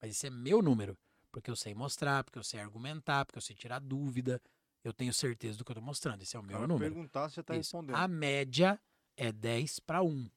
Mas 0.00 0.10
esse 0.12 0.26
é 0.26 0.30
meu 0.30 0.60
número. 0.62 0.96
Porque 1.30 1.50
eu 1.50 1.56
sei 1.56 1.74
mostrar, 1.74 2.24
porque 2.24 2.38
eu 2.38 2.42
sei 2.42 2.58
argumentar, 2.60 3.24
porque 3.24 3.38
eu 3.38 3.42
sei 3.42 3.54
tirar 3.54 3.78
dúvida. 3.78 4.40
Eu 4.82 4.92
tenho 4.92 5.12
certeza 5.12 5.58
do 5.58 5.64
que 5.64 5.70
eu 5.70 5.74
tô 5.76 5.82
mostrando. 5.82 6.22
Esse 6.22 6.36
é 6.36 6.40
o 6.40 6.42
meu 6.42 6.56
cara 6.56 6.66
número. 6.66 6.92
perguntar, 6.92 7.28
você 7.28 7.42
tá 7.42 7.54
Isso. 7.54 7.76
respondendo. 7.76 7.96
A 7.96 8.08
média 8.08 8.80
é 9.16 9.30
10 9.30 9.78
para 9.80 10.02
1. 10.02 10.28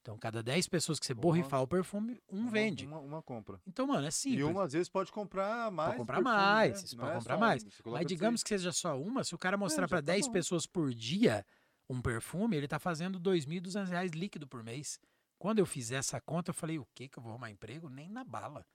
Então, 0.00 0.16
cada 0.16 0.42
10 0.42 0.66
pessoas 0.68 0.98
que 0.98 1.04
você 1.04 1.14
Porra. 1.14 1.22
borrifar 1.36 1.60
o 1.60 1.66
perfume, 1.68 2.18
um 2.32 2.40
Uma- 2.42 2.50
vende. 2.50 2.86
Uma, 2.86 2.98
uma 2.98 3.22
compra. 3.22 3.60
Então, 3.66 3.86
mano, 3.86 4.06
é 4.06 4.10
simples. 4.10 4.40
E 4.40 4.42
uma 4.44 4.62
às 4.64 4.72
vezes 4.72 4.88
pode 4.88 5.12
comprar 5.12 5.70
mais. 5.70 5.96
comprar 5.96 6.16
perfume, 6.16 6.34
mais, 6.34 6.92
né? 6.94 6.98
pode 6.98 7.12
é 7.12 7.18
comprar 7.18 7.36
mais. 7.38 7.64
um, 7.64 7.90
Mas 7.90 8.06
digamos 8.06 8.42
que 8.42 8.48
seja 8.48 8.72
só 8.72 8.98
uma, 8.98 9.22
se 9.22 9.34
o 9.34 9.38
cara 9.38 9.58
mostrar 9.58 9.82
já 9.84 9.88
para 9.88 9.98
tá 9.98 10.06
10 10.12 10.26
bom. 10.26 10.32
pessoas 10.32 10.66
por 10.66 10.94
dia 10.94 11.44
um 11.88 12.00
perfume, 12.00 12.56
ele 12.56 12.68
tá 12.68 12.78
fazendo 12.78 13.18
2.200 13.20 13.88
reais 13.88 14.12
líquido 14.12 14.46
por 14.46 14.62
mês. 14.62 15.00
Quando 15.38 15.58
eu 15.58 15.66
fizer 15.66 15.96
essa 15.96 16.20
conta, 16.20 16.50
eu 16.50 16.54
falei, 16.54 16.78
o 16.78 16.86
que 16.94 17.08
que 17.08 17.18
eu 17.18 17.22
vou 17.22 17.30
arrumar 17.32 17.50
emprego? 17.50 17.88
Nem 17.88 18.08
na 18.08 18.24
bala. 18.24 18.66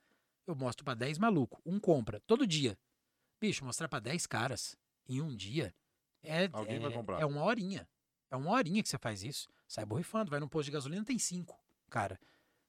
Eu 0.46 0.54
mostro 0.54 0.84
para 0.84 0.94
10 0.94 1.18
maluco, 1.18 1.60
um 1.64 1.78
compra, 1.78 2.20
todo 2.20 2.46
dia. 2.46 2.78
Bicho, 3.40 3.64
mostrar 3.64 3.88
para 3.88 4.00
10 4.00 4.26
caras 4.26 4.76
em 5.06 5.20
um 5.20 5.34
dia 5.34 5.74
é, 6.24 6.48
Alguém 6.52 6.76
é, 6.76 6.80
vai 6.80 6.92
comprar. 6.92 7.20
é 7.20 7.26
uma 7.26 7.42
horinha. 7.42 7.88
É 8.30 8.36
uma 8.36 8.50
horinha 8.50 8.82
que 8.82 8.88
você 8.88 8.98
faz 8.98 9.22
isso. 9.22 9.48
Sai 9.68 9.84
borrifando, 9.84 10.30
vai 10.30 10.40
num 10.40 10.48
posto 10.48 10.66
de 10.66 10.72
gasolina, 10.72 11.04
tem 11.04 11.18
cinco, 11.18 11.58
cara. 11.90 12.18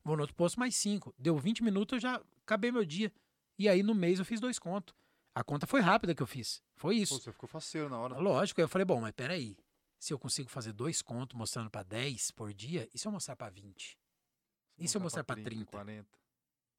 Vou 0.03 0.15
no 0.15 0.21
outro 0.21 0.35
posto, 0.35 0.59
mais 0.59 0.75
cinco. 0.75 1.13
Deu 1.17 1.37
20 1.37 1.63
minutos, 1.63 1.93
eu 1.93 1.99
já 1.99 2.21
acabei 2.43 2.71
meu 2.71 2.85
dia. 2.85 3.11
E 3.57 3.67
aí, 3.67 3.81
no 3.81 3.95
mês, 3.95 4.19
eu 4.19 4.25
fiz 4.25 4.39
dois 4.39 4.59
contos. 4.59 4.93
A 5.33 5.43
conta 5.43 5.65
foi 5.65 5.81
rápida 5.81 6.13
que 6.13 6.21
eu 6.21 6.27
fiz. 6.27 6.61
Foi 6.75 6.95
Pô, 6.95 7.01
isso. 7.01 7.19
você 7.19 7.31
ficou 7.31 7.47
faceiro 7.47 7.89
na 7.89 7.97
hora. 7.97 8.17
Lógico, 8.17 8.61
eu 8.61 8.67
falei, 8.67 8.85
bom, 8.85 9.01
mas 9.01 9.11
peraí. 9.13 9.57
Se 10.05 10.13
eu 10.13 10.19
consigo 10.19 10.47
fazer 10.47 10.71
dois 10.71 11.01
contos 11.01 11.35
mostrando 11.35 11.67
para 11.67 11.81
10 11.81 12.29
por 12.29 12.53
dia, 12.53 12.87
e 12.93 12.99
se 12.99 13.07
eu 13.07 13.11
mostrar 13.11 13.35
para 13.35 13.49
20? 13.49 13.97
E 14.77 14.87
se 14.87 14.95
eu 14.95 15.01
mostrar 15.01 15.23
pra 15.23 15.35
30? 15.35 15.65
40. 15.65 16.07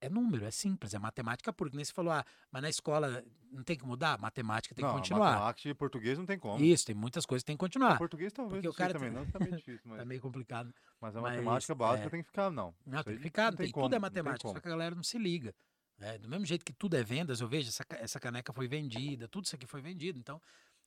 É 0.00 0.08
número, 0.08 0.44
é 0.44 0.50
simples, 0.52 0.94
é 0.94 0.98
matemática 1.00 1.52
pura. 1.52 1.68
Que 1.68 1.74
nem 1.74 1.84
você 1.84 1.92
falou, 1.92 2.12
ah, 2.12 2.24
mas 2.52 2.62
na 2.62 2.68
escola 2.68 3.24
não 3.50 3.64
tem 3.64 3.76
que 3.76 3.84
mudar? 3.84 4.16
Matemática 4.20 4.76
tem 4.76 4.84
não, 4.84 4.92
que 4.92 4.98
continuar. 4.98 5.32
matemática 5.32 5.68
e 5.68 5.74
português 5.74 6.16
não 6.16 6.24
tem 6.24 6.38
como. 6.38 6.62
Isso, 6.62 6.86
tem 6.86 6.94
muitas 6.94 7.26
coisas 7.26 7.42
que 7.42 7.48
tem 7.48 7.56
que 7.56 7.60
continuar. 7.60 7.98
Português 7.98 8.32
talvez, 8.32 8.62
porque 8.62 8.68
o 8.68 8.72
cara 8.72 8.92
também 8.92 9.10
tem- 9.10 9.18
não, 9.18 9.28
tá 9.28 9.40
meio 9.40 9.56
difícil, 9.58 9.90
mas, 9.90 9.98
Tá 9.98 10.04
meio 10.04 10.20
complicado. 10.20 10.72
mas 11.00 11.16
a 11.16 11.20
mas, 11.20 11.32
matemática 11.32 11.74
básica 11.74 12.06
é. 12.06 12.10
tem 12.10 12.20
que 12.22 12.28
ficar, 12.28 12.48
não. 12.52 12.72
Não, 12.86 13.02
tem 13.02 13.16
que 13.16 13.22
ficar, 13.24 13.50
não 13.50 13.56
tem, 13.58 13.72
como, 13.72 13.86
tudo 13.86 13.94
é 13.94 13.96
tem 13.96 14.00
matemática, 14.02 14.48
só 14.50 14.60
que 14.60 14.68
a 14.68 14.70
galera 14.70 14.94
não 14.94 15.02
se 15.02 15.18
liga. 15.18 15.52
né? 15.98 16.16
do 16.16 16.28
mesmo 16.28 16.46
jeito 16.46 16.64
que 16.64 16.72
tudo 16.72 16.94
é 16.94 17.02
vendas, 17.02 17.40
eu 17.40 17.48
vejo, 17.48 17.70
essa, 17.70 17.84
essa 17.98 18.20
caneca 18.20 18.52
foi 18.52 18.68
vendida, 18.68 19.26
tudo 19.26 19.46
isso 19.46 19.56
aqui 19.56 19.66
foi 19.66 19.80
vendido. 19.82 20.16
Então, 20.16 20.40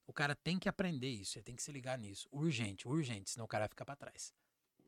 o 0.09 0.13
cara 0.13 0.35
tem 0.35 0.57
que 0.57 0.67
aprender 0.67 1.07
isso, 1.07 1.37
ele 1.37 1.43
tem 1.43 1.55
que 1.55 1.61
se 1.61 1.71
ligar 1.71 1.95
nisso. 1.95 2.27
Urgente, 2.31 2.87
urgente, 2.87 3.29
senão 3.29 3.45
o 3.45 3.47
cara 3.47 3.65
vai 3.65 3.69
ficar 3.69 3.85
para 3.85 3.95
trás. 3.95 4.33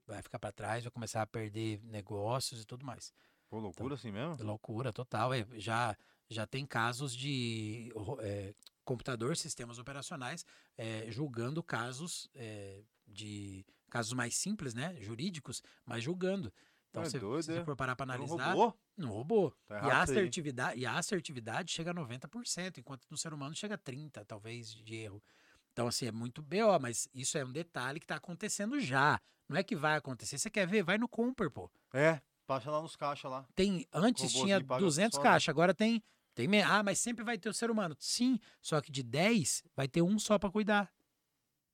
Vai 0.07 0.19
ficar 0.19 0.39
para 0.39 0.51
trás, 0.51 0.83
vai 0.83 0.89
começar 0.89 1.21
a 1.21 1.27
perder 1.27 1.79
negócios 1.83 2.63
e 2.63 2.65
tudo 2.65 2.83
mais. 2.83 3.13
Pô, 3.47 3.59
loucura 3.59 3.93
assim 3.93 4.11
mesmo? 4.11 4.43
Loucura 4.43 4.91
total. 4.91 5.31
É, 5.31 5.45
já, 5.59 5.95
já 6.27 6.47
tem 6.47 6.65
casos 6.65 7.15
de 7.15 7.93
é, 8.21 8.55
computador, 8.83 9.37
sistemas 9.37 9.77
operacionais, 9.77 10.43
é, 10.75 11.05
julgando 11.11 11.61
casos 11.61 12.27
é, 12.33 12.81
de 13.05 13.63
casos 13.91 14.13
mais 14.13 14.35
simples, 14.35 14.73
né? 14.73 14.97
Jurídicos, 15.01 15.61
mas 15.85 16.03
julgando. 16.03 16.51
Então, 16.91 17.03
É 17.03 17.09
se, 17.09 17.17
doido, 17.19 17.41
se 17.43 17.53
você 17.53 17.59
é? 17.59 17.63
for 17.65 17.75
parar 17.75 17.95
para 17.95 18.05
Não 18.05 18.13
analisar, 18.15 18.53
roubou? 18.53 18.79
não 18.97 19.09
roubou. 19.09 19.55
Tá 19.65 19.75
E 19.75 19.79
a, 19.79 19.85
aí. 19.85 19.91
assertividade, 20.03 20.79
e 20.79 20.85
a 20.85 20.97
assertividade 20.97 21.71
chega 21.71 21.91
a 21.91 21.93
90%, 21.93 22.77
enquanto 22.77 23.05
no 23.09 23.17
ser 23.17 23.33
humano 23.33 23.55
chega 23.55 23.75
a 23.75 23.77
30%, 23.77 24.25
talvez, 24.27 24.73
de 24.75 24.95
erro. 24.95 25.23
Então, 25.71 25.87
assim, 25.87 26.05
é 26.05 26.11
muito 26.11 26.41
BO, 26.41 26.77
mas 26.81 27.07
isso 27.13 27.37
é 27.37 27.45
um 27.45 27.51
detalhe 27.51 27.99
que 27.99 28.03
está 28.03 28.15
acontecendo 28.17 28.77
já. 28.79 29.19
Não 29.47 29.57
é 29.57 29.63
que 29.63 29.75
vai 29.75 29.95
acontecer. 29.95 30.37
Você 30.37 30.49
quer 30.49 30.67
ver? 30.67 30.83
Vai 30.83 30.97
no 30.97 31.07
Cooper, 31.07 31.49
pô. 31.49 31.71
É, 31.93 32.21
passa 32.45 32.69
lá 32.69 32.81
nos 32.81 32.97
caixas 32.97 33.31
lá. 33.31 33.45
Tem, 33.55 33.87
antes 33.93 34.31
tinha 34.33 34.61
paga 34.61 34.81
200 34.81 35.15
só, 35.15 35.23
né? 35.23 35.29
caixas, 35.29 35.47
agora 35.49 35.73
tem, 35.73 36.03
tem. 36.35 36.61
Ah, 36.61 36.83
mas 36.83 36.99
sempre 36.99 37.23
vai 37.23 37.37
ter 37.37 37.47
o 37.47 37.53
ser 37.53 37.71
humano. 37.71 37.95
Sim, 37.99 38.37
só 38.61 38.81
que 38.81 38.91
de 38.91 39.01
10 39.01 39.63
vai 39.75 39.87
ter 39.87 40.01
um 40.01 40.19
só 40.19 40.37
para 40.37 40.51
cuidar. 40.51 40.91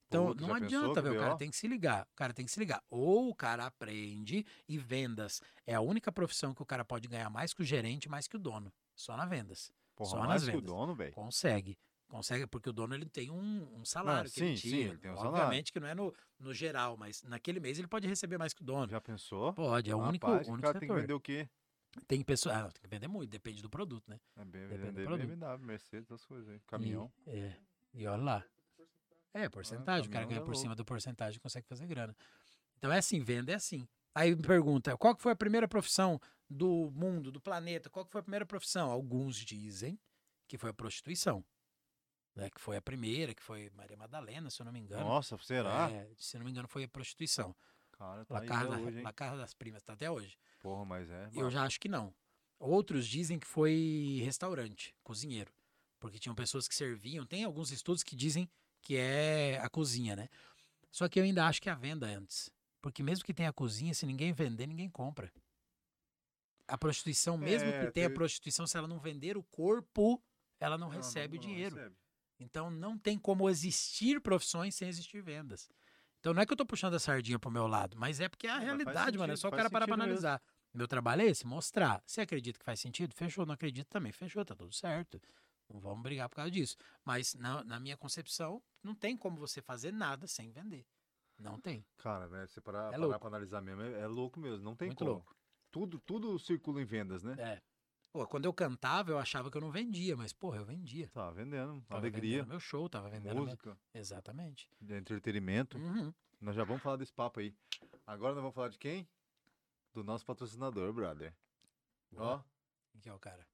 Então 0.07 0.27
Puta, 0.27 0.41
não 0.47 0.53
adianta, 0.53 1.01
que 1.01 1.09
velho. 1.09 1.19
O 1.19 1.23
cara 1.23 1.37
tem 1.37 1.49
que 1.49 1.55
se 1.57 1.67
ligar. 1.67 2.07
O 2.11 2.15
cara 2.15 2.33
tem 2.33 2.45
que 2.45 2.51
se 2.51 2.59
ligar. 2.59 2.81
Ou 2.89 3.29
o 3.29 3.35
cara 3.35 3.65
aprende 3.65 4.45
e 4.67 4.77
vendas. 4.77 5.41
É 5.65 5.75
a 5.75 5.81
única 5.81 6.11
profissão 6.11 6.53
que 6.53 6.61
o 6.61 6.65
cara 6.65 6.85
pode 6.85 7.07
ganhar 7.07 7.29
mais 7.29 7.53
que 7.53 7.61
o 7.61 7.65
gerente, 7.65 8.07
mais 8.09 8.27
que 8.27 8.35
o 8.37 8.39
dono. 8.39 8.71
Só 8.95 9.17
na 9.17 9.25
vendas. 9.25 9.71
Porra, 9.95 10.09
Só 10.11 10.25
nas 10.25 10.43
que 10.43 10.49
o 10.49 10.53
vendas. 10.53 10.65
dono, 10.65 10.95
velho. 10.95 11.13
Consegue. 11.13 11.77
Consegue, 12.07 12.47
porque 12.47 12.69
o 12.69 12.73
dono 12.73 12.95
ele 12.95 13.05
tem 13.05 13.29
um, 13.29 13.67
um 13.75 13.83
salário. 13.83 14.31
que 14.31 14.39
ele 14.39 14.55
sim, 14.55 14.69
sim, 14.69 14.69
tira. 14.77 14.89
ele 14.91 14.97
tem 14.97 15.11
um 15.11 15.17
salário. 15.17 15.37
Obviamente 15.39 15.73
que 15.73 15.79
não 15.79 15.87
é 15.89 15.93
no, 15.93 16.13
no 16.39 16.53
geral, 16.53 16.95
mas 16.95 17.21
naquele 17.23 17.59
mês 17.59 17.77
ele 17.77 17.87
pode 17.87 18.07
receber 18.07 18.37
mais 18.37 18.53
que 18.53 18.61
o 18.61 18.65
dono. 18.65 18.89
Já 18.89 19.01
pensou? 19.01 19.51
Pode, 19.53 19.91
é 19.91 19.95
o 19.95 19.99
único, 19.99 20.25
Rapaz, 20.25 20.47
o 20.47 20.51
o 20.51 20.53
único 20.53 20.67
cara 20.67 20.79
tem 20.79 20.87
que 20.87 20.93
setor. 20.93 21.01
vender 21.01 21.13
o 21.13 21.19
quê? 21.19 21.49
Tem 22.07 22.21
pessoa. 22.21 22.55
Ah, 22.55 22.71
tem 22.71 22.81
que 22.81 22.87
vender 22.87 23.09
muito, 23.09 23.29
depende 23.29 23.61
do 23.61 23.69
produto, 23.69 24.07
né? 24.09 24.21
É, 24.37 24.45
bem, 24.45 24.61
Depende 24.67 24.77
do 24.77 24.85
vender 24.85 25.05
produto. 25.05 25.27
BMW, 25.27 25.65
Mercedes, 25.65 26.05
essas 26.09 26.23
coisas 26.23 26.47
aí. 26.47 26.61
Caminhão. 26.65 27.11
E, 27.25 27.31
é, 27.31 27.57
e 27.93 28.07
olha 28.07 28.23
lá. 28.23 28.45
É, 29.33 29.47
porcentagem. 29.49 30.07
o 30.07 30.11
cara 30.11 30.25
ganha 30.25 30.41
por 30.41 30.47
louco. 30.47 30.61
cima 30.61 30.75
do 30.75 30.83
porcentagem 30.83 31.37
e 31.37 31.39
consegue 31.39 31.67
fazer 31.67 31.85
grana. 31.85 32.15
Então 32.77 32.91
é 32.91 32.97
assim, 32.97 33.19
venda 33.19 33.51
é 33.51 33.55
assim. 33.55 33.87
Aí 34.13 34.35
me 34.35 34.41
pergunta, 34.41 34.97
qual 34.97 35.15
que 35.15 35.21
foi 35.21 35.31
a 35.31 35.35
primeira 35.35 35.67
profissão 35.67 36.19
do 36.49 36.91
mundo, 36.91 37.31
do 37.31 37.39
planeta? 37.39 37.89
Qual 37.89 38.05
que 38.05 38.11
foi 38.11 38.19
a 38.19 38.23
primeira 38.23 38.45
profissão? 38.45 38.89
Alguns 38.89 39.35
dizem 39.37 39.99
que 40.47 40.57
foi 40.57 40.71
a 40.71 40.73
prostituição. 40.73 41.43
Né? 42.35 42.49
Que 42.49 42.61
foi 42.61 42.77
a 42.77 42.81
primeira, 42.81 43.33
que 43.33 43.41
foi 43.41 43.69
Maria 43.75 43.97
Madalena, 43.97 44.49
se 44.49 44.61
eu 44.61 44.65
não 44.65 44.71
me 44.71 44.79
engano. 44.79 45.03
Nossa, 45.03 45.37
será? 45.39 45.89
É, 45.91 46.09
se 46.17 46.37
eu 46.37 46.39
não 46.39 46.45
me 46.45 46.51
engano, 46.51 46.67
foi 46.67 46.83
a 46.83 46.87
prostituição. 46.87 47.55
Cara, 47.91 48.23
tá 48.25 48.35
La 48.35 48.41
aí 48.41 48.47
Casa, 48.47 48.75
até 48.75 49.31
hoje, 49.31 49.37
das 49.37 49.53
Primas, 49.53 49.83
tá 49.83 49.93
até 49.93 50.09
hoje. 50.09 50.37
Porra, 50.59 50.85
mas 50.85 51.09
é. 51.09 51.25
Eu 51.27 51.35
mano. 51.37 51.49
já 51.49 51.63
acho 51.63 51.79
que 51.79 51.89
não. 51.89 52.13
Outros 52.59 53.07
dizem 53.07 53.39
que 53.39 53.47
foi 53.47 54.21
restaurante, 54.23 54.95
cozinheiro. 55.03 55.51
Porque 55.99 56.19
tinham 56.19 56.35
pessoas 56.35 56.67
que 56.67 56.75
serviam. 56.75 57.25
Tem 57.25 57.43
alguns 57.43 57.71
estudos 57.71 58.03
que 58.03 58.15
dizem 58.15 58.49
que 58.87 58.95
é 58.95 59.59
a 59.61 59.67
cozinha, 59.69 60.15
né? 60.15 60.29
Só 60.89 61.09
que 61.09 61.19
eu 61.19 61.23
ainda 61.25 61.45
acho 61.45 61.61
que 61.61 61.67
é 61.67 61.71
a 61.73 61.75
venda 61.75 62.05
antes. 62.07 62.49
Porque 62.81 63.03
mesmo 63.03 63.25
que 63.25 63.33
tenha 63.33 63.49
a 63.49 63.53
cozinha, 63.53 63.93
se 63.93 64.05
ninguém 64.05 64.31
vender, 64.31 64.65
ninguém 64.65 64.89
compra. 64.89 65.29
A 66.65 66.77
prostituição, 66.77 67.37
mesmo 67.37 67.67
É, 67.69 67.71
que 67.73 67.79
tenha 67.91 68.07
teve- 68.07 68.13
prostituição, 68.15 68.65
se 68.65 68.77
ela 68.77 68.87
não 68.87 68.97
vender 68.97 69.35
o 69.35 69.43
corpo, 69.43 70.23
ela 70.57 70.77
não 70.77 70.87
recebe 70.87 71.37
o 71.37 71.41
não 71.41 71.47
dinheiro. 71.47 71.75
recebe. 71.75 71.95
Então 72.39 72.69
não 72.69 72.97
tem 72.97 73.17
como 73.19 73.49
existir 73.49 74.21
profissões 74.21 74.73
sem 74.75 74.87
existir 74.87 75.21
vendas. 75.21 75.69
Então 76.21 76.33
não 76.33 76.41
é 76.41 76.45
que 76.45 76.53
eu 76.53 76.57
tô 76.57 76.65
puxando 76.65 76.93
a 76.93 76.99
sardinha 76.99 77.37
pro 77.37 77.51
meu 77.51 77.67
lado, 77.67 77.97
mas 77.97 78.21
é 78.21 78.29
porque 78.29 78.47
é 78.47 78.51
a 78.51 78.55
mas 78.55 78.63
realidade, 78.63 79.17
mano. 79.17 79.33
É 79.33 79.35
sentido, 79.35 79.41
só 79.41 79.47
o 79.49 79.51
cara 79.51 79.69
parar 79.69 79.85
pra 79.85 79.95
sentido 79.95 80.07
mesmo. 80.07 80.27
analisar. 80.27 80.41
Meu 80.73 80.87
trabalho 80.87 81.23
é 81.23 81.25
esse, 81.25 81.45
mostrar. 81.45 82.01
Você 82.05 82.21
acredita 82.21 82.57
que 82.57 82.63
faz 82.65 82.79
sentido? 82.79 83.13
Fechou. 83.13 83.45
Não 83.45 83.53
acredita 83.53 83.89
também? 83.89 84.13
Fechou, 84.13 84.45
tá 84.45 84.55
tudo 84.55 84.73
certo. 84.73 85.21
Não 85.69 85.79
vamos 85.79 86.01
brigar 86.01 86.29
por 86.29 86.35
causa 86.35 86.51
disso. 86.51 86.77
Mas 87.03 87.33
na, 87.35 87.63
na 87.63 87.79
minha 87.79 87.97
concepção, 87.97 88.61
não 88.83 88.95
tem 88.95 89.17
como 89.17 89.37
você 89.37 89.61
fazer 89.61 89.91
nada 89.91 90.27
sem 90.27 90.51
vender. 90.51 90.85
Não 91.37 91.59
tem. 91.59 91.85
Cara, 91.97 92.27
né? 92.29 92.47
Você 92.47 92.59
parar, 92.59 92.93
É 92.93 92.97
parar 92.97 93.19
pra 93.19 93.27
analisar 93.27 93.61
mesmo, 93.61 93.81
é, 93.81 94.01
é 94.01 94.07
louco 94.07 94.39
mesmo. 94.39 94.63
Não 94.63 94.75
tem 94.75 94.87
Muito 94.87 94.99
como. 94.99 95.11
louco. 95.11 95.35
Tudo, 95.69 95.99
tudo 95.99 96.39
circula 96.39 96.81
em 96.81 96.85
vendas, 96.85 97.21
né? 97.21 97.35
É. 97.37 97.61
Pô, 98.11 98.25
quando 98.25 98.45
eu 98.45 98.53
cantava, 98.53 99.11
eu 99.11 99.19
achava 99.19 99.51
que 99.51 99.57
eu 99.57 99.61
não 99.61 99.69
vendia, 99.69 100.15
mas, 100.15 100.33
porra, 100.33 100.57
eu 100.57 100.65
vendia. 100.65 101.09
Tá 101.09 101.29
vendendo. 101.29 101.81
Tava 101.81 102.01
alegria, 102.01 102.37
vendendo 102.37 102.49
meu 102.49 102.59
show, 102.59 102.89
tava 102.89 103.09
vendendo. 103.09 103.35
música, 103.35 103.77
Exatamente. 103.93 104.67
entretenimento. 104.81 105.77
Uhum. 105.77 106.11
Nós 106.39 106.55
já 106.55 106.63
vamos 106.63 106.81
falar 106.81 106.95
desse 106.95 107.13
papo 107.13 107.39
aí. 107.39 107.53
Agora 108.07 108.33
nós 108.33 108.41
vamos 108.41 108.55
falar 108.55 108.69
de 108.69 108.79
quem? 108.79 109.07
Do 109.93 110.03
nosso 110.03 110.25
patrocinador, 110.25 110.91
brother. 110.93 111.35
Ó. 112.15 112.41
Quem 112.91 113.01
que 113.01 113.09
é 113.09 113.13
o 113.13 113.19
cara? 113.19 113.45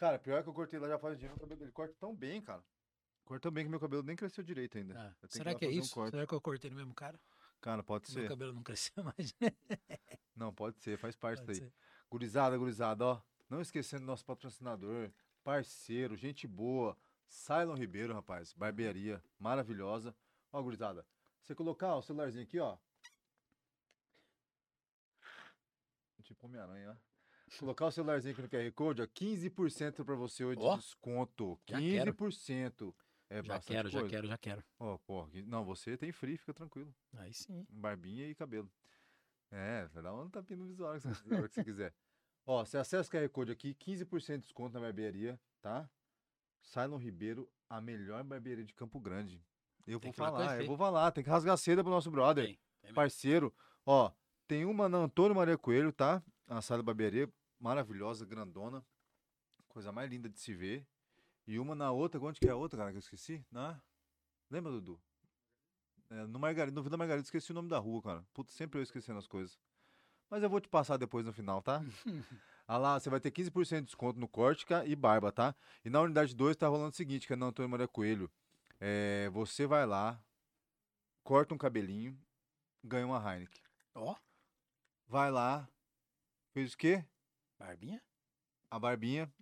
Cara, 0.00 0.18
pior 0.18 0.42
que 0.42 0.48
eu 0.48 0.54
cortei 0.54 0.78
lá 0.80 0.88
já 0.88 0.98
faz 0.98 1.18
dia, 1.18 1.28
meu 1.28 1.36
cabelo 1.38 1.60
dele 1.60 1.72
corta 1.72 1.94
tão 2.00 2.16
bem, 2.16 2.40
cara. 2.40 2.64
Corta 3.22 3.42
tão 3.42 3.52
bem 3.52 3.64
que 3.64 3.70
meu 3.70 3.78
cabelo 3.78 4.02
nem 4.02 4.16
cresceu 4.16 4.42
direito 4.42 4.78
ainda. 4.78 4.98
Ah, 4.98 5.28
será 5.28 5.52
lá 5.52 5.58
que 5.58 5.66
é 5.66 5.68
um 5.68 5.72
isso? 5.72 5.94
corte. 5.94 6.12
será 6.12 6.26
que 6.26 6.32
eu 6.32 6.40
cortei 6.40 6.70
no 6.70 6.76
mesmo 6.76 6.94
cara? 6.94 7.20
Cara, 7.60 7.82
pode 7.82 8.10
Meu 8.14 8.22
ser. 8.22 8.28
cabelo 8.30 8.54
não 8.54 8.62
cresceu 8.62 9.04
mais. 9.04 9.34
Não, 10.34 10.54
pode 10.54 10.78
ser, 10.80 10.96
faz 10.96 11.14
parte 11.14 11.40
Pode 11.44 11.48
daí. 11.60 11.68
ser. 11.68 11.74
Gurizada, 12.10 12.56
gurizada, 12.56 13.04
ó. 13.04 13.22
Não 13.50 13.60
esquecendo 13.60 14.06
nosso 14.06 14.24
patrocinador, 14.24 15.10
parceiro, 15.44 16.16
gente 16.16 16.46
boa. 16.46 16.96
Cylon 17.28 17.74
Ribeiro, 17.74 18.14
rapaz. 18.14 18.54
Barbearia 18.54 19.22
maravilhosa. 19.38 20.16
Ó, 20.50 20.62
gurizada. 20.62 21.06
Você 21.42 21.54
colocar 21.54 21.94
o 21.96 22.00
celularzinho 22.02 22.44
aqui, 22.44 22.58
ó. 22.58 22.78
Tipo 26.22 26.46
Homem-Aranha, 26.46 26.92
ó. 26.96 27.09
Colocar 27.58 27.86
o 27.86 27.90
celularzinho 27.90 28.32
aqui 28.32 28.42
no 28.42 28.48
QR 28.48 28.72
Code, 28.72 29.02
ó. 29.02 29.06
15% 29.06 30.04
pra 30.04 30.14
você 30.14 30.44
hoje 30.44 30.60
Ó, 30.62 30.74
de 30.76 30.80
desconto. 30.82 31.58
já 31.66 31.78
quero. 31.78 32.14
15%. 32.14 32.94
É 33.28 33.36
Já 33.36 33.42
bastante 33.42 33.76
quero, 33.76 33.88
já 33.88 33.98
coisa. 34.00 34.14
quero, 34.14 34.26
já 34.26 34.38
quero. 34.38 34.64
Ó, 34.78 34.98
que- 35.28 35.42
Não, 35.42 35.64
você 35.64 35.96
tem 35.96 36.10
free, 36.10 36.36
fica 36.36 36.52
tranquilo. 36.54 36.92
Aí 37.16 37.32
sim. 37.32 37.64
Barbinha 37.68 38.26
e 38.28 38.34
cabelo. 38.34 38.70
É, 39.52 39.86
vai 39.92 40.02
dar 40.02 40.14
um 40.14 40.28
tapinha 40.28 40.56
no 40.58 40.66
visual 40.66 40.98
se 40.98 41.06
você- 41.08 41.34
a 41.34 41.38
hora 41.38 41.48
que 41.48 41.54
você 41.54 41.64
quiser. 41.64 41.94
Ó, 42.46 42.64
você 42.64 42.78
acessa 42.78 43.08
o 43.08 43.12
QR 43.12 43.28
Code 43.28 43.52
aqui, 43.52 43.74
15% 43.74 44.40
de 44.40 44.46
desconto 44.46 44.74
na 44.74 44.80
barbearia, 44.80 45.38
tá? 45.60 45.88
Cylon 46.62 46.96
Ribeiro, 46.96 47.48
a 47.68 47.80
melhor 47.80 48.22
barbearia 48.24 48.64
de 48.64 48.74
Campo 48.74 48.98
Grande. 48.98 49.44
Eu 49.86 49.98
Tem 50.00 50.10
vou 50.10 50.12
que 50.12 50.16
falar, 50.18 50.60
eu 50.60 50.66
vou 50.66 50.76
falar, 50.76 51.10
tem 51.12 51.22
que 51.24 51.30
rasgar 51.30 51.56
seda 51.56 51.82
pro 51.82 51.90
nosso 51.92 52.10
brother, 52.10 52.44
Tem, 52.46 52.54
tem 52.54 52.62
mesmo. 52.84 52.94
parceiro. 52.94 53.54
Ó, 53.86 54.10
tem 54.46 54.64
uma 54.64 54.88
na 54.88 54.98
Antônio 54.98 55.34
Maria 55.36 55.56
Coelho, 55.58 55.92
tá? 55.92 56.22
A 56.48 56.60
sala 56.60 56.82
barbearia, 56.82 57.32
maravilhosa, 57.60 58.24
grandona. 58.24 58.84
Coisa 59.68 59.92
mais 59.92 60.10
linda 60.10 60.28
de 60.28 60.40
se 60.40 60.52
ver. 60.54 60.86
E 61.46 61.58
uma 61.58 61.74
na 61.74 61.92
outra, 61.92 62.20
onde 62.20 62.40
que 62.40 62.48
é 62.48 62.52
a 62.52 62.56
outra, 62.56 62.78
cara, 62.78 62.90
que 62.90 62.96
eu 62.96 63.00
esqueci? 63.00 63.44
Na... 63.50 63.80
Lembra, 64.50 64.72
Dudu? 64.72 65.00
É, 66.10 66.26
no 66.26 66.38
Margarida, 66.38 66.74
no 66.74 66.82
Vila 66.82 66.96
Margarida, 66.96 67.24
esqueci 67.24 67.52
o 67.52 67.54
nome 67.54 67.68
da 67.68 67.78
rua, 67.78 68.02
cara. 68.02 68.24
Putz, 68.34 68.52
sempre 68.52 68.78
eu 68.78 68.82
esquecendo 68.82 69.18
as 69.18 69.28
coisas. 69.28 69.58
Mas 70.28 70.42
eu 70.42 70.50
vou 70.50 70.60
te 70.60 70.68
passar 70.68 70.96
depois 70.96 71.24
no 71.24 71.32
final, 71.32 71.62
tá? 71.62 71.80
ah 72.66 72.78
lá, 72.78 72.98
você 72.98 73.10
vai 73.10 73.20
ter 73.20 73.30
15% 73.30 73.80
de 73.80 73.86
desconto 73.86 74.18
no 74.18 74.28
corte 74.28 74.66
ca- 74.66 74.84
e 74.84 74.94
barba, 74.96 75.30
tá? 75.32 75.54
E 75.84 75.90
na 75.90 76.00
unidade 76.00 76.34
2 76.34 76.56
tá 76.56 76.66
rolando 76.68 76.90
o 76.90 76.96
seguinte, 76.96 77.26
que 77.26 77.32
é 77.32 77.36
na 77.36 77.46
Antônio 77.46 77.68
Maria 77.68 77.88
Coelho. 77.88 78.30
É, 78.80 79.28
você 79.30 79.66
vai 79.66 79.86
lá, 79.86 80.22
corta 81.22 81.54
um 81.54 81.58
cabelinho, 81.58 82.18
ganha 82.82 83.06
uma 83.06 83.18
Heineken. 83.18 83.62
Ó, 83.94 84.16
Vai 85.06 85.30
lá, 85.30 85.68
fez 86.52 86.72
o 86.72 86.78
quê? 86.78 87.04
Barbinha? 87.60 88.02
A 88.70 88.78
barbinha, 88.78 89.32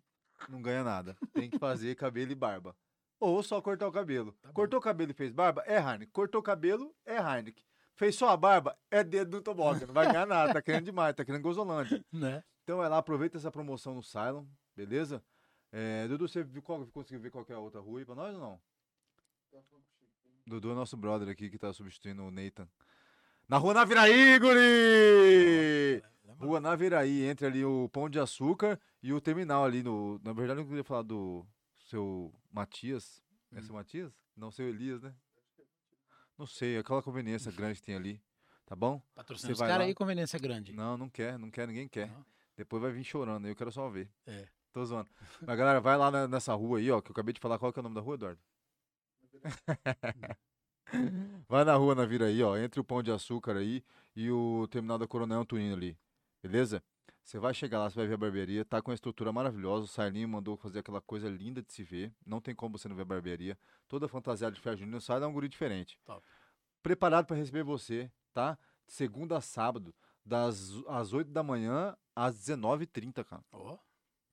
não 0.48 0.60
ganha 0.60 0.82
nada. 0.82 1.16
Tem 1.32 1.48
que 1.48 1.58
fazer 1.58 1.94
cabelo 1.96 2.32
e 2.32 2.34
barba. 2.34 2.76
Ou 3.20 3.42
só 3.42 3.60
cortar 3.60 3.88
o 3.88 3.92
cabelo. 3.92 4.32
Tá. 4.42 4.52
Cortou 4.52 4.78
o 4.78 4.82
cabelo 4.82 5.10
e 5.12 5.14
fez 5.14 5.32
barba, 5.32 5.62
é 5.66 5.76
Heineken. 5.78 6.10
Cortou 6.12 6.40
o 6.40 6.44
cabelo, 6.44 6.94
é 7.04 7.16
Heineken. 7.16 7.64
Fez 7.96 8.14
só 8.14 8.28
a 8.28 8.36
barba, 8.36 8.78
é 8.90 9.02
dedo 9.02 9.36
no 9.36 9.42
tobogã. 9.42 9.86
Não 9.86 9.94
vai 9.94 10.06
ganhar 10.06 10.26
nada, 10.26 10.52
tá 10.52 10.62
querendo 10.62 10.84
demais, 10.84 11.14
tá 11.14 11.24
querendo 11.24 11.42
Gozolândia. 11.42 12.04
Né? 12.12 12.42
Então 12.62 12.78
vai 12.78 12.88
lá, 12.88 12.98
aproveita 12.98 13.38
essa 13.38 13.50
promoção 13.50 13.94
no 13.94 14.02
Cylon, 14.02 14.44
beleza? 14.76 15.24
É, 15.72 16.06
Dudu, 16.06 16.28
você 16.28 16.44
viu 16.44 16.60
qual, 16.60 16.86
conseguiu 16.88 17.20
ver 17.20 17.30
qual 17.30 17.44
é 17.48 17.54
a 17.54 17.58
outra 17.58 17.80
rua 17.80 18.00
aí 18.00 18.04
pra 18.04 18.14
nós 18.14 18.34
ou 18.34 18.40
não? 18.40 18.60
Dudu 20.46 20.70
é 20.72 20.74
nosso 20.74 20.96
brother 20.96 21.28
aqui 21.28 21.48
que 21.48 21.58
tá 21.58 21.72
substituindo 21.72 22.22
o 22.24 22.30
Nathan. 22.30 22.68
Na 23.48 23.56
rua 23.56 23.72
Naviraí, 23.72 24.38
guri! 24.38 25.27
Rua 26.58 26.70
Naviraí, 26.70 27.24
entre 27.24 27.46
ali 27.46 27.64
o 27.64 27.88
Pão 27.90 28.08
de 28.10 28.18
Açúcar 28.18 28.78
e 29.02 29.12
o 29.12 29.20
terminal 29.20 29.64
ali 29.64 29.82
no. 29.82 30.20
Na 30.24 30.32
verdade, 30.32 30.60
eu 30.60 30.66
queria 30.66 30.84
falar 30.84 31.02
do 31.02 31.46
seu 31.88 32.32
Matias. 32.50 33.22
É 33.52 33.58
Hum. 33.58 33.62
seu 33.62 33.74
Matias? 33.74 34.12
Não, 34.36 34.50
seu 34.50 34.68
Elias, 34.68 35.02
né? 35.02 35.14
Não 36.36 36.46
sei, 36.46 36.76
aquela 36.78 37.02
conveniência 37.02 37.50
grande 37.52 37.76
que 37.80 37.82
tem 37.86 37.94
ali. 37.94 38.20
Tá 38.66 38.76
bom? 38.76 39.00
Patrocina 39.14 39.48
Você 39.48 39.52
os 39.62 39.66
caras 39.66 39.86
aí, 39.86 39.94
conveniência 39.94 40.38
grande. 40.38 40.72
Não, 40.72 40.96
não 40.98 41.08
quer, 41.08 41.38
não 41.38 41.50
quer, 41.50 41.66
ninguém 41.66 41.88
quer. 41.88 42.08
Não? 42.08 42.24
Depois 42.56 42.82
vai 42.82 42.92
vir 42.92 43.04
chorando, 43.04 43.44
aí 43.46 43.50
eu 43.52 43.56
quero 43.56 43.72
só 43.72 43.88
ver. 43.88 44.10
É. 44.26 44.46
Tô 44.72 44.84
zoando. 44.84 45.08
Mas 45.40 45.56
galera, 45.56 45.80
vai 45.80 45.96
lá 45.96 46.10
na- 46.10 46.28
nessa 46.28 46.52
rua 46.54 46.78
aí, 46.78 46.90
ó, 46.90 47.00
que 47.00 47.10
eu 47.10 47.12
acabei 47.12 47.32
de 47.32 47.40
falar. 47.40 47.58
Qual 47.58 47.72
que 47.72 47.78
é 47.78 47.80
o 47.80 47.82
nome 47.84 47.94
da 47.94 48.00
rua, 48.02 48.14
Eduardo? 48.16 48.40
vai 51.48 51.64
na 51.64 51.74
rua 51.76 51.94
Naviraí, 51.94 52.42
ó, 52.42 52.56
entre 52.56 52.80
o 52.80 52.84
Pão 52.84 53.02
de 53.02 53.10
Açúcar 53.10 53.56
aí 53.56 53.82
e 54.14 54.30
o 54.30 54.66
terminal 54.68 54.98
da 54.98 55.06
Coronel 55.06 55.40
Antonino 55.40 55.74
ali. 55.74 55.96
Beleza? 56.42 56.82
Você 57.22 57.38
vai 57.38 57.52
chegar 57.52 57.78
lá, 57.78 57.90
você 57.90 57.96
vai 57.96 58.06
ver 58.06 58.14
a 58.14 58.16
barbearia, 58.16 58.64
tá 58.64 58.80
com 58.80 58.90
a 58.90 58.94
estrutura 58.94 59.30
maravilhosa. 59.32 59.84
O 59.84 59.88
Sailinho 59.88 60.28
mandou 60.28 60.56
fazer 60.56 60.78
aquela 60.78 61.00
coisa 61.00 61.28
linda 61.28 61.62
de 61.62 61.72
se 61.72 61.82
ver. 61.82 62.12
Não 62.24 62.40
tem 62.40 62.54
como 62.54 62.78
você 62.78 62.88
não 62.88 62.96
ver 62.96 63.02
a 63.02 63.04
barbearia. 63.04 63.58
Toda 63.86 64.08
fantasiada 64.08 64.54
de 64.54 64.60
festa 64.60 64.78
junina, 64.78 65.00
sai 65.00 65.20
dá 65.20 65.28
um 65.28 65.32
guri 65.32 65.48
diferente. 65.48 65.98
Top. 66.04 66.26
Preparado 66.82 67.26
para 67.26 67.36
receber 67.36 67.62
você, 67.62 68.10
tá? 68.32 68.56
segunda 68.88 69.36
a 69.36 69.40
sábado, 69.40 69.94
das 70.24 70.72
às 70.88 71.12
8 71.12 71.30
da 71.30 71.42
manhã 71.42 71.94
às 72.16 72.34
19h30, 72.36 73.24
cara. 73.24 73.44
Ó, 73.52 73.78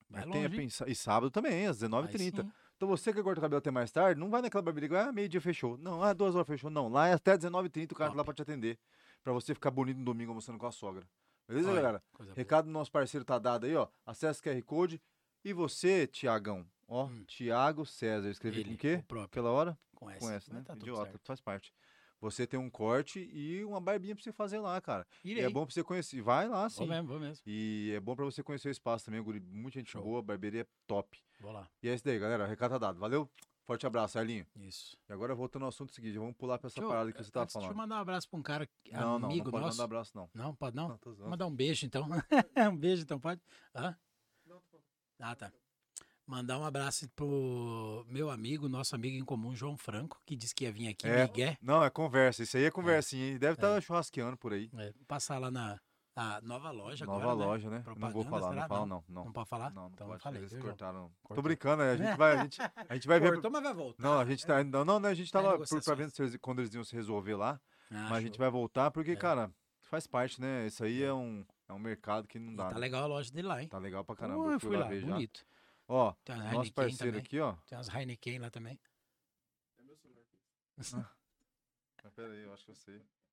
vai 0.09 0.23
tem 0.23 0.45
a 0.45 0.49
longe, 0.49 0.69
E 0.87 0.95
sábado 0.95 1.29
também, 1.29 1.67
às 1.67 1.83
Aí 1.83 1.89
19h30. 1.89 2.41
sim. 2.43 2.51
Então 2.77 2.89
você 2.89 3.13
que 3.13 3.21
corta 3.23 3.39
o 3.39 3.41
cabelo 3.41 3.59
até 3.59 3.71
mais 3.71 3.91
tarde, 3.91 4.19
não 4.19 4.29
vai 4.29 4.41
naquela 4.41 4.61
barbearia 4.61 4.89
que 4.89 4.95
ah, 4.95 5.11
meio-dia 5.11 5.39
fechou. 5.39 5.77
Não, 5.77 6.01
ah, 6.03 6.13
duas 6.13 6.35
horas 6.35 6.47
fechou. 6.47 6.69
Não, 6.69 6.89
lá 6.89 7.07
é 7.07 7.13
até 7.13 7.37
19h30 7.37 7.91
o 7.91 7.95
cara 7.95 8.11
tá 8.11 8.15
lá 8.17 8.23
Top. 8.23 8.25
pra 8.25 8.33
te 8.33 8.41
atender. 8.41 8.79
Pra 9.23 9.33
você 9.33 9.53
ficar 9.53 9.71
bonito 9.71 9.97
no 9.97 10.05
domingo 10.05 10.31
almoçando 10.31 10.57
com 10.57 10.65
a 10.67 10.71
sogra. 10.71 11.07
Beleza, 11.47 11.69
Olha, 11.71 11.81
galera? 11.81 12.03
Recado 12.35 12.65
do 12.65 12.71
nosso 12.71 12.91
parceiro 12.91 13.23
tá 13.25 13.37
dado 13.37 13.65
aí, 13.65 13.75
ó. 13.75 13.87
Acesse 14.05 14.39
o 14.39 14.43
QR 14.43 14.61
Code. 14.63 15.01
E 15.43 15.53
você, 15.53 16.07
Tiagão, 16.07 16.65
ó, 16.87 17.05
Hum. 17.05 17.23
Tiago 17.27 17.85
César, 17.85 18.29
escrevi 18.29 18.61
Ele, 18.61 18.69
com 18.69 18.75
o 18.75 18.77
quê? 18.77 18.95
o 18.95 19.03
próprio. 19.03 19.25
Aquela 19.25 19.51
hora? 19.51 19.77
Com 19.95 20.09
S. 20.09 20.19
Com 20.19 20.31
S, 20.31 20.53
né? 20.53 20.63
tá 20.65 20.73
Idiota, 20.75 21.11
certo. 21.11 21.25
faz 21.25 21.39
parte. 21.39 21.71
Você 22.19 22.47
tem 22.47 22.59
um 22.59 22.69
corte 22.69 23.19
e 23.31 23.63
uma 23.63 23.79
barbinha 23.79 24.15
pra 24.15 24.23
você 24.23 24.31
fazer 24.31 24.57
lá, 24.59 24.79
cara. 24.81 25.05
E 25.23 25.31
Irei. 25.31 25.43
é 25.45 25.49
bom 25.49 25.65
pra 25.65 25.73
você 25.73 25.83
conhecer. 25.83 26.21
Vai 26.21 26.47
lá, 26.47 26.67
sim. 26.69 26.77
Vou 26.79 26.87
mesmo, 26.87 27.07
vou 27.07 27.19
mesmo. 27.19 27.43
E 27.45 27.91
é 27.95 27.99
bom 27.99 28.15
pra 28.15 28.25
você 28.25 28.41
conhecer 28.41 28.69
o 28.69 28.71
espaço 28.71 29.05
também, 29.05 29.21
guri. 29.21 29.39
Muita 29.39 29.77
gente 29.79 29.91
Show. 29.91 30.01
boa, 30.01 30.21
barbearia 30.23 30.65
top. 30.87 31.21
Vou 31.39 31.51
lá. 31.51 31.69
E 31.83 31.89
é 31.89 31.93
isso 31.93 32.03
daí, 32.03 32.17
galera. 32.17 32.47
Recado 32.47 32.71
tá 32.71 32.77
dado. 32.79 32.97
Valeu? 32.99 33.29
Forte 33.65 33.85
abraço, 33.87 34.19
Arlinho. 34.19 34.45
Isso. 34.57 34.95
E 35.09 35.13
agora 35.13 35.33
voltando 35.33 35.63
ao 35.63 35.69
assunto 35.69 35.91
seguinte, 35.91 36.17
vamos 36.19 36.35
pular 36.35 36.59
pra 36.59 36.67
essa 36.67 36.75
Deixa 36.75 36.85
eu- 36.85 36.89
parada 36.89 37.11
que 37.11 37.23
você 37.23 37.31
tava 37.31 37.43
antes, 37.45 37.53
Deixa 37.55 37.65
eu 37.67 37.73
falando. 37.73 37.77
mandar 37.89 37.95
um 37.97 38.01
abraço 38.01 38.29
pra 38.29 38.39
um 38.39 38.43
cara, 38.43 38.67
que- 38.83 38.91
Não, 38.91 39.01
não, 39.01 39.19
não 39.19 39.29
amigo 39.29 39.49
pode 39.51 39.65
nosso. 39.65 39.77
mandar 39.77 39.83
abraço, 39.85 40.11
não. 40.15 40.29
Não, 40.33 40.55
pode 40.55 40.75
não? 40.75 40.87
Não, 41.17 41.29
mandar 41.29 41.47
um 41.47 41.55
beijo, 41.55 41.85
então. 41.85 42.07
um 42.71 42.77
beijo, 42.77 43.01
então, 43.01 43.19
pode? 43.19 43.41
Hã? 43.73 43.97
Ah, 45.19 45.35
tá. 45.35 45.51
Mandar 46.27 46.57
um 46.59 46.63
abraço 46.65 47.07
pro 47.15 48.03
meu 48.09 48.29
amigo, 48.31 48.67
nosso 48.67 48.95
amigo 48.95 49.15
em 49.15 49.23
comum, 49.25 49.55
João 49.55 49.77
Franco, 49.77 50.19
que 50.25 50.35
disse 50.35 50.55
que 50.55 50.63
ia 50.63 50.71
vir 50.71 50.87
aqui, 50.87 51.07
É. 51.07 51.23
Miguel. 51.27 51.55
Não, 51.61 51.83
é 51.83 51.89
conversa. 51.89 52.41
Isso 52.43 52.57
aí 52.57 52.63
é 52.65 52.71
conversinha, 52.71 53.27
hein? 53.31 53.37
Deve 53.37 53.53
estar 53.53 53.79
churrasqueando 53.81 54.35
por 54.35 54.51
aí. 54.53 54.69
É, 54.75 54.91
passar 55.07 55.37
lá 55.37 55.51
na 55.51 55.79
a 56.15 56.39
nova 56.41 56.71
loja 56.71 57.05
Nova 57.05 57.19
agora, 57.31 57.35
né? 57.37 57.45
loja, 57.45 57.69
né? 57.69 57.83
Não 57.97 58.09
vou 58.09 58.23
falar, 58.23 58.49
será? 58.49 58.61
não 58.61 58.67
fala 58.69 58.79
Não. 58.81 58.87
não. 58.87 59.03
Não, 59.09 59.25
Não 59.25 59.31
pode 59.33 59.49
falar? 59.49 59.69
não, 59.71 59.81
não 59.83 59.89
então 59.91 60.07
pode. 60.07 60.23
falei. 60.23 60.41
Eles 60.41 60.57
cortaram. 60.59 61.09
Tô 61.09 61.27
Cortou. 61.27 61.43
brincando, 61.43 61.83
né? 61.83 61.91
A 61.91 61.97
gente 61.97 62.15
vai, 62.17 62.37
a 62.37 62.43
gente, 62.43 62.61
a 62.61 62.93
gente 62.93 63.07
vai 63.07 63.19
ver. 63.19 63.33
Cortou, 63.33 63.51
mas 63.51 63.63
vai 63.63 63.73
voltar. 63.73 64.01
Não, 64.03 64.19
a 64.19 64.25
gente 64.25 64.45
tá. 64.45 64.63
Não, 64.63 64.85
não, 64.85 64.99
né, 64.99 65.09
a 65.09 65.13
gente 65.13 65.31
Tá 65.31 65.39
em 65.41 65.43
tava 65.43 65.57
por, 65.65 65.83
pra 65.83 65.95
ver 65.95 66.09
se 66.09 66.39
quando 66.39 66.59
eles 66.59 66.73
iam 66.73 66.83
se 66.83 66.95
resolver 66.95 67.35
lá. 67.35 67.59
Ah, 67.91 68.07
mas 68.09 68.11
a 68.13 68.21
gente 68.21 68.35
show. 68.35 68.39
vai 68.39 68.49
voltar, 68.49 68.91
porque, 68.91 69.11
É. 69.11 69.15
cara, 69.15 69.51
faz 69.81 70.07
parte, 70.07 70.39
né? 70.41 70.65
Isso 70.67 70.83
aí 70.83 71.03
é 71.03 71.13
um, 71.13 71.45
é 71.67 71.73
um 71.73 71.79
mercado 71.79 72.27
que 72.27 72.39
não 72.39 72.53
E 72.53 72.55
dá. 72.55 72.69
tá 72.69 72.75
né? 72.75 72.79
legal 72.79 73.03
a 73.03 73.07
loja 73.07 73.31
dele 73.31 73.47
lá, 73.47 73.61
hein? 73.61 73.67
Tá 73.67 73.77
legal 73.77 74.03
pra 74.05 74.15
caramba. 74.15 74.43
Pô, 74.43 74.51
eu 74.51 74.59
fui, 74.59 74.69
fui 74.69 74.77
lá 74.77 74.83
lá, 74.85 74.89
ver 74.89 75.01
já. 75.01 75.07
bonito. 75.07 75.45
Ó, 75.87 76.13
Tem 76.23 76.33
umas 76.35 76.45
nosso 76.45 76.55
Heineken 76.57 76.73
parceiro 76.73 77.11
também. 77.11 77.21
aqui, 77.25 77.39
ó. 77.39 77.53
Tem 77.67 77.77
umas 77.77 77.89
Heineken 77.93 78.39
lá 78.39 78.49
também. 78.49 78.79
Mas 80.77 80.93
Pera 82.15 82.31
aí, 82.33 82.43
eu 82.43 82.53
acho 82.53 82.63
que 82.65 82.71
eu 82.71 82.75
sei. 82.75 83.01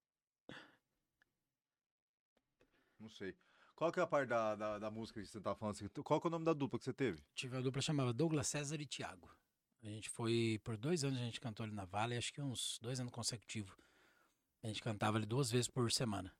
Não 3.03 3.11
sei. 3.11 3.35
Qual 3.75 3.91
que 3.91 3.99
é 3.99 4.03
a 4.03 4.07
parte 4.07 4.29
da, 4.29 4.55
da, 4.55 4.79
da 4.79 4.91
música 4.91 5.21
que 5.21 5.27
você 5.27 5.41
tá 5.41 5.55
falando? 5.57 5.75
assim? 5.75 5.89
Qual 5.89 6.21
que 6.21 6.27
é 6.27 6.29
o 6.29 6.31
nome 6.31 6.45
da 6.45 6.53
dupla 6.53 6.79
que 6.79 6.85
você 6.85 6.93
teve? 6.93 7.21
Tive 7.35 7.57
uma 7.57 7.63
dupla 7.63 7.83
chamava 7.83 8.13
Douglas 8.13 8.47
César 8.47 8.81
e 8.81 8.87
Thiago. 8.87 9.29
A 9.83 9.87
gente 9.89 10.09
foi, 10.09 10.61
por 10.63 10.77
dois 10.77 11.03
anos 11.03 11.19
a 11.19 11.25
gente 11.25 11.41
cantou 11.41 11.65
ali 11.65 11.75
na 11.75 11.85
Vale, 11.85 12.17
acho 12.17 12.33
que 12.33 12.41
uns 12.41 12.79
dois 12.81 13.01
anos 13.01 13.13
consecutivos. 13.13 13.75
A 14.63 14.69
gente 14.69 14.81
cantava 14.81 15.17
ali 15.19 15.27
duas 15.27 15.51
vezes 15.51 15.67
por 15.67 15.91
semana. 15.91 16.33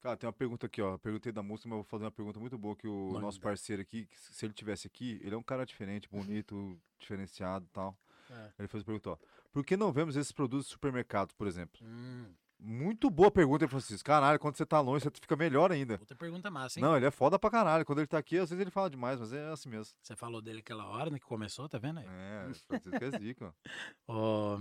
Cara, 0.00 0.16
tem 0.16 0.26
uma 0.26 0.32
pergunta 0.32 0.66
aqui, 0.66 0.82
ó. 0.82 0.98
Perguntei 0.98 1.30
da 1.30 1.42
música, 1.42 1.68
mas 1.68 1.76
eu 1.76 1.82
vou 1.82 1.88
fazer 1.88 2.04
uma 2.04 2.10
pergunta 2.10 2.40
muito 2.40 2.58
boa 2.58 2.74
que 2.74 2.88
o 2.88 3.20
nosso 3.20 3.40
parceiro 3.40 3.82
aqui, 3.82 4.06
que 4.06 4.18
se 4.18 4.44
ele 4.44 4.52
tivesse 4.52 4.88
aqui, 4.88 5.20
ele 5.22 5.34
é 5.34 5.38
um 5.38 5.42
cara 5.42 5.64
diferente, 5.64 6.08
bonito, 6.08 6.80
diferenciado 6.98 7.64
e 7.64 7.68
tal. 7.68 7.96
É. 8.30 8.52
Ele 8.58 8.68
fez 8.68 8.82
a 8.82 8.86
pergunta, 8.86 9.10
ó. 9.10 9.18
Por 9.52 9.64
que 9.64 9.76
não 9.76 9.92
vemos 9.92 10.16
esses 10.16 10.32
produtos 10.32 10.66
em 10.66 10.70
supermercados, 10.70 11.32
por 11.34 11.46
exemplo? 11.46 11.80
Hum, 11.84 12.32
Muito 12.60 13.08
boa 13.08 13.30
pergunta, 13.30 13.68
Francisco? 13.68 14.04
Caralho, 14.04 14.38
quando 14.38 14.56
você 14.56 14.66
tá 14.66 14.80
longe, 14.80 15.04
você 15.04 15.10
fica 15.10 15.36
melhor 15.36 15.70
ainda. 15.70 15.94
outra 15.94 16.16
pergunta 16.16 16.50
massa, 16.50 16.78
hein? 16.78 16.84
Não, 16.84 16.96
ele 16.96 17.06
é 17.06 17.10
foda 17.10 17.38
pra 17.38 17.50
caralho. 17.50 17.84
Quando 17.84 18.00
ele 18.00 18.08
tá 18.08 18.18
aqui, 18.18 18.36
às 18.36 18.50
vezes 18.50 18.60
ele 18.60 18.70
fala 18.70 18.90
demais, 18.90 19.20
mas 19.20 19.32
é 19.32 19.48
assim 19.48 19.68
mesmo. 19.68 19.94
Você 20.02 20.16
falou 20.16 20.42
dele 20.42 20.58
aquela 20.58 20.86
hora, 20.86 21.08
né, 21.08 21.18
que 21.18 21.24
começou, 21.24 21.68
tá 21.68 21.78
vendo 21.78 22.00
aí? 22.00 22.06
É, 22.08 22.50
Francisco 22.66 23.04
é 23.04 23.18
zica. 23.18 23.54
Ó, 24.08 24.60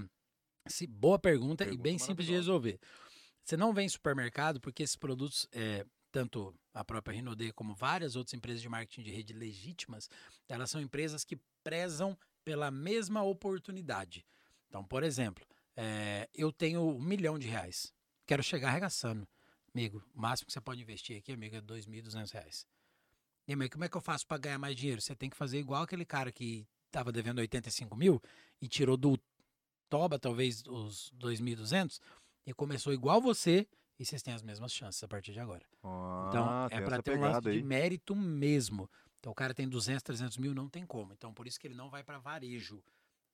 se, 0.67 0.85
boa 0.85 1.17
pergunta, 1.17 1.63
e 1.63 1.67
Pergunta 1.67 1.83
bem 1.83 1.97
simples 1.97 2.27
de 2.27 2.33
resolver. 2.33 2.79
Você 3.43 3.57
não 3.57 3.73
vem 3.73 3.85
em 3.85 3.89
supermercado 3.89 4.61
porque 4.61 4.83
esses 4.83 4.95
produtos, 4.95 5.47
é, 5.51 5.85
tanto 6.11 6.53
a 6.73 6.83
própria 6.83 7.15
Rinode 7.15 7.51
como 7.53 7.73
várias 7.73 8.15
outras 8.15 8.33
empresas 8.33 8.61
de 8.61 8.69
marketing 8.69 9.03
de 9.03 9.11
rede 9.11 9.33
legítimas, 9.33 10.09
elas 10.47 10.69
são 10.69 10.79
empresas 10.79 11.23
que 11.23 11.39
prezam 11.63 12.17
pela 12.45 12.69
mesma 12.69 13.23
oportunidade. 13.23 14.25
Então, 14.67 14.83
por 14.83 15.03
exemplo, 15.03 15.45
é, 15.77 16.27
eu 16.33 16.51
tenho 16.51 16.81
um 16.81 16.99
milhão 16.99 17.37
de 17.37 17.47
reais, 17.47 17.93
quero 18.25 18.41
chegar 18.43 18.69
arregaçando. 18.69 19.27
Amigo, 19.73 20.03
o 20.15 20.19
máximo 20.19 20.47
que 20.47 20.53
você 20.53 20.59
pode 20.59 20.81
investir 20.81 21.17
aqui, 21.17 21.31
amigo, 21.31 21.55
é 21.55 21.61
2.200 21.61 22.31
reais. 22.31 22.65
E, 23.47 23.53
amigo, 23.53 23.71
como 23.73 23.85
é 23.85 23.89
que 23.89 23.95
eu 23.95 24.01
faço 24.01 24.25
para 24.25 24.37
ganhar 24.39 24.57
mais 24.57 24.75
dinheiro? 24.75 24.99
Você 24.99 25.15
tem 25.15 25.29
que 25.29 25.37
fazer 25.37 25.59
igual 25.59 25.83
aquele 25.83 26.03
cara 26.03 26.31
que 26.31 26.67
estava 26.87 27.11
devendo 27.11 27.39
85 27.39 27.95
mil 27.95 28.21
e 28.59 28.67
tirou 28.67 28.97
do 28.97 29.17
Toba, 29.89 30.19
talvez, 30.19 30.63
os 30.67 31.13
2.200 31.17 31.99
e 32.45 32.53
começou 32.53 32.91
igual 32.91 33.21
você 33.21 33.67
e 33.99 34.05
vocês 34.05 34.21
têm 34.21 34.33
as 34.33 34.41
mesmas 34.41 34.73
chances 34.73 35.01
a 35.03 35.07
partir 35.07 35.31
de 35.31 35.39
agora. 35.39 35.65
Então, 35.79 36.45
Ah, 36.49 36.67
é 36.71 36.75
tem 36.77 36.85
para 36.85 37.01
ter 37.01 37.17
um 37.17 37.21
lance 37.21 37.41
de 37.51 37.63
mérito 37.63 38.15
mesmo. 38.15 38.89
Então, 39.19 39.31
o 39.31 39.35
cara 39.35 39.53
tem 39.53 39.67
200, 39.67 40.03
300 40.03 40.37
mil, 40.37 40.53
não 40.53 40.67
tem 40.67 40.85
como. 40.85 41.13
Então, 41.13 41.33
por 41.33 41.47
isso 41.47 41.59
que 41.59 41.67
ele 41.67 41.75
não 41.75 41.89
vai 41.89 42.03
para 42.03 42.17
varejo. 42.19 42.83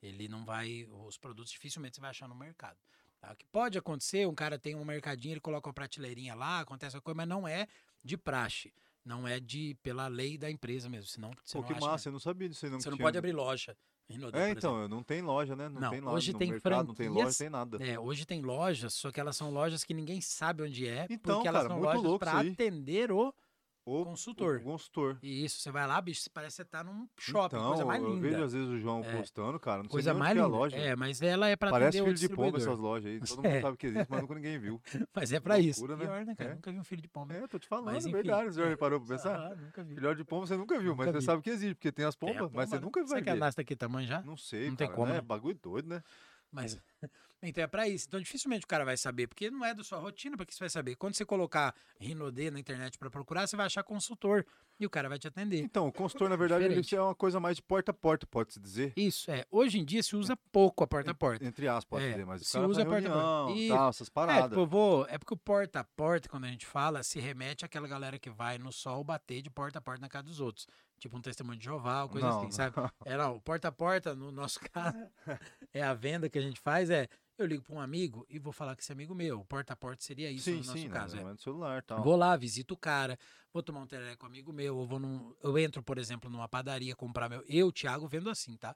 Ele 0.03 0.27
não 0.27 0.43
vai. 0.43 0.85
Os 1.07 1.17
produtos 1.17 1.51
dificilmente 1.51 1.95
você 1.95 2.01
vai 2.01 2.09
achar 2.09 2.27
no 2.27 2.35
mercado. 2.35 2.77
Tá? 3.21 3.31
O 3.31 3.35
que 3.35 3.45
pode 3.45 3.77
acontecer, 3.77 4.27
um 4.27 4.35
cara 4.35 4.59
tem 4.59 4.75
um 4.75 4.83
mercadinho, 4.83 5.33
ele 5.33 5.39
coloca 5.39 5.67
uma 5.69 5.73
prateleirinha 5.73 6.35
lá, 6.35 6.59
acontece 6.59 6.95
uma 6.95 7.01
coisa, 7.01 7.15
mas 7.15 7.27
não 7.27 7.47
é 7.47 7.67
de 8.03 8.17
praxe. 8.17 8.73
Não 9.05 9.27
é 9.27 9.39
de 9.39 9.75
pela 9.81 10.07
lei 10.07 10.37
da 10.37 10.49
empresa 10.51 10.89
mesmo. 10.89 11.07
Senão 11.07 11.31
você 11.43 11.53
Pô, 11.57 11.61
não 11.61 11.67
que 11.67 11.73
acha- 11.73 11.85
massa, 11.85 12.09
eu 12.09 12.13
não 12.13 12.19
sabia 12.19 12.49
disso 12.49 12.65
aí. 12.65 12.71
Não 12.71 12.79
Você 12.79 12.89
não 12.89 12.97
tinha- 12.97 13.05
pode 13.05 13.17
abrir 13.17 13.31
loja. 13.33 13.77
em 14.09 14.13
Rinode, 14.15 14.37
É, 14.37 14.49
então, 14.49 14.87
não 14.89 15.01
tem 15.01 15.21
loja, 15.21 15.55
né? 15.55 15.69
Não, 15.69 15.79
Não, 15.79 15.89
tem 15.89 16.01
lá 16.01 16.11
hoje 16.11 16.33
no 16.33 16.39
tem 16.39 16.51
mercado, 16.51 16.87
não 16.87 16.93
tem 16.93 17.07
loja, 17.07 17.37
tem 17.37 17.49
nada. 17.49 17.77
É, 17.81 17.97
hoje 17.97 18.25
tem 18.25 18.41
lojas, 18.41 18.93
só 18.93 19.09
que 19.11 19.19
elas 19.19 19.35
são 19.37 19.49
lojas 19.49 19.85
que 19.85 19.93
ninguém 19.93 20.19
sabe 20.19 20.61
onde 20.63 20.85
é, 20.85 21.07
Então, 21.09 21.35
porque 21.35 21.47
elas 21.47 21.63
cara, 21.63 21.73
são 21.73 21.81
lojas 21.81 22.17
para 22.19 22.39
atender 22.41 23.11
o 23.13 23.33
O 23.85 24.05
consultor. 24.05 24.57
O 24.59 24.63
consultor. 24.63 25.17
E 25.21 25.43
isso, 25.43 25.59
você 25.59 25.69
vai 25.69 25.85
lá, 25.85 25.99
bicho, 25.99 26.29
parece 26.33 26.55
que 26.55 26.63
você 26.63 26.65
tá 26.65 26.83
num 26.85 27.05
shopping, 27.19 27.57
então, 27.57 27.67
coisa 27.67 27.83
mais 27.85 28.01
eu 28.01 28.09
linda. 28.15 28.21
vejo 28.21 28.43
às 28.43 28.53
vezes 28.53 28.69
o 28.69 28.79
João 28.79 29.03
É. 29.03 29.17
postando, 29.17 29.59
cara, 29.59 29.83
não 29.83 29.89
coisa 29.89 30.11
sei 30.11 30.19
mais 30.19 30.31
que 30.33 30.39
é 30.39 30.41
a 30.41 30.45
linda. 30.45 30.57
loja. 30.57 30.77
É, 30.77 30.95
mas 30.95 31.21
ela 31.21 31.49
é 31.49 31.55
para 31.57 31.69
Parece 31.69 32.01
filho 32.01 32.13
de 32.13 32.29
pomba 32.29 32.57
essas 32.57 32.79
lojas 32.79 33.11
aí. 33.11 33.19
Todo 33.19 33.37
mundo 33.43 33.45
É. 33.47 33.61
sabe 33.61 33.75
que 33.77 33.87
existe, 33.87 34.07
mas 34.09 34.21
nunca 34.21 34.35
ninguém 34.35 34.57
viu. 34.57 34.81
Mas 35.13 35.33
é 35.33 35.39
para 35.41 35.59
isso. 35.59 35.85
Né? 35.85 35.97
Pior, 35.97 36.25
né, 36.25 36.33
cara? 36.35 36.51
É. 36.51 36.55
Nunca 36.55 36.71
vi 36.71 36.79
um 36.79 36.83
filho 36.83 37.01
de 37.01 37.07
pomba. 37.09 37.33
É, 37.33 37.47
tô 37.47 37.59
te 37.59 37.67
falando, 37.67 37.85
Mas, 37.93 38.05
é 38.05 38.09
enfim. 38.09 38.15
verdade. 38.17 38.53
Você 38.53 38.61
já 38.61 38.69
reparou 38.69 38.99
pra 39.01 39.09
pensar? 39.17 39.35
Ah, 39.51 39.55
nunca 39.55 39.83
vi. 39.83 39.95
Filhote 39.95 40.17
de 40.17 40.23
pomba 40.23 40.47
você 40.47 40.55
nunca 40.57 40.79
viu, 40.79 40.95
mas 40.95 41.07
Nunca 41.07 41.19
você 41.19 41.19
vi. 41.19 41.25
sabe 41.25 41.41
que 41.41 41.49
existe, 41.49 41.75
porque 41.75 41.91
tem 41.91 42.05
as 42.05 42.15
pombas, 42.15 42.49
mas 42.53 42.69
você 42.69 42.79
nunca 42.79 43.01
né? 43.01 43.05
vai 43.05 43.17
Você 43.19 43.23
que 43.23 43.29
a 43.29 43.33
ver. 43.33 43.39
Aqui 43.61 43.75
tamanho 43.75 44.07
já? 44.07 44.21
Não 44.21 44.37
sei, 44.37 44.69
Não 44.69 44.75
tem 44.77 44.87
cara, 44.87 44.95
como, 44.95 45.07
né? 45.09 45.15
né? 45.15 45.21
Bagulho 45.21 45.59
doido, 45.61 45.89
né? 45.89 46.01
Mas 46.51 46.79
então 47.49 47.63
é 47.63 47.67
para 47.67 47.87
isso. 47.87 48.05
Então 48.07 48.19
dificilmente 48.19 48.65
o 48.65 48.67
cara 48.67 48.83
vai 48.85 48.97
saber, 48.97 49.27
porque 49.27 49.49
não 49.51 49.63
é 49.65 49.73
da 49.73 49.83
sua 49.83 49.99
rotina, 49.99 50.35
para 50.37 50.45
que 50.45 50.53
você 50.53 50.59
vai 50.59 50.69
saber? 50.69 50.95
Quando 50.95 51.13
você 51.15 51.25
colocar 51.25 51.73
Rinode 51.99 52.51
na 52.51 52.59
internet 52.59 52.97
para 52.97 53.09
procurar, 53.09 53.47
você 53.47 53.55
vai 53.55 53.65
achar 53.65 53.83
consultor 53.83 54.45
e 54.79 54.85
o 54.85 54.89
cara 54.89 55.07
vai 55.07 55.19
te 55.19 55.27
atender. 55.27 55.59
Então, 55.59 55.87
o 55.87 55.91
consultor, 55.91 56.29
na 56.29 56.35
verdade, 56.35 56.63
ele 56.65 56.73
Diferente. 56.75 56.95
é 56.95 57.01
uma 57.01 57.13
coisa 57.15 57.39
mais 57.39 57.55
de 57.57 57.61
porta 57.61 57.91
a 57.91 57.93
porta, 57.93 58.25
pode-se 58.25 58.59
dizer. 58.59 58.91
Isso, 58.97 59.29
é. 59.29 59.45
Hoje 59.51 59.79
em 59.79 59.85
dia 59.85 60.01
se 60.01 60.15
usa 60.15 60.35
pouco 60.51 60.83
a 60.83 60.87
porta 60.87 61.11
a 61.11 61.13
porta. 61.13 61.45
Entre 61.45 61.67
aspas, 61.67 61.85
pode 61.99 62.05
É, 62.05 62.11
dizer, 62.11 62.25
mas 62.25 62.41
o 62.41 62.45
se 62.45 62.57
usa 62.59 62.85
faz 62.85 63.03
porta 63.03 63.09
a 63.09 63.21
porta. 63.45 63.59
Isso. 63.59 63.73
tal, 63.73 63.89
essas 63.89 64.07
É, 64.07 64.11
paradas. 64.11 64.43
tipo, 64.49 64.59
eu 64.61 64.65
vou, 64.67 65.05
é 65.07 65.17
porque 65.17 65.33
o 65.33 65.37
porta 65.37 65.79
a 65.81 65.83
porta, 65.83 66.27
quando 66.27 66.45
a 66.45 66.49
gente 66.49 66.65
fala, 66.65 67.03
se 67.03 67.19
remete 67.19 67.63
àquela 67.63 67.87
galera 67.87 68.17
que 68.17 68.29
vai 68.29 68.57
no 68.57 68.71
sol 68.71 69.03
bater 69.03 69.41
de 69.41 69.49
porta 69.49 69.77
a 69.79 69.81
porta 69.81 70.01
na 70.01 70.09
casa 70.09 70.23
dos 70.25 70.39
outros. 70.39 70.67
Tipo 71.03 71.17
um 71.17 71.21
testemunho 71.21 71.59
de 71.59 71.65
Jeová, 71.65 72.07
coisa 72.07 72.25
Não, 72.25 72.37
assim, 72.37 72.45
não. 72.45 72.51
sabe? 72.53 72.75
É, 73.03 73.17
não, 73.17 73.35
o 73.35 73.41
porta 73.41 73.67
a 73.67 73.71
porta, 73.73 74.15
no 74.15 74.31
nosso 74.31 74.57
caso, 74.71 74.97
é 75.73 75.83
a 75.83 75.93
venda 75.93 76.29
que 76.29 76.37
a 76.37 76.41
gente 76.41 76.61
faz, 76.61 76.89
é 76.89 77.09
eu 77.37 77.45
ligo 77.45 77.61
para 77.61 77.75
um 77.75 77.81
amigo 77.81 78.25
e 78.29 78.39
vou 78.39 78.53
falar 78.53 78.73
que 78.73 78.81
esse 78.83 78.93
amigo 78.93 79.13
meu. 79.13 79.43
Porta 79.43 79.73
a 79.73 79.75
porta 79.75 80.01
seria 80.01 80.31
isso 80.31 80.45
sim, 80.45 80.51
no 80.51 80.57
nosso 80.59 80.77
sim, 80.77 80.87
caso. 80.87 81.17
né? 81.17 81.23
é. 81.23 81.25
no 81.25 81.37
celular 81.37 81.83
tal. 81.83 82.01
Vou 82.01 82.15
lá, 82.15 82.37
visito 82.37 82.73
o 82.73 82.77
cara, 82.77 83.19
vou 83.51 83.61
tomar 83.61 83.81
um 83.81 83.85
tereré 83.85 84.15
com 84.15 84.25
um 84.25 84.29
amigo 84.29 84.53
meu, 84.53 84.77
ou 84.77 84.87
vou 84.87 84.97
num, 84.97 85.35
eu 85.43 85.57
entro, 85.57 85.83
por 85.83 85.97
exemplo, 85.97 86.29
numa 86.29 86.47
padaria 86.47 86.95
comprar 86.95 87.27
meu. 87.27 87.43
Eu, 87.49 87.69
Thiago, 87.69 88.07
vendo 88.07 88.29
assim, 88.29 88.55
tá? 88.55 88.73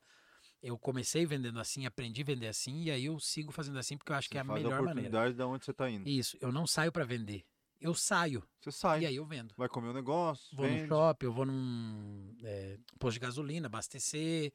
Eu 0.61 0.77
comecei 0.77 1.25
vendendo 1.25 1.61
assim, 1.61 1.85
aprendi 1.85 2.23
a 2.23 2.25
vender 2.25 2.47
assim, 2.49 2.83
e 2.83 2.91
aí 2.91 3.05
eu 3.05 3.17
sigo 3.21 3.53
fazendo 3.53 3.79
assim 3.79 3.97
porque 3.97 4.11
eu 4.11 4.17
acho 4.17 4.29
que 4.29 4.37
é 4.37 4.41
a 4.41 4.43
Você 4.43 4.51
melhor 4.51 4.81
maneira. 4.81 4.91
oportunidade 4.91 5.33
de 5.33 5.43
onde 5.43 5.63
você 5.63 5.71
tá 5.73 5.89
indo. 5.89 6.09
Isso, 6.09 6.37
eu 6.41 6.51
não 6.51 6.67
saio 6.67 6.91
pra 6.91 7.05
vender. 7.05 7.45
Eu 7.79 7.93
saio 7.93 8.43
Você 8.59 8.71
sai, 8.71 9.01
e 9.01 9.05
aí 9.05 9.15
eu 9.15 9.25
vendo. 9.25 9.53
vai 9.55 9.69
comer 9.69 9.89
um 9.89 9.93
negócio, 9.93 10.55
Vou 10.55 10.65
vende. 10.65 10.81
no 10.83 10.87
shopping, 10.87 11.25
eu 11.27 11.31
vou 11.33 11.45
num 11.45 12.35
é, 12.43 12.77
posto 12.99 13.13
de 13.13 13.19
gasolina, 13.19 13.67
abastecer. 13.67 14.51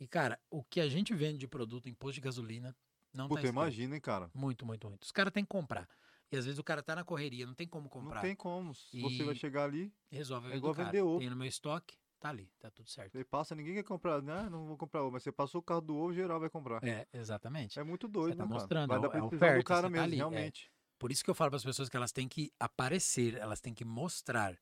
E, 0.00 0.06
cara, 0.08 0.40
o 0.50 0.62
que 0.64 0.80
a 0.80 0.88
gente 0.88 1.14
vende 1.14 1.38
de 1.38 1.46
produto 1.46 1.88
em 1.88 1.94
posto 1.94 2.14
de 2.16 2.20
gasolina 2.20 2.76
não 3.12 3.28
Puta, 3.28 3.40
tá 3.42 3.46
escrito. 3.46 3.52
imagina, 3.62 3.94
hein, 3.94 4.00
cara. 4.00 4.28
Muito, 4.34 4.66
muito, 4.66 4.88
muito. 4.88 5.02
Os 5.04 5.12
caras 5.12 5.32
têm 5.32 5.44
que 5.44 5.48
comprar. 5.50 5.88
E 6.32 6.36
às 6.36 6.44
vezes 6.46 6.58
o 6.58 6.64
cara 6.64 6.82
tá 6.82 6.96
na 6.96 7.04
correria, 7.04 7.46
não 7.46 7.54
tem 7.54 7.66
como 7.68 7.88
comprar. 7.88 8.16
Não 8.16 8.22
tem 8.22 8.34
como. 8.34 8.74
Se 8.74 9.00
Você 9.00 9.22
E- 9.22 9.24
vai 9.24 9.34
chegar 9.36 9.64
ali, 9.64 9.92
Resolve 10.10 10.52
É 10.52 10.56
igual 10.56 10.74
cara. 10.74 10.86
vender 10.86 11.02
ovo. 11.02 11.20
Tem 11.20 11.30
no 11.30 11.36
meu 11.36 11.46
estoque, 11.46 11.96
tá 12.18 12.30
ali, 12.30 12.50
tá 12.58 12.70
tudo 12.72 12.88
certo. 12.90 13.12
você 13.12 13.24
passa, 13.24 13.54
ninguém 13.54 13.74
quer 13.74 13.84
comprar. 13.84 14.16
Ah, 14.16 14.50
não 14.50 14.66
vou 14.66 14.76
comprar 14.76 15.02
ovo. 15.02 15.12
Mas 15.12 15.22
você 15.22 15.30
passou 15.30 15.60
o 15.60 15.62
carro 15.62 15.80
do 15.80 15.94
ovo, 15.96 16.12
geral 16.12 16.40
vai 16.40 16.50
comprar. 16.50 16.82
É, 16.82 17.06
exatamente. 17.12 17.78
É 17.78 17.84
muito 17.84 18.08
doido, 18.08 18.36
tá 18.36 18.42
né, 18.44 18.48
cara? 18.48 18.60
mostrando, 18.60 18.88
Vai 18.88 18.98
é 18.98 19.00
dar 19.00 19.06
o- 19.06 19.10
pra 19.10 19.18
é 19.20 19.22
a 19.22 19.28
precisar 19.28 19.46
do 19.46 19.50
oferta, 19.50 19.68
cara 19.68 19.88
você 19.88 19.94
tá 19.94 20.06
mesmo, 20.08 20.26
ali, 20.26 20.36
é. 20.36 20.52
Por 21.04 21.12
isso 21.12 21.22
que 21.22 21.28
eu 21.28 21.34
falo 21.34 21.50
para 21.50 21.58
as 21.58 21.62
pessoas 21.64 21.90
que 21.90 21.96
elas 21.98 22.12
têm 22.12 22.26
que 22.26 22.50
aparecer, 22.58 23.34
elas 23.34 23.60
têm 23.60 23.74
que 23.74 23.84
mostrar. 23.84 24.56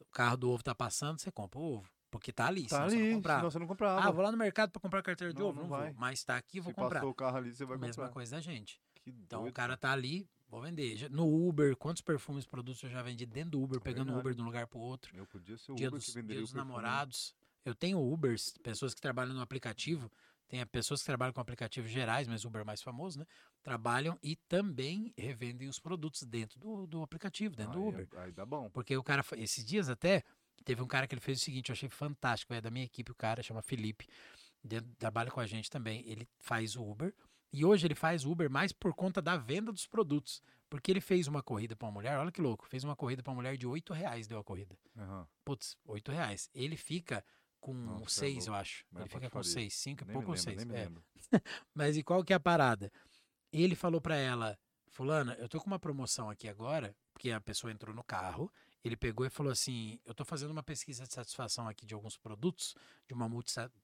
O 0.00 0.04
carro 0.06 0.36
do 0.36 0.50
ovo 0.50 0.60
tá 0.60 0.74
passando, 0.74 1.20
você 1.20 1.30
compra 1.30 1.60
o 1.60 1.76
ovo. 1.76 1.88
Porque 2.10 2.32
tá 2.32 2.48
ali, 2.48 2.66
Tá 2.66 2.78
senão 2.78 2.90
você 2.90 2.96
não 2.96 3.04
ali, 3.04 3.14
comprava. 3.14 3.38
senão 3.38 3.50
você 3.52 3.58
não 3.60 3.66
comprava. 3.68 4.02
Ah, 4.02 4.10
vou 4.10 4.24
lá 4.24 4.32
no 4.32 4.36
mercado 4.36 4.72
para 4.72 4.80
comprar 4.80 5.02
carteira 5.04 5.32
de 5.32 5.38
Não, 5.38 5.50
ovo? 5.50 5.54
não 5.60 5.68
Não, 5.68 5.70
vai. 5.70 5.92
vou. 5.92 6.00
Mas 6.00 6.24
tá 6.24 6.36
aqui, 6.36 6.58
vou 6.58 6.72
Se 6.72 6.74
comprar. 6.74 6.98
passou 6.98 7.10
o 7.10 7.14
carro 7.14 7.36
ali, 7.36 7.54
você 7.54 7.64
vai 7.64 7.78
Mesma 7.78 7.94
comprar. 8.06 8.12
coisa 8.12 8.34
da 8.34 8.40
gente. 8.42 8.80
Que 8.96 9.10
Então 9.10 9.42
doido, 9.42 9.52
o 9.52 9.54
cara 9.54 9.76
tá 9.76 9.92
ali, 9.92 10.28
vou 10.48 10.60
vender. 10.62 11.08
No 11.12 11.28
Uber, 11.48 11.76
quantos 11.76 12.02
perfumes, 12.02 12.44
produtos 12.44 12.82
eu 12.82 12.90
já 12.90 13.00
vendi 13.00 13.24
dentro 13.24 13.50
do 13.52 13.62
Uber, 13.62 13.80
pegando 13.80 14.12
o. 14.12 14.18
Uber 14.18 14.34
de 14.34 14.42
um 14.42 14.46
lugar 14.46 14.66
pro 14.66 14.80
outro. 14.80 15.16
Eu 15.16 15.24
podia 15.28 15.56
ser 15.56 15.70
o 15.70 15.74
Dia 15.76 15.86
Uber 15.90 15.98
dos, 16.00 16.06
que 16.06 16.12
dia 16.12 16.22
venderia 16.22 16.42
dos 16.42 16.50
o 16.50 16.54
perfume. 16.54 16.72
namorados. 16.74 17.36
Eu 17.64 17.72
tenho 17.72 18.00
Ubers, 18.00 18.52
pessoas 18.64 18.94
que 18.94 19.00
trabalham 19.00 19.32
no 19.32 19.40
aplicativo. 19.40 20.10
Tem 20.48 20.60
eh, 20.60 20.64
pessoas 20.64 21.00
que 21.00 21.06
trabalham 21.06 21.32
com 21.32 21.40
aplicativos 21.40 21.90
gerais, 21.90 22.28
mas 22.28 22.44
Uber 22.44 22.60
é 22.62 22.64
mais 22.64 22.82
famoso, 22.82 23.18
né? 23.18 23.26
Trabalham 23.62 24.18
e 24.22 24.36
também 24.36 25.12
revendem 25.16 25.68
os 25.68 25.78
produtos 25.78 26.22
dentro 26.22 26.58
do, 26.60 26.86
do 26.86 27.02
aplicativo, 27.02 27.56
dentro 27.56 27.72
do 27.72 27.78
Aí 27.78 27.84
é- 27.84 27.88
Uber. 27.88 28.08
Aí 28.20 28.32
dá 28.32 28.44
bom. 28.44 28.68
Porque 28.70 28.96
o 28.96 29.02
cara, 29.02 29.24
esses 29.36 29.64
dias 29.64 29.88
até, 29.88 30.22
teve 30.64 30.82
um 30.82 30.86
cara 30.86 31.06
que 31.06 31.14
ele 31.14 31.20
fez 31.20 31.40
o 31.40 31.44
seguinte, 31.44 31.70
eu 31.70 31.72
achei 31.72 31.88
fantástico, 31.88 32.52
é 32.54 32.60
da 32.60 32.70
minha 32.70 32.84
equipe, 32.84 33.10
o 33.10 33.14
cara 33.14 33.42
chama 33.42 33.62
Felipe, 33.62 34.06
dentro- 34.62 34.90
trabalha 34.98 35.30
com 35.30 35.40
a 35.40 35.46
gente 35.46 35.70
também. 35.70 36.02
Ele 36.06 36.28
faz 36.38 36.76
o 36.76 36.82
Uber 36.84 37.14
e 37.52 37.64
hoje 37.64 37.86
ele 37.86 37.94
faz 37.94 38.24
Uber 38.24 38.50
mais 38.50 38.70
por 38.72 38.92
conta 38.94 39.22
da 39.22 39.36
venda 39.36 39.72
dos 39.72 39.86
produtos. 39.86 40.42
Porque 40.68 40.90
ele 40.90 41.00
fez 41.00 41.28
uma 41.28 41.40
corrida 41.42 41.76
pra 41.76 41.86
uma 41.86 41.92
mulher, 41.92 42.18
olha 42.18 42.32
que 42.32 42.40
louco, 42.40 42.66
fez 42.66 42.82
uma 42.82 42.96
corrida 42.96 43.22
pra 43.22 43.30
uma 43.30 43.36
mulher 43.36 43.56
de 43.56 43.64
8 43.66 43.92
reais, 43.92 44.26
deu 44.26 44.38
a 44.40 44.44
corrida. 44.44 44.76
Aham. 44.96 45.26
Putz, 45.44 45.76
8 45.84 46.10
reais. 46.10 46.50
Ele 46.52 46.76
fica 46.76 47.24
com 47.64 47.72
Nossa, 47.72 48.26
é 48.26 48.28
6, 48.28 48.46
eu 48.46 48.52
louco. 48.52 48.60
acho. 48.60 48.84
Mas 48.90 49.00
Ele 49.00 49.08
fica 49.08 49.30
com 49.30 49.38
patifaria. 49.38 49.70
6, 49.70 49.74
5 49.74 50.02
e 50.02 50.04
pouco 50.04 50.18
ou 50.18 50.34
lembro, 50.34 50.38
6. 50.42 50.56
nem 50.58 50.66
me 50.66 50.72
lembro. 50.74 51.04
Mas 51.74 51.96
e 51.96 52.02
qual 52.02 52.22
que 52.22 52.34
é 52.34 52.36
a 52.36 52.40
parada? 52.40 52.92
Ele 53.50 53.74
falou 53.74 54.02
pra 54.02 54.16
ela, 54.16 54.58
fulana, 54.88 55.34
eu 55.38 55.48
tô 55.48 55.58
com 55.58 55.66
uma 55.66 55.78
promoção 55.78 56.28
aqui 56.28 56.46
agora, 56.46 56.94
porque 57.14 57.30
a 57.30 57.40
pessoa 57.40 57.72
entrou 57.72 57.94
no 57.94 58.04
carro, 58.04 58.52
ele 58.84 58.96
pegou 58.98 59.24
e 59.24 59.30
falou 59.30 59.50
assim, 59.50 59.98
eu 60.04 60.14
tô 60.14 60.26
fazendo 60.26 60.50
uma 60.50 60.62
pesquisa 60.62 61.06
de 61.06 61.14
satisfação 61.14 61.66
aqui 61.66 61.86
de 61.86 61.94
alguns 61.94 62.18
produtos 62.18 62.74
de 63.08 63.14
uma 63.14 63.30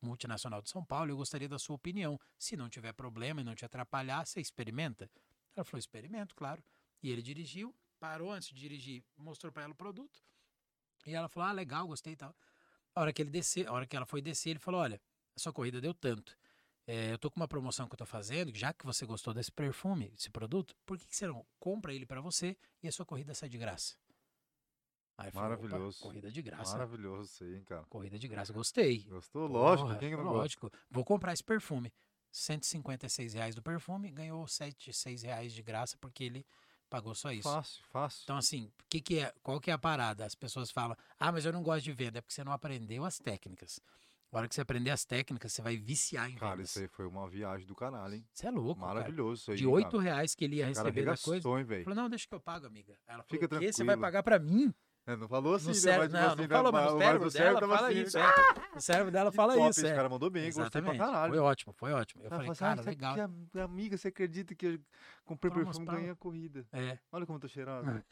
multinacional 0.03 0.61
de 0.61 0.69
São 0.69 0.85
Paulo, 0.85 1.11
eu 1.11 1.17
gostaria 1.17 1.49
da 1.49 1.59
sua 1.59 1.77
opinião. 1.77 2.21
Se 2.39 2.57
não 2.59 2.69
tiver 2.69 2.93
problema 2.93 3.41
e 3.41 3.45
não 3.45 3.55
te 3.55 3.65
atrapalhar, 3.65 4.27
você 4.27 4.43
experimenta? 4.43 5.11
Ela 5.57 5.65
falou, 5.65 5.79
experimento, 5.79 6.35
claro. 6.35 6.63
E 7.03 7.11
ele 7.11 7.23
dirigiu, 7.23 7.75
parou 7.99 8.31
antes 8.31 8.49
de 8.49 8.57
dirigir, 8.57 9.03
mostrou 9.17 9.51
pra 9.51 9.63
ela 9.63 9.73
o 9.73 9.77
produto. 9.77 10.23
E 11.07 11.15
ela 11.15 11.31
falou, 11.31 11.49
ah, 11.49 11.53
legal, 11.53 11.87
gostei 11.87 12.13
e 12.13 12.17
tal. 12.17 12.37
A 12.95 13.01
hora 13.03 13.13
que 13.13 13.23
ele 13.23 13.31
descer, 13.31 13.67
a 13.69 13.73
hora 13.73 13.87
que 13.87 13.97
ela 13.97 14.07
foi 14.07 14.21
descer, 14.21 14.51
ele 14.51 14.59
falou, 14.59 14.81
olha, 14.81 15.01
a 15.37 15.41
sua 15.41 15.53
corrida 15.53 15.81
deu 15.81 15.95
tanto. 15.95 16.37
É, 16.87 17.13
eu 17.13 17.19
tô 17.19 17.31
com 17.31 17.39
uma 17.39 17.47
promoção 17.47 17.87
que 17.87 17.95
eu 17.95 17.99
tô 17.99 18.07
fazendo, 18.07 18.53
já 18.57 18.73
que 18.73 18.85
você 18.85 19.07
gostou 19.07 19.33
desse 19.33 19.53
perfume, 19.53 20.09
desse 20.11 20.29
produto, 20.31 20.75
por 20.85 20.99
que, 20.99 21.07
que 21.07 21.15
você 21.17 21.27
não 21.27 21.47
compra 21.59 21.95
ele 21.95 22.05
pra 22.05 22.21
você 22.21 22.57
e 22.83 22.89
a 22.89 22.93
sua 22.93 23.07
corrida 23.07 23.33
sai 23.35 23.49
de 23.49 23.59
graça? 23.59 23.95
Aí 25.17 25.29
eu 25.29 25.33
falei, 25.33 25.53
"Opa, 25.55 25.63
Maravilhoso. 25.63 26.01
corrida 26.01 26.31
de 26.33 26.43
graça. 26.43 26.73
Maravilhoso 26.73 27.31
isso 27.31 27.45
aí, 27.45 27.57
hein, 27.57 27.65
cara. 27.65 27.85
Corrida 27.85 28.19
de 28.19 28.27
graça, 28.27 28.53
gostei. 28.53 29.05
Gostou? 29.05 29.47
Lógico, 29.47 29.89
Porra, 29.89 29.99
quem 30.01 30.11
que 30.11 30.17
não 30.17 30.25
gosta? 30.25 30.39
lógico. 30.39 30.71
Vou 30.91 31.05
comprar 31.05 31.33
esse 31.35 31.45
perfume. 31.45 31.93
156 32.33 33.35
reais 33.35 33.55
do 33.55 33.63
perfume, 33.63 34.11
ganhou 34.11 34.47
7, 34.49 34.93
6 34.93 35.23
reais 35.23 35.53
de 35.53 35.63
graça 35.63 35.97
porque 35.99 36.25
ele 36.25 36.47
pagou 36.91 37.15
só 37.15 37.33
isso. 37.33 37.49
Fácil, 37.49 37.83
fácil. 37.91 38.21
Então, 38.25 38.37
assim, 38.37 38.71
que 38.89 39.01
que 39.01 39.21
é, 39.21 39.33
qual 39.43 39.61
que 39.61 39.71
é 39.71 39.75
a 39.75 39.79
parada? 39.79 40.27
As 40.27 40.35
pessoas 40.35 40.71
falam, 40.71 40.97
ah, 41.19 41.33
mas 41.33 41.45
eu 41.47 41.53
não 41.53 41.63
gosto 41.63 41.85
de 41.85 41.93
venda, 41.93 42.19
é 42.19 42.21
porque 42.21 42.35
você 42.35 42.45
não 42.45 42.53
aprendeu 42.53 43.05
as 43.05 43.19
técnicas. 43.19 43.81
A 44.33 44.39
hora 44.39 44.49
que 44.49 44.55
você 44.55 44.61
aprender 44.61 44.91
as 44.91 45.05
técnicas, 45.05 45.53
você 45.53 45.61
vai 45.61 45.77
viciar 45.77 46.31
em 46.31 46.37
Cara, 46.37 46.53
vendas. 46.57 46.71
isso 46.71 46.79
aí 46.79 46.87
foi 46.89 47.05
uma 47.07 47.29
viagem 47.29 47.67
do 47.67 47.75
canalho, 47.75 48.15
hein? 48.15 48.25
Você 48.33 48.47
é 48.47 48.51
louco, 48.51 48.81
cara. 48.81 48.95
Maravilhoso 48.95 49.43
isso 49.43 49.51
aí. 49.51 49.57
De 49.57 49.65
hein, 49.65 49.71
8 49.71 49.91
cara. 49.91 50.03
reais 50.03 50.35
que 50.37 50.45
ele 50.45 50.57
ia 50.57 50.73
cara 50.73 50.89
receber 50.89 51.05
da 51.05 51.17
coisa. 51.17 51.49
hein, 51.59 51.85
falou, 51.85 51.97
não, 51.97 52.09
deixa 52.09 52.29
que 52.29 52.35
eu 52.35 52.41
pago, 52.41 52.67
amiga. 52.67 52.97
Ela 53.09 53.25
falou, 53.25 53.27
Fica 53.29 53.47
o 53.47 53.59
quê? 53.59 53.73
Você 53.73 53.83
vai 53.83 53.97
tranquilo. 53.97 54.01
pagar 54.01 54.23
pra 54.23 54.39
mim? 54.39 54.73
É, 55.07 55.17
não 55.17 55.27
falou 55.29 55.55
assim, 55.55 55.69
No 55.69 55.73
né? 55.73 55.79
cérebro, 55.81 56.07
tipo 56.09 56.19
não, 56.21 56.27
assim, 56.29 56.41
não 56.43 56.49
falou, 56.49 56.73
mas 56.73 56.83
mas 56.85 56.91
no 56.93 56.97
o 56.97 57.01
cérebro 57.01 57.31
cérebro 57.31 57.61
dela 57.61 57.77
fala 57.77 57.89
assim, 57.89 58.01
isso. 58.03 58.19
né? 58.19 58.25
é. 58.25 58.77
O 58.77 58.81
cérebro 58.81 59.11
dela 59.11 59.33
fala 59.33 59.55
top, 59.55 59.71
isso, 59.71 59.81
Esse 59.81 59.89
é. 59.89 59.95
cara 59.97 60.09
mandou 60.09 60.31
bem, 60.31 60.45
gostei 60.53 60.63
pra 60.63 60.93
Exatamente. 60.93 60.99
caralho. 60.99 61.33
Foi 61.33 61.39
ótimo, 61.43 61.73
foi 61.73 61.93
ótimo. 61.93 62.23
Eu 62.23 62.27
Ela 62.27 62.37
falei, 62.37 62.51
assim, 62.51 62.61
cara, 62.61 62.81
"Ah, 62.81 62.85
legal. 62.85 63.15
que 63.15 63.59
a- 63.59 63.65
amiga, 63.65 63.97
você 63.97 64.09
acredita 64.09 64.55
que 64.55 64.67
eu 64.67 64.79
comprei 65.25 65.51
Vamos 65.53 65.67
perfume 65.79 65.87
e 65.87 65.97
ganhei 65.97 66.11
a 66.11 66.15
corrida? 66.17 66.67
É. 66.73 66.99
Olha 67.11 67.27
como 67.27 67.39
eu 67.39 67.41
tô 67.41 67.49
cheirado. 67.49 68.05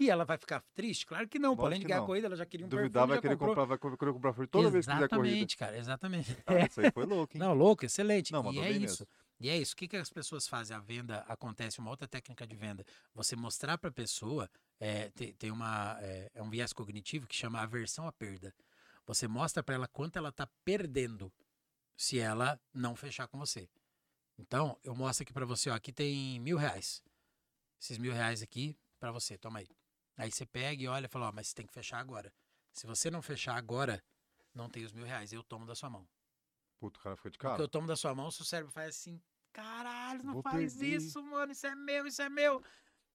e 0.00 0.10
ela 0.10 0.24
vai 0.24 0.38
ficar 0.38 0.62
triste? 0.74 1.06
Claro 1.06 1.28
que 1.28 1.38
não. 1.38 1.50
Lógico 1.50 1.66
além 1.66 1.80
de 1.80 1.86
ganhar 1.86 2.00
a 2.02 2.06
corrida, 2.06 2.26
ela 2.26 2.36
já 2.36 2.46
queria 2.46 2.66
um 2.66 2.68
Duvidar, 2.68 3.06
perfume, 3.06 3.08
vai 3.08 3.16
já 3.16 3.22
querer 3.22 3.36
comprar, 3.36 3.64
vai 3.64 3.78
querer 3.78 4.12
comprar 4.12 4.32
toda 4.48 4.70
vez 4.70 4.86
que 4.86 4.92
fizer 4.94 5.08
corrida. 5.08 5.26
Exatamente, 5.28 5.56
cara, 5.56 5.78
exatamente. 5.78 6.34
Cara, 6.44 6.66
isso 6.66 6.80
aí 6.80 6.90
foi 6.94 7.04
louco, 7.04 7.36
hein? 7.36 7.40
Não, 7.40 7.52
louco, 7.54 7.84
excelente. 7.84 8.32
Não, 8.32 8.40
e 8.40 8.44
mandou 8.44 8.64
é 8.64 8.72
bem 8.72 8.82
isso. 8.84 9.06
E 9.38 9.48
é 9.50 9.56
isso. 9.56 9.74
O 9.74 9.76
que, 9.76 9.88
que 9.88 9.96
as 9.96 10.10
pessoas 10.10 10.48
fazem? 10.48 10.76
A 10.76 10.80
venda 10.80 11.18
acontece, 11.28 11.78
uma 11.78 11.90
outra 11.90 12.08
técnica 12.08 12.46
de 12.46 12.56
venda. 12.56 12.84
Você 13.14 13.36
mostrar 13.36 13.76
para 13.78 13.90
a 13.90 13.92
pessoa, 13.92 14.50
é, 14.80 15.10
tem, 15.10 15.32
tem 15.34 15.50
uma, 15.50 15.98
é, 16.00 16.30
é 16.34 16.42
um 16.42 16.48
viés 16.48 16.72
cognitivo 16.72 17.26
que 17.26 17.34
chama 17.34 17.60
aversão 17.60 18.06
à 18.06 18.12
perda. 18.12 18.54
Você 19.06 19.28
mostra 19.28 19.62
para 19.62 19.74
ela 19.74 19.88
quanto 19.88 20.16
ela 20.16 20.30
está 20.30 20.46
perdendo 20.64 21.32
se 21.96 22.18
ela 22.18 22.60
não 22.74 22.96
fechar 22.96 23.28
com 23.28 23.38
você. 23.38 23.68
Então, 24.38 24.78
eu 24.84 24.94
mostro 24.94 25.22
aqui 25.22 25.32
para 25.32 25.46
você, 25.46 25.70
ó, 25.70 25.74
aqui 25.74 25.92
tem 25.92 26.38
mil 26.40 26.56
reais. 26.56 27.02
Esses 27.80 27.98
mil 27.98 28.12
reais 28.12 28.42
aqui 28.42 28.76
para 28.98 29.10
você, 29.12 29.38
toma 29.38 29.60
aí. 29.60 29.68
Aí 30.16 30.30
você 30.30 30.44
pega 30.44 30.82
e 30.82 30.88
olha 30.88 31.06
e 31.06 31.08
fala, 31.08 31.28
ó, 31.28 31.32
mas 31.32 31.48
você 31.48 31.54
tem 31.54 31.66
que 31.66 31.72
fechar 31.72 31.98
agora. 31.98 32.32
Se 32.72 32.86
você 32.86 33.10
não 33.10 33.22
fechar 33.22 33.56
agora, 33.56 34.02
não 34.54 34.68
tem 34.68 34.84
os 34.84 34.92
mil 34.92 35.04
reais, 35.04 35.32
eu 35.32 35.42
tomo 35.42 35.64
da 35.64 35.74
sua 35.74 35.88
mão. 35.88 36.06
Puto, 36.78 37.00
o 37.00 37.02
cara 37.02 37.16
foi 37.16 37.30
de 37.30 37.38
Porque 37.38 37.48
cara. 37.48 37.62
eu 37.62 37.68
tomo 37.68 37.86
da 37.86 37.96
sua 37.96 38.14
mão, 38.14 38.30
seu 38.30 38.44
cérebro 38.44 38.72
faz 38.72 38.88
assim, 38.96 39.20
caralho, 39.52 40.22
não 40.22 40.34
Vou 40.34 40.42
faz 40.42 40.76
perder. 40.76 40.96
isso, 40.96 41.22
mano, 41.22 41.52
isso 41.52 41.66
é 41.66 41.74
meu, 41.74 42.06
isso 42.06 42.20
é 42.22 42.28
meu. 42.28 42.62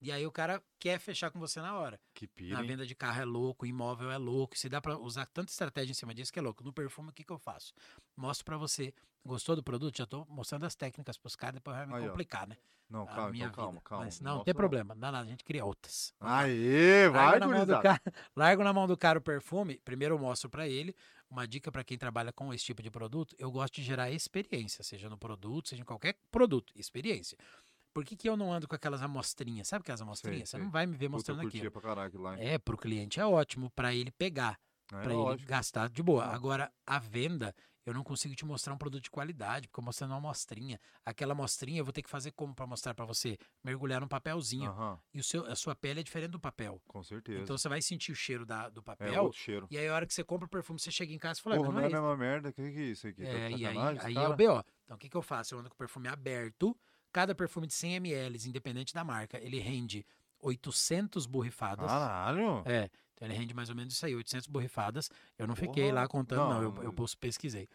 E 0.02 0.10
aí 0.10 0.26
o 0.26 0.32
cara 0.32 0.60
quer 0.80 0.98
fechar 0.98 1.30
com 1.30 1.38
você 1.38 1.60
na 1.60 1.76
hora. 1.78 2.00
Que 2.12 2.26
Na 2.26 2.32
pira, 2.34 2.60
hein? 2.60 2.66
venda 2.66 2.84
de 2.84 2.94
carro 2.94 3.22
é 3.22 3.24
louco, 3.24 3.64
imóvel 3.64 4.10
é 4.10 4.18
louco, 4.18 4.58
se 4.58 4.68
dá 4.68 4.80
pra 4.80 4.98
usar 4.98 5.26
tanta 5.26 5.52
estratégia 5.52 5.92
em 5.92 5.94
cima 5.94 6.12
disso 6.12 6.32
que 6.32 6.40
é 6.40 6.42
louco. 6.42 6.64
No 6.64 6.72
perfume, 6.72 7.10
o 7.10 7.12
que 7.12 7.22
que 7.22 7.32
eu 7.32 7.38
faço? 7.38 7.72
Mostro 8.16 8.44
pra 8.44 8.56
você, 8.56 8.92
gostou 9.24 9.54
do 9.54 9.62
produto? 9.62 9.96
Já 9.96 10.04
tô 10.04 10.24
mostrando 10.28 10.66
as 10.66 10.74
técnicas 10.74 11.16
pros 11.16 11.36
caras, 11.36 11.54
depois 11.54 11.76
vai 11.76 11.86
me 11.86 11.94
Aí, 11.94 12.04
ó. 12.04 12.08
complicar, 12.08 12.48
né? 12.48 12.56
Não, 12.90 13.04
a 13.04 13.06
calma, 13.06 13.30
minha 13.30 13.46
então 13.46 13.64
calma, 13.64 13.80
calma. 13.80 14.04
Mas 14.04 14.20
não, 14.20 14.36
não 14.38 14.44
tem 14.44 14.52
problema, 14.52 14.92
não 14.94 15.00
dá 15.00 15.12
nada, 15.12 15.24
a 15.26 15.30
gente 15.30 15.44
cria 15.44 15.64
outras. 15.64 16.12
Aê, 16.20 17.08
vai, 17.08 17.38
Largo 17.38 17.38
na, 17.40 17.46
mão 17.46 17.54
do 17.66 17.72
gurizada. 17.74 17.82
cara, 17.82 18.02
largo 18.36 18.64
na 18.64 18.72
mão 18.72 18.86
do 18.86 18.96
cara 18.98 19.18
o 19.18 19.22
perfume. 19.22 19.78
Primeiro 19.84 20.16
eu 20.16 20.18
mostro 20.18 20.50
pra 20.50 20.68
ele. 20.68 20.94
Uma 21.30 21.46
dica 21.48 21.72
pra 21.72 21.82
quem 21.82 21.96
trabalha 21.96 22.30
com 22.32 22.52
esse 22.52 22.64
tipo 22.64 22.82
de 22.82 22.90
produto: 22.90 23.34
eu 23.38 23.50
gosto 23.50 23.74
de 23.76 23.82
gerar 23.82 24.10
experiência, 24.10 24.82
seja 24.84 25.08
no 25.08 25.16
produto, 25.16 25.70
seja 25.70 25.80
em 25.80 25.84
qualquer 25.86 26.18
produto, 26.30 26.72
experiência. 26.76 27.38
Por 27.92 28.04
que, 28.04 28.16
que 28.16 28.28
eu 28.28 28.36
não 28.36 28.52
ando 28.52 28.66
com 28.66 28.74
aquelas 28.74 29.02
amostrinhas? 29.02 29.68
Sabe 29.68 29.82
aquelas 29.82 30.00
amostrinhas? 30.00 30.48
Você 30.48 30.56
sei. 30.56 30.64
não 30.64 30.70
vai 30.70 30.86
me 30.86 30.96
ver 30.96 31.08
mostrando 31.08 31.46
aqui. 31.46 31.68
pra 31.70 32.04
aquilo 32.04 32.22
lá. 32.22 32.38
hein? 32.38 32.48
É, 32.48 32.58
pro 32.58 32.76
cliente 32.76 33.20
é 33.20 33.26
ótimo, 33.26 33.70
pra 33.70 33.94
ele 33.94 34.10
pegar, 34.10 34.58
É, 34.92 35.02
pra 35.02 35.12
ele 35.12 35.14
lógico. 35.14 35.48
gastar 35.48 35.88
de 35.90 36.02
boa. 36.02 36.24
Agora, 36.24 36.72
a 36.86 36.98
venda, 36.98 37.54
eu 37.84 37.92
não 37.92 38.02
consigo 38.02 38.34
te 38.34 38.46
mostrar 38.46 38.72
um 38.72 38.78
produto 38.78 39.02
de 39.02 39.10
qualidade, 39.10 39.68
porque 39.68 39.80
eu 39.80 39.84
mostrando 39.84 40.12
uma 40.12 40.16
amostrinha. 40.18 40.80
Aquela 41.04 41.32
amostrinha 41.32 41.80
eu 41.80 41.84
vou 41.84 41.92
ter 41.92 42.00
que 42.02 42.08
fazer 42.08 42.30
como 42.32 42.54
pra 42.54 42.66
mostrar 42.66 42.94
pra 42.94 43.04
você? 43.04 43.36
Mergulhar 43.62 44.00
num 44.00 44.08
papelzinho. 44.08 44.70
Aham, 44.70 44.98
E 45.12 45.20
o 45.20 45.24
seu, 45.24 45.44
a 45.44 45.54
sua 45.54 45.74
pele 45.74 46.00
é 46.00 46.02
diferente 46.02 46.30
do 46.30 46.40
papel. 46.40 46.80
com 46.88 47.02
certeza. 47.02 47.42
Então 47.42 47.58
você 47.58 47.68
vai 47.68 47.82
sentir 47.82 48.12
o 48.12 48.14
cheiro 48.14 48.46
da, 48.46 48.70
do 48.70 48.80
é 48.80 48.84
papel. 48.84 49.22
outro 49.24 49.38
cheiro. 49.38 49.66
E 49.70 49.76
aí, 49.76 49.86
a 49.88 49.94
hora 49.94 50.06
que 50.06 50.14
você 50.14 50.24
compra 50.24 50.46
o 50.46 50.48
perfume, 50.48 50.78
você 50.80 50.90
chega 50.90 51.12
em 51.12 51.18
casa 51.18 51.40
e 51.40 51.42
fala, 51.42 51.56
Porra, 51.56 51.72
"Mas 51.72 51.74
não 51.74 51.82
é 51.82 51.84
a 51.84 51.88
é 51.88 51.92
mesma 51.92 52.16
merda. 52.16 52.48
O 52.48 52.52
que, 52.54 52.72
que 52.72 52.78
é 52.78 52.82
isso 52.84 53.06
aqui? 53.06 53.22
Tá 53.22 53.28
É, 53.28 53.48
de 53.50 53.54
e 53.56 53.66
aí, 53.66 53.74
sacanagem 53.74 54.00
aí 54.06 54.12
é 54.12 54.14
cara? 54.14 54.30
o 54.32 54.36
BO. 54.36 54.64
Então, 54.84 54.96
o 54.96 54.98
que, 54.98 55.08
que 55.10 55.16
eu 55.16 55.22
faço? 55.22 55.54
Eu 55.54 55.58
ando 55.58 55.68
com 55.68 55.74
o 55.74 55.78
perfume 55.78 56.08
aberto. 56.08 56.74
Cada 57.12 57.34
perfume 57.34 57.66
de 57.66 57.74
100 57.74 57.94
ml, 57.96 58.48
independente 58.48 58.94
da 58.94 59.04
marca, 59.04 59.38
ele 59.38 59.58
rende 59.58 60.04
800 60.40 61.26
borrifadas. 61.26 61.86
Caralho! 61.86 62.62
É, 62.66 62.90
então 63.14 63.28
ele 63.28 63.34
rende 63.36 63.54
mais 63.54 63.68
ou 63.68 63.76
menos 63.76 63.94
isso 63.94 64.04
aí, 64.06 64.14
800 64.14 64.46
borrifadas. 64.48 65.10
Eu 65.38 65.46
não 65.46 65.54
fiquei 65.54 65.84
Porra. 65.84 65.94
lá 66.02 66.08
contando, 66.08 66.48
não, 66.48 66.62
eu, 66.62 66.72
Não, 66.72 66.82
eu 66.82 66.92
pus- 66.92 67.14
pesquisei. 67.14 67.68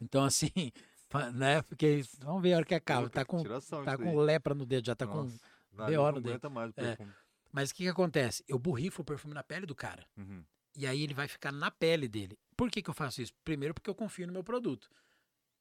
Então, 0.00 0.24
assim, 0.24 0.50
né, 1.34 1.62
fiquei... 1.62 2.04
Vamos 2.20 2.42
ver 2.42 2.52
a 2.52 2.56
hora 2.58 2.66
que 2.66 2.74
acaba. 2.74 3.08
Tá 3.08 3.24
com, 3.24 3.42
tá 3.84 3.96
com 3.96 4.16
lepra 4.18 4.54
no 4.54 4.66
dedo, 4.66 4.86
já 4.86 4.94
tá 4.94 5.06
com... 5.06 5.22
Nossa, 5.24 5.40
nariz 5.72 5.96
BO 5.96 6.12
no 6.12 6.20
dedo. 6.20 6.50
mais 6.50 6.70
o 6.70 6.74
É. 6.80 6.82
perfume. 6.96 7.12
Mas 7.52 7.70
o 7.70 7.74
que 7.74 7.82
que 7.82 7.88
acontece? 7.88 8.44
Eu 8.46 8.58
borrifo 8.58 9.02
o 9.02 9.04
perfume 9.04 9.34
na 9.34 9.42
pele 9.42 9.66
do 9.66 9.74
cara. 9.74 10.06
Uhum. 10.16 10.44
E 10.76 10.86
aí 10.86 11.02
ele 11.02 11.14
vai 11.14 11.26
ficar 11.26 11.50
na 11.50 11.68
pele 11.68 12.06
dele. 12.06 12.38
Por 12.56 12.70
que, 12.70 12.80
que 12.80 12.88
eu 12.88 12.94
faço 12.94 13.20
isso? 13.20 13.32
Primeiro 13.42 13.74
porque 13.74 13.90
eu 13.90 13.94
confio 13.94 14.24
no 14.26 14.32
meu 14.32 14.44
produto. 14.44 14.88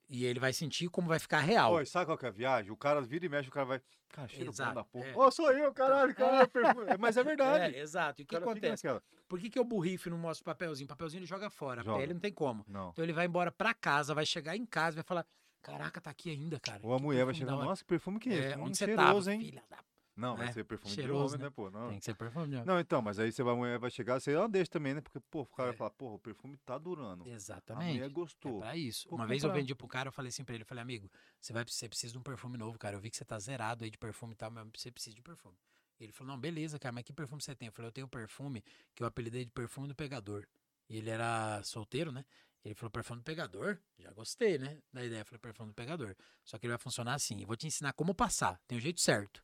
E 0.10 0.26
ele 0.26 0.40
vai 0.40 0.52
sentir 0.52 0.90
como 0.90 1.08
vai 1.08 1.20
ficar 1.20 1.40
real. 1.40 1.74
Oi, 1.74 1.86
sabe 1.86 2.08
qual 2.08 2.18
que 2.18 2.26
é 2.26 2.30
a 2.30 2.32
viagem? 2.32 2.72
O 2.72 2.78
cara 2.78 3.00
vira 3.00 3.26
e 3.26 3.30
mexe, 3.30 3.48
o 3.48 3.52
cara 3.52 3.66
vai. 3.66 3.82
Cara, 4.10 4.28
cheiro 4.28 4.52
bom 4.52 4.74
da 4.74 4.84
porra. 4.84 5.06
é. 5.06 5.16
Ô, 5.16 5.30
sou 5.30 5.52
eu, 5.52 5.72
caralho, 5.72 6.16
caralho, 6.16 6.48
perfume. 6.50 6.88
É, 6.90 6.98
Mas 6.98 7.16
é 7.16 7.24
verdade. 7.24 7.76
É, 7.76 7.80
exato. 7.80 8.20
E 8.20 8.24
o 8.24 8.26
O 8.26 8.28
que 8.28 8.36
acontece? 8.36 8.88
Por 9.28 9.40
que, 9.40 9.52
que 9.52 9.60
eu 9.60 9.64
borrifo 9.64 10.10
e 10.10 10.12
não 10.12 10.18
mostro 10.18 10.42
o 10.42 10.46
papelzinho? 10.46 10.86
O 10.86 10.90
papelzinho 10.90 11.20
ele 11.20 11.28
joga 11.28 11.52
fora. 11.52 11.84
Joga. 11.84 11.98
A 11.98 12.00
pele 12.00 12.14
não 12.16 12.20
tem 12.20 12.34
como. 12.34 12.66
Não. 12.68 12.90
Então 12.90 13.06
ele 13.06 13.14
vai 13.14 13.28
embora 13.28 13.52
pra 13.52 13.72
casa, 13.72 14.16
vai 14.16 14.26
chegar 14.26 14.58
em 14.58 14.66
casa, 14.66 14.96
vai 14.96 15.04
falar: 15.04 15.26
Caraca, 15.62 16.02
tá 16.02 16.10
aqui 16.10 16.32
ainda, 16.32 16.60
cara. 16.60 16.80
Ou 16.82 16.92
a 16.94 16.98
mulher 16.98 17.26
vai 17.26 17.36
chegar, 17.36 17.52
da 17.52 17.58
hora." 17.58 17.66
nossa, 17.68 17.84
que 17.84 17.88
perfume 17.90 18.20
que 18.20 18.30
é 18.30 18.34
esse? 18.34 18.54
É, 18.54 18.58
onde 18.58 18.78
você 18.78 18.96
tava, 18.96 19.32
hein? 19.32 19.40
filha 19.40 19.64
da... 19.70 19.78
Não, 20.20 20.36
vai 20.36 20.48
É, 20.50 20.52
ser 20.52 20.64
perfume 20.66 20.94
cheiroso, 20.94 21.36
de 21.36 21.36
homem, 21.36 21.38
né? 21.40 21.44
né, 21.46 21.50
pô? 21.50 21.70
Não. 21.72 21.90
Tem 21.90 22.00
que 22.00 22.06
ser 22.06 22.14
perfume. 22.16 22.48
de 22.50 22.56
homem. 22.56 22.66
Não, 22.68 22.80
então, 22.80 23.02
mas 23.02 23.18
aí 23.20 23.32
você 23.32 23.42
vai, 23.42 23.54
a 23.54 23.58
mulher 23.58 23.80
vai 23.80 23.90
chegar, 23.90 24.20
você 24.20 24.32
ela 24.34 24.48
deixa 24.50 24.70
também, 24.72 24.94
né? 24.94 25.02
Porque, 25.02 25.20
pô, 25.20 25.42
o 25.42 25.46
cara 25.46 25.70
É. 25.70 25.72
vai 25.72 25.78
falar, 25.78 25.90
porra, 25.92 26.16
o 26.16 26.20
perfume 26.20 26.58
tá 26.66 26.78
durando. 26.78 27.24
A 27.24 27.28
Exatamente. 27.30 27.94
mulher 27.94 28.06
É 28.06 28.10
gostou. 28.10 28.60
pra 28.60 28.76
isso. 28.76 29.08
Vou 29.10 29.18
Uma 29.18 29.26
vez 29.26 29.42
eu 29.44 29.50
comprar. 29.50 29.60
vendi 29.62 29.74
pro 29.76 29.88
cara, 29.88 30.10
eu 30.10 30.14
falei 30.14 30.30
assim 30.30 30.44
pra 30.44 30.54
ele, 30.54 30.64
eu 30.64 30.68
falei, 30.68 30.82
amigo, 30.82 31.10
você 31.40 31.54
vai 31.54 31.64
você 31.66 31.88
precisa 31.88 32.12
de 32.14 32.20
um 32.20 32.24
perfume 32.24 32.58
novo, 32.58 32.78
cara. 32.78 32.96
Eu 32.96 33.00
vi 33.00 33.10
que 33.10 33.18
você 33.18 33.26
tá 33.26 33.40
zerado 33.40 33.84
aí 33.84 33.90
de 33.90 33.98
perfume 33.98 34.34
e 34.34 34.36
tal, 34.36 34.52
mas 34.52 34.68
você 34.76 34.92
precisa 34.92 35.16
de 35.16 35.22
perfume. 35.22 35.56
Ele 36.00 36.12
falou, 36.12 36.34
não, 36.34 36.40
beleza, 36.40 36.80
cara, 36.80 36.94
mas 36.94 37.04
que 37.04 37.12
perfume 37.12 37.42
você 37.42 37.54
tem? 37.56 37.68
Eu 37.68 37.72
falei, 37.74 37.88
eu 37.90 37.92
tenho 37.92 38.08
um 38.08 38.10
perfume 38.10 38.64
que 38.96 39.04
eu 39.04 39.08
apelidei 39.08 39.44
de 39.46 39.52
perfume 39.52 39.88
do 39.88 39.96
pegador. 39.96 40.46
E 40.90 40.98
ele 40.98 41.10
era 41.10 41.62
solteiro, 41.64 42.12
né? 42.12 42.24
Ele 42.64 42.74
falou, 42.74 42.90
perfume 42.92 43.22
do 43.22 43.24
pegador? 43.24 43.78
Já 43.98 44.12
gostei, 44.12 44.58
né? 44.58 44.82
Da 44.94 45.04
ideia, 45.04 45.22
eu 45.22 45.26
falei, 45.26 45.40
perfume 45.40 45.70
do 45.72 45.74
pegador. 45.76 46.16
Só 46.44 46.58
que 46.58 46.66
ele 46.66 46.72
vai 46.74 46.78
funcionar 46.78 47.14
assim, 47.14 47.42
eu 47.42 47.48
vou 47.48 47.56
te 47.56 47.68
ensinar 47.68 47.94
como 47.94 48.14
passar, 48.14 48.60
tem 48.68 48.78
o 48.78 48.82
jeito 48.82 49.00
certo. 49.02 49.42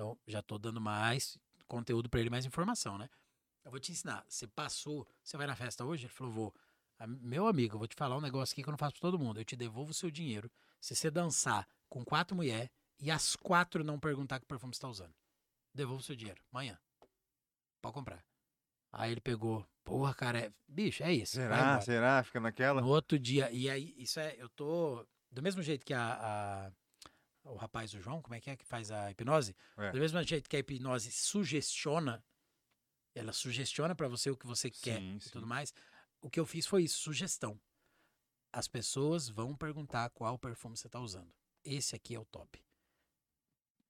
Então, 0.00 0.18
já 0.26 0.40
tô 0.40 0.56
dando 0.56 0.80
mais 0.80 1.36
conteúdo 1.68 2.08
para 2.08 2.20
ele, 2.20 2.30
mais 2.30 2.46
informação, 2.46 2.96
né? 2.96 3.06
Eu 3.62 3.70
vou 3.70 3.78
te 3.78 3.92
ensinar. 3.92 4.24
Você 4.26 4.46
passou, 4.46 5.06
você 5.22 5.36
vai 5.36 5.46
na 5.46 5.54
festa 5.54 5.84
hoje? 5.84 6.06
Ele 6.06 6.12
falou, 6.14 6.32
vou. 6.32 6.54
"Ah, 6.98 7.06
Meu 7.06 7.46
amigo, 7.46 7.74
eu 7.74 7.78
vou 7.78 7.86
te 7.86 7.94
falar 7.94 8.16
um 8.16 8.20
negócio 8.22 8.54
aqui 8.54 8.62
que 8.62 8.68
eu 8.68 8.72
não 8.72 8.78
faço 8.78 8.94
pra 8.94 9.02
todo 9.02 9.18
mundo. 9.18 9.38
Eu 9.38 9.44
te 9.44 9.54
devolvo 9.54 9.90
o 9.90 9.94
seu 9.94 10.10
dinheiro 10.10 10.50
se 10.80 10.94
você 10.96 11.10
dançar 11.10 11.68
com 11.86 12.02
quatro 12.02 12.34
mulheres 12.34 12.70
e 12.98 13.10
as 13.10 13.36
quatro 13.36 13.84
não 13.84 14.00
perguntar 14.00 14.40
que 14.40 14.46
perfume 14.46 14.74
você 14.74 14.80
tá 14.80 14.88
usando. 14.88 15.14
Devolvo 15.74 16.00
o 16.00 16.02
seu 16.02 16.16
dinheiro. 16.16 16.42
Amanhã. 16.50 16.78
Pode 17.82 17.92
comprar. 17.92 18.24
Aí 18.90 19.12
ele 19.12 19.20
pegou. 19.20 19.66
Porra, 19.84 20.14
cara, 20.14 20.38
é... 20.46 20.52
bicho, 20.66 21.02
é 21.02 21.12
isso. 21.12 21.36
Será? 21.36 21.78
Será? 21.82 22.22
Fica 22.24 22.40
naquela? 22.40 22.80
No 22.80 22.88
outro 22.88 23.18
dia. 23.18 23.52
E 23.52 23.68
aí, 23.68 23.94
isso 23.98 24.18
é. 24.18 24.34
Eu 24.38 24.48
tô. 24.48 25.06
Do 25.30 25.42
mesmo 25.42 25.62
jeito 25.62 25.84
que 25.84 25.92
a. 25.92 26.72
o 27.50 27.56
rapaz, 27.56 27.92
o 27.94 28.00
João, 28.00 28.22
como 28.22 28.34
é 28.34 28.40
que 28.40 28.50
é 28.50 28.56
que 28.56 28.64
faz 28.64 28.90
a 28.90 29.10
hipnose? 29.10 29.54
É. 29.76 29.90
Do 29.90 29.98
mesmo 29.98 30.22
jeito 30.22 30.48
que 30.48 30.56
a 30.56 30.58
hipnose 30.58 31.10
sugestiona, 31.10 32.24
ela 33.14 33.32
sugestiona 33.32 33.94
pra 33.94 34.08
você 34.08 34.30
o 34.30 34.36
que 34.36 34.46
você 34.46 34.70
quer 34.70 35.00
Sim, 35.00 35.16
e 35.16 35.20
sim. 35.20 35.30
tudo 35.30 35.46
mais. 35.46 35.74
O 36.20 36.30
que 36.30 36.38
eu 36.38 36.46
fiz 36.46 36.66
foi 36.66 36.84
isso, 36.84 36.98
sugestão. 36.98 37.60
As 38.52 38.68
pessoas 38.68 39.28
vão 39.28 39.56
perguntar 39.56 40.10
qual 40.10 40.38
perfume 40.38 40.76
você 40.76 40.88
tá 40.88 41.00
usando. 41.00 41.32
Esse 41.64 41.94
aqui 41.94 42.14
é 42.14 42.18
o 42.18 42.24
top. 42.24 42.62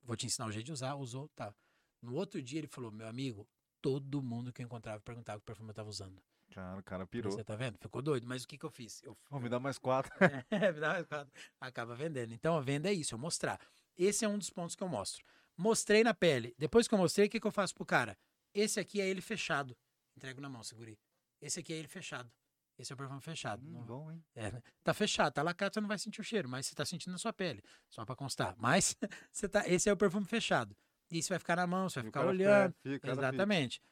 Vou 0.02 0.16
te 0.16 0.26
ensinar 0.26 0.46
o 0.46 0.52
jeito 0.52 0.66
de 0.66 0.72
usar, 0.72 0.94
usou, 0.94 1.28
tá. 1.28 1.54
No 2.00 2.14
outro 2.14 2.42
dia 2.42 2.58
ele 2.58 2.66
falou, 2.66 2.90
meu 2.90 3.06
amigo, 3.06 3.48
todo 3.80 4.22
mundo 4.22 4.52
que 4.52 4.62
eu 4.62 4.66
encontrava 4.66 5.00
perguntava 5.00 5.40
que 5.40 5.46
perfume 5.46 5.70
eu 5.70 5.74
tava 5.74 5.88
usando. 5.88 6.22
Cara, 6.54 6.78
o 6.78 6.82
cara 6.82 7.06
pirou. 7.06 7.30
Você 7.32 7.44
tá 7.44 7.54
vendo? 7.56 7.78
Ficou 7.78 8.02
doido. 8.02 8.26
Mas 8.26 8.42
o 8.42 8.48
que 8.48 8.58
que 8.58 8.64
eu 8.64 8.70
fiz? 8.70 9.02
Eu, 9.02 9.16
Vamos 9.30 9.44
me 9.44 9.48
dar 9.48 9.60
mais 9.60 9.78
quatro. 9.78 10.12
é, 10.50 10.72
me 10.72 10.80
dá 10.80 10.88
mais 10.94 11.06
quatro. 11.06 11.32
Acaba 11.60 11.94
vendendo. 11.94 12.32
Então, 12.34 12.56
a 12.56 12.60
venda 12.60 12.88
é 12.88 12.92
isso, 12.92 13.14
eu 13.14 13.18
mostrar. 13.18 13.60
Esse 13.96 14.24
é 14.24 14.28
um 14.28 14.36
dos 14.38 14.50
pontos 14.50 14.74
que 14.74 14.82
eu 14.82 14.88
mostro. 14.88 15.24
Mostrei 15.56 16.02
na 16.02 16.12
pele. 16.14 16.54
Depois 16.58 16.88
que 16.88 16.94
eu 16.94 16.98
mostrei, 16.98 17.26
o 17.26 17.30
que, 17.30 17.38
que 17.40 17.46
eu 17.46 17.50
faço 17.52 17.74
pro 17.74 17.84
cara? 17.86 18.16
Esse 18.54 18.80
aqui 18.80 19.00
é 19.00 19.06
ele 19.08 19.20
fechado. 19.20 19.76
Entrego 20.16 20.40
na 20.40 20.48
mão, 20.48 20.62
segurei. 20.62 20.98
Esse 21.40 21.60
aqui 21.60 21.72
é 21.72 21.76
ele 21.76 21.88
fechado. 21.88 22.30
Esse 22.78 22.92
é 22.92 22.94
o 22.94 22.96
perfume 22.96 23.20
fechado. 23.20 23.64
Hum, 23.66 23.72
Não- 23.72 23.84
bom, 23.84 24.10
hein? 24.10 24.24
é, 24.34 24.50
né? 24.52 24.62
Tá 24.82 24.94
fechado, 24.94 25.32
tá 25.34 25.42
lacrado, 25.42 25.74
você 25.74 25.80
não 25.82 25.88
vai 25.88 25.98
sentir 25.98 26.20
o 26.20 26.24
cheiro, 26.24 26.48
mas 26.48 26.66
você 26.66 26.74
tá 26.74 26.84
sentindo 26.84 27.12
na 27.12 27.18
sua 27.18 27.32
pele. 27.32 27.62
Só 27.90 28.04
pra 28.06 28.16
constar. 28.16 28.56
Mas 28.58 28.96
você 29.30 29.48
tá, 29.48 29.68
esse 29.68 29.88
é 29.88 29.92
o 29.92 29.96
perfume 29.96 30.24
fechado. 30.26 30.74
E 31.10 31.22
você 31.22 31.28
vai 31.28 31.38
ficar 31.38 31.56
na 31.56 31.66
mão, 31.66 31.88
você 31.90 32.00
vai 32.00 32.04
E 32.04 32.08
ficar 32.08 32.24
olhando. 32.26 32.74
fica- 32.82 33.00
cara 33.00 33.14
fica. 33.14 33.28
Exatamente. 33.28 33.82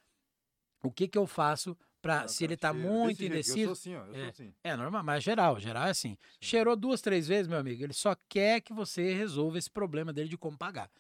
O 0.83 0.91
que 0.91 1.07
que 1.07 1.19
eu 1.19 1.27
faço 1.27 1.77
pra, 2.01 2.23
Ah, 2.23 2.29
se 2.29 2.45
ele 2.45 2.57
tá 2.57 2.73
cheira. 2.73 2.89
muito 2.89 3.19
jeito, 3.19 3.33
indeciso? 3.33 3.59
Eu 3.59 3.65
sou 3.67 3.73
assim, 3.73 3.95
ó. 3.97 4.05
Eu 4.07 4.15
sou 4.15 4.29
assim. 4.29 4.55
É 4.65 4.77
normal, 4.77 5.03
mas 5.05 5.23
geral, 5.25 5.59
geral 5.59 5.87
é 5.87 5.91
assim. 5.91 6.17
Cheirou 6.41 6.77
duas, 6.77 7.01
três 7.01 7.27
vezes, 7.27 7.47
meu 7.49 7.59
amigo, 7.59 7.83
ele 7.83 7.93
só 7.93 8.17
quer 8.29 8.61
que 8.61 8.73
você 8.73 9.13
resolva 9.15 9.59
esse 9.59 9.71
problema 9.71 10.13
dele 10.13 10.29
de 10.29 10.37
como 10.39 10.57
pagar. 10.57 10.91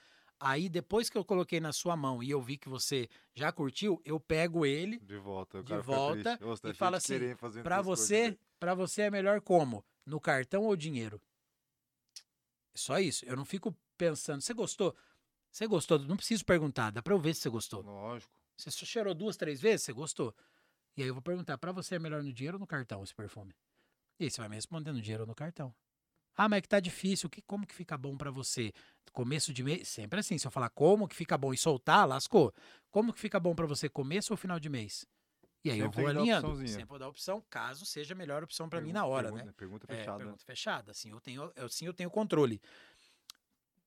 Aí, 0.40 0.68
depois 0.68 1.10
que 1.10 1.18
eu 1.18 1.24
coloquei 1.24 1.58
na 1.58 1.72
sua 1.72 1.96
mão 1.96 2.22
e 2.22 2.30
eu 2.30 2.40
vi 2.40 2.56
que 2.56 2.68
você 2.68 3.08
já 3.34 3.50
curtiu, 3.50 4.00
eu 4.04 4.20
pego 4.20 4.64
ele 4.64 5.00
De 5.00 5.16
volta. 5.16 5.62
De 5.62 5.74
volta 5.80 6.38
tá 6.38 6.68
e 6.68 6.72
de 6.72 6.84
assim, 6.96 7.18
coisas, 7.18 7.84
você, 7.84 8.38
para 8.60 8.74
você 8.74 9.02
é 9.02 9.10
melhor 9.10 9.40
como? 9.40 9.84
No 10.06 10.20
cartão 10.20 10.62
ou 10.64 10.76
dinheiro? 10.76 11.20
Só 12.74 13.00
isso. 13.00 13.24
Eu 13.24 13.36
não 13.36 13.44
fico 13.44 13.76
pensando, 13.96 14.40
você 14.40 14.54
gostou? 14.54 14.94
Você 15.50 15.66
gostou? 15.66 15.98
Não 15.98 16.16
preciso 16.16 16.44
perguntar, 16.44 16.90
dá 16.90 17.02
pra 17.02 17.12
eu 17.14 17.18
ver 17.18 17.34
se 17.34 17.40
você 17.40 17.48
gostou. 17.50 17.82
Lógico. 17.82 18.32
Você 18.56 18.70
só 18.70 18.86
cheirou 18.86 19.14
duas, 19.14 19.36
três 19.36 19.60
vezes, 19.60 19.82
você 19.86 19.92
gostou? 19.92 20.34
E 20.98 21.02
aí 21.02 21.06
eu 21.06 21.14
vou 21.14 21.22
perguntar, 21.22 21.56
pra 21.58 21.70
você 21.70 21.94
é 21.94 21.98
melhor 22.00 22.24
no 22.24 22.32
dinheiro 22.32 22.56
ou 22.56 22.58
no 22.58 22.66
cartão 22.66 23.04
esse 23.04 23.14
perfume? 23.14 23.54
E 24.18 24.24
aí 24.24 24.30
você 24.32 24.40
vai 24.40 24.48
me 24.48 24.56
responder 24.56 24.90
no 24.90 25.00
dinheiro 25.00 25.22
ou 25.22 25.28
no 25.28 25.34
cartão. 25.34 25.72
Ah, 26.36 26.48
mas 26.48 26.58
é 26.58 26.60
que 26.62 26.68
tá 26.68 26.80
difícil, 26.80 27.30
que, 27.30 27.40
como 27.40 27.64
que 27.64 27.72
fica 27.72 27.96
bom 27.96 28.16
pra 28.16 28.32
você? 28.32 28.72
Começo 29.12 29.52
de 29.54 29.62
mês, 29.62 29.86
sempre 29.86 30.18
assim, 30.18 30.36
se 30.38 30.44
eu 30.44 30.50
falar 30.50 30.70
como 30.70 31.06
que 31.06 31.14
fica 31.14 31.38
bom 31.38 31.54
e 31.54 31.56
soltar, 31.56 32.04
lascou. 32.04 32.52
Como 32.90 33.12
que 33.12 33.20
fica 33.20 33.38
bom 33.38 33.54
pra 33.54 33.64
você, 33.64 33.88
começo 33.88 34.32
ou 34.32 34.36
final 34.36 34.58
de 34.58 34.68
mês? 34.68 35.06
E 35.64 35.70
aí 35.70 35.78
eu 35.78 35.84
Sempre 35.86 36.02
vou 36.02 36.08
que 36.08 36.14
dar 36.14 36.20
alinhando, 36.20 36.66
sempre 36.66 36.84
vou 36.88 36.98
dar 36.98 37.06
opção, 37.08 37.44
caso 37.48 37.86
seja 37.86 38.12
a 38.12 38.16
melhor 38.16 38.42
opção 38.42 38.68
pra 38.68 38.80
mim 38.80 38.90
na 38.90 39.04
hora, 39.04 39.28
pergunta- 39.28 39.44
né? 39.46 39.52
Pergunta 39.56 39.86
É, 39.88 39.96
fechada. 39.98 40.18
pergunta 40.18 40.44
fechada. 40.44 40.90
Assim 40.90 41.10
eu, 41.10 41.20
tenho, 41.20 41.52
eu, 41.54 41.66
assim 41.66 41.86
eu 41.86 41.94
tenho 41.94 42.10
controle. 42.10 42.60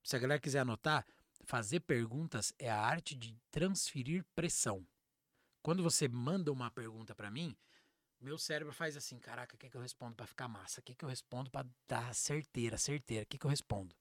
Se 0.02 0.16
a 0.16 0.20
galera 0.20 0.40
quiser 0.40 0.60
anotar, 0.60 1.06
fazer 1.44 1.82
perguntas 1.82 2.54
é 2.58 2.70
a 2.70 2.80
arte 2.80 3.16
de 3.18 3.36
transferir 3.52 4.24
pressão. 4.34 4.88
Quando 5.62 5.84
você 5.84 6.08
manda 6.08 6.52
uma 6.52 6.72
pergunta 6.72 7.14
pra 7.16 7.30
mim, 7.30 7.56
meu 8.20 8.38
cérebro 8.38 8.74
faz 8.74 8.96
assim: 8.98 9.20
caraca, 9.20 9.56
o 9.56 9.58
que, 9.58 9.70
que 9.70 9.78
eu 9.78 9.82
respondo 9.82 10.16
pra 10.16 10.26
ficar 10.28 10.48
massa? 10.48 10.80
O 10.80 10.84
que, 10.84 10.94
que 10.96 11.06
eu 11.06 11.10
respondo 11.10 11.50
pra 11.50 11.66
dar 11.88 12.14
certeira, 12.16 12.78
certeira? 12.78 13.24
O 13.24 13.28
que, 13.28 13.38
que 13.38 13.46
eu 13.46 13.50
respondo? 13.50 13.96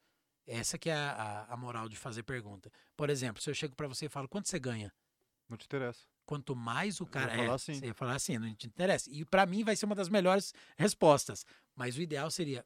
Essa 0.47 0.79
que 0.79 0.91
é 0.91 0.95
a, 0.95 1.13
a- 1.13 1.55
a 1.55 1.57
moral 1.57 1.89
de 1.89 1.97
fazer 1.97 2.23
pergunta. 2.23 2.71
Por 2.97 3.11
exemplo, 3.11 3.43
se 3.43 3.49
eu 3.51 3.55
chego 3.55 3.75
pra 3.77 3.87
você 3.89 4.07
e 4.07 4.09
falo: 4.09 4.29
quanto 4.29 4.49
você 4.49 4.59
ganha? 4.59 4.93
Não 5.49 5.57
te 5.57 5.65
interessa. 5.67 6.07
Quanto 6.25 6.55
mais 6.55 7.01
o 7.01 7.07
cara. 7.07 7.31
falar 7.31 7.45
é, 7.53 7.55
assim. 7.55 7.75
Você 7.75 7.87
ia 7.87 7.95
falar 7.95 8.15
assim, 8.15 8.39
não 8.39 8.55
te 8.55 8.67
interessa. 8.67 9.11
E 9.11 9.25
pra 9.25 9.45
mim 9.47 9.65
vai 9.65 9.75
ser 9.75 9.85
uma 9.87 9.97
das 9.97 10.09
melhores 10.09 10.55
respostas. 10.77 11.45
Mas 11.75 11.97
o 11.97 12.01
ideal 12.01 12.31
seria. 12.31 12.65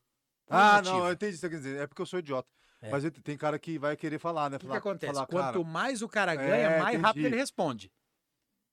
Ah, 0.49 0.77
motivo. 0.77 0.97
não, 0.99 1.07
eu 1.07 1.13
entendi 1.15 1.31
o 1.31 1.35
que 1.35 1.41
você 1.41 1.49
quer 1.51 1.57
dizer. 1.57 1.81
É 1.81 1.87
porque 1.87 2.03
eu 2.03 2.07
sou 2.07 2.19
idiota. 2.19 2.49
É. 2.83 2.91
Mas 2.91 3.05
tem 3.23 3.37
cara 3.39 3.59
que 3.59 3.79
vai 3.79 3.97
querer 3.97 4.19
falar, 4.19 4.51
né? 4.51 4.57
O 4.57 4.61
que, 4.61 4.67
que 4.69 4.77
acontece? 4.77 5.13
falar, 5.15 5.27
Quanto 5.27 5.53
cara, 5.63 5.65
mais 5.65 6.03
o 6.03 6.09
cara 6.09 6.35
ganha, 6.35 6.69
É, 6.69 6.79
mais 6.79 7.01
rápido 7.01 7.21
entendi. 7.21 7.35
ele 7.35 7.37
responde. 7.41 7.91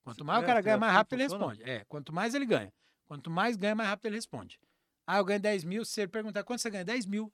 Quanto 0.03 0.25
mais 0.25 0.43
o 0.43 0.45
cara 0.45 0.61
ganha, 0.61 0.77
mais 0.77 0.91
assim 0.91 0.97
rápido 0.97 1.13
ele 1.13 1.23
responde. 1.23 1.63
É, 1.63 1.85
quanto 1.85 2.13
mais 2.13 2.33
ele 2.33 2.45
ganha. 2.45 2.73
Quanto 3.05 3.29
mais 3.29 3.55
ganha, 3.55 3.75
mais 3.75 3.89
rápido 3.89 4.07
ele 4.07 4.15
responde. 4.15 4.59
Ah, 5.05 5.17
eu 5.17 5.25
ganho 5.25 5.39
10 5.39 5.63
mil. 5.63 5.85
Se 5.85 6.01
ele 6.01 6.07
perguntar 6.09 6.43
quanto 6.43 6.61
você 6.61 6.69
ganha, 6.69 6.85
10 6.85 7.05
mil. 7.05 7.31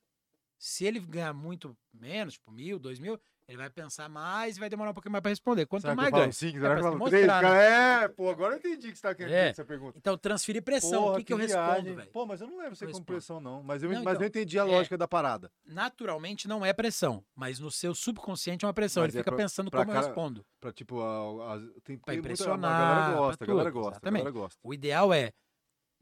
Se 0.58 0.86
ele 0.86 1.00
ganhar 1.00 1.34
muito 1.34 1.78
menos, 1.94 2.34
tipo 2.34 2.52
mil, 2.52 2.80
dois 2.80 3.00
mil, 3.00 3.20
ele 3.48 3.58
vai 3.58 3.70
pensar 3.70 4.10
mais 4.10 4.58
e 4.58 4.60
vai 4.60 4.70
demorar 4.70 4.92
um 4.92 4.94
pouquinho 4.94 5.12
mais 5.14 5.22
pra 5.22 5.30
responder. 5.30 5.66
Quanto 5.66 5.82
será 5.84 5.94
que 5.94 5.98
mais 5.98 6.08
eu 6.08 6.12
falo 6.12 6.24
ganha. 6.24 6.34
cinco? 6.34 6.58
É, 6.58 6.62
Será 6.62 6.74
que 6.76 6.80
eu 6.80 6.84
falo 6.84 7.04
se 7.06 7.10
três? 7.10 7.26
mostrar, 7.28 7.42
Cara, 7.42 7.64
é, 8.04 8.08
pô, 8.10 8.30
agora 8.30 8.54
eu 8.54 8.58
entendi 8.60 8.92
que 8.92 8.96
você 8.98 9.02
tá 9.02 9.16
querendo 9.16 9.34
É. 9.34 9.50
essa 9.50 9.64
pergunta. 9.66 9.98
Então, 9.98 10.18
transferir 10.18 10.62
pressão. 10.62 11.02
Porra, 11.04 11.14
o 11.14 11.18
que, 11.18 11.24
que 11.24 11.34
eu 11.34 11.38
respondo, 11.38 11.96
velho? 11.96 12.12
Pô, 12.12 12.26
mas 12.26 12.42
eu 12.42 12.48
não 12.48 12.58
lembro 12.58 12.76
você 12.76 12.84
Eu 12.84 12.88
como 12.90 13.00
respondo. 13.00 13.06
pressão, 13.06 13.40
não. 13.40 13.64
Mas 13.64 13.82
eu, 13.84 13.90
Não, 13.90 14.04
mas 14.04 14.14
então, 14.16 14.22
eu 14.24 14.28
entendi 14.28 14.60
a 14.60 14.64
é. 14.64 14.66
lógica 14.66 14.98
da 14.98 15.08
parada. 15.08 15.50
Naturalmente 15.66 16.48
não 16.48 16.66
é 16.66 16.74
pressão, 16.74 17.24
mas 17.36 17.58
no 17.60 17.72
seu 17.72 17.96
subconsciente 17.96 18.66
é 18.66 18.68
uma 18.68 18.74
pressão. 18.74 19.04
Mas 19.04 19.14
ele 19.14 19.20
é 19.20 19.22
fica 19.22 19.32
pra- 19.32 19.38
pensando 19.44 19.72
pra 19.72 19.80
como 19.82 19.92
eu 19.92 19.96
cara- 19.96 20.08
respondo. 20.08 20.46
Pra, 20.60 20.74
tipo, 20.74 21.02
a, 21.02 21.56
a, 21.56 21.60
tem 21.84 21.98
Pra 21.98 22.16
impressionar, 22.16 22.70
A 22.72 22.96
galera 22.96 23.18
gosta, 23.18 23.44
a 23.44 23.48
galera 23.48 23.70
gosta, 23.72 24.00
a 24.08 24.12
galera 24.12 24.32
gosta. 24.32 24.60
O 24.62 24.74
ideal 24.74 25.14
é, 25.14 25.32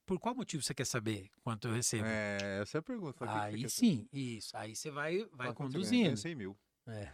por 0.06 0.20
qual 0.20 0.34
motivo 0.34 0.64
você 0.64 0.74
quer 0.74 0.86
saber 0.86 1.30
quanto 1.44 1.68
eu 1.68 1.74
recebo? 1.74 2.06
É, 2.08 2.60
essa 2.62 2.78
é 2.78 2.80
a 2.80 2.82
pergunta. 2.82 3.26
Que 3.26 3.32
que 3.34 3.40
Aí 3.40 3.70
sim, 3.70 4.08
isso. 4.12 4.56
Aí 4.58 4.76
você 4.76 4.90
vai, 4.90 5.20
vai 5.34 5.48
ganha? 5.48 5.54
conduzindo. 5.54 6.04
Ganha 6.06 6.18
100 6.18 6.36
mil. 6.36 6.58
É. 6.88 7.12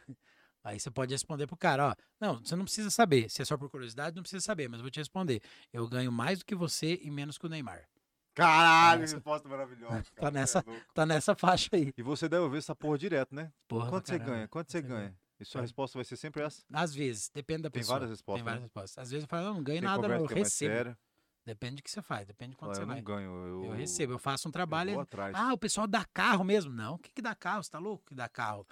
Aí 0.64 0.80
você 0.80 0.92
pode 0.92 1.12
responder 1.14 1.48
pro 1.48 1.58
cara, 1.58 1.90
ó. 1.90 1.96
Não, 2.20 2.38
você 2.40 2.56
não 2.56 2.66
precisa 2.66 2.90
saber. 2.92 3.30
Se 3.30 3.42
é 3.42 3.46
só 3.46 3.58
por 3.58 3.70
curiosidade, 3.70 4.16
não 4.16 4.22
precisa 4.22 4.44
saber, 4.44 4.68
mas 4.70 4.80
eu 4.80 4.84
vou 4.84 4.92
te 4.92 5.00
responder. 5.00 5.42
Eu 5.74 5.88
ganho 5.88 6.12
mais 6.12 6.40
do 6.40 6.46
que 6.46 6.54
você 6.54 7.00
e 7.02 7.10
menos 7.10 7.38
que 7.38 7.46
o 7.46 7.50
Neymar. 7.50 7.88
Caralho, 8.34 9.02
Nessa- 9.02 9.16
resposta 9.18 9.50
maravilhosa. 9.50 10.04
Tá 10.16 10.22
cara, 10.22 10.32
nessa- 10.32 10.62
você 10.62 10.72
é. 10.72 10.82
Tá 10.94 11.06
nessa 11.06 11.36
faixa 11.36 11.70
aí. 11.74 11.92
E 11.98 12.02
você 12.04 12.30
deve 12.30 12.44
ouvir 12.44 12.60
essa 12.60 12.76
porra 12.76 12.98
direto, 12.98 13.34
né? 13.36 13.52
Porra, 13.68 13.90
Quanto 13.90 14.08
você 14.08 14.20
ganha? 14.20 14.48
Quanto 14.48 14.72
você 14.72 14.82
ganha? 14.82 15.16
E 15.40 15.44
sua 15.46 15.60
É. 15.60 15.64
resposta 15.64 15.98
vai 15.98 16.06
ser 16.06 16.16
sempre 16.16 16.44
essa? 16.44 16.62
Às 16.72 16.94
vezes, 16.94 17.30
depende 17.34 17.64
da 17.64 17.70
Tem 17.72 17.82
pessoa. 17.82 17.96
várias 18.00 18.12
respostas, 18.12 18.38
Tem 18.40 18.46
várias 18.46 18.62
né? 18.62 18.66
respostas. 18.66 18.98
Às 19.00 19.10
vezes 19.12 19.24
eu 19.24 19.28
falo, 19.28 19.44
não, 19.48 19.54
não 19.56 19.64
ganho 19.64 19.82
Tem 19.82 19.90
nada, 19.90 20.08
não, 20.08 20.16
eu 20.16 20.26
é 20.30 20.34
recebo. 20.34 20.96
Depende 21.44 21.78
do 21.78 21.82
que 21.84 21.90
você 21.90 22.04
faz, 22.04 22.28
depende 22.28 22.52
de 22.52 22.58
quanto 22.58 22.68
Fala, 22.70 22.76
você 22.76 22.82
eu 22.84 22.88
vai. 22.88 22.96
não 22.98 23.04
ganho. 23.04 23.32
Eu, 23.48 23.66
Eu 23.66 23.72
recebo, 23.72 24.14
eu 24.14 24.20
faço 24.20 24.48
um 24.48 24.50
eu 24.50 24.54
trabalho. 24.54 24.92
vou 24.94 25.02
e- 25.02 25.04
atrás. 25.04 25.34
Ah, 25.36 25.52
o 25.54 25.58
pessoal 25.58 25.88
dá 25.88 26.06
carro 26.14 26.44
mesmo. 26.44 26.72
Não, 26.72 26.94
o 26.96 27.00
que, 27.00 27.12
que 27.12 27.22
dá 27.22 27.34
carro? 27.34 27.64
Você 27.64 27.72
tá 27.72 27.80
louco 27.80 28.06
que 28.06 28.14
dá 28.16 28.30
carro? 28.30 28.66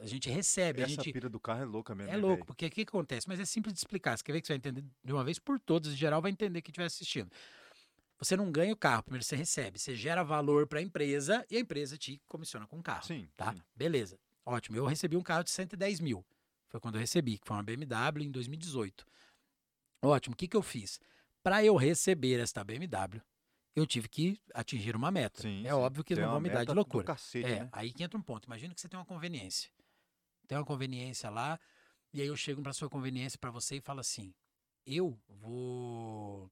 A 0.00 0.06
gente 0.06 0.28
recebe, 0.30 0.82
a 0.82 0.84
Essa 0.84 0.94
gente. 0.94 1.12
pira 1.12 1.28
do 1.28 1.40
carro 1.40 1.62
é 1.62 1.64
louca 1.64 1.94
mesmo. 1.94 2.10
É 2.10 2.14
né, 2.16 2.18
louco, 2.20 2.36
velho? 2.36 2.46
porque 2.46 2.66
o 2.66 2.70
que, 2.70 2.82
acontece? 2.82 3.28
Mas 3.28 3.40
é 3.40 3.44
simples 3.44 3.72
de 3.74 3.78
explicar. 3.78 4.16
Você 4.16 4.24
quer 4.24 4.32
ver 4.32 4.40
que 4.40 4.46
você 4.46 4.52
vai 4.54 4.58
entender 4.58 4.84
de 5.04 5.12
uma 5.12 5.24
vez 5.24 5.38
por 5.38 5.58
todas, 5.58 5.92
em 5.92 5.96
geral 5.96 6.20
vai 6.22 6.30
entender 6.30 6.60
quem 6.62 6.70
estiver 6.70 6.86
assistindo. 6.86 7.30
Você 8.18 8.36
não 8.36 8.50
ganha 8.50 8.72
o 8.72 8.76
carro, 8.76 9.02
primeiro 9.02 9.24
você 9.24 9.36
recebe. 9.36 9.78
Você 9.78 9.94
gera 9.94 10.22
valor 10.22 10.66
para 10.66 10.78
a 10.78 10.82
empresa 10.82 11.44
e 11.50 11.56
a 11.56 11.60
empresa 11.60 11.98
te 11.98 12.20
comissiona 12.26 12.66
com 12.66 12.78
o 12.78 12.82
carro. 12.82 13.04
Sim, 13.04 13.28
Tá? 13.36 13.52
sim. 13.52 13.60
Beleza. 13.74 14.18
Ótimo. 14.44 14.76
Eu 14.76 14.86
recebi 14.86 15.16
um 15.16 15.22
carro 15.22 15.44
de 15.44 15.50
110 15.50 16.00
mil. 16.00 16.24
Foi 16.68 16.80
quando 16.80 16.94
eu 16.96 17.00
recebi, 17.00 17.38
que 17.38 17.46
foi 17.46 17.56
uma 17.56 17.62
BMW 17.62 18.24
em 18.24 18.30
2018. 18.30 19.04
Ótimo. 20.02 20.34
O 20.34 20.36
que, 20.36 20.48
que 20.48 20.56
eu 20.56 20.62
fiz? 20.62 20.98
Para 21.42 21.64
eu 21.64 21.76
receber 21.76 22.40
esta 22.40 22.64
BMW, 22.64 23.20
eu 23.74 23.86
tive 23.86 24.08
que 24.08 24.40
atingir 24.54 24.96
uma 24.96 25.10
meta. 25.10 25.42
Sim, 25.42 25.60
é 25.66 25.68
sim. 25.68 25.74
óbvio 25.74 26.02
que 26.02 26.14
não 26.14 26.22
uma 26.24 26.30
vão 26.32 26.40
me 26.40 26.48
dar 26.50 26.64
de 26.64 26.72
loucura. 26.72 27.04
Cacete, 27.04 27.46
É, 27.46 27.60
né? 27.64 27.68
aí 27.72 27.92
que 27.92 28.02
entra 28.02 28.18
um 28.18 28.22
ponto. 28.22 28.46
Imagina 28.46 28.74
que 28.74 28.80
você 28.80 28.88
tem 28.88 28.98
uma 28.98 29.04
conveniência. 29.06 29.70
Tem 30.46 30.58
uma 30.58 30.64
conveniência 30.64 31.30
lá, 31.30 31.58
e 32.12 32.20
aí 32.20 32.26
eu 32.28 32.36
chego 32.36 32.62
para 32.62 32.72
sua 32.72 32.88
conveniência 32.90 33.38
para 33.38 33.50
você 33.50 33.76
e 33.76 33.80
falo 33.80 34.00
assim: 34.00 34.34
eu 34.86 35.18
vou 35.28 36.50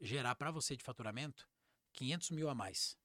gerar 0.00 0.34
para 0.34 0.50
você 0.50 0.76
de 0.76 0.84
faturamento 0.84 1.48
500 1.92 2.30
mil 2.30 2.48
a 2.48 2.54
mais. 2.54 2.96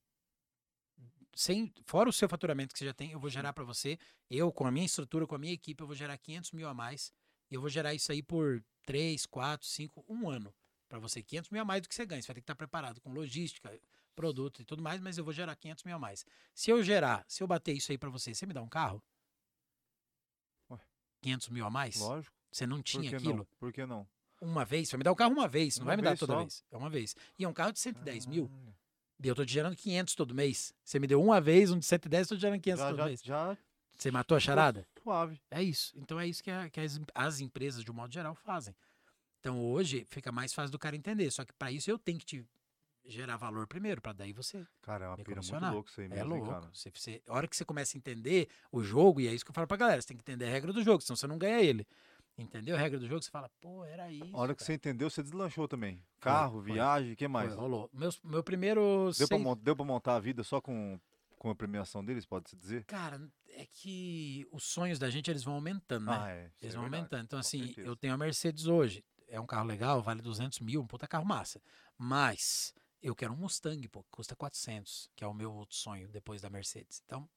Sem, 1.36 1.72
fora 1.86 2.10
o 2.10 2.14
seu 2.14 2.28
faturamento 2.28 2.74
que 2.74 2.80
você 2.80 2.86
já 2.86 2.94
tem, 2.94 3.12
eu 3.12 3.20
vou 3.20 3.30
gerar 3.30 3.54
para 3.54 3.64
você, 3.64 3.98
eu 4.30 4.52
com 4.52 4.66
a 4.66 4.72
minha 4.72 4.86
estrutura, 4.86 5.26
com 5.26 5.36
a 5.36 5.38
minha 5.40 5.54
equipe, 5.54 5.82
eu 5.82 5.88
vou 5.88 5.96
gerar 5.96 6.18
500 6.18 6.52
mil 6.52 6.68
a 6.68 6.74
mais 6.74 7.14
E 7.50 7.56
eu 7.56 7.62
vou 7.62 7.70
gerar 7.70 7.94
isso 7.94 8.12
aí 8.12 8.22
por 8.22 8.64
3, 8.86 9.26
4, 9.26 9.68
5, 9.68 10.04
um 10.10 10.30
ano. 10.30 10.54
Para 10.90 11.00
você, 11.00 11.22
500 11.24 11.50
mil 11.52 11.62
a 11.62 11.66
mais 11.66 11.82
do 11.82 11.88
que 11.90 11.96
você 11.96 12.06
ganha. 12.06 12.22
Você 12.22 12.28
vai 12.28 12.36
ter 12.36 12.42
que 12.42 12.46
estar 12.46 12.56
preparado 12.56 13.00
com 13.02 13.12
logística, 13.14 13.80
produto 14.16 14.62
e 14.62 14.66
tudo 14.66 14.82
mais, 14.84 15.00
mas 15.00 15.18
eu 15.18 15.24
vou 15.24 15.34
gerar 15.34 15.56
500 15.56 15.84
mil 15.84 15.96
a 15.96 16.00
mais. 16.00 16.26
Se 16.54 16.72
eu 16.72 16.84
gerar, 16.84 17.24
se 17.28 17.42
eu 17.44 17.48
bater 17.48 17.74
isso 17.76 17.92
aí 17.92 17.98
para 17.98 18.10
você, 18.10 18.34
você 18.34 18.46
me 18.46 18.54
dá 18.54 18.62
um 18.62 18.70
carro? 18.70 19.02
Ué. 21.20 21.24
500 21.24 21.50
mil 21.50 21.66
a 21.66 21.70
mais? 21.70 21.98
Lógico. 22.00 22.34
Você 22.52 22.66
não 22.66 22.78
Por 22.78 22.84
tinha 22.84 23.10
que 23.10 23.16
aquilo? 23.16 23.38
não? 23.38 23.48
Por 23.60 23.72
que 23.74 23.86
não? 23.86 24.08
Uma 24.42 24.64
vez? 24.66 24.88
Você 24.88 24.94
vai 24.94 25.00
me 25.00 25.04
dar 25.04 25.12
o 25.12 25.16
carro 25.16 25.34
uma 25.34 25.48
vez, 25.48 25.78
não 25.78 25.84
Uma 25.84 25.90
vai 25.90 25.98
me 25.98 26.04
dar 26.04 26.18
toda 26.18 26.34
só? 26.34 26.40
vez. 26.40 26.64
É 26.72 26.78
uma 26.78 26.90
vez. 26.90 27.16
E 27.38 27.44
é 27.44 27.48
um 27.48 27.54
carro 27.54 27.74
de 27.74 27.80
110 27.80 28.26
mil. 28.26 28.48
Caralho. 28.48 28.76
E 29.22 29.28
eu 29.28 29.36
tô 29.36 29.46
te 29.46 29.52
gerando 29.52 29.76
500 29.76 30.16
todo 30.16 30.34
mês. 30.34 30.74
Você 30.84 30.98
me 30.98 31.06
deu 31.06 31.22
uma 31.22 31.42
vez, 31.42 31.72
um 31.72 31.78
de 31.78 31.86
110, 31.86 32.22
eu 32.22 32.30
tô 32.30 32.36
te 32.38 32.42
gerando 32.42 32.62
500 32.62 32.80
Já, 32.80 32.88
todo 32.90 32.98
já, 32.98 33.06
mês. 33.06 33.22
já 33.22 33.58
Você 33.98 34.12
matou 34.12 34.38
a 34.38 34.40
charada? 34.40 34.88
suave. 35.04 35.42
É 35.52 35.62
isso. 35.62 35.94
Então 35.98 36.18
é 36.20 36.26
isso 36.26 36.42
que, 36.42 36.50
a- 36.50 36.70
que 36.70 36.80
as, 36.80 37.00
as 37.14 37.40
empresas, 37.42 37.84
de 37.84 37.92
um 37.92 37.94
modo 37.94 38.14
geral, 38.14 38.34
fazem. 38.34 38.74
Então 39.42 39.62
hoje 39.62 40.06
fica 40.10 40.32
mais 40.32 40.54
fácil 40.54 40.72
do 40.72 40.80
cara 40.80 40.96
entender. 40.96 41.30
Só 41.32 41.44
que 41.44 41.52
para 41.54 41.70
isso 41.72 41.92
eu 41.92 42.00
tenho 42.00 42.18
que 42.18 42.26
te 42.26 42.46
gerar 43.10 43.38
valor 43.38 43.68
primeiro, 43.68 44.02
para 44.02 44.14
daí 44.14 44.32
você. 44.34 44.66
Cara, 44.82 45.06
é 45.06 45.08
uma 45.08 45.18
pira 45.18 45.42
muito 45.42 45.60
louca 45.74 45.90
isso 45.90 46.02
aí 46.02 46.06
É 46.08 46.10
mesmo, 46.10 46.36
hein, 46.36 46.42
louco. 46.42 46.54
cara. 46.62 46.72
Você, 46.74 46.92
você- 46.94 47.22
a 47.28 47.34
hora 47.34 47.48
que 47.48 47.56
você 47.56 47.66
começa 47.66 47.96
a 47.96 47.98
entender 47.98 48.48
o 48.72 48.84
jogo, 48.84 49.20
e 49.20 49.28
é 49.28 49.34
isso 49.34 49.44
que 49.44 49.52
eu 49.52 49.56
falo 49.56 49.68
pra 49.68 49.78
galera, 49.78 50.02
você 50.02 50.08
tem 50.08 50.18
que 50.18 50.22
entender 50.24 50.46
a 50.46 50.50
regra 50.50 50.72
do 50.72 50.84
jogo, 50.84 51.02
senão 51.02 51.16
você 51.16 51.28
não 51.28 51.38
ganha 51.38 51.62
ele. 51.62 51.86
Entendeu 52.38 52.76
a 52.78 52.80
regra 52.80 52.98
do 52.98 53.06
jogo? 53.06 53.22
Você 53.22 53.30
fala, 53.30 53.50
pô, 53.60 53.84
era 53.84 54.10
isso. 54.10 54.24
A 54.34 54.40
hora 54.40 54.54
que 54.54 54.60
cara. 54.60 54.66
você 54.68 54.74
entendeu, 54.74 55.10
você 55.10 55.22
deslanchou 55.22 55.68
também. 55.68 56.02
Carro, 56.22 56.62
foi. 56.64 56.72
viagem, 56.72 57.12
o 57.12 57.16
que 57.18 57.28
mais? 57.28 57.50
Foi, 57.50 57.58
rolou. 57.60 57.90
Meus, 57.92 58.18
meu 58.24 58.42
primeiro. 58.42 59.12
Deu 59.18 59.28
pra, 59.28 59.38
seis- 59.38 59.42
mon- 59.44 59.58
deu 59.58 59.76
pra 59.76 59.84
montar 59.84 60.16
a 60.16 60.20
vida 60.22 60.42
só 60.42 60.62
com, 60.62 60.98
com 61.38 61.50
a 61.50 61.56
premiação 61.56 62.04
deles, 62.06 62.26
pode-se 62.26 62.56
dizer? 62.56 62.86
Cara, 62.86 63.20
é 63.50 63.66
que 63.66 64.48
os 64.54 64.64
sonhos 64.64 64.98
da 64.98 65.10
gente 65.10 65.30
eles 65.30 65.44
vão 65.44 65.56
aumentando, 65.56 66.06
né? 66.06 66.18
Ah, 66.18 66.30
é. 66.30 66.52
Eles 66.62 66.76
é 66.76 66.78
vão 66.78 66.86
aumentando. 66.86 67.24
Então, 67.24 67.38
com 67.38 67.42
assim, 67.42 67.66
certeza. 67.66 67.88
eu 67.90 67.96
tenho 67.98 68.14
a 68.14 68.18
Mercedes 68.18 68.68
hoje. 68.68 69.04
É 69.28 69.38
um 69.40 69.46
carro 69.46 69.66
legal, 69.68 70.02
vale 70.02 70.22
200 70.22 70.62
mil, 70.62 70.82
um 70.82 70.88
puta 70.88 71.06
carro 71.08 71.26
massa. 71.26 71.62
Mas 71.98 72.74
eu 73.02 73.16
quero 73.16 73.34
um 73.34 73.38
Mustang, 73.38 73.88
pô, 73.88 74.04
que 74.04 74.10
custa 74.12 74.36
400, 74.36 75.10
que 75.16 75.24
é 75.24 75.28
o 75.28 75.34
meu 75.34 75.54
outro 75.54 75.76
sonho 75.76 76.08
depois 76.10 76.42
da 76.42 76.50
Mercedes. 76.50 77.02
Então, 77.06 77.28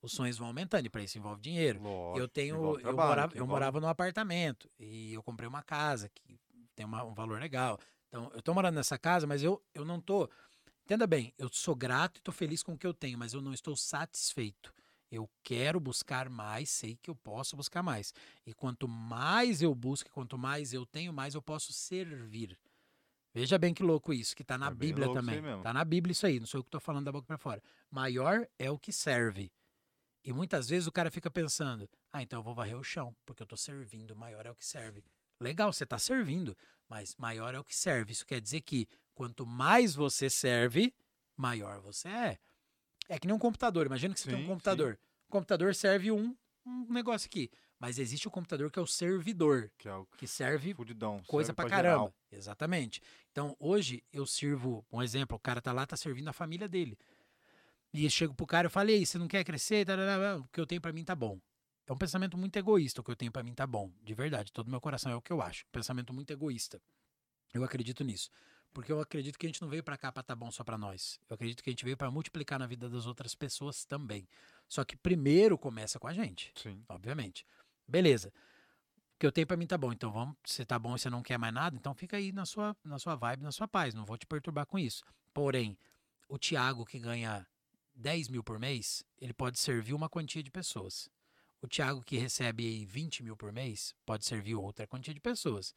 os 0.00 0.12
sonhos 0.12 0.36
vão 0.38 0.48
aumentando 0.48 0.86
e 0.86 0.90
para 0.90 1.02
isso 1.02 1.18
envolve 1.18 1.40
dinheiro. 1.40 1.80
Lógico, 1.80 2.18
eu 2.18 2.28
tenho, 2.28 2.56
eu, 2.56 2.76
trabalho, 2.78 2.96
morava, 2.96 3.36
eu 3.36 3.46
morava 3.46 3.80
num 3.80 3.88
apartamento 3.88 4.70
e 4.78 5.12
eu 5.14 5.22
comprei 5.22 5.48
uma 5.48 5.62
casa 5.62 6.08
que 6.08 6.38
tem 6.74 6.84
uma- 6.86 7.04
um 7.04 7.14
valor 7.14 7.40
legal. 7.40 7.78
Então, 8.08 8.30
eu 8.34 8.42
tô 8.42 8.52
morando 8.52 8.74
nessa 8.74 8.98
casa, 8.98 9.26
mas 9.26 9.42
eu, 9.42 9.62
eu 9.74 9.84
não 9.84 10.00
tô. 10.00 10.28
Entenda 10.84 11.06
bem, 11.06 11.32
eu 11.38 11.48
sou 11.52 11.74
grato 11.74 12.18
e 12.18 12.20
tô 12.20 12.32
feliz 12.32 12.62
com 12.62 12.72
o 12.74 12.78
que 12.78 12.86
eu 12.86 12.92
tenho, 12.92 13.16
mas 13.16 13.32
eu 13.32 13.40
não 13.40 13.54
estou 13.54 13.76
satisfeito. 13.76 14.74
Eu 15.10 15.30
quero 15.44 15.78
buscar 15.78 16.28
mais, 16.28 16.70
sei 16.70 16.96
que 17.00 17.08
eu 17.10 17.14
posso 17.14 17.54
buscar 17.56 17.82
mais. 17.82 18.12
E 18.46 18.52
quanto 18.52 18.88
mais 18.88 19.62
eu 19.62 19.74
busco, 19.74 20.10
quanto 20.10 20.36
mais 20.38 20.72
eu 20.72 20.84
tenho, 20.86 21.12
mais 21.12 21.34
eu 21.34 21.42
posso 21.42 21.72
servir. 21.72 22.58
Veja 23.34 23.56
bem 23.58 23.72
que 23.72 23.82
louco 23.82 24.12
isso, 24.12 24.36
que 24.36 24.44
tá 24.44 24.58
na 24.58 24.68
É 24.68 24.74
Bíblia 24.74 25.10
também. 25.12 25.40
mesmo. 25.40 25.62
Tá 25.62 25.72
na 25.72 25.84
Bíblia 25.84 26.12
isso 26.12 26.26
aí, 26.26 26.38
não 26.38 26.46
sou 26.46 26.60
eu 26.60 26.64
que 26.64 26.70
tô 26.70 26.78
falando 26.80 27.06
da 27.06 27.12
boca 27.12 27.26
para 27.26 27.38
fora. 27.38 27.62
Maior 27.90 28.46
é 28.58 28.70
o 28.70 28.78
que 28.78 28.92
serve. 28.92 29.50
E 30.24 30.32
muitas 30.32 30.68
vezes 30.68 30.86
o 30.86 30.92
cara 30.92 31.10
fica 31.10 31.30
pensando: 31.30 31.88
ah, 32.12 32.22
então 32.22 32.38
eu 32.40 32.42
vou 32.42 32.54
varrer 32.54 32.76
o 32.78 32.84
chão, 32.84 33.16
porque 33.24 33.42
eu 33.42 33.46
tô 33.46 33.56
servindo, 33.56 34.14
maior 34.14 34.44
é 34.46 34.50
o 34.50 34.54
que 34.54 34.64
serve. 34.66 35.02
Legal, 35.40 35.72
você 35.72 35.84
tá 35.86 35.98
servindo, 35.98 36.56
mas 36.88 37.16
maior 37.16 37.54
é 37.54 37.58
o 37.58 37.64
que 37.64 37.74
serve. 37.74 38.12
Isso 38.12 38.26
quer 38.26 38.40
dizer 38.40 38.60
que 38.60 38.86
quanto 39.14 39.44
mais 39.46 39.94
você 39.94 40.28
serve, 40.30 40.94
maior 41.36 41.80
você 41.80 42.08
é. 42.08 42.38
É 43.08 43.18
que 43.18 43.26
nem 43.26 43.34
um 43.34 43.38
computador. 43.38 43.86
Imagina 43.86 44.14
que 44.14 44.20
você 44.20 44.26
tem 44.28 44.36
Sim, 44.36 44.42
um 44.42 44.44
sim. 44.46 44.52
computador. 44.52 44.98
O 45.26 45.32
computador 45.32 45.74
serve 45.74 46.12
um, 46.12 46.36
um 46.64 46.92
negócio 46.92 47.26
aqui. 47.26 47.50
Mas 47.82 47.98
existe 47.98 48.28
o 48.28 48.30
computador 48.30 48.70
que 48.70 48.78
é 48.78 48.82
o 48.82 48.86
servidor, 48.86 49.68
Que 49.76 49.88
é 49.88 49.94
o 49.96 50.06
que 50.16 50.24
serve 50.24 50.72
fudidão. 50.72 51.20
coisa 51.26 51.48
serve 51.48 51.56
pra 51.68 51.76
geral. 51.76 51.98
caramba. 51.98 52.14
Exatamente. 52.30 53.02
Então, 53.32 53.56
hoje 53.58 54.04
eu 54.12 54.24
sirvo, 54.24 54.86
um 54.92 55.02
exemplo, 55.02 55.36
o 55.36 55.40
cara 55.40 55.60
tá 55.60 55.72
lá, 55.72 55.84
tá 55.84 55.96
servindo 55.96 56.28
a 56.28 56.32
família 56.32 56.68
dele. 56.68 56.96
E 57.92 58.04
eu 58.04 58.10
chego 58.10 58.34
pro 58.34 58.46
cara 58.46 58.68
e 58.68 58.70
falo, 58.70 58.88
"Ei, 58.90 59.04
você 59.04 59.18
não 59.18 59.26
quer 59.26 59.42
crescer? 59.42 59.84
Tarará, 59.84 60.36
O 60.38 60.44
que 60.52 60.60
eu 60.60 60.66
tenho 60.66 60.80
pra 60.80 60.92
mim 60.92 61.02
tá 61.04 61.16
bom. 61.16 61.40
É 61.84 61.92
um 61.92 61.98
pensamento 61.98 62.38
muito 62.38 62.56
egoísta, 62.56 63.00
o 63.00 63.04
que 63.04 63.10
eu 63.10 63.16
tenho 63.16 63.32
pra 63.32 63.42
mim 63.42 63.52
tá 63.52 63.66
bom. 63.66 63.90
De 64.00 64.14
verdade, 64.14 64.52
todo 64.52 64.70
meu 64.70 64.80
coração 64.80 65.10
é 65.10 65.16
o 65.16 65.20
que 65.20 65.32
eu 65.32 65.42
acho. 65.42 65.64
Um 65.66 65.72
pensamento 65.72 66.12
muito 66.12 66.30
egoísta. 66.32 66.80
Eu 67.52 67.64
acredito 67.64 68.04
nisso. 68.04 68.30
Porque 68.72 68.90
eu 68.90 69.00
acredito 69.00 69.38
que 69.38 69.44
a 69.44 69.48
gente 69.50 69.60
não 69.60 69.68
veio 69.68 69.82
pra 69.82 69.98
cá 69.98 70.10
pra 70.10 70.22
tá 70.22 70.34
bom 70.34 70.50
só 70.50 70.62
pra 70.64 70.78
nós. 70.78 71.20
Eu 71.28 71.34
acredito 71.34 71.62
que 71.62 71.68
a 71.68 71.72
gente 71.72 71.84
veio 71.84 71.96
pra 71.96 72.10
multiplicar 72.12 72.58
na 72.60 72.66
vida 72.66 72.88
das 72.88 73.04
outras 73.06 73.34
pessoas 73.34 73.84
também. 73.84 74.26
Só 74.66 74.82
que 74.84 74.96
primeiro 74.96 75.58
começa 75.58 75.98
com 75.98 76.06
a 76.06 76.12
gente 76.14 76.50
Sim. 76.54 76.82
obviamente. 76.88 77.44
Beleza. 77.86 78.32
O 79.14 79.18
que 79.18 79.26
eu 79.26 79.32
tenho 79.32 79.46
pra 79.46 79.56
mim 79.56 79.66
tá 79.66 79.78
bom. 79.78 79.92
Então 79.92 80.10
vamos, 80.10 80.36
se 80.44 80.64
tá 80.64 80.78
bom 80.78 80.96
e 80.96 80.98
você 80.98 81.10
não 81.10 81.22
quer 81.22 81.38
mais 81.38 81.52
nada, 81.52 81.76
então 81.76 81.94
fica 81.94 82.16
aí 82.16 82.32
na 82.32 82.44
sua, 82.44 82.76
na 82.84 82.98
sua 82.98 83.14
vibe, 83.14 83.42
na 83.42 83.52
sua 83.52 83.68
paz. 83.68 83.94
Não 83.94 84.04
vou 84.04 84.18
te 84.18 84.26
perturbar 84.26 84.66
com 84.66 84.78
isso. 84.78 85.04
Porém, 85.32 85.78
o 86.28 86.38
Thiago 86.38 86.84
que 86.84 86.98
ganha 86.98 87.46
10 87.94 88.28
mil 88.28 88.42
por 88.42 88.58
mês, 88.58 89.04
ele 89.20 89.32
pode 89.32 89.58
servir 89.58 89.94
uma 89.94 90.08
quantia 90.08 90.42
de 90.42 90.50
pessoas. 90.50 91.08
O 91.60 91.68
Thiago 91.68 92.02
que 92.02 92.16
recebe 92.16 92.66
aí 92.66 92.84
20 92.84 93.22
mil 93.22 93.36
por 93.36 93.52
mês, 93.52 93.94
pode 94.04 94.24
servir 94.24 94.54
outra 94.54 94.86
quantia 94.86 95.14
de 95.14 95.20
pessoas. 95.20 95.74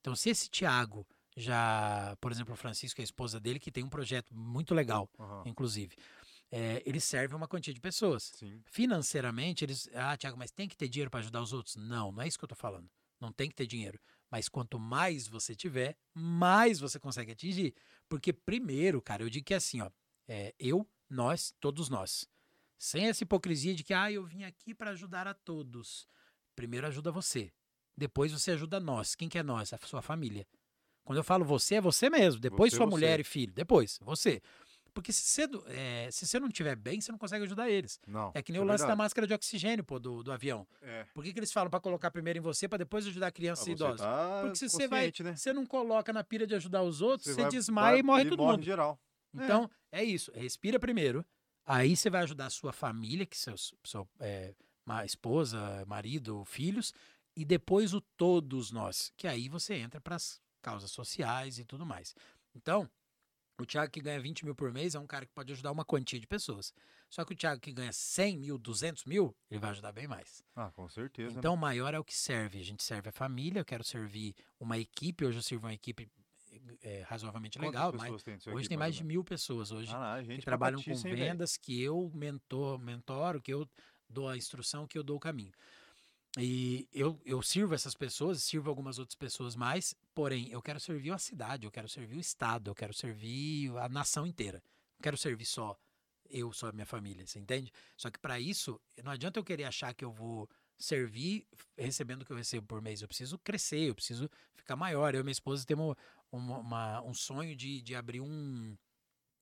Então, 0.00 0.16
se 0.16 0.30
esse 0.30 0.50
Thiago 0.50 1.06
já, 1.36 2.16
por 2.20 2.32
exemplo, 2.32 2.54
o 2.54 2.56
Francisco, 2.56 3.00
a 3.00 3.04
esposa 3.04 3.38
dele, 3.38 3.60
que 3.60 3.70
tem 3.70 3.84
um 3.84 3.88
projeto 3.88 4.34
muito 4.34 4.74
legal, 4.74 5.08
aham, 5.18 5.44
inclusive, 5.46 5.96
é, 6.50 6.82
ele 6.86 7.00
serve 7.00 7.34
uma 7.34 7.46
quantia 7.46 7.74
de 7.74 7.80
pessoas 7.80 8.32
Sim. 8.36 8.62
financeiramente, 8.64 9.64
eles. 9.64 9.88
Ah, 9.94 10.16
Tiago, 10.16 10.36
mas 10.38 10.50
tem 10.50 10.68
que 10.68 10.76
ter 10.76 10.88
dinheiro 10.88 11.10
para 11.10 11.20
ajudar 11.20 11.42
os 11.42 11.52
outros? 11.52 11.76
Não, 11.76 12.10
não 12.12 12.22
é 12.22 12.28
isso 12.28 12.38
que 12.38 12.44
eu 12.44 12.48
tô 12.48 12.54
falando. 12.54 12.88
Não 13.20 13.32
tem 13.32 13.48
que 13.48 13.54
ter 13.54 13.66
dinheiro. 13.66 14.00
Mas 14.30 14.48
quanto 14.48 14.78
mais 14.78 15.26
você 15.26 15.54
tiver, 15.54 15.96
mais 16.14 16.78
você 16.78 16.98
consegue 16.98 17.32
atingir. 17.32 17.74
Porque, 18.08 18.32
primeiro, 18.32 19.00
cara, 19.02 19.22
eu 19.22 19.30
digo 19.30 19.44
que 19.44 19.54
é 19.54 19.56
assim, 19.56 19.80
ó. 19.80 19.90
é, 20.28 20.54
eu, 20.58 20.88
nós, 21.08 21.54
todos 21.60 21.88
nós. 21.88 22.28
Sem 22.78 23.08
essa 23.08 23.24
hipocrisia 23.24 23.74
de 23.74 23.82
que, 23.82 23.92
ah, 23.92 24.10
eu 24.12 24.24
vim 24.24 24.44
aqui 24.44 24.74
para 24.74 24.90
ajudar 24.90 25.26
a 25.26 25.34
todos. 25.34 26.06
Primeiro 26.54 26.86
ajuda 26.86 27.10
você. 27.10 27.52
Depois 27.96 28.30
você 28.30 28.52
ajuda 28.52 28.78
nós. 28.78 29.14
Quem 29.14 29.28
que 29.28 29.38
é 29.38 29.42
nós? 29.42 29.72
A 29.72 29.78
sua 29.78 30.00
família. 30.00 30.46
Quando 31.04 31.18
eu 31.18 31.24
falo 31.24 31.44
você, 31.44 31.76
é 31.76 31.80
você 31.80 32.08
mesmo. 32.08 32.40
Depois 32.40 32.70
Você, 32.70 32.76
sua 32.76 32.86
você. 32.86 32.90
mulher 32.90 33.18
e 33.18 33.24
filho. 33.24 33.52
Depois, 33.52 33.98
você. 34.02 34.40
Porque 34.94 35.12
se 35.12 35.22
você, 35.22 35.48
é, 35.66 36.10
se 36.10 36.26
você 36.26 36.40
não 36.40 36.48
estiver 36.48 36.74
bem, 36.76 37.00
você 37.00 37.12
não 37.12 37.18
consegue 37.18 37.44
ajudar 37.44 37.70
eles. 37.70 38.00
Não. 38.06 38.32
É 38.34 38.42
que 38.42 38.50
nem 38.52 38.60
isso 38.60 38.64
o 38.64 38.68
lance 38.68 38.82
da 38.82 38.86
verdade. 38.88 38.98
máscara 38.98 39.26
de 39.26 39.34
oxigênio, 39.34 39.84
pô, 39.84 39.98
do, 39.98 40.22
do 40.22 40.32
avião. 40.32 40.66
É. 40.82 41.04
Por 41.14 41.22
que, 41.22 41.32
que 41.32 41.38
eles 41.38 41.52
falam 41.52 41.70
pra 41.70 41.80
colocar 41.80 42.10
primeiro 42.10 42.38
em 42.38 42.42
você, 42.42 42.68
pra 42.68 42.78
depois 42.78 43.06
ajudar 43.06 43.28
a 43.28 43.32
criança 43.32 43.62
Ah, 43.62 43.64
e 43.64 43.66
você 43.66 43.72
idosa? 43.72 44.04
tá 44.04 44.40
Porque 44.42 44.56
se 44.56 44.68
você 44.68 44.88
vai, 44.88 45.12
né? 45.20 45.36
você 45.36 45.52
não 45.52 45.64
coloca 45.66 46.12
na 46.12 46.24
pira 46.24 46.46
de 46.46 46.54
ajudar 46.54 46.82
os 46.82 47.00
outros, 47.00 47.34
você, 47.34 47.42
vai- 47.42 47.50
desmaia 47.50 47.90
vai- 47.92 48.00
e 48.00 48.02
morre 48.02 48.24
todo 48.30 48.38
morre 48.38 48.52
mundo. 48.56 48.64
geral. 48.64 49.00
Então, 49.34 49.70
é 49.92 50.02
isso. 50.02 50.32
Respira 50.34 50.78
primeiro. 50.80 51.24
Aí 51.64 51.94
você 51.96 52.08
vai 52.10 52.22
ajudar 52.22 52.46
a 52.46 52.50
sua 52.50 52.72
família, 52.72 53.26
que 53.26 53.36
seus, 53.36 53.74
seu, 53.84 54.08
é, 54.18 54.54
esposa, 55.04 55.84
marido, 55.86 56.44
filhos, 56.44 56.92
e 57.36 57.44
depois 57.44 57.92
o 57.94 58.00
todos 58.00 58.70
nós, 58.70 59.12
que 59.16 59.26
aí 59.28 59.48
você 59.48 59.74
entra 59.74 60.00
para 60.00 60.16
as 60.16 60.40
causas 60.62 60.90
sociais 60.90 61.58
e 61.58 61.64
tudo 61.64 61.84
mais. 61.86 62.14
Então, 62.54 62.88
o 63.60 63.66
Thiago 63.66 63.90
que 63.90 64.00
ganha 64.00 64.20
20 64.20 64.44
mil 64.44 64.54
por 64.54 64.72
mês 64.72 64.94
é 64.94 64.98
um 64.98 65.06
cara 65.06 65.26
que 65.26 65.32
pode 65.32 65.52
ajudar 65.52 65.72
uma 65.72 65.84
quantia 65.84 66.18
de 66.20 66.26
pessoas. 66.26 66.72
Só 67.10 67.24
que 67.24 67.32
o 67.32 67.36
Thiago 67.36 67.60
que 67.60 67.72
ganha 67.72 67.92
100 67.92 68.38
mil, 68.38 68.58
200 68.58 69.04
mil, 69.04 69.34
ele 69.50 69.58
vai 69.58 69.70
ajudar 69.70 69.92
bem 69.92 70.06
mais. 70.06 70.44
Ah, 70.54 70.70
com 70.70 70.88
certeza. 70.88 71.32
né? 71.32 71.38
Então, 71.38 71.54
o 71.54 71.56
maior 71.56 71.92
é 71.92 71.98
o 71.98 72.04
que 72.04 72.14
serve. 72.14 72.60
A 72.60 72.64
gente 72.64 72.82
serve 72.84 73.08
a 73.08 73.12
família, 73.12 73.60
eu 73.60 73.64
quero 73.64 73.82
servir 73.82 74.34
uma 74.60 74.78
equipe. 74.78 75.24
Hoje 75.24 75.38
eu 75.38 75.42
sirvo 75.42 75.66
uma 75.66 75.74
equipe 75.74 76.08
é, 76.82 77.02
razoavelmente 77.02 77.58
Quantas 77.58 77.72
legal. 77.72 77.92
mas 77.96 78.22
tem 78.22 78.34
hoje 78.34 78.48
equipe, 78.48 78.68
tem 78.68 78.78
mais 78.78 78.94
de 78.94 79.04
mil 79.04 79.24
pessoas 79.24 79.72
hoje? 79.72 79.90
Ah, 79.92 80.22
gente 80.22 80.38
que 80.38 80.44
trabalham 80.44 80.80
com 80.82 80.94
vendas, 80.94 81.56
que 81.56 81.82
eu 81.82 82.10
mentor, 82.14 82.78
mentoro, 82.78 83.40
que 83.40 83.52
eu 83.52 83.68
dou 84.08 84.28
a 84.28 84.36
instrução, 84.36 84.86
que 84.86 84.96
eu 84.96 85.02
dou 85.02 85.16
o 85.16 85.20
caminho. 85.20 85.52
E 86.36 86.86
eu, 86.92 87.20
eu 87.24 87.40
sirvo 87.42 87.74
essas 87.74 87.94
pessoas, 87.94 88.42
sirvo 88.42 88.68
algumas 88.68 88.98
outras 88.98 89.16
pessoas 89.16 89.56
mais, 89.56 89.94
porém, 90.14 90.48
eu 90.50 90.60
quero 90.60 90.78
servir 90.78 91.10
a 91.12 91.18
cidade, 91.18 91.64
eu 91.66 91.70
quero 91.70 91.88
servir 91.88 92.16
o 92.16 92.20
Estado, 92.20 92.70
eu 92.70 92.74
quero 92.74 92.92
servir 92.92 93.76
a 93.78 93.88
nação 93.88 94.26
inteira. 94.26 94.62
Não 94.98 95.02
quero 95.02 95.16
servir 95.16 95.46
só 95.46 95.76
eu, 96.28 96.52
só 96.52 96.68
a 96.68 96.72
minha 96.72 96.84
família, 96.86 97.26
você 97.26 97.38
entende? 97.38 97.72
Só 97.96 98.10
que 98.10 98.18
para 98.18 98.38
isso, 98.38 98.78
não 99.02 99.10
adianta 99.12 99.38
eu 99.40 99.44
querer 99.44 99.64
achar 99.64 99.94
que 99.94 100.04
eu 100.04 100.12
vou 100.12 100.48
servir 100.76 101.46
recebendo 101.76 102.22
o 102.22 102.24
que 102.24 102.32
eu 102.32 102.36
recebo 102.36 102.66
por 102.66 102.80
mês. 102.82 103.00
Eu 103.00 103.08
preciso 103.08 103.38
crescer, 103.38 103.88
eu 103.88 103.94
preciso 103.94 104.28
ficar 104.54 104.76
maior. 104.76 105.14
Eu 105.14 105.20
e 105.20 105.24
minha 105.24 105.32
esposa 105.32 105.64
temos 105.66 105.96
uma- 106.30 106.58
uma- 106.58 107.02
um 107.02 107.14
sonho 107.14 107.56
de, 107.56 107.80
de 107.82 107.94
abrir 107.96 108.20
um, 108.20 108.76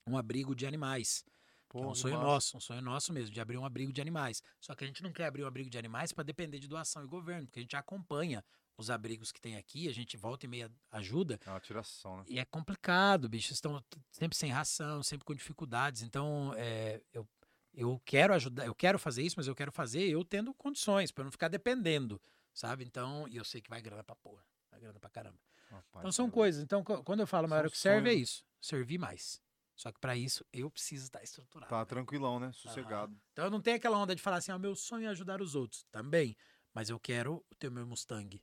um 0.09 0.17
abrigo 0.17 0.55
de 0.55 0.67
animais. 0.67 1.25
Que 1.69 1.77
é 1.79 1.81
Pô, 1.81 1.91
um 1.91 1.95
sonho 1.95 2.15
massa. 2.15 2.27
nosso, 2.27 2.57
um 2.57 2.61
sonho 2.61 2.81
nosso 2.83 3.13
mesmo, 3.13 3.35
de 3.35 3.41
abrir 3.41 3.57
um 3.59 3.65
abrigo 3.65 3.93
de 3.93 4.01
animais. 4.01 4.43
Só 4.61 4.75
que 4.75 4.85
a 4.85 4.87
gente 4.87 5.03
não 5.03 5.13
quer 5.13 5.27
abrir 5.27 5.43
um 5.45 5.47
abrigo 5.47 5.69
de 5.69 5.77
animais 5.79 6.13
para 6.13 6.23
depender 6.25 6.59
de 6.59 6.69
doação 6.69 7.03
e 7.03 7.07
governo, 7.07 7.47
porque 7.47 7.59
a 7.59 7.63
gente 7.63 7.77
acompanha 7.77 8.45
os 8.79 8.91
abrigos 8.91 9.33
que 9.33 9.41
tem 9.41 9.57
aqui, 9.57 9.89
a 9.89 9.93
gente 9.93 10.17
volta 10.17 10.45
e 10.47 10.49
meia 10.49 10.71
ajuda, 10.91 11.41
É 11.47 11.51
uma 11.51 11.61
tiração, 11.61 12.19
né? 12.19 12.25
e 12.29 12.39
é 12.39 12.45
complicado, 12.45 13.29
bicho. 13.29 13.53
Estão 13.53 13.83
sempre 14.11 14.37
sem 14.37 14.51
ração, 14.51 15.03
sempre 15.03 15.25
com 15.25 15.35
dificuldades. 15.35 16.03
Então, 16.03 16.53
é, 16.57 17.01
eu, 17.13 17.27
eu 17.75 18.01
quero 18.05 18.35
ajudar, 18.35 18.67
eu 18.67 18.75
quero 18.75 18.99
fazer 18.99 19.23
isso, 19.23 19.37
mas 19.39 19.47
eu 19.49 19.55
quero 19.55 19.73
fazer 19.73 20.03
eu 20.09 20.23
tendo 20.25 20.53
condições, 20.55 21.11
para 21.11 21.25
não 21.25 21.33
ficar 21.33 21.49
dependendo. 21.49 22.21
sabe? 22.53 22.85
Então, 22.85 23.27
e 23.29 23.37
eu 23.37 23.45
sei 23.45 23.61
que 23.61 23.71
vai 23.71 23.81
grana 23.81 24.05
pra 24.05 24.15
porra. 24.17 24.45
Vai 24.71 24.79
grana 24.81 25.01
pra 25.01 25.09
caramba. 25.11 25.39
Rapaz, 25.71 26.01
Então 26.03 26.13
são 26.13 26.29
é 26.29 26.31
coisas. 26.31 26.63
Então, 26.63 26.85
quando 26.85 27.21
eu 27.21 27.27
falo 27.27 27.49
maior 27.49 27.71
que 27.71 27.77
serve, 27.79 28.11
é 28.11 28.15
isso. 28.15 28.45
Servir 28.61 28.99
mais. 28.99 29.41
Só 29.77 29.93
que 29.93 30.01
pra 30.01 30.17
isso, 30.17 30.45
eu 30.53 30.71
preciso 30.71 31.05
estar 31.05 31.23
estruturado. 31.23 31.69
Tá 31.71 31.79
né? 31.81 31.85
tranquilão, 31.85 32.41
né? 32.41 32.51
Sossegado. 32.53 33.15
Então 33.33 33.45
eu 33.45 33.51
não 33.51 33.61
tenho 33.61 33.77
aquela 33.77 33.99
onda 33.99 34.15
de 34.17 34.23
falar 34.23 34.39
assim, 34.39 34.51
ah, 34.51 34.59
meu 34.59 34.75
sonho 34.75 35.05
é 35.07 35.09
ajudar 35.09 35.43
os 35.43 35.55
outros. 35.55 35.85
Também. 35.91 36.35
Mas 36.73 36.89
eu 36.89 36.99
quero 36.99 37.45
ter 37.59 37.69
o 37.69 37.73
meu 37.73 37.87
Mustang. 37.87 38.43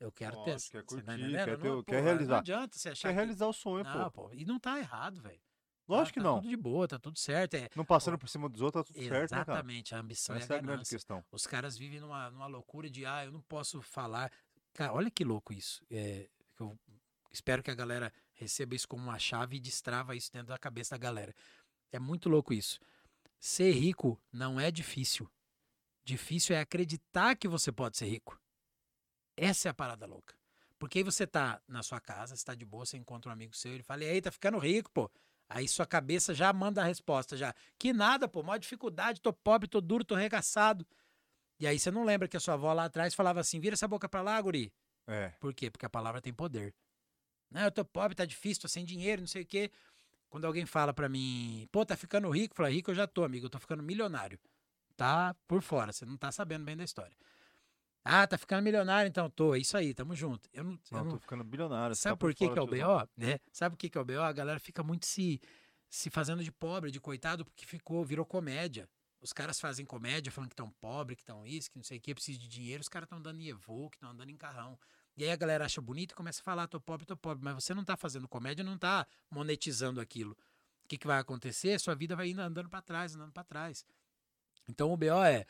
Eu 0.00 0.12
quero 0.12 0.42
ter. 0.44 0.52
Lógico, 0.52 0.70
quer 0.72 0.82
tá 0.82 0.86
curtir, 0.86 1.04
quer 1.30 1.44
ter 1.44 1.58
Não, 1.58 1.78
o- 1.78 1.84
pô, 1.84 1.84
quer 1.84 1.96
Não 1.96 2.04
realizar. 2.04 2.38
adianta 2.38 2.76
você 2.78 2.88
achar 2.90 3.08
Quer 3.08 3.14
que... 3.14 3.16
realizar 3.16 3.46
o 3.46 3.52
sonho, 3.52 3.84
Não, 3.84 4.10
pô. 4.10 4.28
pô. 4.28 4.34
E 4.34 4.44
não 4.44 4.58
tá 4.58 4.78
errado, 4.78 5.20
velho. 5.20 5.40
Lógico 5.88 6.14
que 6.14 6.20
tá, 6.20 6.24
não. 6.24 6.34
Tá 6.36 6.40
tudo 6.42 6.50
de 6.50 6.56
boa, 6.56 6.86
tá 6.88 6.98
tudo 6.98 7.18
certo. 7.18 7.54
É, 7.54 7.68
Não 7.74 7.84
passando 7.84 8.18
por 8.18 8.28
cima 8.28 8.48
dos 8.48 8.60
outros, 8.60 8.84
tá 8.86 8.92
tudo 8.92 9.02
certo, 9.02 9.10
né, 9.12 9.28
cara? 9.28 9.42
exatamente, 9.52 9.94
a 9.94 9.98
ambição 9.98 10.36
Essa 10.36 10.54
é 10.54 10.56
a 10.56 10.58
a 10.58 10.62
grande 10.62 10.88
questão. 10.88 11.24
Os 11.32 11.46
caras 11.46 11.78
vivem 11.78 11.98
numa, 11.98 12.30
numa 12.30 12.46
loucura 12.46 12.90
de, 12.90 13.06
ah, 13.06 13.24
eu 13.24 13.32
não 13.32 13.40
posso 13.40 13.80
falar. 13.80 14.30
Cara, 14.74 14.92
olha 14.92 15.10
que 15.10 15.24
louco 15.24 15.52
isso. 15.52 15.82
É, 15.90 16.28
eu 16.60 16.78
espero 17.38 17.62
que 17.62 17.70
a 17.70 17.74
galera 17.74 18.12
receba 18.34 18.74
isso 18.74 18.86
como 18.86 19.02
uma 19.02 19.18
chave 19.18 19.56
e 19.56 19.60
destrava 19.60 20.14
isso 20.14 20.32
dentro 20.32 20.48
da 20.48 20.58
cabeça 20.58 20.94
da 20.94 20.98
galera. 20.98 21.34
É 21.90 21.98
muito 21.98 22.28
louco 22.28 22.52
isso. 22.52 22.78
Ser 23.38 23.70
rico 23.72 24.20
não 24.32 24.60
é 24.60 24.70
difícil. 24.70 25.30
Difícil 26.04 26.56
é 26.56 26.60
acreditar 26.60 27.36
que 27.36 27.48
você 27.48 27.70
pode 27.70 27.96
ser 27.96 28.06
rico. 28.06 28.38
Essa 29.36 29.68
é 29.68 29.70
a 29.70 29.74
parada 29.74 30.06
louca. 30.06 30.34
Porque 30.78 30.98
aí 30.98 31.04
você 31.04 31.26
tá 31.26 31.60
na 31.66 31.82
sua 31.82 32.00
casa, 32.00 32.36
você 32.36 32.44
tá 32.44 32.54
de 32.54 32.64
boa, 32.64 32.86
você 32.86 32.96
encontra 32.96 33.30
um 33.30 33.32
amigo 33.32 33.54
seu, 33.54 33.72
ele 33.72 33.82
fala, 33.82 34.04
e 34.04 34.08
aí, 34.08 34.20
tá 34.20 34.30
ficando 34.30 34.58
rico, 34.58 34.90
pô. 34.90 35.10
Aí 35.48 35.66
sua 35.66 35.86
cabeça 35.86 36.34
já 36.34 36.52
manda 36.52 36.82
a 36.82 36.84
resposta, 36.84 37.36
já. 37.36 37.54
Que 37.78 37.92
nada, 37.92 38.28
pô, 38.28 38.42
maior 38.42 38.58
dificuldade, 38.58 39.20
tô 39.20 39.32
pobre, 39.32 39.66
tô 39.68 39.80
duro, 39.80 40.04
tô 40.04 40.14
arregaçado. 40.14 40.86
E 41.58 41.66
aí 41.66 41.78
você 41.78 41.90
não 41.90 42.04
lembra 42.04 42.28
que 42.28 42.36
a 42.36 42.40
sua 42.40 42.54
avó 42.54 42.72
lá 42.72 42.84
atrás 42.84 43.14
falava 43.14 43.40
assim, 43.40 43.58
vira 43.58 43.74
essa 43.74 43.88
boca 43.88 44.08
pra 44.08 44.22
lá, 44.22 44.40
guri. 44.40 44.72
É. 45.06 45.30
Por 45.40 45.54
quê? 45.54 45.70
Porque 45.70 45.86
a 45.86 45.90
palavra 45.90 46.20
tem 46.20 46.32
poder. 46.32 46.74
Não, 47.50 47.62
eu 47.62 47.72
tô 47.72 47.84
pobre, 47.84 48.14
tá 48.14 48.24
difícil, 48.24 48.62
tô 48.62 48.68
sem 48.68 48.84
dinheiro, 48.84 49.22
não 49.22 49.28
sei 49.28 49.42
o 49.42 49.46
quê. 49.46 49.70
Quando 50.28 50.46
alguém 50.46 50.66
fala 50.66 50.92
pra 50.92 51.08
mim, 51.08 51.66
pô, 51.72 51.84
tá 51.86 51.96
ficando 51.96 52.28
rico, 52.30 52.54
fala, 52.54 52.68
rico 52.70 52.90
eu 52.90 52.94
já 52.94 53.06
tô, 53.06 53.24
amigo, 53.24 53.46
eu 53.46 53.50
tô 53.50 53.58
ficando 53.58 53.82
milionário. 53.82 54.38
Tá 54.96 55.34
por 55.46 55.62
fora, 55.62 55.92
você 55.92 56.04
não 56.04 56.16
tá 56.16 56.30
sabendo 56.30 56.64
bem 56.64 56.76
da 56.76 56.84
história. 56.84 57.16
Ah, 58.04 58.26
tá 58.26 58.36
ficando 58.38 58.62
milionário, 58.62 59.08
então 59.08 59.28
tô, 59.30 59.54
é 59.54 59.58
isso 59.58 59.76
aí, 59.76 59.92
tamo 59.94 60.14
junto. 60.14 60.48
Eu 60.52 60.64
não, 60.64 60.72
eu 60.72 60.78
Não, 60.90 61.04
não- 61.04 61.10
tô 61.12 61.18
ficando 61.18 61.44
bilionário. 61.44 61.94
você 61.94 62.02
Sabe 62.02 62.14
tá 62.16 62.20
por 62.20 62.34
que, 62.34 62.44
fora, 62.44 62.52
que 62.52 62.58
é 62.58 62.62
o. 62.62 62.66
BO? 62.66 63.08
Né? 63.16 63.38
Sabe 63.52 63.74
por 63.76 63.78
que, 63.80 63.90
que 63.90 63.98
é 63.98 64.00
o 64.00 64.04
BO? 64.04 64.20
A 64.20 64.32
galera 64.32 64.58
fica 64.58 64.82
muito 64.82 65.06
se, 65.06 65.40
se 65.88 66.10
fazendo 66.10 66.42
de 66.42 66.50
pobre, 66.52 66.90
de 66.90 67.00
coitado, 67.00 67.44
porque 67.44 67.66
ficou, 67.66 68.04
virou 68.04 68.24
comédia. 68.24 68.88
Os 69.20 69.32
caras 69.32 69.58
fazem 69.60 69.84
comédia 69.84 70.30
falando 70.30 70.48
que 70.50 70.54
estão 70.54 70.70
pobre, 70.80 71.16
que 71.16 71.22
estão 71.22 71.44
isso, 71.46 71.70
que 71.70 71.76
não 71.76 71.82
sei 71.84 71.98
o 71.98 72.00
que, 72.00 72.14
precisa 72.14 72.38
de 72.38 72.48
dinheiro, 72.48 72.80
os 72.80 72.88
caras 72.88 73.06
estão 73.06 73.18
andando 73.18 73.40
em 73.40 73.48
Evo, 73.48 73.90
que 73.90 73.96
estão 73.96 74.10
andando 74.10 74.30
em 74.30 74.36
carrão. 74.36 74.78
E 75.18 75.24
aí 75.24 75.32
a 75.32 75.36
galera 75.36 75.64
acha 75.64 75.80
bonito 75.80 76.12
e 76.12 76.14
começa 76.14 76.40
a 76.40 76.44
falar, 76.44 76.68
tô 76.68 76.80
pobre, 76.80 77.04
tô 77.04 77.16
pobre, 77.16 77.42
mas 77.42 77.52
você 77.52 77.74
não 77.74 77.84
tá 77.84 77.96
fazendo 77.96 78.28
comédia, 78.28 78.64
não 78.64 78.78
tá 78.78 79.04
monetizando 79.28 80.00
aquilo. 80.00 80.30
O 80.84 80.88
que, 80.88 80.96
que 80.96 81.08
vai 81.08 81.18
acontecer? 81.18 81.80
Sua 81.80 81.96
vida 81.96 82.14
vai 82.14 82.28
indo 82.30 82.40
andando 82.40 82.70
pra 82.70 82.80
trás, 82.80 83.16
andando 83.16 83.32
pra 83.32 83.42
trás. 83.42 83.84
Então 84.68 84.92
o 84.92 84.96
BO 84.96 85.24
é, 85.24 85.44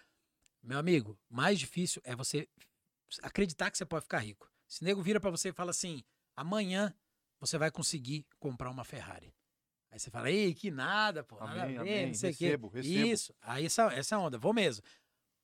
meu 0.63 0.79
amigo, 0.79 1.21
mais 1.29 1.59
difícil 1.59 2.01
é 2.03 2.17
você 2.17 2.49
acreditar 3.23 3.71
que 3.71 3.77
você 3.77 3.85
pode 3.85 4.05
ficar 4.05 4.21
rico. 4.21 4.51
Se 4.67 4.83
nego 4.83 5.03
vira 5.03 5.21
pra 5.21 5.31
você 5.31 5.51
e 5.51 5.53
fala 5.53 5.71
assim, 5.71 6.03
amanhã 6.35 6.95
você 7.39 7.59
vai 7.59 7.71
conseguir 7.71 8.27
comprar 8.39 8.71
uma 8.71 8.85
Ferrari. 8.85 9.35
Aí 9.91 9.99
você 9.99 10.11
fala, 10.11 10.31
ei, 10.31 10.55
que 10.55 10.71
nada, 10.71 11.23
pô, 11.23 11.37
nada 11.41 11.65
Amém, 11.65 11.75
ver, 11.75 11.81
amém, 11.81 12.07
não 12.07 12.15
sei 12.15 12.31
recebo, 12.31 12.71
quê. 12.71 12.77
recebo. 12.79 13.07
Isso, 13.07 13.35
aí 13.43 13.67
essa, 13.67 13.93
essa 13.93 14.15
é 14.15 14.19
onda, 14.19 14.39
vou 14.39 14.55
mesmo. 14.55 14.83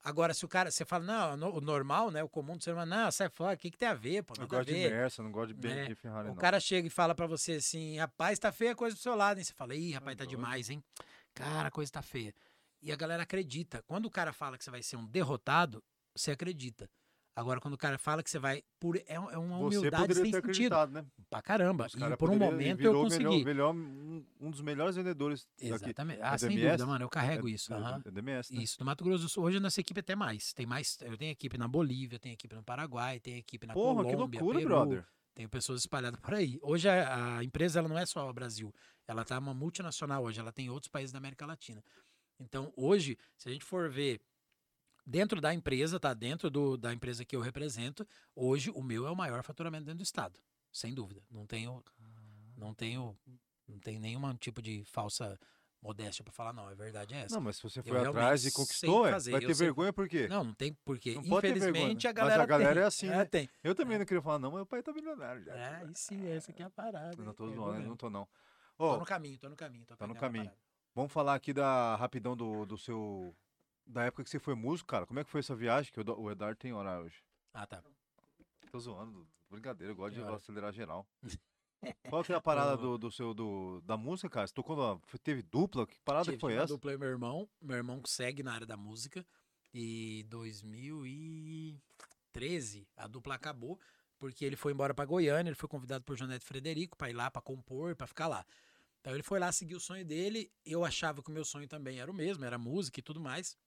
Agora, 0.05 0.35
se 0.35 0.45
o 0.45 0.49
cara, 0.49 0.71
você 0.71 0.85
fala, 0.85 1.03
não, 1.03 1.37
no- 1.37 1.57
o 1.57 1.61
normal, 1.63 2.11
né, 2.11 2.23
o 2.23 2.29
comum 2.29 2.59
do 2.59 2.63
ser 2.63 2.73
humano, 2.75 2.95
não, 2.95 3.11
sai 3.11 3.31
fora, 3.31 3.55
o 3.55 3.59
que, 3.59 3.71
que 3.71 3.79
tem 3.79 3.89
a 3.89 3.95
ver, 3.95 4.23
pô, 4.23 4.35
Eu 4.35 4.43
nada 4.43 4.55
a 4.55 4.59
gosto 4.59 4.69
de 4.69 4.75
ver. 4.75 4.91
Merça, 4.93 5.23
não 5.23 5.33
gosto 5.33 5.55
de 5.55 5.67
É, 5.67 5.75
BMW 5.87 5.95
Ferrari, 5.97 6.29
O 6.29 6.33
não. 6.33 6.37
cara 6.37 6.61
chega 6.61 6.87
e 6.87 6.91
fala 6.91 7.15
pra 7.15 7.27
você 7.27 7.53
assim, 7.53 7.97
rapaz, 7.97 8.39
tá 8.39 8.53
feia 8.53 8.73
a 8.73 8.77
coisa 8.77 8.95
do 8.95 9.01
seu 9.01 9.15
lado, 9.15 9.39
hein? 9.39 9.45
Você 9.45 9.55
fala, 9.55 9.75
ih, 9.75 9.93
rapaz, 9.93 10.15
tá 10.17 10.27
demais, 10.27 10.69
hein? 10.69 10.85
Cara, 11.33 11.69
a 11.69 11.71
coisa 11.71 11.91
tá 11.91 12.03
feia. 12.03 12.35
E 12.83 12.93
a 12.93 12.97
galera 12.97 13.23
acredita. 13.23 13.83
Quando 13.87 14.05
o 14.07 14.11
cara 14.11 14.31
fala 14.33 14.59
que 14.59 14.65
você 14.65 14.71
vai 14.71 14.83
ser 14.83 14.97
um 14.97 15.07
derrotado, 15.07 15.83
você 16.15 16.33
acredita. 16.33 16.87
Agora, 17.37 17.61
quando 17.61 17.75
o 17.75 17.79
cara 17.79 17.99
fala 17.99 18.23
que 18.23 18.31
você 18.31 18.39
vai. 18.39 18.63
Por, 18.79 18.97
é, 18.97 19.03
é 19.09 19.19
uma 19.19 19.59
humildade 19.59 20.15
sem 20.15 20.31
sentido. 20.33 20.87
né? 20.87 21.05
Pra 21.29 21.43
caramba. 21.43 21.89
E 21.93 22.17
por 22.17 22.31
um 22.31 22.37
momento 22.37 22.81
eu 22.81 22.93
consegui. 22.95 23.45
Melhor, 23.45 23.75
melhor- 23.75 24.25
um, 24.41 24.51
dos 24.51 24.61
melhores 24.61 24.95
vendedores 24.95 25.45
daqui. 25.59 25.67
Exatamente. 25.67 26.21
Ah, 26.23 26.35
É 26.35 26.39
sem 26.39 26.51
DMS? 26.51 26.67
dúvida, 26.71 26.87
mano. 26.87 27.05
Eu 27.05 27.09
carrego 27.09 27.49
É- 27.49 27.51
isso. 27.51 27.75
é- 27.75 28.01
é 28.07 28.11
DMS, 28.11 28.55
né? 28.55 28.63
Isso, 28.63 28.77
no 28.79 28.87
Mato 28.87 29.03
Grosso 29.03 29.25
do 29.25 29.29
Sul, 29.29 29.43
hoje 29.45 29.57
a 29.57 29.61
nossa 29.61 29.81
equipe 29.81 29.99
é 29.99 30.03
até 30.03 30.15
mais. 30.15 30.53
Tem 30.53 30.65
mais. 30.65 30.97
Eu 31.01 31.17
tenho 31.19 31.33
equipe 31.33 31.59
na 31.59 31.67
Bolívia, 31.67 32.21
tenho 32.21 32.35
equipe 32.35 32.55
no 32.55 32.63
Paraguai, 32.63 33.19
tenho 33.19 33.39
equipe 33.39 33.67
na 33.67 33.75
Porra, 33.75 34.05
que 34.05 34.13
Colômbia, 34.13 34.41
loucura, 34.41 34.59
Peru, 34.61 34.69
brother. 34.71 35.05
Tenho 35.35 35.49
pessoas 35.49 35.81
espalhadas 35.81 36.21
por 36.21 36.35
aí. 36.35 36.61
Hoje 36.63 36.89
a, 36.89 37.39
a 37.39 37.45
empresa 37.45 37.81
ela 37.81 37.89
não 37.89 37.99
é 37.99 38.07
só 38.07 38.31
o 38.31 38.33
Brasil. 38.33 38.73
Ela 39.09 39.25
tá 39.25 39.37
uma 39.41 39.53
multinacional 39.53 40.23
hoje. 40.23 40.39
Ela 40.39 40.53
tem 40.53 40.71
outros 40.71 40.89
países 40.89 41.11
da 41.11 41.19
América 41.19 41.45
Latina. 41.45 41.83
Então, 42.39 42.73
hoje, 42.77 43.19
se 43.37 43.49
a 43.49 43.53
gente 43.53 43.65
for 43.65 43.91
ver 43.91 44.21
dentro 45.07 45.41
da 45.41 45.53
empresa, 45.53 45.99
tá? 46.01 46.15
Dentro 46.15 46.51
do, 46.51 46.77
da 46.77 46.93
empresa 46.93 47.25
que 47.25 47.37
eu 47.37 47.41
represento, 47.41 48.07
hoje 48.35 48.71
o 48.71 48.83
meu 48.83 49.07
é 49.07 49.11
o 49.11 49.17
maior 49.17 49.43
faturamento 49.43 49.85
dentro 49.85 49.99
do 49.99 50.05
estado. 50.05 50.39
Sem 50.73 50.93
dúvida. 50.95 51.23
Não 51.31 51.47
tenho. 51.47 51.83
Não 52.57 52.75
tenho. 52.75 53.17
Não 53.67 53.79
tenho 53.79 53.99
nenhum 54.01 54.35
tipo 54.37 54.61
de 54.61 54.85
falsa 54.85 55.39
modéstia 55.81 56.25
pra 56.25 56.33
falar, 56.33 56.53
não. 56.53 56.67
A 56.67 56.75
verdade 56.75 57.15
é 57.15 57.19
essa. 57.21 57.35
Não, 57.35 57.43
mas 57.43 57.57
se 57.57 57.63
você 57.63 57.81
Eu 57.81 57.85
foi 57.85 57.93
realmente 57.93 58.17
atrás 58.17 58.45
e 58.47 58.53
conquistou, 58.53 59.07
é, 59.07 59.11
fazer, 59.13 59.31
vai 59.33 59.43
eu 59.45 59.47
ter 59.47 59.55
vergonha 59.55 59.93
por 59.93 60.09
quê? 60.09 60.27
Não, 60.29 60.45
não 60.45 60.55
tem 60.55 60.73
porque. 60.85 61.15
Não 61.15 61.23
Infelizmente, 61.39 62.05
né? 62.05 62.11
a 62.11 62.15
Mas 62.25 62.33
a 62.33 62.47
galera. 62.47 62.47
galera 62.47 62.75
tem. 62.75 62.83
é 62.83 62.87
assim, 62.87 63.07
né? 63.09 63.25
tem. 63.25 63.49
Eu 63.63 63.75
também 63.75 63.99
não 63.99 64.05
queria 64.07 64.23
falar, 64.23 64.39
não, 64.39 64.51
mas 64.51 64.59
meu 64.59 64.67
pai 64.67 64.83
tá 64.83 64.93
milionário 64.93 65.45
já. 65.45 65.55
É, 65.55 65.77
aí 65.77 65.95
sim, 65.95 66.27
essa 66.29 66.51
aqui 66.51 66.63
é 66.63 66.67
a 66.67 66.71
parada. 66.71 67.15
Eu 67.17 67.25
não 67.25 67.35
tô 67.35 67.49
é, 67.51 67.55
zoando, 67.55 67.83
eu 67.83 67.89
não 67.89 67.97
tô 67.97 68.11
não. 68.11 68.27
Tô 68.77 68.85
Ó, 68.85 68.99
no 68.99 69.05
caminho, 69.05 69.39
tô 69.39 69.49
no 69.49 69.57
caminho. 69.57 69.85
Tô 69.87 69.97
Tá 69.97 70.07
no 70.07 70.15
caminho. 70.15 70.51
vamos 70.95 71.13
falar 71.13 71.35
aqui 71.35 71.53
da 71.53 71.95
rapidão 71.97 72.37
do, 72.37 72.65
do 72.67 72.77
seu. 72.79 73.35
Da 73.87 74.05
época 74.05 74.25
que 74.25 74.31
você 74.31 74.39
foi 74.39 74.55
músico, 74.55 74.89
cara. 74.89 75.07
Como 75.07 75.21
é 75.21 75.25
que 75.25 75.31
foi 75.31 75.41
essa 75.41 75.55
viagem? 75.55 75.93
Que 75.93 76.01
o 76.01 76.31
Eduardo 76.31 76.59
tem 76.59 76.73
hora 76.73 77.01
hoje. 77.01 77.23
Ah, 77.53 77.67
tá. 77.67 77.83
Tô 78.71 78.81
zoando, 78.81 79.29
brincadeira, 79.49 79.93
eu 79.93 79.97
gosto 79.97 80.15
de 80.15 80.23
acelerar 80.23 80.73
geral. 80.73 81.07
Qual 82.09 82.25
que 82.25 82.33
é 82.33 82.35
a 82.35 82.41
parada 82.41 82.75
Ô. 82.75 82.77
do, 82.77 82.99
do 82.99 83.11
seu 83.11 83.35
do, 83.35 83.81
da 83.83 83.97
música, 83.97 84.29
cara? 84.29 84.47
Você 84.47 84.55
tocou 84.55 84.77
na, 84.77 84.99
teve 85.23 85.43
dupla? 85.43 85.87
Que 85.87 85.99
parada 86.01 86.25
Tive 86.25 86.37
que 86.37 86.41
foi 86.41 86.55
essa? 86.55 86.69
dupla 86.69 86.95
e 86.95 86.99
meu 86.99 87.09
irmão. 87.09 87.49
Meu 87.61 87.77
irmão 87.77 88.01
segue 88.07 88.43
na 88.43 88.55
área 88.55 88.67
da 88.67 88.77
música. 88.77 89.25
E 89.73 90.25
2013 90.29 92.89
a 92.97 93.07
dupla 93.07 93.35
acabou. 93.35 93.79
Porque 94.19 94.45
ele 94.45 94.57
foi 94.57 94.73
embora 94.73 94.95
pra 94.95 95.05
Goiânia. 95.05 95.51
Ele 95.51 95.57
foi 95.57 95.69
convidado 95.69 96.05
por 96.05 96.17
Janete 96.17 96.45
Frederico 96.45 96.97
pra 96.97 97.11
ir 97.11 97.13
lá, 97.13 97.31
pra 97.31 97.43
compor, 97.43 97.95
pra 97.95 98.07
ficar 98.07 98.29
lá. 98.29 98.47
Então 99.01 99.13
ele 99.13 99.23
foi 99.23 99.39
lá 99.39 99.53
seguir 99.53 99.75
o 99.75 99.81
sonho 99.81 100.05
dele. 100.05 100.51
Eu 100.65 100.85
achava 100.85 101.23
que 101.23 101.31
o 101.31 101.33
meu 101.33 101.45
sonho 101.45 101.69
também 101.69 102.01
era 102.01 102.11
o 102.11 102.15
mesmo, 102.15 102.45
era 102.45 102.57
música 102.57 103.01
e 103.01 103.03
tudo 103.03 103.21
mais. 103.21 103.59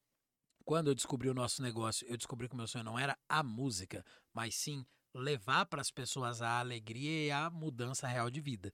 Quando 0.67 0.89
eu 0.89 0.95
descobri 0.95 1.29
o 1.29 1.33
nosso 1.33 1.61
negócio, 1.61 2.05
eu 2.09 2.17
descobri 2.17 2.49
que 2.49 2.53
o 2.53 2.57
meu 2.57 2.67
sonho 2.67 2.83
não 2.83 2.99
era 2.99 3.17
a 3.29 3.41
música, 3.41 4.03
mas 4.33 4.53
sim 4.53 4.85
levar 5.13 5.65
para 5.65 5.79
as 5.79 5.89
pessoas 5.89 6.41
a 6.41 6.59
alegria 6.59 7.25
e 7.27 7.31
a 7.31 7.49
mudança 7.49 8.05
real 8.05 8.29
de 8.29 8.41
vida. 8.41 8.73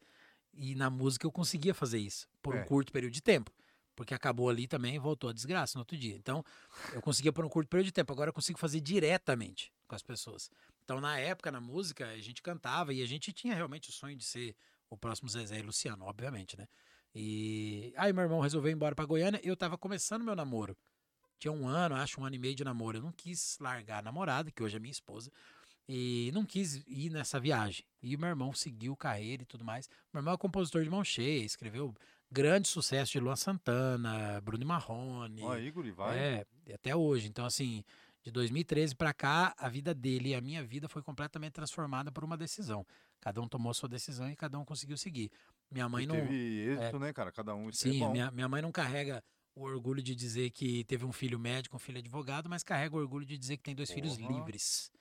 E 0.55 0.73
na 0.73 0.89
música 0.89 1.27
eu 1.27 1.31
conseguia 1.31 1.71
fazer 1.71 1.99
isso 1.99 2.27
por 2.41 2.55
É. 2.55 2.61
um 2.61 2.65
curto 2.65 2.91
período 2.91 3.13
de 3.13 3.21
tempo. 3.21 3.51
Porque 3.95 4.11
acabou 4.11 4.49
ali 4.49 4.65
também 4.67 4.95
e 4.95 4.97
voltou 4.97 5.29
a 5.29 5.33
desgraça 5.33 5.77
no 5.77 5.81
outro 5.81 5.95
dia. 5.95 6.15
Então, 6.15 6.43
eu 6.93 6.99
conseguia 6.99 7.31
por 7.31 7.45
um 7.45 7.47
curto 7.47 7.69
período 7.69 7.85
de 7.85 7.91
tempo. 7.91 8.11
Agora 8.11 8.29
eu 8.29 8.33
consigo 8.33 8.57
fazer 8.57 8.81
diretamente 8.81 9.71
com 9.87 9.93
as 9.93 10.01
pessoas. 10.01 10.49
Então, 10.83 10.99
na 10.99 11.19
época, 11.19 11.51
na 11.51 11.61
música, 11.61 12.07
a 12.07 12.17
gente 12.17 12.41
cantava 12.41 12.91
e 12.91 13.03
a 13.03 13.05
gente 13.05 13.31
tinha 13.31 13.53
realmente 13.53 13.91
o 13.91 13.93
sonho 13.93 14.15
de 14.17 14.23
ser 14.23 14.55
o 14.89 14.97
próximo 14.97 15.29
Zezé 15.29 15.59
e 15.59 15.61
Luciano, 15.61 16.05
obviamente, 16.05 16.57
né? 16.57 16.67
E 17.13 17.93
aí 17.95 18.11
meu 18.11 18.23
irmão 18.23 18.39
resolveu 18.39 18.71
ir 18.71 18.73
embora 18.73 18.95
pra 18.95 19.05
Goiânia. 19.05 19.39
Eu 19.43 19.55
tava 19.55 19.77
começando 19.77 20.23
meu 20.23 20.35
namoro. 20.35 20.75
Tinha 21.43 21.51
um 21.51 21.67
ano, 21.67 21.95
acho, 21.95 22.21
um 22.21 22.25
ano 22.25 22.37
e 22.37 22.39
meio 22.39 22.55
de 22.55 22.63
namoro. 22.63 22.99
Eu 22.99 23.01
não 23.01 23.11
quis 23.11 23.57
largar 23.59 23.99
a 23.99 24.01
namorada, 24.01 24.49
que 24.49 24.63
hoje 24.63 24.77
é 24.77 24.79
minha 24.79 24.93
esposa. 24.93 25.29
E 25.89 26.31
não 26.33 26.45
quis 26.45 26.81
ir 26.87 27.09
nessa 27.09 27.37
viagem. 27.37 27.85
E 28.01 28.15
meu 28.15 28.29
irmão 28.29 28.53
seguiu 28.53 28.95
carreira 28.95 29.43
e 29.43 29.45
tudo 29.45 29.65
mais. 29.65 29.89
Meu 30.13 30.21
irmão 30.21 30.35
é 30.35 30.37
compositor 30.37 30.81
de 30.85 30.89
mão 30.89 31.03
cheia, 31.03 31.43
escreveu 31.43 31.93
grande 32.31 32.69
sucesso 32.69 33.11
de 33.11 33.19
Luan 33.19 33.35
Santana, 33.35 34.39
Bruno 34.39 34.65
Marrone. 34.65 35.43
Ó, 35.43 35.57
Igor, 35.57 35.85
e 35.85 35.91
vai. 35.91 36.17
É, 36.17 36.45
até 36.73 36.95
hoje. 36.95 37.27
Então, 37.27 37.45
assim, 37.45 37.83
de 38.23 38.31
2013 38.31 38.95
pra 38.95 39.13
cá, 39.13 39.53
a 39.57 39.67
vida 39.67 39.93
dele 39.93 40.29
e 40.29 40.35
a 40.35 40.39
minha 40.39 40.63
vida 40.63 40.87
foi 40.87 41.01
completamente 41.03 41.51
transformada 41.51 42.09
por 42.09 42.23
uma 42.23 42.37
decisão. 42.37 42.87
Cada 43.19 43.41
um 43.41 43.49
tomou 43.49 43.73
sua 43.73 43.89
decisão 43.89 44.31
e 44.31 44.35
cada 44.37 44.57
um 44.57 44.63
conseguiu 44.63 44.95
seguir. 44.95 45.29
Minha 45.69 45.89
mãe 45.89 46.05
E 46.05 46.07
não. 46.07 46.15
teve 46.15 46.69
êxito, 46.69 46.99
né, 46.99 47.11
cara? 47.11 47.33
Cada 47.33 47.53
um. 47.53 47.67
É 47.67 47.73
Sim, 47.73 47.99
bom. 47.99 48.13
minha, 48.13 48.31
minha 48.31 48.47
mãe 48.47 48.61
não 48.61 48.71
carrega 48.71 49.21
o 49.55 49.63
orgulho 49.63 50.01
de 50.01 50.15
dizer 50.15 50.49
que 50.51 50.83
teve 50.85 51.05
um 51.05 51.11
filho 51.11 51.37
médico, 51.39 51.75
um 51.75 51.79
filho 51.79 51.99
advogado, 51.99 52.49
mas 52.49 52.63
carrega 52.63 52.95
o 52.95 52.99
orgulho 52.99 53.25
de 53.25 53.37
dizer 53.37 53.57
que 53.57 53.63
tem 53.63 53.75
dois 53.75 53.91
filhos 53.91 54.17
Porra. 54.17 54.31
livres. 54.33 54.91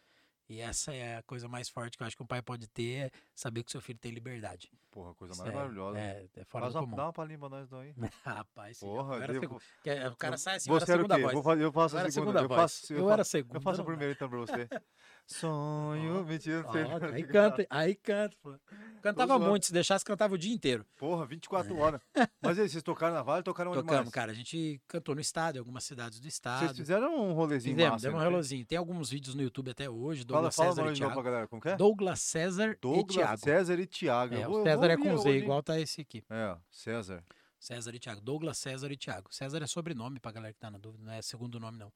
E 0.48 0.60
essa 0.60 0.92
é 0.92 1.16
a 1.16 1.22
coisa 1.22 1.48
mais 1.48 1.70
forte 1.70 1.96
que 1.96 2.02
eu 2.02 2.06
acho 2.06 2.14
que 2.14 2.22
um 2.22 2.26
pai 2.26 2.42
pode 2.42 2.68
ter, 2.68 3.06
é 3.06 3.10
saber 3.34 3.62
que 3.62 3.70
seu 3.70 3.80
filho 3.80 3.98
tem 3.98 4.12
liberdade. 4.12 4.70
Porra, 4.90 5.14
coisa 5.14 5.32
Isso 5.32 5.40
mais 5.42 5.50
é- 5.52 5.56
maravilhosa. 5.56 5.98
É, 5.98 6.26
é 6.36 6.44
fora 6.44 6.68
do 6.68 6.78
comum. 6.80 6.94
dá 6.96 7.04
uma 7.06 7.12
palhinha 7.12 7.38
pra 7.38 7.48
nós 7.48 7.66
então 7.66 7.78
aí. 7.78 7.94
Rapaz, 8.22 8.76
sim, 8.76 8.84
Porra, 8.84 9.14
eu 9.16 9.22
era 9.22 9.32
eu 9.34 10.12
O 10.12 10.16
cara 10.16 10.36
sai 10.36 10.56
assim, 10.56 10.68
eu 10.68 10.78
Você 10.78 10.92
era 10.92 11.00
a 11.00 11.04
era 11.06 11.06
o 11.06 11.08
segunda 11.08 11.32
voz. 11.32 11.60
Eu 11.60 11.72
faço 11.72 11.96
Eu 11.96 12.00
a 12.00 12.10
segunda. 12.10 12.12
segunda 12.12 12.40
eu 12.42 12.48
voz. 12.48 12.60
faço, 12.60 12.92
Eu 12.92 13.10
era 13.10 13.24
segunda. 13.24 13.56
Eu 13.56 13.62
faço 13.62 13.80
a 13.80 13.84
primeira 13.84 14.12
então 14.12 14.28
pra 14.28 14.38
você. 14.40 14.68
Sonho, 15.32 16.24
mentira, 16.24 16.64
aí 17.12 17.22
canta, 17.24 17.66
aí 17.70 17.94
canta. 17.94 18.36
pô. 18.42 18.54
Cantava 19.02 19.36
muito, 19.36 19.66
se 19.66 19.72
deixasse, 19.72 20.04
cantava 20.04 20.34
o 20.34 20.38
dia 20.38 20.54
inteiro. 20.54 20.86
Porra, 20.96 21.26
24 21.26 21.76
horas. 21.76 22.00
Mas 22.40 22.56
aí, 22.58 22.68
vocês 22.68 22.82
tocaram 22.84 23.14
na 23.14 23.22
Vale, 23.22 23.42
tocaram 23.42 23.72
onde 23.72 23.80
Tocamos, 23.80 24.04
mais? 24.04 24.14
cara. 24.14 24.30
A 24.30 24.34
gente 24.34 24.80
cantou 24.86 25.14
no 25.14 25.20
estado, 25.20 25.56
em 25.56 25.58
algumas 25.58 25.82
cidades 25.82 26.20
do 26.20 26.28
estado. 26.28 26.60
Vocês 26.66 26.76
fizeram 26.76 27.16
um 27.16 27.32
rolezinho 27.32 27.74
Fizemos, 27.74 27.92
massa. 27.94 28.06
demos 28.06 28.20
um 28.20 28.24
relozinho. 28.24 28.64
Tem 28.64 28.78
alguns 28.78 29.10
vídeos 29.10 29.34
no 29.34 29.42
YouTube 29.42 29.70
até 29.72 29.90
hoje, 29.90 30.20
Fala, 30.24 30.50
Douglas 30.50 30.54
fala 30.54 30.68
o 30.68 30.72
César 30.74 30.82
e 30.82 30.84
novo 30.84 30.96
pra 30.98 31.06
Thiago. 31.08 31.22
galera, 31.22 31.48
como 31.48 31.60
que 31.62 31.68
é? 31.70 31.76
Douglas 31.76 32.20
César 32.20 32.70
e 32.70 32.76
Douglas, 32.80 33.16
Thiago. 33.16 33.38
César 33.40 33.80
e 33.80 33.86
Thiago. 33.86 34.34
É, 34.36 34.48
o 34.48 34.62
César 34.62 34.90
é 34.90 34.96
com 34.96 35.16
Z, 35.16 35.28
hoje, 35.28 35.38
igual 35.38 35.62
tá 35.64 35.80
esse 35.80 36.00
aqui. 36.02 36.22
É, 36.30 36.56
César. 36.70 37.24
César 37.58 37.94
e 37.94 37.98
Thiago. 37.98 38.20
Douglas, 38.20 38.58
César 38.58 38.90
e 38.92 38.96
Thiago. 38.96 39.34
César 39.34 39.60
é 39.62 39.66
sobrenome 39.66 40.20
pra 40.20 40.30
galera 40.30 40.52
que 40.54 40.60
tá 40.60 40.70
na 40.70 40.78
dúvida, 40.78 41.02
não 41.04 41.12
é 41.12 41.20
segundo 41.22 41.58
nome, 41.58 41.76
não. 41.78 41.92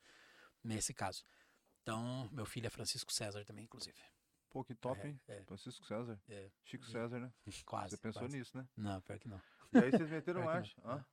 Nesse 0.64 0.92
caso. 0.92 1.22
Então, 1.86 2.28
meu 2.32 2.44
filho 2.44 2.66
é 2.66 2.70
Francisco 2.70 3.12
César 3.12 3.44
também, 3.44 3.62
inclusive. 3.64 3.96
Pô, 4.50 4.64
que 4.64 4.74
top, 4.74 5.00
É, 5.02 5.06
hein? 5.08 5.20
é. 5.28 5.44
Francisco 5.44 5.86
César. 5.86 6.20
É. 6.28 6.50
Chico 6.64 6.84
César, 6.86 7.20
né? 7.20 7.32
Quase. 7.64 7.90
Você 7.90 8.02
pensou 8.02 8.22
quase. 8.22 8.36
nisso, 8.36 8.56
né? 8.58 8.66
Não, 8.76 9.00
pior 9.02 9.18
que 9.20 9.28
não. 9.28 9.40
E 9.72 9.78
aí 9.78 9.90
vocês 9.92 10.10
meteram 10.10 10.40
Pior 10.42 10.48
que 10.50 10.56
marcha. 10.56 10.74
não. 10.82 10.90
Hã? 10.94 11.06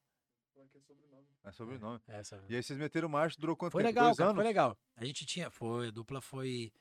É 1.44 1.52
sobrenome. 1.52 2.02
Essa... 2.08 2.44
E 2.50 2.56
aí 2.56 2.64
vocês 2.64 2.80
meteram 2.80 3.08
marcha, 3.08 3.38
durou 3.40 3.56
quanto 3.56 3.74
Foi 3.74 3.84
tempo? 3.84 3.90
legal, 3.91 4.06
Dois 4.06 4.18
cara, 4.18 4.30
anos? 4.32 4.38
foi 4.40 4.44
legal. 4.48 4.78
A 4.95 5.06
gente 5.06 5.26
tinha, 5.28 5.52
foi, 5.52 5.90
a 5.90 5.91
dupla 5.91 6.22
foi, 6.22 6.72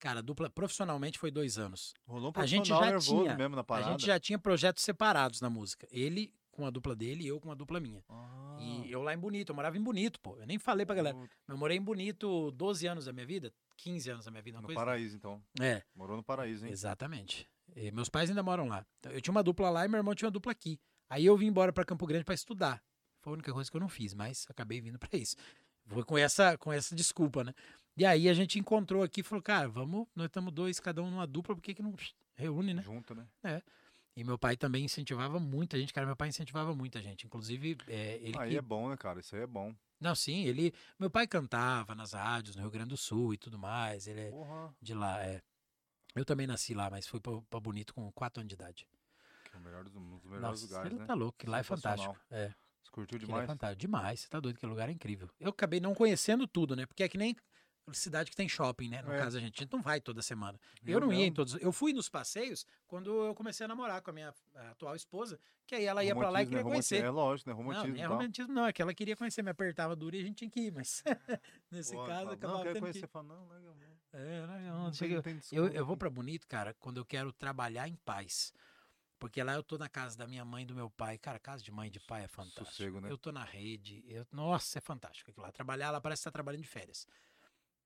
cara, 0.00 0.18
a 0.18 0.22
dupla 0.22 0.50
profissionalmente 0.50 1.16
foi 1.18 1.30
dois 1.30 1.56
anos. 1.58 1.94
Rolou 2.06 2.32
um 2.36 2.40
A 2.40 2.46
gente 2.46 2.68
profissional 2.70 2.80
já 2.82 2.90
nervoso 2.90 3.22
tinha- 3.22 3.36
mesmo 3.36 3.54
na 3.56 3.62
parada. 3.62 3.88
A 3.88 3.90
gente 3.92 4.06
já 4.06 4.18
tinha 4.18 4.38
projetos 4.40 4.82
separados 4.82 5.40
na 5.40 5.50
música. 5.50 5.86
Ele 5.90 6.34
com 6.54 6.64
a 6.66 6.70
dupla 6.70 6.94
dele 6.96 7.24
e 7.24 7.26
eu 7.26 7.40
com 7.40 7.50
a 7.50 7.54
dupla 7.54 7.78
minha. 7.80 8.02
Ah, 8.08 8.56
E 8.60 8.90
eu 8.90 9.02
lá 9.02 9.12
em 9.12 9.18
Bonito, 9.18 9.50
eu 9.50 9.54
morava 9.54 9.76
em 9.76 9.82
Bonito, 9.82 10.20
pô. 10.20 10.36
Eu 10.38 10.46
nem 10.46 10.58
falei 10.58 10.86
pra 10.86 10.94
galera. 10.94 11.16
Eu 11.48 11.56
morei 11.58 11.76
em 11.76 11.82
Bonito 11.82 12.50
12 12.52 12.86
anos 12.86 13.04
da 13.06 13.12
minha 13.12 13.26
vida, 13.26 13.52
15 13.76 14.10
anos 14.10 14.24
da 14.24 14.30
minha 14.30 14.42
vida, 14.42 14.56
uma 14.58 14.62
No 14.62 14.66
coisa. 14.68 14.80
assim. 14.80 14.86
paraíso, 14.86 15.16
então. 15.16 15.42
É, 15.60 15.82
Morou 15.94 16.16
no 16.16 16.22
paraíso, 16.22 16.64
hein? 16.66 16.72
exatamente. 16.72 17.48
E 17.76 17.90
meus 17.90 18.08
pais 18.08 18.28
ainda 18.30 18.42
moram 18.42 18.68
lá. 18.68 18.86
Então, 19.00 19.10
eu 19.12 19.20
tinha 19.20 19.32
uma 19.32 19.42
dupla 19.42 19.68
lá 19.70 19.84
e 19.84 19.88
meu 19.88 19.98
irmão 19.98 20.14
tinha 20.14 20.26
uma 20.26 20.32
dupla 20.32 20.52
aqui. 20.52 20.78
Aí 21.10 21.24
eu 21.26 21.36
vim 21.36 21.46
embora 21.46 21.72
pra 21.72 21.84
Campo 21.84 22.06
Grande 22.06 22.24
pra 22.24 22.34
estudar. 22.34 22.82
Foi 23.20 23.32
a 23.32 23.34
única 23.34 23.52
coisa 23.52 23.70
que 23.70 23.76
eu 23.76 23.80
não 23.80 23.88
fiz, 23.88 24.14
mas 24.14 24.46
acabei 24.48 24.80
vindo 24.80 24.98
pra 24.98 25.08
isso. 25.18 25.36
Foi 25.86 26.04
com 26.04 26.16
essa, 26.16 26.56
com 26.58 26.72
essa 26.72 26.94
desculpa, 26.94 27.42
né? 27.44 27.52
E 27.96 28.04
aí 28.04 28.28
a 28.28 28.34
gente 28.34 28.58
encontrou 28.58 29.02
aqui 29.02 29.20
e 29.20 29.22
falou, 29.22 29.42
cara, 29.42 29.68
vamos, 29.68 30.06
nós 30.14 30.26
estamos 30.26 30.52
dois, 30.52 30.80
cada 30.80 31.02
um 31.02 31.10
numa 31.10 31.26
dupla, 31.26 31.54
por 31.54 31.62
que, 31.62 31.74
que 31.74 31.82
não 31.82 31.94
reúne, 32.34 32.74
né? 32.74 32.82
Junto, 32.82 33.14
né? 33.14 33.26
E 34.16 34.22
meu 34.22 34.38
pai 34.38 34.56
também 34.56 34.84
incentivava 34.84 35.40
muita 35.40 35.78
gente, 35.78 35.92
cara. 35.92 36.06
Meu 36.06 36.16
pai 36.16 36.28
incentivava 36.28 36.74
muita 36.74 37.02
gente. 37.02 37.26
Inclusive, 37.26 37.76
é, 37.88 38.16
ele 38.22 38.38
Aí 38.38 38.50
que 38.50 38.56
é 38.56 38.62
bom, 38.62 38.88
né, 38.88 38.96
cara? 38.96 39.20
Isso 39.20 39.34
aí 39.34 39.42
é 39.42 39.46
bom. 39.46 39.74
Não, 40.00 40.14
sim, 40.14 40.44
ele. 40.44 40.72
Meu 40.98 41.10
pai 41.10 41.26
cantava 41.26 41.94
nas 41.94 42.12
rádios 42.12 42.54
no 42.54 42.62
Rio 42.62 42.70
Grande 42.70 42.90
do 42.90 42.96
Sul 42.96 43.34
e 43.34 43.36
tudo 43.38 43.58
mais. 43.58 44.06
Ele 44.06 44.20
é 44.20 44.30
Porra. 44.30 44.74
de 44.80 44.94
lá, 44.94 45.24
é. 45.24 45.42
Eu 46.14 46.24
também 46.24 46.46
nasci 46.46 46.74
lá, 46.74 46.88
mas 46.88 47.08
fui 47.08 47.18
pra, 47.18 47.40
pra 47.50 47.58
Bonito 47.58 47.92
com 47.92 48.10
4 48.12 48.40
anos 48.40 48.48
de 48.48 48.54
idade. 48.54 48.86
Que 49.44 49.56
é 49.56 49.58
o 49.58 49.62
melhor 49.62 49.82
dos, 49.82 49.94
um 49.96 50.16
dos 50.18 50.24
melhores 50.24 50.42
Nossa, 50.42 50.66
lugares, 50.66 50.92
ele 50.92 51.00
né? 51.00 51.06
tá 51.06 51.14
louco, 51.14 51.38
que 51.38 51.46
lá 51.46 51.58
é 51.58 51.62
fantástico. 51.64 52.16
É, 52.30 52.54
Você 52.82 52.90
curtiu 52.92 53.16
é 53.16 53.18
demais? 53.18 53.46
fantástico. 53.46 53.80
Demais, 53.80 54.20
você 54.20 54.28
tá 54.28 54.38
doido, 54.38 54.60
que 54.60 54.66
lugar 54.66 54.88
é 54.88 54.92
incrível. 54.92 55.28
Eu 55.40 55.50
acabei 55.50 55.80
não 55.80 55.92
conhecendo 55.92 56.46
tudo, 56.46 56.76
né? 56.76 56.86
Porque 56.86 57.02
é 57.02 57.08
que 57.08 57.18
nem 57.18 57.34
cidade 57.92 58.30
que 58.30 58.36
tem 58.36 58.48
shopping, 58.48 58.88
né? 58.88 59.02
No 59.02 59.12
É. 59.12 59.18
caso, 59.18 59.36
a 59.36 59.40
gente, 59.40 59.58
a 59.60 59.62
gente 59.64 59.72
não 59.72 59.82
vai 59.82 60.00
toda 60.00 60.22
semana. 60.22 60.58
Eu, 60.86 61.00
não 61.00 61.12
ia 61.12 61.26
em 61.26 61.32
todos. 61.32 61.54
Eu 61.60 61.70
fui 61.72 61.92
nos 61.92 62.08
passeios 62.08 62.66
quando 62.86 63.10
eu 63.26 63.34
comecei 63.34 63.64
a 63.64 63.68
namorar 63.68 64.00
com 64.00 64.10
a 64.10 64.12
minha 64.14 64.34
atual 64.70 64.96
esposa, 64.96 65.38
que 65.66 65.74
aí 65.74 65.84
ela 65.84 66.02
ia 66.02 66.14
pra 66.16 66.30
lá 66.30 66.42
e 66.42 66.46
queria 66.46 66.62
né? 66.64 66.70
Conhecer. 66.70 67.04
É 67.04 67.10
lógico, 67.10 67.50
né? 67.50 67.54
Não, 67.54 67.62
Romantismo 67.62 67.92
nem 67.92 68.00
e 68.00 68.04
é 68.04 68.06
romantismo, 68.06 68.52
não. 68.54 68.66
É 68.66 68.72
que 68.72 68.80
ela 68.80 68.94
queria 68.94 69.16
conhecer, 69.16 69.42
me 69.42 69.50
apertava 69.50 69.94
duro 69.94 70.16
e 70.16 70.20
a 70.20 70.22
gente 70.22 70.36
tinha 70.36 70.50
que 70.50 70.60
ir, 70.60 70.72
mas 70.72 71.02
nesse 71.70 71.92
Porra, 71.92 72.08
caso 72.08 72.30
acabava 72.30 72.58
Não, 72.58 72.64
quer 72.64 72.72
tendo 72.72 72.82
conhecer. 72.82 73.00
que. 73.02 73.06
Fala, 73.06 73.24
não, 73.28 73.34
a 73.52 73.60
mão. 73.60 73.74
É, 74.12 74.46
não, 74.46 74.58
Não 74.76 74.84
não, 74.84 74.92
chega- 74.92 75.16
não 75.16 75.22
tem 75.22 75.40
eu, 75.52 75.66
eu 75.68 75.84
vou 75.84 75.96
pra 75.96 76.08
Bonito, 76.08 76.46
cara, 76.46 76.72
quando 76.80 76.98
eu 76.98 77.04
quero 77.04 77.32
trabalhar 77.32 77.88
em 77.88 77.96
paz. 77.96 78.52
Porque 79.18 79.42
lá 79.42 79.54
eu 79.54 79.62
tô 79.62 79.78
na 79.78 79.88
casa 79.88 80.18
da 80.18 80.26
minha 80.26 80.44
mãe 80.44 80.64
e 80.64 80.66
do 80.66 80.74
meu 80.74 80.90
pai. 80.90 81.16
Cara, 81.16 81.38
casa 81.38 81.62
de 81.62 81.70
mãe 81.72 81.88
e 81.88 81.90
de 81.90 82.00
pai 82.00 82.24
é 82.24 82.28
fantástico. 82.28 82.66
Sossego, 82.66 83.00
né? 83.00 83.10
Eu 83.10 83.16
tô 83.16 83.32
na 83.32 83.42
rede. 83.44 84.04
eu- 84.06 84.26
nossa, 84.30 84.78
é 84.78 84.80
fantástico 84.80 85.30
aquilo 85.30 85.46
lá. 85.46 85.52
Trabalhar 85.52 85.90
lá 85.90 86.00
parece 86.00 86.20
que 86.20 86.24
tá 86.24 86.30
trabalhando 86.30 86.62
de 86.62 86.68
férias. 86.68 87.06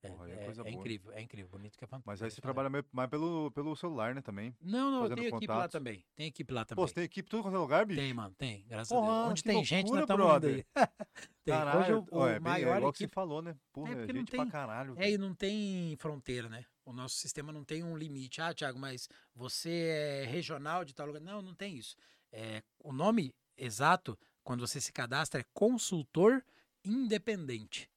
É, 0.01 0.09
Porra, 0.09 0.29
é 0.31 0.33
é- 0.33 0.69
é 0.69 0.71
incrível, 0.71 1.13
é 1.13 1.21
incrível. 1.21 1.49
Bonito 1.51 1.77
que 1.77 1.83
é 1.85 1.87
fantástico. 1.89 2.09
Mas 2.09 2.23
aí 2.23 2.31
você 2.31 2.41
trabalha 2.41 2.71
meio- 2.71 2.87
mais 2.93 3.11
pelo, 3.11 3.51
pelo 3.51 3.75
celular, 3.75 4.15
né, 4.15 4.21
também. 4.23 4.55
Não, 4.61 4.93
não, 4.93 5.09
tenho 5.13 5.27
equipe 5.29 5.47
lá 5.49 5.69
também. 5.69 6.05
Tem 6.15 6.27
equipe 6.29 6.53
lá 6.55 6.65
também. 6.65 6.87
Pô, 6.87 6.93
tem 6.93 7.03
equipe 7.03 7.29
tudo 7.29 7.43
quanto 7.43 7.57
é 7.57 7.59
lugar, 7.59 7.85
bicho? 7.85 8.01
Tem, 8.01 8.15
mano, 8.15 8.33
tem. 8.39 8.65
Graças 8.69 8.93
a 8.93 8.95
Porra, 8.95 9.13
Deus. 9.13 9.31
Onde 9.31 9.43
tem 9.43 9.65
gente, 9.65 9.91
nós 9.91 10.09
loucura, 10.09 10.15
estamos 10.15 10.37
indo 10.37 10.47
aí. 10.47 10.65
tem. 11.45 11.55
Caralho, 11.55 11.81
Hoje 11.81 11.93
o, 12.13 12.19
o 12.19 12.27
é, 12.29 12.39
bem, 12.39 12.53
é 12.53 12.67
maior 12.67 12.93
que 12.93 12.99
você 12.99 13.05
equipe 13.05 13.15
falou, 13.15 13.43
né? 13.43 13.57
Porra, 13.73 13.93
É, 13.93 14.07
gente 14.07 14.31
tem- 14.31 14.41
pra 14.41 14.47
caralho. 14.51 14.95
É, 14.97 15.11
e 15.11 15.19
não 15.19 15.35
tem 15.35 15.97
fronteira, 15.99 16.49
né? 16.49 16.65
O 16.85 16.93
nosso 16.93 17.17
sistema 17.17 17.51
não 17.53 17.65
tem 17.65 17.83
um 17.83 17.97
limite. 17.97 18.41
Ah, 18.41 18.55
Thiago, 18.55 18.79
mas 18.79 19.09
você 19.35 20.23
é 20.23 20.25
regional 20.27 20.85
de 20.85 20.95
tal 20.95 21.09
lugar. 21.09 21.21
Não, 21.21 21.43
não 21.43 21.55
tem 21.57 21.77
isso. 21.77 21.97
É, 22.31 22.63
o 22.79 22.93
nome 22.93 23.35
exato, 23.57 24.17
quando 24.45 24.61
você 24.65 24.81
se 24.81 24.93
cadastra, 24.93 25.41
é 25.41 25.45
consultor 25.53 26.45
independente. 26.85 27.91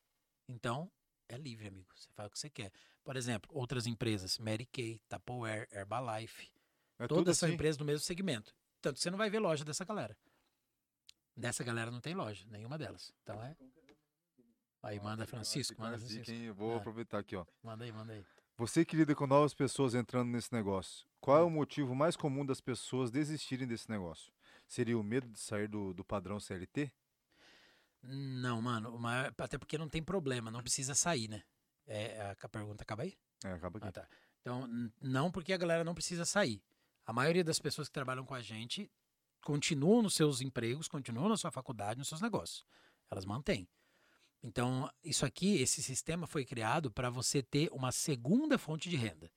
Então, 0.48 0.92
é 1.34 1.38
livre, 1.38 1.68
amigo. 1.68 1.88
Você 1.96 2.10
faz 2.14 2.28
o 2.28 2.32
que 2.32 2.40
você 2.40 2.50
quer. 2.50 2.72
Por 3.04 3.16
exemplo, 3.16 3.50
outras 3.54 3.88
empresas, 3.88 4.38
Mary 4.38 4.66
Kay, 4.66 5.00
Tupperware, 5.10 5.68
Herbalife, 5.72 6.52
é 7.00 7.08
todas 7.08 7.38
são 7.38 7.48
assim. 7.48 7.56
empresas 7.56 7.78
do 7.78 7.86
mesmo 7.86 8.06
segmento. 8.06 8.54
Tanto 8.82 8.96
que 8.96 9.02
você 9.02 9.10
não 9.12 9.18
vai 9.18 9.30
ver 9.30 9.40
loja 9.40 9.64
dessa 9.66 9.84
galera. 9.86 10.16
Dessa 11.36 11.64
galera 11.64 11.90
não 11.92 12.02
tem 12.02 12.14
loja, 12.14 12.46
nenhuma 12.50 12.78
delas. 12.78 13.14
Então 13.24 13.42
é. 13.44 13.56
Aí 14.84 15.00
manda 15.00 15.26
Francisco, 15.28 15.80
manda 15.80 15.98
Francisco. 15.98 16.32
hein? 16.32 16.52
Vou 16.52 16.74
É. 16.74 16.78
aproveitar 16.78 17.20
aqui, 17.20 17.36
ó. 17.36 17.46
Manda 17.64 17.84
aí, 17.86 17.92
manda 17.92 18.14
aí. 18.14 18.26
Você 18.58 18.84
que 18.84 18.96
lida 18.96 19.16
com 19.16 19.26
novas 19.26 19.54
pessoas 19.54 19.94
entrando 19.96 20.30
nesse 20.30 20.52
negócio, 20.54 21.06
qual 21.20 21.38
é 21.40 21.44
o 21.44 21.50
motivo 21.50 21.96
mais 21.96 22.16
comum 22.16 22.46
das 22.46 22.60
pessoas 22.62 23.10
desistirem 23.12 23.68
desse 23.68 23.90
negócio? 23.90 24.32
Seria 24.68 24.98
o 24.98 25.04
medo 25.04 25.28
de 25.30 25.40
sair 25.40 25.68
do, 25.68 25.94
do 25.94 26.04
padrão 26.04 26.40
CLT? 26.40 26.92
Não, 28.04 28.62
mano, 28.62 29.00
até 29.38 29.58
porque 29.58 29.78
não 29.78 29.88
tem 29.88 30.02
problema, 30.02 30.50
não 30.50 30.62
precisa 30.62 30.96
sair, 30.96 31.28
né? 31.28 31.44
É, 31.86 32.22
a, 32.22 32.32
a 32.46 32.50
pergunta 32.50 32.84
acaba 32.84 33.04
aí? 33.04 33.16
É, 33.44 33.52
acaba 33.52 33.78
aqui. 33.78 33.88
Ah, 33.88 33.92
tá. 33.92 34.08
Então, 34.42 34.68
não 35.00 35.32
porque 35.32 35.54
a 35.54 35.58
galera 35.58 35.84
não 35.84 35.94
precisa 35.94 36.26
sair. 36.26 36.62
A 37.06 37.14
maioria 37.14 37.44
das 37.44 37.60
pessoas 37.60 37.88
que 37.88 37.94
trabalham 37.94 38.26
com 38.26 38.34
a 38.34 38.42
gente 38.42 38.92
continuam 39.44 40.02
nos 40.02 40.16
seus 40.16 40.42
empregos, 40.42 40.88
continuam 40.88 41.30
na 41.30 41.38
sua 41.38 41.52
faculdade, 41.52 42.00
nos 42.00 42.08
seus 42.08 42.22
negócios. 42.22 42.66
Elas 43.10 43.26
mantêm. 43.26 43.68
Então, 44.44 44.90
isso 45.04 45.26
aqui, 45.26 45.62
esse 45.62 45.84
sistema 45.84 46.26
foi 46.26 46.44
criado 46.44 46.92
para 46.92 47.10
você 47.10 47.44
ter 47.44 47.70
uma 47.72 47.92
segunda 47.92 48.58
fonte 48.58 48.90
de 48.90 48.96
renda. 48.96 49.32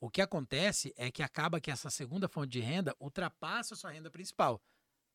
O 0.00 0.10
que 0.10 0.20
acontece 0.22 0.92
é 0.96 1.10
que 1.10 1.22
acaba 1.22 1.60
que 1.60 1.70
essa 1.70 1.90
segunda 1.90 2.26
fonte 2.28 2.50
de 2.50 2.60
renda 2.60 2.96
ultrapassa 2.98 3.74
a 3.74 3.76
sua 3.76 3.90
renda 3.90 4.10
principal. 4.10 4.60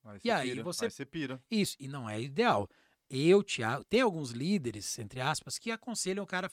Aí 0.04 0.20
E 0.24 0.32
aí 0.32 0.50
pira, 0.52 0.64
você- 0.64 0.86
Aí 0.86 0.92
você 0.92 1.06
pira. 1.06 1.44
Isso, 1.50 1.76
e 1.80 1.88
não 1.88 2.08
é 2.10 2.22
ideal. 2.22 2.70
Eu, 3.10 3.44
Thiago, 3.44 3.84
tem 3.86 4.02
alguns 4.02 4.32
líderes, 4.32 4.98
entre 5.00 5.22
aspas, 5.22 5.58
que 5.58 5.72
aconselham 5.72 6.24
o 6.24 6.28
cara 6.28 6.52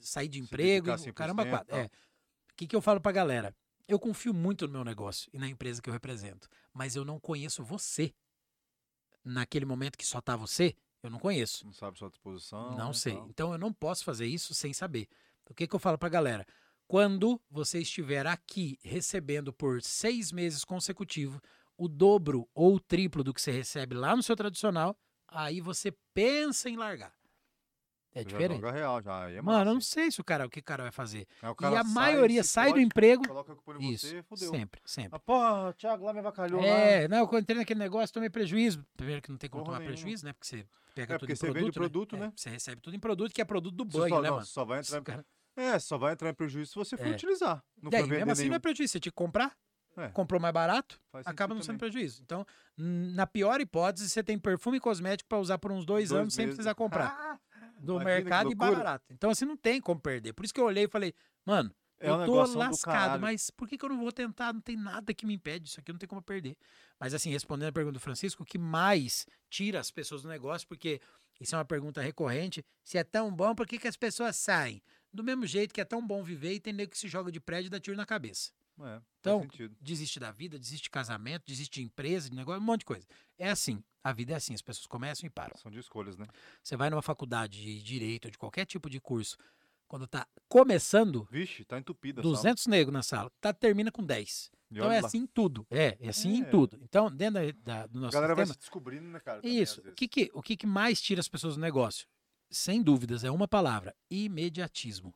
sair 0.00 0.28
de 0.28 0.40
emprego, 0.40 0.90
o 0.92 1.14
caramba 1.14 1.44
100% 1.44 1.50
quatro. 1.50 1.76
É. 1.76 1.84
O 1.84 2.56
que, 2.56 2.66
que 2.66 2.76
eu 2.76 2.80
falo 2.80 3.00
pra 3.00 3.12
galera? 3.12 3.54
Eu 3.86 3.98
confio 3.98 4.32
muito 4.32 4.66
no 4.66 4.72
meu 4.72 4.84
negócio 4.84 5.30
e 5.32 5.38
na 5.38 5.48
empresa 5.48 5.80
que 5.80 5.88
eu 5.88 5.92
represento, 5.92 6.48
mas 6.72 6.96
eu 6.96 7.04
não 7.04 7.18
conheço 7.20 7.62
você. 7.64 8.12
Naquele 9.24 9.64
momento 9.64 9.96
que 9.96 10.06
só 10.06 10.20
tá 10.20 10.36
você, 10.36 10.74
eu 11.02 11.10
não 11.10 11.18
conheço. 11.18 11.64
Não 11.64 11.72
sabe 11.72 11.98
sua 11.98 12.08
disposição. 12.08 12.76
Não 12.76 12.92
sei. 12.92 13.14
tal. 13.14 13.28
Então 13.28 13.52
eu 13.52 13.58
não 13.58 13.72
posso 13.72 14.04
fazer 14.04 14.26
isso 14.26 14.54
sem 14.54 14.72
saber. 14.72 15.08
O 15.48 15.54
que, 15.54 15.66
que 15.66 15.74
eu 15.74 15.80
falo 15.80 15.98
pra 15.98 16.08
galera? 16.08 16.46
Quando 16.86 17.40
você 17.50 17.80
estiver 17.80 18.26
aqui 18.26 18.78
recebendo 18.82 19.52
por 19.52 19.82
seis 19.82 20.32
meses 20.32 20.64
consecutivos 20.64 21.40
o 21.76 21.88
dobro 21.88 22.48
ou 22.54 22.76
o 22.76 22.80
triplo 22.80 23.24
do 23.24 23.32
que 23.32 23.40
você 23.40 23.50
recebe 23.50 23.94
lá 23.94 24.14
no 24.14 24.22
seu 24.22 24.36
tradicional, 24.36 24.96
aí 25.34 25.60
você 25.60 25.92
pensa 26.14 26.68
em 26.68 26.76
largar. 26.76 27.12
É 28.14 28.22
diferente. 28.22 28.60
joga 28.60 28.72
real, 28.72 29.00
já. 29.02 29.30
É 29.30 29.40
Mano, 29.40 29.70
eu 29.70 29.74
não 29.74 29.80
sei 29.80 30.10
se 30.10 30.20
o 30.20 30.24
cara, 30.24 30.44
o 30.44 30.50
que 30.50 30.60
o 30.60 30.62
cara 30.62 30.82
vai 30.82 30.92
fazer. 30.92 31.26
Aí 31.40 31.48
o 31.48 31.52
E 31.52 31.56
cara 31.56 31.80
a 31.80 31.84
sai, 31.84 31.94
maioria 31.94 32.44
sai 32.44 32.66
do 32.68 32.72
fode, 32.74 32.84
emprego. 32.84 33.26
Coloca 33.26 33.52
a 33.52 33.56
culpa 33.56 33.82
em 33.82 33.90
Isso, 33.90 34.06
você, 34.06 34.22
fudeu. 34.22 34.50
sempre, 34.50 34.82
sempre. 34.84 35.16
Ah, 35.16 35.18
porra, 35.18 35.72
Thiago 35.72 36.04
lá 36.04 36.12
me 36.12 36.18
avacalhou 36.18 36.60
lá. 36.60 36.66
É, 36.66 37.08
não, 37.08 37.26
quando 37.26 37.36
eu 37.36 37.40
entrei 37.40 37.58
naquele 37.58 37.80
negócio, 37.80 38.12
tomei 38.12 38.28
prejuízo. 38.28 38.84
Primeiro 38.98 39.22
que 39.22 39.30
não 39.30 39.38
tem 39.38 39.48
como 39.48 39.64
Porra 39.64 39.76
tomar 39.78 39.84
nenhuma. 39.86 39.96
prejuízo, 39.96 40.26
né? 40.26 40.34
Porque 40.34 40.46
você 40.46 40.66
pega 40.94 41.14
É, 41.14 41.16
tudo 41.16 41.20
porque 41.20 41.32
em 41.32 41.36
você 41.36 41.46
produto, 41.46 41.62
vende 41.64 41.72
produto, 41.72 42.16
né? 42.18 42.26
né? 42.26 42.32
É, 42.36 42.38
você 42.38 42.50
recebe 42.50 42.82
tudo 42.82 42.94
em 42.94 43.00
produto, 43.00 43.32
que 43.32 43.40
é 43.40 43.44
produto 43.46 43.74
do 43.74 43.84
banho, 43.86 44.08
só, 44.14 44.20
né, 44.20 44.28
não, 44.28 44.34
mano? 44.36 44.46
só 44.46 44.64
vai 44.66 44.80
entrar 44.80 44.98
em, 44.98 45.02
Cara, 45.04 45.26
É, 45.56 45.78
só 45.78 45.96
vai 45.96 46.12
entrar 46.12 46.28
em 46.28 46.34
prejuízo 46.34 46.70
se 46.72 46.74
você 46.76 46.98
for 46.98 47.06
É. 47.06 47.12
utilizar. 47.12 47.64
Não 47.80 47.90
vender 47.90 48.08
mesmo 48.18 48.30
assim 48.32 48.42
nenhum. 48.42 48.50
não 48.50 48.56
é 48.56 48.60
prejuízo. 48.60 48.92
Você 48.92 49.00
tinha 49.00 49.10
que 49.12 49.16
comprar, 49.16 49.56
É. 49.96 50.08
comprou 50.08 50.40
mais 50.40 50.54
barato, 50.54 51.00
Faz 51.10 51.26
acaba 51.26 51.54
não 51.54 51.62
sendo 51.62 51.78
também. 51.78 51.90
prejuízo. 51.90 52.22
Então, 52.22 52.46
na 52.76 53.26
pior 53.26 53.60
hipótese, 53.60 54.08
você 54.08 54.22
tem 54.22 54.38
perfume 54.38 54.80
cosmético 54.80 55.28
pra 55.28 55.38
usar 55.38 55.58
por 55.58 55.70
uns 55.70 55.84
dois, 55.84 56.08
Dois 56.08 56.20
anos 56.20 56.34
sem 56.34 56.46
meses. 56.46 56.56
precisar 56.56 56.74
comprar. 56.74 57.38
Do 57.78 57.94
imagina 58.00 58.04
mercado 58.14 58.52
e 58.52 58.54
barato. 58.54 59.04
Então, 59.10 59.30
assim, 59.30 59.44
não 59.44 59.56
tem 59.56 59.80
como 59.80 60.00
perder. 60.00 60.32
Por 60.32 60.44
isso 60.44 60.54
que 60.54 60.60
eu 60.60 60.64
olhei 60.64 60.84
e 60.84 60.88
falei, 60.88 61.12
mano, 61.44 61.74
É 61.98 62.08
eu 62.08 62.14
um 62.14 62.24
tô 62.26 62.44
lascado, 62.56 63.20
mas 63.20 63.50
por 63.50 63.66
que, 63.68 63.76
que 63.76 63.84
eu 63.84 63.88
não 63.88 63.98
vou 63.98 64.12
tentar? 64.12 64.52
Não 64.52 64.60
tem 64.60 64.76
nada 64.76 65.12
que 65.12 65.26
me 65.26 65.34
impede, 65.34 65.68
isso 65.68 65.80
aqui 65.80 65.90
não 65.92 65.98
tem 65.98 66.08
como 66.08 66.22
perder. 66.22 66.56
Mas 66.98 67.12
assim, 67.12 67.30
respondendo 67.30 67.68
a 67.68 67.72
pergunta 67.72 67.94
do 67.94 68.00
Francisco, 68.00 68.44
o 68.44 68.46
que 68.46 68.56
mais 68.58 69.26
tira 69.50 69.80
as 69.80 69.90
pessoas 69.90 70.22
do 70.22 70.28
negócio, 70.28 70.66
porque 70.68 71.00
isso 71.40 71.54
é 71.54 71.58
uma 71.58 71.64
pergunta 71.64 72.00
recorrente, 72.00 72.64
se 72.84 72.96
é 72.98 73.02
tão 73.04 73.34
bom, 73.34 73.52
por 73.54 73.66
que, 73.66 73.78
que 73.78 73.88
as 73.88 73.96
pessoas 73.96 74.36
saem? 74.36 74.80
Do 75.12 75.24
mesmo 75.24 75.44
jeito 75.44 75.74
que 75.74 75.80
é 75.80 75.84
tão 75.84 76.06
bom 76.06 76.22
viver 76.22 76.54
e 76.54 76.60
tem 76.60 76.72
nego 76.72 76.92
que 76.92 76.98
se 76.98 77.08
joga 77.08 77.30
de 77.32 77.40
prédio 77.40 77.66
e 77.66 77.70
dá 77.70 77.80
tiro 77.80 77.96
na 77.96 78.06
cabeça. 78.06 78.52
É, 78.80 79.00
Então. 79.20 79.46
Desiste 79.80 80.18
da 80.18 80.30
vida, 80.32 80.58
desiste 80.58 80.84
de 80.84 80.90
casamento, 80.90 81.44
desiste 81.46 81.80
de 81.80 81.86
empresa, 81.86 82.28
de 82.30 82.34
negócio, 82.36 82.60
um 82.60 82.64
monte 82.64 82.80
de 82.80 82.86
coisa. 82.86 83.06
É 83.38 83.48
assim, 83.50 83.82
a 84.02 84.12
vida 84.12 84.32
é 84.32 84.36
assim, 84.36 84.54
as 84.54 84.62
pessoas 84.62 84.86
começam 84.86 85.26
e 85.26 85.30
param. 85.30 85.56
São 85.56 85.70
de 85.70 85.78
escolhas, 85.78 86.16
né? 86.16 86.26
Você 86.62 86.76
vai 86.76 86.90
numa 86.90 87.02
faculdade 87.02 87.60
de 87.60 87.82
direito, 87.82 88.30
de 88.30 88.38
qualquer 88.38 88.64
tipo 88.66 88.88
de 88.90 89.00
curso, 89.00 89.36
quando 89.86 90.06
tá 90.06 90.26
começando, 90.48 91.28
Vixe, 91.30 91.64
tá 91.64 91.78
entupida 91.78 92.20
a 92.20 92.24
sala. 92.24 92.34
200 92.36 92.66
negros 92.66 92.92
na 92.92 93.02
sala, 93.02 93.30
tá, 93.40 93.52
termina 93.52 93.92
com 93.92 94.02
10. 94.02 94.50
E 94.70 94.76
Então 94.78 94.90
é 94.90 95.00
lá. 95.02 95.06
assim 95.06 95.18
em 95.18 95.26
tudo. 95.26 95.66
É, 95.70 95.98
é 96.00 96.08
assim 96.08 96.30
em 96.36 96.42
É. 96.42 96.44
tudo. 96.46 96.78
Então, 96.82 97.14
dentro 97.14 97.34
da, 97.52 97.80
da- 97.82 97.86
do 97.86 97.98
A 97.98 98.00
nosso 98.02 98.14
galera 98.14 98.34
vai 98.34 98.46
sistema, 98.46 98.54
se 98.54 98.58
descobrindo, 98.60 99.06
né, 99.08 99.20
cara? 99.20 99.42
também, 99.42 99.58
isso. 99.60 99.80
O 99.86 99.92
que, 99.92 100.08
que, 100.08 100.30
o 100.32 100.42
que, 100.42 100.56
que 100.56 100.66
mais 100.66 101.00
tira 101.00 101.20
as 101.20 101.28
pessoas 101.28 101.56
do 101.56 101.60
negócio? 101.60 102.06
Sem 102.50 102.82
dúvidas, 102.82 103.22
é 103.22 103.30
uma 103.30 103.46
palavra: 103.46 103.94
imediatismo. 104.10 105.14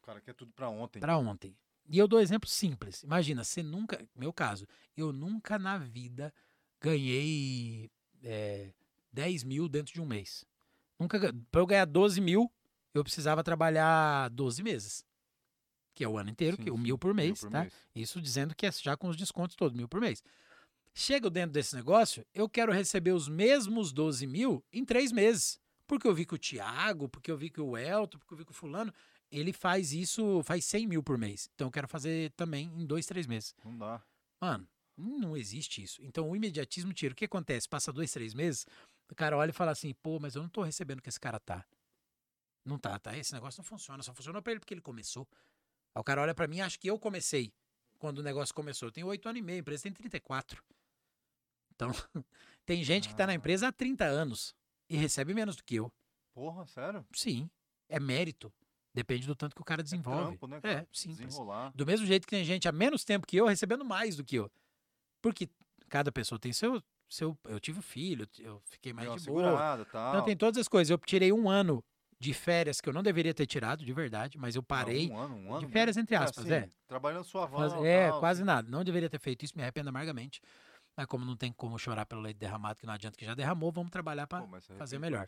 O 0.00 0.06
cara 0.06 0.20
quer 0.20 0.34
tudo 0.34 0.52
pra 0.52 0.68
ontem. 0.68 1.00
Para 1.00 1.18
ontem. 1.18 1.56
E 1.88 1.98
eu 1.98 2.08
dou 2.08 2.20
exemplo 2.20 2.48
simples. 2.48 3.02
Imagina, 3.02 3.44
você 3.44 3.62
nunca, 3.62 4.04
meu 4.14 4.32
caso, 4.32 4.66
eu 4.96 5.12
nunca 5.12 5.58
na 5.58 5.78
vida 5.78 6.32
ganhei 6.80 7.90
é, 8.22 8.72
10 9.12 9.44
mil 9.44 9.68
dentro 9.68 9.92
de 9.92 10.00
um 10.00 10.06
mês. 10.06 10.44
Nunca, 10.98 11.18
para 11.50 11.60
eu 11.60 11.66
ganhar 11.66 11.84
12 11.84 12.20
mil, 12.20 12.50
eu 12.94 13.02
precisava 13.02 13.42
trabalhar 13.42 14.28
12 14.30 14.62
meses. 14.62 15.04
Que 15.94 16.04
é 16.04 16.08
o 16.08 16.16
ano 16.16 16.30
inteiro, 16.30 16.56
Sim, 16.56 16.62
que 16.62 16.68
é 16.70 16.72
o 16.72 16.78
mil 16.78 16.96
por 16.96 17.12
mês, 17.12 17.40
por 17.40 17.50
tá? 17.50 17.60
mês. 17.62 17.74
Isso 17.94 18.20
dizendo 18.20 18.54
que 18.54 18.66
é 18.66 18.72
já 18.72 18.96
com 18.96 19.08
os 19.08 19.16
descontos 19.16 19.56
todos, 19.56 19.76
mil 19.76 19.88
por 19.88 20.00
mês. 20.00 20.22
Chego 20.94 21.30
dentro 21.30 21.52
desse 21.52 21.74
negócio, 21.74 22.24
eu 22.34 22.48
quero 22.48 22.72
receber 22.72 23.12
os 23.12 23.28
mesmos 23.28 23.92
12 23.92 24.26
mil 24.26 24.64
em 24.72 24.84
três 24.84 25.12
meses. 25.12 25.60
Porque 25.86 26.06
eu 26.06 26.14
vi 26.14 26.24
que 26.24 26.34
o 26.34 26.38
Thiago, 26.38 27.08
porque 27.08 27.30
eu 27.30 27.36
vi 27.36 27.50
que 27.50 27.60
o 27.60 27.76
Elton, 27.76 28.18
porque 28.18 28.32
eu 28.32 28.38
vi 28.38 28.44
que 28.44 28.50
o 28.50 28.54
fulano, 28.54 28.92
ele 29.32 29.52
faz 29.52 29.92
isso, 29.92 30.42
faz 30.44 30.64
100 30.64 30.86
mil 30.86 31.02
por 31.02 31.16
mês. 31.18 31.48
Então 31.54 31.68
eu 31.68 31.72
quero 31.72 31.88
fazer 31.88 32.30
também 32.32 32.66
em 32.76 32.84
dois, 32.86 33.06
três 33.06 33.26
meses. 33.26 33.54
Não 33.64 33.76
dá. 33.76 34.02
Mano, 34.40 34.68
não 34.96 35.36
existe 35.36 35.82
isso. 35.82 36.02
Então 36.02 36.28
o 36.30 36.36
imediatismo 36.36 36.92
tira. 36.92 37.12
O 37.12 37.16
que 37.16 37.24
acontece? 37.24 37.68
Passa 37.68 37.92
dois, 37.92 38.12
três 38.12 38.34
meses, 38.34 38.66
o 39.10 39.14
cara 39.14 39.36
olha 39.36 39.50
e 39.50 39.54
fala 39.54 39.70
assim, 39.72 39.92
pô, 39.94 40.18
mas 40.20 40.34
eu 40.34 40.42
não 40.42 40.48
tô 40.48 40.62
recebendo 40.62 40.98
o 40.98 41.02
que 41.02 41.08
esse 41.08 41.20
cara 41.20 41.40
tá. 41.40 41.64
Não 42.64 42.78
tá, 42.78 42.98
tá? 42.98 43.16
Esse 43.16 43.32
negócio 43.32 43.60
não 43.60 43.64
funciona. 43.64 44.02
Só 44.02 44.14
funcionou 44.14 44.40
pra 44.42 44.52
ele 44.52 44.60
porque 44.60 44.74
ele 44.74 44.80
começou. 44.80 45.26
Aí 45.94 46.00
o 46.00 46.04
cara 46.04 46.20
olha 46.22 46.34
pra 46.34 46.46
mim 46.46 46.58
e 46.58 46.60
acha 46.60 46.78
que 46.78 46.88
eu 46.88 46.98
comecei 46.98 47.52
quando 47.98 48.18
o 48.18 48.22
negócio 48.22 48.54
começou. 48.54 48.88
Eu 48.88 48.92
tenho 48.92 49.06
oito 49.08 49.28
anos 49.28 49.38
e 49.40 49.42
meio, 49.42 49.58
a 49.58 49.60
empresa 49.60 49.82
tem 49.84 49.92
34. 49.92 50.62
Então, 51.74 51.90
tem 52.64 52.84
gente 52.84 53.08
que 53.08 53.14
tá 53.16 53.26
na 53.26 53.32
Ah. 53.32 53.36
empresa 53.36 53.68
há 53.68 53.72
30 53.72 54.04
anos 54.04 54.54
e 54.88 54.96
recebe 54.96 55.34
menos 55.34 55.56
do 55.56 55.64
que 55.64 55.76
eu. 55.76 55.92
Porra, 56.34 56.66
sério? 56.66 57.04
Sim, 57.14 57.50
é 57.88 57.98
mérito. 58.00 58.52
Depende 58.94 59.26
do 59.26 59.34
tanto 59.34 59.54
que 59.56 59.62
o 59.62 59.64
cara 59.64 59.82
desenvolve. 59.82 60.20
É 60.20 60.24
trampo, 60.26 60.46
né, 60.46 60.56
É, 60.58 60.60
cara? 60.60 60.88
simples. 60.92 61.26
Desenrolar. 61.26 61.72
Do 61.74 61.86
mesmo 61.86 62.06
jeito 62.06 62.26
que 62.26 62.30
tem 62.30 62.44
gente 62.44 62.68
há 62.68 62.72
menos 62.72 63.04
tempo 63.04 63.26
que 63.26 63.36
eu 63.36 63.46
recebendo 63.46 63.84
mais 63.84 64.16
do 64.16 64.24
que 64.24 64.36
eu. 64.36 64.50
Porque 65.22 65.48
cada 65.88 66.12
pessoa 66.12 66.38
tem 66.38 66.52
seu. 66.52 66.82
seu 67.08 67.36
eu 67.44 67.58
tive 67.58 67.80
filho, 67.80 68.28
eu 68.38 68.60
fiquei 68.66 68.92
mais 68.92 69.08
uma 69.08 69.18
de 69.18 69.26
boa. 69.26 69.44
segurada, 69.44 69.84
tal. 69.86 70.10
Então 70.14 70.24
tem 70.24 70.36
todas 70.36 70.60
as 70.60 70.68
coisas. 70.68 70.90
Eu 70.90 70.98
tirei 70.98 71.32
um 71.32 71.48
ano 71.48 71.82
de 72.20 72.32
férias 72.34 72.80
que 72.80 72.88
eu 72.88 72.92
não 72.92 73.02
deveria 73.02 73.34
ter 73.34 73.46
tirado, 73.46 73.84
de 73.84 73.92
verdade, 73.92 74.38
mas 74.38 74.54
eu 74.54 74.60
Não, 74.60 74.64
parei. 74.66 75.10
um 75.10 75.16
ano, 75.18 75.36
um 75.36 75.54
ano. 75.54 75.66
de 75.66 75.72
férias, 75.72 75.96
entre 75.96 76.14
É, 76.14 76.18
aspas, 76.18 76.44
assim, 76.44 76.52
é. 76.54 76.70
Trabalhando 76.86 77.24
sua 77.24 77.46
van. 77.46 77.84
é, 77.84 78.10
tal, 78.10 78.20
quase 78.20 78.42
assim. 78.42 78.46
nada. 78.46 78.70
Não 78.70 78.84
deveria 78.84 79.08
ter 79.10 79.18
feito 79.18 79.44
isso, 79.44 79.56
me 79.56 79.62
arrependo 79.62 79.88
amargamente. 79.88 80.40
Mas 80.96 81.06
como 81.06 81.24
não 81.24 81.36
tem 81.36 81.50
como 81.52 81.78
chorar 81.78 82.04
pelo 82.04 82.20
leite 82.20 82.36
derramado, 82.36 82.78
que 82.78 82.86
não 82.86 82.92
adianta 82.92 83.16
que 83.16 83.24
já 83.24 83.34
derramou, 83.34 83.72
vamos 83.72 83.90
trabalhar 83.90 84.26
para 84.26 84.46
fazer 84.76 84.98
melhor. 84.98 85.26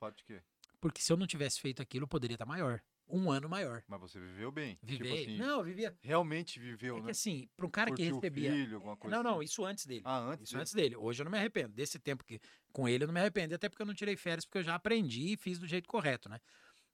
Porque 0.80 1.00
se 1.00 1.10
eu 1.12 1.16
não 1.16 1.26
tivesse 1.26 1.58
feito 1.60 1.80
aquilo, 1.80 2.04
eu 2.04 2.08
poderia 2.08 2.34
estar 2.34 2.44
maior. 2.46 2.80
Um 3.06 3.30
ano 3.30 3.48
maior. 3.48 3.82
Mas 3.86 4.00
você 4.00 4.18
viveu 4.18 4.50
bem. 4.50 4.78
Viver. 4.82 5.04
Tipo 5.04 5.14
assim, 5.14 5.36
não, 5.36 5.62
vivia. 5.62 5.96
realmente 6.00 6.58
viveu, 6.58 6.96
É 6.96 7.00
que 7.00 7.04
né? 7.06 7.10
assim, 7.10 7.48
para 7.54 7.66
um 7.66 7.70
cara 7.70 7.90
que 7.90 7.96
Curtiu 7.96 8.16
o 8.16 8.20
recebia. 8.20 8.50
filho, 8.52 8.76
alguma 8.76 8.96
coisa 8.96 9.14
Não, 9.16 9.22
não, 9.22 9.36
assim. 9.36 9.44
isso 9.44 9.64
antes 9.64 9.84
dele. 9.86 10.02
Ah, 10.04 10.18
antes 10.20 10.44
Isso 10.44 10.52
dele? 10.52 10.60
antes 10.62 10.72
dele. 10.74 10.96
Hoje 10.96 11.20
eu 11.20 11.24
não 11.24 11.30
me 11.32 11.38
arrependo. 11.38 11.74
Desse 11.74 11.98
tempo 11.98 12.24
que 12.24 12.40
com 12.72 12.88
ele 12.88 13.04
eu 13.04 13.08
não 13.08 13.14
me 13.14 13.20
arrependo, 13.20 13.54
até 13.54 13.68
porque 13.68 13.82
eu 13.82 13.86
não 13.86 13.94
tirei 13.94 14.16
férias, 14.16 14.44
porque 14.46 14.58
eu 14.58 14.62
já 14.62 14.74
aprendi 14.74 15.32
e 15.32 15.36
fiz 15.36 15.58
do 15.58 15.66
jeito 15.66 15.86
correto, 15.88 16.28
né? 16.28 16.40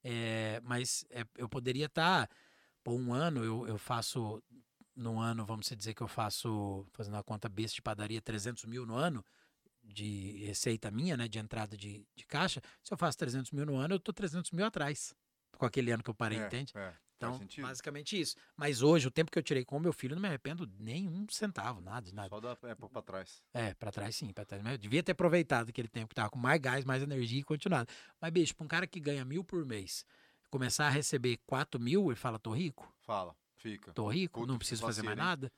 É, 0.02 0.60
mas 0.64 1.04
é, 1.10 1.24
eu 1.38 1.48
poderia 1.48 1.86
estar, 1.86 2.28
por 2.82 2.94
um 2.94 3.12
ano, 3.14 3.44
eu, 3.44 3.68
eu 3.68 3.78
faço, 3.78 4.42
no 4.96 5.18
ano, 5.20 5.44
vamos 5.46 5.68
dizer 5.70 5.94
que 5.94 6.02
eu 6.02 6.08
faço, 6.08 6.84
fazendo 6.92 7.14
uma 7.14 7.22
conta 7.22 7.48
besta 7.48 7.76
de 7.76 7.82
padaria, 7.82 8.20
300 8.20 8.64
mil 8.64 8.84
no 8.84 8.94
ano, 8.96 9.24
de 9.82 10.44
receita 10.44 10.90
minha, 10.90 11.16
né, 11.16 11.28
de 11.28 11.38
entrada 11.38 11.76
de, 11.76 12.04
de 12.16 12.26
caixa. 12.26 12.60
Se 12.82 12.92
eu 12.92 12.98
faço 12.98 13.16
300 13.18 13.50
mil 13.52 13.64
no 13.64 13.76
ano, 13.76 13.94
eu 13.94 14.00
tô 14.00 14.12
300 14.12 14.50
mil 14.52 14.64
atrás, 14.66 15.14
com 15.60 15.66
aquele 15.66 15.92
ano 15.92 16.02
que 16.02 16.10
eu 16.10 16.14
parei, 16.14 16.38
é, 16.38 16.46
entende? 16.46 16.72
É, 16.74 16.94
Então, 17.16 17.38
basicamente 17.60 18.18
isso. 18.18 18.34
Mas 18.56 18.82
hoje, 18.82 19.06
o 19.06 19.10
tempo 19.10 19.30
que 19.30 19.38
eu 19.38 19.42
tirei 19.42 19.64
com 19.64 19.76
o 19.76 19.80
meu 19.80 19.92
filho, 19.92 20.14
não 20.14 20.22
me 20.22 20.26
arrependo 20.28 20.66
nem 20.78 21.06
um 21.06 21.26
centavo, 21.28 21.80
nada, 21.82 22.10
nada. 22.12 22.28
Só 22.30 22.40
da 22.40 22.56
época 22.68 22.88
pra 22.88 23.02
trás. 23.02 23.42
É, 23.52 23.74
pra 23.74 23.92
trás 23.92 24.16
sim, 24.16 24.32
pra 24.32 24.44
trás. 24.44 24.62
Mas 24.62 24.72
eu 24.72 24.78
devia 24.78 25.02
ter 25.02 25.12
aproveitado 25.12 25.68
aquele 25.68 25.88
tempo 25.88 26.08
que 26.08 26.14
tava 26.14 26.30
com 26.30 26.38
mais 26.38 26.58
gás, 26.60 26.84
mais 26.84 27.02
energia 27.02 27.40
e 27.40 27.44
continuado. 27.44 27.92
Mas, 28.20 28.30
bicho, 28.32 28.56
pra 28.56 28.64
um 28.64 28.68
cara 28.68 28.86
que 28.86 28.98
ganha 28.98 29.24
mil 29.24 29.44
por 29.44 29.66
mês, 29.66 30.04
começar 30.50 30.86
a 30.86 30.90
receber 30.90 31.38
quatro 31.46 31.78
mil, 31.80 32.06
ele 32.06 32.16
fala, 32.16 32.38
tô 32.38 32.52
rico, 32.52 32.90
Fala, 33.00 33.36
fica. 33.56 33.92
tô 33.92 34.08
rico, 34.08 34.46
não 34.46 34.56
preciso 34.56 34.82
fazer 34.82 35.02
mais 35.02 35.18
vacilo, 35.18 35.20
hein? 35.20 35.50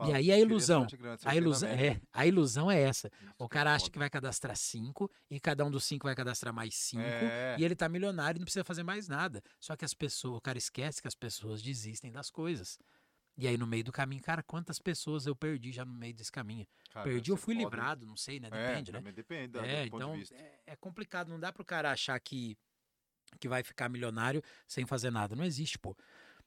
Fala, 0.00 0.10
e 0.12 0.14
aí 0.14 0.32
a 0.32 0.38
ilusão, 0.38 0.86
grande, 0.86 1.22
A 1.26 1.36
ilusão, 1.36 1.68
é, 1.68 2.00
a 2.12 2.26
ilusão 2.26 2.70
é 2.70 2.80
essa. 2.80 3.08
Isso 3.22 3.34
O 3.38 3.44
é 3.44 3.48
cara 3.48 3.74
acha 3.74 3.84
foda. 3.84 3.92
que 3.92 3.98
vai 3.98 4.08
cadastrar 4.10 4.56
cinco 4.56 5.10
e 5.30 5.38
cada 5.38 5.64
um 5.64 5.70
dos 5.70 5.84
cinco 5.84 6.06
vai 6.06 6.14
cadastrar 6.14 6.54
mais 6.54 6.74
cinco. 6.74 7.02
É. 7.02 7.56
E 7.58 7.64
ele 7.64 7.74
tá 7.76 7.88
milionário 7.88 8.38
e 8.38 8.40
não 8.40 8.44
precisa 8.44 8.64
fazer 8.64 8.82
mais 8.82 9.08
nada. 9.08 9.42
Só 9.58 9.76
que 9.76 9.84
as 9.84 9.92
pessoas, 9.92 10.38
o 10.38 10.40
cara 10.40 10.56
esquece 10.58 11.02
que 11.02 11.08
as 11.08 11.14
pessoas 11.14 11.62
desistem 11.62 12.10
das 12.10 12.30
coisas. 12.30 12.78
E 13.36 13.46
aí, 13.46 13.56
no 13.56 13.66
meio 13.66 13.84
do 13.84 13.92
caminho, 13.92 14.22
cara, 14.22 14.42
quantas 14.42 14.78
pessoas 14.78 15.24
eu 15.26 15.34
perdi 15.36 15.72
já 15.72 15.84
no 15.84 15.92
meio 15.92 16.12
desse 16.14 16.32
caminho? 16.32 16.66
Cara, 16.92 17.04
perdi 17.04 17.30
ou 17.30 17.36
fui 17.38 17.54
foda, 17.54 17.64
livrado, 17.64 18.06
não 18.06 18.16
sei, 18.16 18.40
né? 18.40 18.48
É, 18.52 18.68
Depende, 18.68 18.92
né? 18.92 19.12
depende 19.12 19.48
da- 19.52 19.66
É, 19.66 19.84
do 19.84 19.90
ponto 19.90 20.02
então 20.02 20.18
de 20.18 20.34
é, 20.34 20.60
é 20.66 20.76
complicado. 20.76 21.28
Não 21.28 21.38
dá 21.40 21.52
pro 21.52 21.64
cara 21.64 21.90
achar 21.90 22.18
que, 22.20 22.56
que 23.38 23.48
vai 23.48 23.62
ficar 23.62 23.88
milionário 23.88 24.42
sem 24.66 24.84
fazer 24.84 25.10
nada. 25.10 25.34
Não 25.36 25.44
existe, 25.44 25.78
pô. 25.78 25.96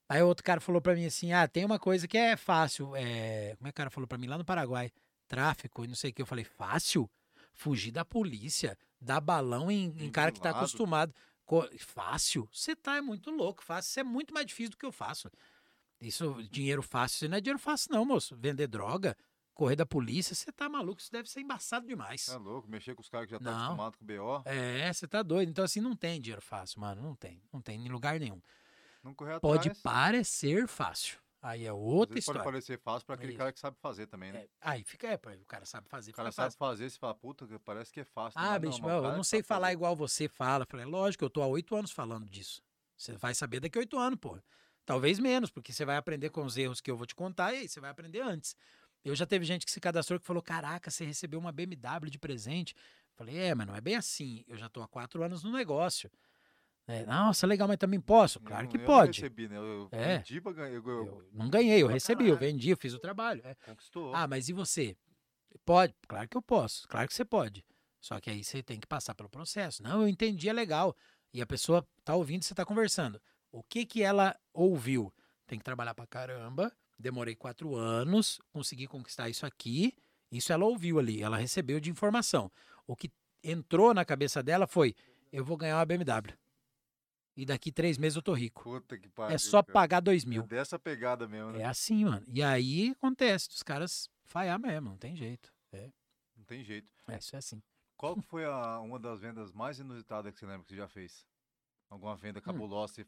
Aí 0.09 0.21
outro 0.21 0.43
cara 0.43 0.59
falou 0.61 0.81
pra 0.81 0.93
mim 0.95 1.05
assim: 1.05 1.31
ah, 1.33 1.47
tem 1.47 1.65
uma 1.65 1.79
coisa 1.79 2.07
que 2.07 2.17
é 2.17 2.35
fácil. 2.37 2.95
É... 2.95 3.55
Como 3.57 3.67
é 3.67 3.71
que 3.71 3.75
o 3.75 3.77
cara 3.77 3.89
falou 3.89 4.07
pra 4.07 4.17
mim 4.17 4.27
lá 4.27 4.37
no 4.37 4.45
Paraguai? 4.45 4.91
Tráfico 5.27 5.83
e 5.85 5.87
não 5.87 5.95
sei 5.95 6.11
o 6.11 6.13
que. 6.13 6.21
Eu 6.21 6.25
falei: 6.25 6.43
fácil? 6.45 7.09
Fugir 7.55 7.91
da 7.91 8.03
polícia, 8.03 8.75
dar 8.99 9.21
balão 9.21 9.69
em, 9.69 9.85
em 9.99 10.09
cara 10.11 10.31
que 10.31 10.41
tá 10.41 10.49
acostumado. 10.49 11.13
Co- 11.45 11.69
Fácil? 11.77 12.49
Você 12.51 12.75
tá 12.75 12.95
é 12.97 13.01
muito 13.01 13.29
louco. 13.29 13.63
Fácil. 13.63 13.89
Isso 13.89 13.99
é 13.99 14.03
muito 14.03 14.33
mais 14.33 14.45
difícil 14.47 14.71
do 14.71 14.77
que 14.77 14.85
eu 14.85 14.91
faço. 14.91 15.29
Isso, 16.01 16.41
dinheiro 16.51 16.81
fácil, 16.81 17.15
isso 17.15 17.29
não 17.29 17.37
é 17.37 17.41
dinheiro 17.41 17.59
fácil, 17.59 17.91
não, 17.91 18.03
moço. 18.03 18.35
Vender 18.35 18.67
droga, 18.67 19.15
correr 19.53 19.75
da 19.75 19.85
polícia, 19.85 20.35
você 20.35 20.51
tá 20.51 20.67
maluco. 20.67 20.99
Isso 20.99 21.11
deve 21.11 21.29
ser 21.29 21.39
embaçado 21.41 21.85
demais. 21.87 22.27
É 22.27 22.35
louco, 22.37 22.67
mexer 22.67 22.93
com 22.95 23.01
os 23.01 23.07
caras 23.09 23.27
que 23.27 23.31
já 23.31 23.37
estão 23.37 23.53
Não. 23.53 23.59
acostumados 23.65 23.97
com 23.99 24.03
o 24.03 24.07
BO. 24.07 24.43
É, 24.49 24.91
você 24.91 25.07
tá 25.07 25.21
doido. 25.23 25.49
Então, 25.49 25.63
assim, 25.63 25.79
não 25.79 25.95
tem 25.95 26.19
dinheiro 26.19 26.41
fácil, 26.41 26.81
mano. 26.81 27.01
Não 27.01 27.15
tem. 27.15 27.41
Não 27.53 27.61
tem 27.61 27.79
em 27.85 27.89
lugar 27.89 28.19
nenhum. 28.19 28.41
Não 29.03 29.13
correr 29.13 29.39
Pode 29.39 29.69
atrás. 29.69 29.81
parecer 29.81 30.67
fácil. 30.67 31.19
Aí 31.41 31.65
é 31.65 31.73
outra 31.73 32.13
vezes 32.15 32.25
pode 32.25 32.37
história. 32.37 32.43
parecer 32.43 32.79
fácil 32.79 33.05
pra 33.05 33.15
É 33.15 33.17
aquele 33.17 33.33
isso. 33.33 33.37
cara 33.37 33.51
que 33.51 33.59
sabe 33.59 33.77
fazer 33.81 34.07
também, 34.07 34.31
né? 34.31 34.39
É, 34.43 34.49
aí 34.61 34.83
fica, 34.83 35.07
é, 35.07 35.15
o 35.15 35.45
cara 35.45 35.65
sabe 35.65 35.89
fazer. 35.89 36.11
O 36.11 36.13
cara 36.13 36.31
sabe 36.31 36.55
fácil. 36.55 36.57
fazer, 36.57 36.89
você 36.89 36.97
fala, 36.97 37.13
puta, 37.13 37.45
que 37.45 37.59
parece 37.59 37.91
que 37.91 37.99
é 37.99 38.05
fácil. 38.05 38.39
Ah, 38.39 38.57
bicho, 38.57 38.81
mas 38.81 38.91
o 38.93 39.05
eu, 39.05 39.11
não 39.11 39.23
sei 39.23 39.43
falar 39.43 39.67
fazer. 39.67 39.73
igual 39.73 39.95
você 39.95 40.29
fala. 40.29 40.65
Falei, 40.65 40.85
lógico, 40.85 41.25
eu 41.25 41.29
tô 41.29 41.41
há 41.41 41.47
oito 41.47 41.75
anos 41.75 41.91
falando 41.91 42.29
disso. 42.29 42.61
Você 42.95 43.13
vai 43.17 43.35
saber 43.35 43.59
daqui 43.59 43.77
a 43.77 43.81
oito 43.81 43.97
anos, 43.99 44.17
pô. 44.19 44.39
Talvez 44.85 45.19
menos, 45.19 45.49
porque 45.49 45.73
você 45.73 45.83
vai 45.83 45.97
aprender 45.97 46.29
com 46.29 46.45
os 46.45 46.55
erros 46.57 46.79
que 46.79 46.89
eu 46.89 46.95
vou 46.97 47.05
te 47.05 47.15
contar 47.15 47.53
e 47.53 47.57
aí 47.59 47.67
você 47.67 47.79
vai 47.81 47.89
aprender 47.89 48.21
antes. 48.21 48.55
Eu 49.03 49.13
já 49.15 49.25
teve 49.25 49.43
gente 49.43 49.65
que 49.65 49.71
se 49.71 49.81
cadastrou 49.81 50.17
que 50.19 50.25
falou: 50.25 50.41
Caraca, 50.41 50.89
você 50.89 51.03
recebeu 51.03 51.39
uma 51.39 51.51
BMW 51.51 52.09
de 52.09 52.17
presente. 52.19 52.73
Falei, 53.15 53.37
é, 53.37 53.53
mas 53.53 53.67
não 53.67 53.75
é 53.75 53.81
bem 53.81 53.95
assim. 53.95 54.43
Eu 54.47 54.57
já 54.57 54.69
tô 54.69 54.81
há 54.81 54.87
quatro 54.87 55.21
anos 55.23 55.43
no 55.43 55.51
negócio. 55.51 56.09
É, 56.85 57.05
Nossa, 57.05 57.47
legal, 57.47 57.67
mas 57.67 57.77
também 57.77 57.99
posso? 58.01 58.39
Eu 58.39 58.43
Claro 58.43 58.67
que 58.67 58.77
eu 58.77 58.83
pode. 58.85 59.21
recebi, 59.21 59.47
né? 59.47 59.57
Eu 59.57 59.87
É. 59.91 60.17
vendi 60.17 60.41
pra 60.41 60.51
ganhar. 60.51 60.69
Eu, 60.73 60.85
eu- 60.87 61.05
Eu 61.07 61.29
não 61.31 61.49
ganhei, 61.49 61.81
eu 61.81 61.87
recebi, 61.87 62.27
eu 62.27 62.37
vendi, 62.37 62.69
eu 62.71 62.77
fiz 62.77 62.93
o 62.93 62.99
trabalho. 62.99 63.41
é. 63.45 63.55
Conquistou. 63.55 64.13
Ah, 64.13 64.27
mas 64.27 64.49
e 64.49 64.53
você? 64.53 64.97
Pode? 65.65 65.93
Claro 66.07 66.27
que 66.27 66.35
eu 66.35 66.41
posso, 66.41 66.87
claro 66.87 67.07
que 67.07 67.13
você 67.13 67.23
pode. 67.23 67.63
Só 68.01 68.19
que 68.19 68.29
aí 68.29 68.43
você 68.43 68.61
tem 68.61 68.79
que 68.79 68.87
passar 68.87 69.15
pelo 69.15 69.29
processo. 69.29 69.81
Não, 69.81 70.01
eu 70.01 70.07
entendi, 70.09 70.49
é 70.49 70.53
legal. 70.53 70.95
E 71.33 71.41
a 71.41 71.45
pessoa 71.45 71.87
tá 72.03 72.15
ouvindo 72.15 72.41
e 72.41 72.45
você 72.45 72.53
tá 72.53 72.65
conversando. 72.65 73.21
O 73.51 73.63
que 73.63 73.85
que 73.85 74.03
ela 74.03 74.35
ouviu? 74.53 75.13
Tem 75.47 75.57
que 75.57 75.63
trabalhar 75.63 75.93
pra 75.95 76.05
caramba. 76.05 76.71
Demorei 76.99 77.33
quatro 77.35 77.75
anos, 77.75 78.39
consegui 78.51 78.87
conquistar 78.87 79.29
isso 79.29 79.45
aqui. 79.45 79.95
Isso 80.31 80.51
ela 80.51 80.65
ouviu 80.65 80.99
ali, 80.99 81.21
ela 81.21 81.37
recebeu 81.37 81.79
de 81.79 81.89
informação. 81.89 82.51
O 82.85 82.95
que 82.95 83.09
entrou 83.43 83.93
na 83.93 84.03
cabeça 84.03 84.43
dela 84.43 84.67
foi: 84.67 84.93
eu 85.31 85.45
vou 85.45 85.55
ganhar 85.55 85.77
uma 85.77 85.85
BMW. 85.85 86.33
E 87.35 87.45
daqui 87.45 87.71
três 87.71 87.97
meses 87.97 88.15
eu 88.15 88.21
tô 88.21 88.33
rico. 88.33 88.63
Puta 88.63 88.97
que 88.97 89.09
pariu. 89.09 89.35
É 89.35 89.37
só 89.37 89.61
cara. 89.63 89.73
pagar 89.73 89.99
dois 89.99 90.23
É 90.23 90.27
mil. 90.27 90.43
dessa 90.43 90.77
pegada 90.77 91.27
mesmo, 91.27 91.51
né? 91.51 91.61
É 91.61 91.65
assim, 91.65 92.05
mano. 92.05 92.25
E 92.27 92.41
aí 92.43 92.91
acontece 92.91 93.47
dos 93.49 93.63
caras 93.63 94.09
falhar 94.23 94.59
mesmo, 94.59 94.89
não 94.89 94.97
tem 94.97 95.15
jeito. 95.15 95.51
Não 96.35 96.43
tem 96.45 96.63
jeito. 96.63 96.89
É, 97.07 97.17
isso 97.17 97.35
é 97.35 97.39
assim. 97.39 97.61
Qual 97.95 98.19
foi 98.21 98.43
a, 98.45 98.79
uma 98.79 98.99
das 98.99 99.19
vendas 99.21 99.51
mais 99.53 99.79
inusitadas 99.79 100.33
que 100.33 100.39
você 100.39 100.45
lembra 100.45 100.63
que 100.63 100.69
você 100.69 100.75
já 100.75 100.87
fez? 100.87 101.25
Alguma 101.89 102.13
Hum. 102.13 102.17
venda 102.17 102.41
cabulosa? 102.41 102.93
Você 102.95 103.05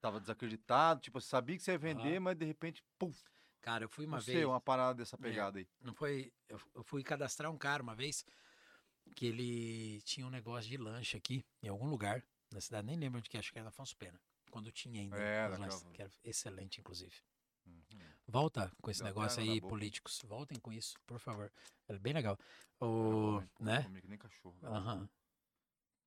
tava 0.00 0.18
desacreditado, 0.20 1.00
tipo, 1.00 1.20
você 1.20 1.28
sabia 1.28 1.56
que 1.56 1.62
você 1.62 1.72
ia 1.72 1.78
vender, 1.78 2.16
Ah. 2.16 2.20
mas 2.20 2.36
de 2.36 2.44
repente, 2.46 2.82
puf, 2.98 3.22
Cara, 3.60 3.84
eu 3.84 3.88
fui 3.88 4.06
uma 4.06 4.18
não 4.18 4.22
sei, 4.24 4.36
vez. 4.36 4.46
uma 4.46 4.60
parada 4.60 4.94
dessa 4.98 5.16
É. 5.16 5.18
pegada 5.18 5.58
aí. 5.58 5.68
Não 5.82 5.92
foi. 5.92 6.32
Eu, 6.48 6.60
eu 6.76 6.82
fui 6.84 7.02
cadastrar 7.02 7.50
um 7.50 7.58
cara 7.58 7.82
uma 7.82 7.94
vez 7.94 8.24
que 9.16 9.26
ele 9.26 10.00
tinha 10.02 10.24
um 10.26 10.30
negócio 10.30 10.70
de 10.70 10.76
lanche 10.76 11.16
aqui, 11.16 11.44
em 11.62 11.68
algum 11.68 11.88
lugar, 11.90 12.22
na 12.52 12.60
cidade, 12.60 12.86
nem 12.86 12.96
lembro 12.96 13.18
onde 13.18 13.28
que 13.28 13.36
é, 13.36 13.40
acho 13.40 13.52
que 13.52 13.58
era 13.58 13.68
Afonso 13.68 13.96
Pena. 13.96 14.20
Quando 14.50 14.72
tinha 14.72 15.00
ainda 15.02 15.16
É, 15.16 15.48
daquela- 15.48 15.66
lanches, 15.66 15.86
que 15.92 16.02
era 16.02 16.10
excelente, 16.24 16.80
inclusive. 16.80 17.14
Uhum. 17.66 17.82
Volta 18.26 18.72
com 18.80 18.90
esse 18.90 19.02
negócio 19.02 19.42
aí, 19.42 19.60
políticos. 19.60 20.22
Voltem 20.26 20.58
com 20.58 20.72
isso, 20.72 20.98
por 21.06 21.18
favor. 21.20 21.52
É 21.86 21.98
bem 21.98 22.12
legal. 22.14 22.38
O, 22.80 23.40
comi- 23.40 23.48
né? 23.60 23.82
comi 23.82 24.00
que 24.00 24.08
nem 24.08 24.18
cachorro. 24.18 24.56
Aham. 24.62 25.08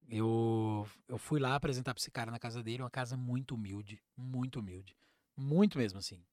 Eu, 0.09 0.87
eu 1.07 1.17
fui 1.17 1.39
lá 1.39 1.55
apresentar 1.55 1.93
pra 1.93 2.01
esse 2.01 2.11
cara 2.11 2.31
na 2.31 2.39
casa 2.39 2.61
dele, 2.63 2.81
uma 2.83 2.89
casa 2.89 3.15
muito 3.15 3.55
humilde, 3.55 4.01
muito 4.17 4.59
humilde. 4.59 4.97
Muito 5.37 5.77
mesmo, 5.77 5.99
assim. 5.99 6.23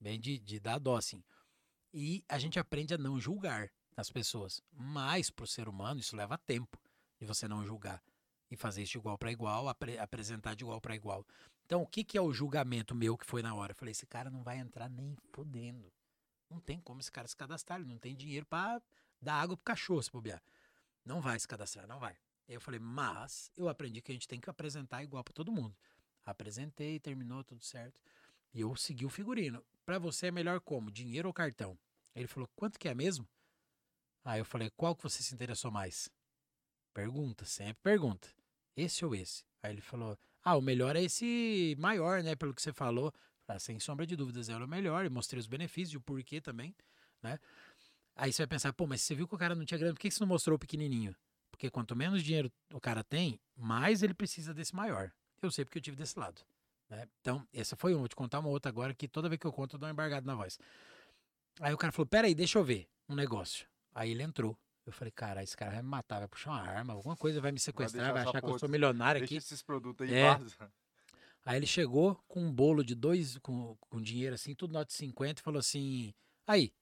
Bem 0.00 0.18
de, 0.18 0.38
de 0.38 0.58
dar 0.60 0.78
dó, 0.78 0.96
assim. 0.96 1.22
E 1.92 2.24
a 2.28 2.38
gente 2.38 2.58
aprende 2.58 2.94
a 2.94 2.98
não 2.98 3.18
julgar 3.20 3.70
as 3.96 4.10
pessoas. 4.10 4.62
Mas 4.72 5.30
pro 5.30 5.46
ser 5.46 5.68
humano 5.68 6.00
isso 6.00 6.16
leva 6.16 6.38
tempo 6.38 6.78
de 7.18 7.26
você 7.26 7.48
não 7.48 7.64
julgar. 7.66 8.02
E 8.50 8.56
fazer 8.56 8.82
isso 8.82 8.92
de 8.92 8.98
igual 8.98 9.18
para 9.18 9.30
igual, 9.30 9.68
apre- 9.68 9.98
apresentar 9.98 10.54
de 10.54 10.64
igual 10.64 10.80
para 10.80 10.94
igual. 10.94 11.26
Então, 11.66 11.82
o 11.82 11.86
que, 11.86 12.02
que 12.02 12.16
é 12.16 12.20
o 12.20 12.32
julgamento 12.32 12.94
meu 12.94 13.16
que 13.16 13.26
foi 13.26 13.42
na 13.42 13.54
hora? 13.54 13.72
Eu 13.72 13.76
falei, 13.76 13.92
esse 13.92 14.06
cara 14.06 14.30
não 14.30 14.42
vai 14.42 14.58
entrar 14.58 14.88
nem 14.88 15.14
fodendo. 15.32 15.92
Não 16.48 16.58
tem 16.60 16.80
como 16.80 17.00
esse 17.00 17.12
cara 17.12 17.28
se 17.28 17.36
cadastrar, 17.36 17.78
ele 17.78 17.88
não 17.88 17.98
tem 17.98 18.16
dinheiro 18.16 18.46
para 18.46 18.80
dar 19.20 19.34
água 19.34 19.56
pro 19.56 19.64
cachorro 19.64 20.02
se 20.02 20.10
bobear. 20.10 20.42
Não 21.04 21.20
vai 21.20 21.38
se 21.38 21.46
cadastrar, 21.46 21.86
não 21.86 21.98
vai. 21.98 22.16
Aí 22.48 22.54
eu 22.54 22.60
falei, 22.60 22.80
mas 22.80 23.50
eu 23.54 23.68
aprendi 23.68 24.00
que 24.00 24.10
a 24.10 24.14
gente 24.14 24.26
tem 24.26 24.40
que 24.40 24.48
apresentar 24.48 25.02
igual 25.02 25.22
para 25.22 25.34
todo 25.34 25.52
mundo. 25.52 25.76
Apresentei, 26.24 26.98
terminou 26.98 27.44
tudo 27.44 27.62
certo. 27.62 28.00
E 28.54 28.60
eu 28.60 28.74
segui 28.74 29.04
o 29.04 29.10
figurino. 29.10 29.62
Para 29.84 29.98
você 29.98 30.28
é 30.28 30.30
melhor 30.30 30.60
como? 30.60 30.90
Dinheiro 30.90 31.28
ou 31.28 31.34
cartão? 31.34 31.78
Ele 32.14 32.26
falou, 32.26 32.48
quanto 32.56 32.78
que 32.78 32.88
é 32.88 32.94
mesmo? 32.94 33.28
Aí 34.24 34.40
eu 34.40 34.44
falei, 34.44 34.70
qual 34.70 34.96
que 34.96 35.02
você 35.02 35.22
se 35.22 35.34
interessou 35.34 35.70
mais? 35.70 36.10
Pergunta, 36.92 37.44
sempre 37.44 37.80
pergunta. 37.82 38.28
Esse 38.78 39.04
ou 39.04 39.14
esse? 39.14 39.44
Aí 39.62 39.72
ele 39.72 39.80
falou, 39.80 40.16
ah, 40.44 40.56
o 40.56 40.62
melhor 40.62 40.94
é 40.94 41.02
esse 41.02 41.74
maior, 41.78 42.22
né? 42.22 42.36
Pelo 42.36 42.54
que 42.54 42.62
você 42.62 42.72
falou. 42.72 43.12
Ah, 43.48 43.58
sem 43.58 43.80
sombra 43.80 44.06
de 44.06 44.14
dúvidas, 44.14 44.48
era 44.48 44.64
o 44.64 44.68
melhor. 44.68 45.04
E 45.04 45.08
mostrei 45.08 45.40
os 45.40 45.46
benefícios 45.46 45.96
o 45.96 46.00
porquê 46.00 46.40
também, 46.40 46.74
né? 47.22 47.38
Aí 48.14 48.32
você 48.32 48.42
vai 48.42 48.46
pensar, 48.46 48.72
pô, 48.72 48.86
mas 48.86 49.00
você 49.00 49.14
viu 49.14 49.26
que 49.26 49.34
o 49.34 49.38
cara 49.38 49.54
não 49.54 49.64
tinha 49.64 49.78
grana, 49.78 49.94
por 49.94 50.00
que 50.00 50.08
que 50.08 50.14
você 50.14 50.20
não 50.20 50.28
mostrou 50.28 50.56
o 50.56 50.58
pequenininho? 50.58 51.14
Porque 51.50 51.68
quanto 51.70 51.96
menos 51.96 52.22
dinheiro 52.22 52.52
o 52.72 52.80
cara 52.80 53.02
tem, 53.02 53.40
mais 53.56 54.02
ele 54.02 54.14
precisa 54.14 54.54
desse 54.54 54.74
maior. 54.74 55.10
Eu 55.42 55.50
sei 55.50 55.64
porque 55.64 55.78
eu 55.78 55.82
tive 55.82 55.96
desse 55.96 56.18
lado. 56.18 56.40
Né? 56.88 57.08
Então, 57.20 57.46
essa 57.52 57.76
foi 57.76 57.94
uma. 57.94 58.00
Vou 58.00 58.08
te 58.08 58.16
contar 58.16 58.38
uma 58.38 58.48
outra 58.48 58.70
agora 58.70 58.94
que 58.94 59.08
toda 59.08 59.28
vez 59.28 59.40
que 59.40 59.46
eu 59.46 59.52
conto 59.52 59.74
eu 59.76 59.80
dou 59.80 59.88
uma 59.88 59.92
embargada 59.92 60.26
na 60.26 60.34
voz. 60.34 60.58
Aí 61.60 61.74
o 61.74 61.76
cara 61.76 61.92
falou: 61.92 62.06
Peraí, 62.06 62.34
deixa 62.34 62.58
eu 62.58 62.64
ver 62.64 62.88
um 63.08 63.14
negócio. 63.14 63.66
Aí 63.94 64.10
ele 64.10 64.22
entrou. 64.22 64.56
Eu 64.88 64.92
falei: 64.92 65.10
Cara, 65.12 65.42
esse 65.42 65.54
cara 65.56 65.72
vai 65.72 65.82
me 65.82 65.88
matar, 65.88 66.18
vai 66.18 66.28
puxar 66.28 66.50
uma 66.50 66.62
arma, 66.62 66.94
alguma 66.94 67.14
coisa, 67.16 67.40
vai 67.42 67.52
me 67.52 67.60
sequestrar, 67.60 68.10
vai 68.12 68.22
essa 68.22 68.30
achar 68.30 68.40
que 68.40 68.48
eu 68.50 68.58
sou 68.58 68.68
milionário 68.68 69.20
Deixa 69.20 69.34
aqui. 69.34 69.36
esses 69.36 69.62
produtos 69.62 70.08
aí 70.08 70.14
É. 70.14 70.34
vaza. 70.34 70.72
Aí 71.44 71.56
ele 71.58 71.66
chegou 71.66 72.14
com 72.26 72.40
um 72.40 72.50
bolo 72.52 72.82
de 72.82 72.94
dois, 72.94 73.38
com, 73.38 73.76
com 73.78 74.00
dinheiro 74.00 74.34
assim, 74.34 74.54
tudo 74.54 74.72
nota 74.72 74.86
de 74.86 74.94
50, 74.94 75.40
e 75.40 75.44
falou 75.44 75.58
assim: 75.60 76.14
Aí. 76.46 76.72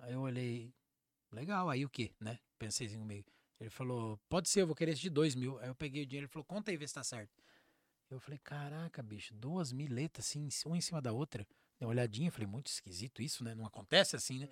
Aí 0.00 0.12
eu 0.12 0.20
olhei, 0.20 0.74
legal, 1.32 1.70
aí 1.70 1.84
o 1.84 1.88
quê, 1.88 2.12
né? 2.20 2.38
Pensei 2.58 2.86
assim 2.88 2.98
comigo. 2.98 3.28
Ele 3.60 3.70
falou: 3.70 4.18
Pode 4.28 4.48
ser, 4.48 4.62
eu 4.62 4.66
vou 4.66 4.74
querer 4.74 4.92
esse 4.92 5.00
de 5.00 5.10
dois 5.10 5.34
mil. 5.36 5.58
Aí 5.60 5.68
eu 5.68 5.74
peguei 5.76 6.02
o 6.02 6.06
dinheiro, 6.06 6.24
ele 6.26 6.32
falou: 6.32 6.44
Conta 6.44 6.72
aí, 6.72 6.76
vê 6.76 6.86
se 6.88 6.94
tá 6.94 7.04
certo. 7.04 7.40
Eu 8.10 8.18
falei: 8.18 8.38
Caraca, 8.42 9.00
bicho, 9.00 9.32
duas 9.32 9.72
miletas 9.72 10.26
assim, 10.26 10.48
uma 10.66 10.76
em 10.76 10.80
cima 10.80 11.00
da 11.00 11.12
outra. 11.12 11.46
Dei 11.78 11.86
uma 11.86 11.90
olhadinha, 11.90 12.32
falei: 12.32 12.48
Muito 12.48 12.66
esquisito 12.66 13.22
isso, 13.22 13.44
né? 13.44 13.54
Não 13.54 13.64
acontece 13.64 14.16
assim, 14.16 14.40
né? 14.40 14.48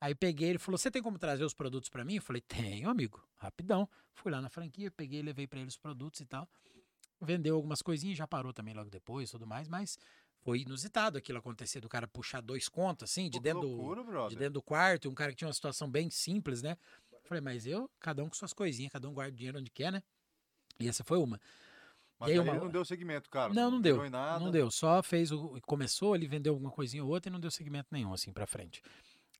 Aí 0.00 0.14
peguei, 0.14 0.50
ele 0.50 0.58
falou: 0.58 0.78
Você 0.78 0.90
tem 0.90 1.02
como 1.02 1.18
trazer 1.18 1.44
os 1.44 1.54
produtos 1.54 1.88
pra 1.90 2.04
mim? 2.04 2.16
Eu 2.16 2.22
falei: 2.22 2.40
Tenho, 2.40 2.88
amigo, 2.88 3.22
rapidão. 3.36 3.88
Fui 4.14 4.32
lá 4.32 4.40
na 4.40 4.48
franquia, 4.48 4.90
peguei, 4.90 5.22
levei 5.22 5.46
pra 5.46 5.58
ele 5.60 5.68
os 5.68 5.76
produtos 5.76 6.20
e 6.20 6.24
tal 6.26 6.48
vendeu 7.20 7.54
algumas 7.56 7.82
coisinhas, 7.82 8.16
já 8.16 8.26
parou 8.26 8.52
também 8.52 8.74
logo 8.74 8.88
depois 8.88 9.28
e 9.28 9.32
tudo 9.32 9.46
mais, 9.46 9.68
mas 9.68 9.98
foi 10.42 10.60
inusitado 10.60 11.18
aquilo 11.18 11.38
acontecer 11.38 11.80
do 11.80 11.88
cara 11.88 12.08
puxar 12.08 12.40
dois 12.40 12.68
contos, 12.68 13.10
assim, 13.10 13.28
de 13.28 13.38
Pô, 13.38 13.42
dentro, 13.42 13.60
do, 13.60 13.68
loucura, 13.68 14.00
de 14.00 14.06
brother. 14.06 14.38
dentro 14.38 14.54
do 14.54 14.62
quarto, 14.62 15.08
um 15.08 15.14
cara 15.14 15.30
que 15.32 15.36
tinha 15.36 15.48
uma 15.48 15.54
situação 15.54 15.90
bem 15.90 16.08
simples, 16.10 16.62
né? 16.62 16.76
Falei, 17.24 17.42
mas 17.42 17.66
eu, 17.66 17.88
cada 18.00 18.24
um 18.24 18.28
com 18.28 18.34
suas 18.34 18.52
coisinhas, 18.52 18.90
cada 18.90 19.08
um 19.08 19.12
guarda 19.12 19.32
o 19.34 19.36
dinheiro 19.36 19.58
onde 19.58 19.70
quer, 19.70 19.92
né? 19.92 20.02
E 20.78 20.88
essa 20.88 21.04
foi 21.04 21.18
uma. 21.18 21.38
Mas 22.18 22.30
E 22.30 22.32
aí 22.32 22.38
uma- 22.38 22.54
não 22.54 22.70
deu 22.70 22.84
segmento, 22.84 23.28
cara. 23.30 23.52
Não, 23.52 23.70
não 23.70 23.80
virou 23.82 24.00
deu. 24.00 24.10
Não 24.10 24.50
deu, 24.50 24.70
só 24.70 25.02
fez 25.02 25.30
o. 25.30 25.60
Começou, 25.66 26.14
ele 26.14 26.26
vendeu 26.26 26.52
alguma 26.54 26.70
coisinha 26.70 27.04
ou 27.04 27.10
outra 27.10 27.30
e 27.30 27.32
não 27.32 27.40
deu 27.40 27.50
segmento 27.50 27.88
nenhum, 27.90 28.12
assim, 28.12 28.32
pra 28.32 28.46
frente. 28.46 28.82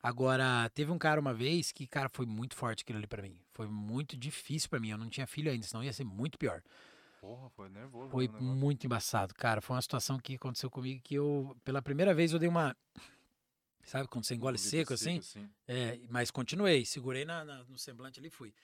Agora, 0.03 0.69
teve 0.71 0.91
um 0.91 0.99
cara 0.99 1.21
uma 1.21 1.35
vez 1.35 1.73
que, 1.73 1.87
cara, 1.87 2.09
foi 2.09 2.25
muito 2.25 2.55
forte 2.57 2.83
aquilo 2.83 2.99
ali 2.99 3.07
pra 3.07 3.23
mim. 3.23 3.39
Foi 3.53 3.67
muito 3.67 4.17
difícil 4.17 4.69
pra 4.71 4.81
mim. 4.81 4.91
Eu 4.91 4.99
não 4.99 5.11
tinha 5.11 5.27
filho 5.27 5.51
ainda, 5.51 5.67
senão 5.67 5.85
ia 5.85 5.93
ser 5.93 6.05
muito 6.05 6.39
pior. 6.39 6.63
Porra, 7.21 7.51
foi 7.51 7.69
nervoso. 7.69 8.11
Foi 8.11 8.25
o 8.27 8.33
negócio. 8.33 8.47
muito 8.47 8.87
embaçado, 8.87 9.35
cara. 9.35 9.61
Foi 9.61 9.77
uma 9.77 9.83
situação 9.83 10.19
que 10.19 10.37
aconteceu 10.37 10.71
comigo 10.71 11.03
que 11.05 11.15
eu, 11.15 11.55
pela 11.63 11.83
primeira 11.83 12.15
vez, 12.15 12.33
eu 12.33 12.39
dei 12.39 12.49
uma. 12.49 12.75
Sabe 13.85 14.09
quando 14.09 14.25
você 14.25 14.35
engole 14.35 14.57
Vida 14.57 14.71
seco 14.71 14.95
assim? 14.95 15.19
assim. 15.19 15.51
É, 15.69 15.99
mas 16.09 16.31
continuei, 16.31 16.85
segurei 16.87 17.25
na, 17.27 17.45
na- 17.45 17.65
no 17.65 17.77
semblante 17.79 18.19
ali 18.21 18.29
e 18.29 18.31
fui. 18.31 18.55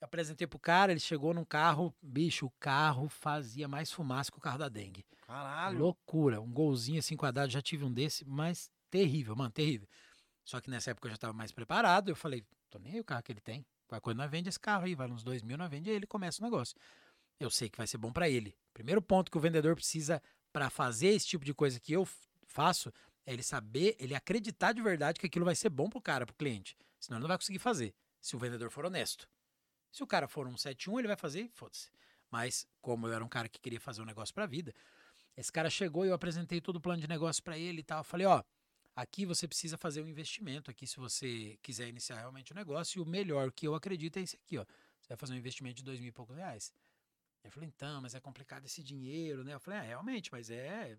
Apresentei 0.00 0.46
pro 0.46 0.58
cara, 0.58 0.92
ele 0.92 1.00
chegou 1.00 1.34
num 1.34 1.44
carro, 1.44 1.94
bicho, 2.00 2.46
o 2.46 2.52
carro 2.58 3.08
fazia 3.08 3.68
mais 3.68 3.92
fumaça 3.92 4.32
que 4.32 4.38
o 4.38 4.40
carro 4.40 4.58
da 4.58 4.68
dengue. 4.68 5.04
Caralho. 5.26 5.78
Loucura, 5.78 6.40
um 6.40 6.50
golzinho 6.50 6.98
assim 6.98 7.16
quadrado, 7.16 7.52
já 7.52 7.60
tive 7.60 7.84
um 7.84 7.92
desse, 7.92 8.24
mas 8.24 8.70
terrível, 8.90 9.36
mano, 9.36 9.50
terrível. 9.50 9.86
Só 10.50 10.60
que 10.60 10.68
nessa 10.68 10.90
época 10.90 11.06
eu 11.06 11.12
já 11.12 11.16
tava 11.16 11.32
mais 11.32 11.52
preparado, 11.52 12.08
eu 12.08 12.16
falei, 12.16 12.44
tô 12.68 12.76
nem 12.80 12.94
aí 12.94 13.00
o 13.00 13.04
carro 13.04 13.22
que 13.22 13.30
ele 13.30 13.40
tem. 13.40 13.64
Qualquer 13.86 14.02
coisa 14.02 14.18
nós 14.18 14.28
vende 14.28 14.48
esse 14.48 14.58
carro 14.58 14.84
aí, 14.84 14.96
vai 14.96 15.08
uns 15.08 15.22
dois 15.22 15.44
mil, 15.44 15.56
nós 15.56 15.70
vende 15.70 15.88
aí, 15.88 15.94
ele 15.94 16.08
começa 16.08 16.42
o 16.42 16.44
negócio. 16.44 16.76
Eu 17.38 17.48
sei 17.48 17.70
que 17.70 17.78
vai 17.78 17.86
ser 17.86 17.98
bom 17.98 18.12
pra 18.12 18.28
ele. 18.28 18.56
Primeiro 18.74 19.00
ponto 19.00 19.30
que 19.30 19.38
o 19.38 19.40
vendedor 19.40 19.76
precisa 19.76 20.20
pra 20.52 20.68
fazer 20.68 21.06
esse 21.10 21.28
tipo 21.28 21.44
de 21.44 21.54
coisa 21.54 21.78
que 21.78 21.92
eu 21.92 22.04
faço 22.48 22.92
é 23.24 23.32
ele 23.32 23.44
saber, 23.44 23.94
ele 24.00 24.12
acreditar 24.12 24.72
de 24.72 24.82
verdade 24.82 25.20
que 25.20 25.26
aquilo 25.26 25.44
vai 25.44 25.54
ser 25.54 25.68
bom 25.68 25.88
pro 25.88 26.00
cara, 26.00 26.26
pro 26.26 26.34
cliente. 26.34 26.76
Senão 26.98 27.18
ele 27.18 27.22
não 27.22 27.28
vai 27.28 27.38
conseguir 27.38 27.60
fazer, 27.60 27.94
se 28.20 28.34
o 28.34 28.38
vendedor 28.40 28.72
for 28.72 28.84
honesto. 28.84 29.28
Se 29.92 30.02
o 30.02 30.06
cara 30.06 30.26
for 30.26 30.48
um 30.48 30.56
71, 30.56 30.98
ele 30.98 31.06
vai 31.06 31.16
fazer, 31.16 31.48
foda-se. 31.52 31.92
Mas, 32.28 32.66
como 32.82 33.06
eu 33.06 33.12
era 33.12 33.24
um 33.24 33.28
cara 33.28 33.48
que 33.48 33.60
queria 33.60 33.80
fazer 33.80 34.02
um 34.02 34.04
negócio 34.04 34.34
pra 34.34 34.46
vida, 34.46 34.74
esse 35.36 35.52
cara 35.52 35.70
chegou 35.70 36.04
e 36.04 36.08
eu 36.08 36.14
apresentei 36.14 36.60
todo 36.60 36.74
o 36.74 36.80
plano 36.80 37.00
de 37.00 37.06
negócio 37.06 37.40
pra 37.40 37.56
ele 37.56 37.82
e 37.82 37.84
tal. 37.84 38.00
Eu 38.00 38.04
falei, 38.04 38.26
ó, 38.26 38.42
aqui 38.94 39.24
você 39.24 39.46
precisa 39.46 39.76
fazer 39.76 40.02
um 40.02 40.08
investimento 40.08 40.70
aqui 40.70 40.86
se 40.86 40.96
você 40.96 41.58
quiser 41.62 41.88
iniciar 41.88 42.18
realmente 42.18 42.52
o 42.52 42.54
negócio. 42.54 42.98
E 42.98 43.02
o 43.02 43.06
melhor 43.06 43.52
que 43.52 43.66
eu 43.66 43.74
acredito 43.74 44.18
é 44.18 44.22
esse 44.22 44.36
aqui, 44.36 44.58
ó. 44.58 44.64
Você 45.00 45.08
vai 45.08 45.16
fazer 45.16 45.34
um 45.34 45.36
investimento 45.36 45.76
de 45.76 45.84
dois 45.84 45.98
mil 45.98 46.08
e 46.08 46.12
poucos 46.12 46.36
reais. 46.36 46.72
Eu 47.42 47.50
falei, 47.50 47.68
então, 47.68 48.02
mas 48.02 48.14
é 48.14 48.20
complicado 48.20 48.66
esse 48.66 48.82
dinheiro, 48.82 49.42
né? 49.42 49.54
Eu 49.54 49.60
falei, 49.60 49.80
ah, 49.80 49.82
realmente, 49.82 50.30
mas 50.30 50.50
é. 50.50 50.98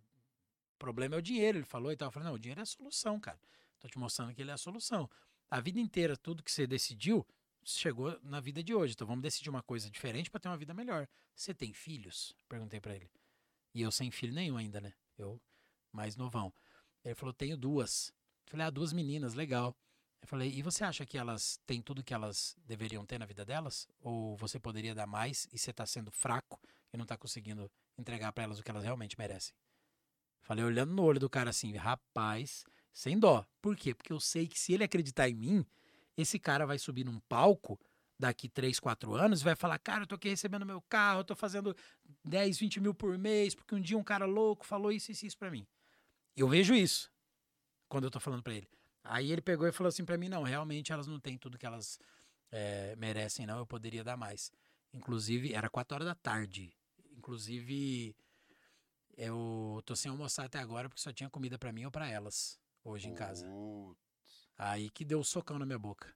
O 0.75 0.79
problema 0.79 1.15
é 1.15 1.19
o 1.19 1.21
dinheiro, 1.21 1.59
ele 1.59 1.65
falou 1.65 1.91
e 1.91 1.95
tal. 1.95 2.07
Eu 2.07 2.11
falei, 2.11 2.27
não, 2.27 2.35
o 2.35 2.39
dinheiro 2.39 2.59
é 2.59 2.63
a 2.63 2.65
solução, 2.65 3.19
cara. 3.19 3.39
Tô 3.79 3.87
te 3.87 3.97
mostrando 3.97 4.33
que 4.33 4.41
ele 4.41 4.51
é 4.51 4.53
a 4.53 4.57
solução. 4.57 5.09
A 5.49 5.59
vida 5.59 5.79
inteira, 5.79 6.17
tudo 6.17 6.41
que 6.41 6.51
você 6.51 6.65
decidiu, 6.65 7.25
chegou 7.63 8.19
na 8.23 8.39
vida 8.39 8.63
de 8.63 8.73
hoje. 8.73 8.93
Então 8.93 9.05
vamos 9.05 9.21
decidir 9.21 9.49
uma 9.49 9.61
coisa 9.61 9.89
diferente 9.89 10.29
para 10.29 10.39
ter 10.39 10.47
uma 10.49 10.57
vida 10.57 10.73
melhor. 10.73 11.07
Você 11.35 11.53
tem 11.53 11.73
filhos? 11.73 12.35
Perguntei 12.49 12.79
para 12.79 12.95
ele. 12.95 13.11
E 13.73 13.81
eu 13.81 13.91
sem 13.91 14.09
filho 14.11 14.33
nenhum 14.33 14.57
ainda, 14.57 14.81
né? 14.81 14.93
Eu 15.17 15.39
mais 15.91 16.15
novão. 16.15 16.53
Ele 17.03 17.15
falou, 17.15 17.33
tenho 17.33 17.57
duas. 17.57 18.13
Eu 18.45 18.51
falei, 18.51 18.65
ah, 18.65 18.69
duas 18.69 18.93
meninas, 18.93 19.33
legal. 19.33 19.75
Eu 20.21 20.27
falei, 20.27 20.51
e 20.51 20.61
você 20.61 20.83
acha 20.83 21.05
que 21.05 21.17
elas 21.17 21.59
têm 21.65 21.81
tudo 21.81 22.03
que 22.03 22.13
elas 22.13 22.55
deveriam 22.65 23.05
ter 23.05 23.17
na 23.17 23.25
vida 23.25 23.43
delas? 23.43 23.87
Ou 23.99 24.37
você 24.37 24.59
poderia 24.59 24.93
dar 24.93 25.07
mais 25.07 25.47
e 25.51 25.57
você 25.57 25.73
tá 25.73 25.85
sendo 25.85 26.11
fraco 26.11 26.59
e 26.93 26.97
não 26.97 27.05
tá 27.05 27.17
conseguindo 27.17 27.71
entregar 27.97 28.31
para 28.31 28.43
elas 28.43 28.59
o 28.59 28.63
que 28.63 28.69
elas 28.69 28.83
realmente 28.83 29.17
merecem? 29.17 29.53
Falei, 30.41 30.63
olhando 30.63 30.93
no 30.93 31.03
olho 31.03 31.19
do 31.19 31.29
cara 31.29 31.49
assim, 31.49 31.75
rapaz, 31.75 32.63
sem 32.93 33.17
dó. 33.17 33.45
Por 33.61 33.75
quê? 33.75 33.95
Porque 33.95 34.13
eu 34.13 34.19
sei 34.19 34.47
que 34.47 34.59
se 34.59 34.73
ele 34.73 34.83
acreditar 34.83 35.29
em 35.29 35.35
mim, 35.35 35.65
esse 36.15 36.37
cara 36.37 36.65
vai 36.65 36.77
subir 36.77 37.03
num 37.03 37.19
palco 37.21 37.79
daqui 38.19 38.47
3, 38.47 38.79
4 38.79 39.15
anos 39.15 39.41
e 39.41 39.43
vai 39.43 39.55
falar, 39.55 39.79
cara, 39.79 40.03
eu 40.03 40.07
tô 40.07 40.15
aqui 40.15 40.29
recebendo 40.29 40.65
meu 40.65 40.81
carro, 40.81 41.21
eu 41.21 41.23
tô 41.23 41.35
fazendo 41.35 41.75
10, 42.23 42.59
20 42.59 42.79
mil 42.79 42.93
por 42.93 43.17
mês, 43.17 43.55
porque 43.55 43.73
um 43.73 43.81
dia 43.81 43.97
um 43.97 44.03
cara 44.03 44.25
louco 44.25 44.65
falou 44.65 44.91
isso, 44.91 45.11
isso, 45.11 45.25
isso 45.25 45.37
pra 45.37 45.49
mim. 45.49 45.65
Eu 46.35 46.47
vejo 46.47 46.73
isso 46.73 47.11
quando 47.89 48.05
eu 48.05 48.11
tô 48.11 48.19
falando 48.19 48.43
pra 48.43 48.53
ele. 48.53 48.69
Aí 49.03 49.31
ele 49.31 49.41
pegou 49.41 49.67
e 49.67 49.71
falou 49.71 49.89
assim 49.89 50.05
pra 50.05 50.17
mim, 50.17 50.29
não, 50.29 50.43
realmente 50.43 50.91
elas 50.93 51.07
não 51.07 51.19
têm 51.19 51.37
tudo 51.37 51.57
que 51.57 51.65
elas 51.65 51.99
eh, 52.51 52.95
merecem, 52.97 53.45
não, 53.45 53.59
eu 53.59 53.65
poderia 53.65 54.03
dar 54.03 54.17
mais. 54.17 54.51
Inclusive, 54.93 55.53
era 55.53 55.69
4 55.69 55.95
horas 55.95 56.07
da 56.07 56.15
tarde. 56.15 56.73
Inclusive, 57.11 58.15
Eu 59.17 59.81
tô 59.85 59.95
sem 59.95 60.09
almoçar 60.09 60.45
até 60.45 60.59
agora 60.59 60.89
porque 60.89 61.01
só 61.01 61.11
tinha 61.13 61.29
comida 61.29 61.57
pra 61.59 61.71
mim 61.71 61.85
ou 61.85 61.91
pra 61.91 62.09
elas 62.09 62.59
hoje 62.83 63.07
em 63.09 63.13
casa. 63.13 63.45
Putz. 63.45 63.99
Aí 64.57 64.89
que 64.89 65.05
deu 65.05 65.19
um 65.19 65.23
socão 65.23 65.59
na 65.59 65.65
minha 65.65 65.79
boca. 65.79 66.13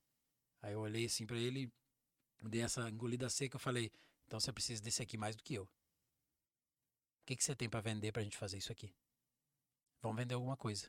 Aí 0.61 0.73
eu 0.73 0.79
olhei 0.81 1.05
assim 1.05 1.25
pra 1.25 1.37
ele, 1.37 1.71
dei 2.43 2.61
essa 2.61 2.89
engolida 2.89 3.29
seca, 3.29 3.55
eu 3.55 3.59
falei: 3.59 3.91
"Então 4.25 4.39
você 4.39 4.51
precisa 4.51 4.81
desse 4.81 5.01
aqui 5.01 5.17
mais 5.17 5.35
do 5.35 5.43
que 5.43 5.55
eu. 5.55 5.63
O 5.63 5.69
que 7.25 7.35
que 7.35 7.43
você 7.43 7.55
tem 7.55 7.69
pra 7.69 7.81
vender 7.81 8.11
pra 8.11 8.23
gente 8.23 8.37
fazer 8.37 8.57
isso 8.57 8.71
aqui? 8.71 8.93
Vamos 10.05 10.17
vender 10.21 10.35
alguma 10.35 10.55
coisa. 10.55 10.87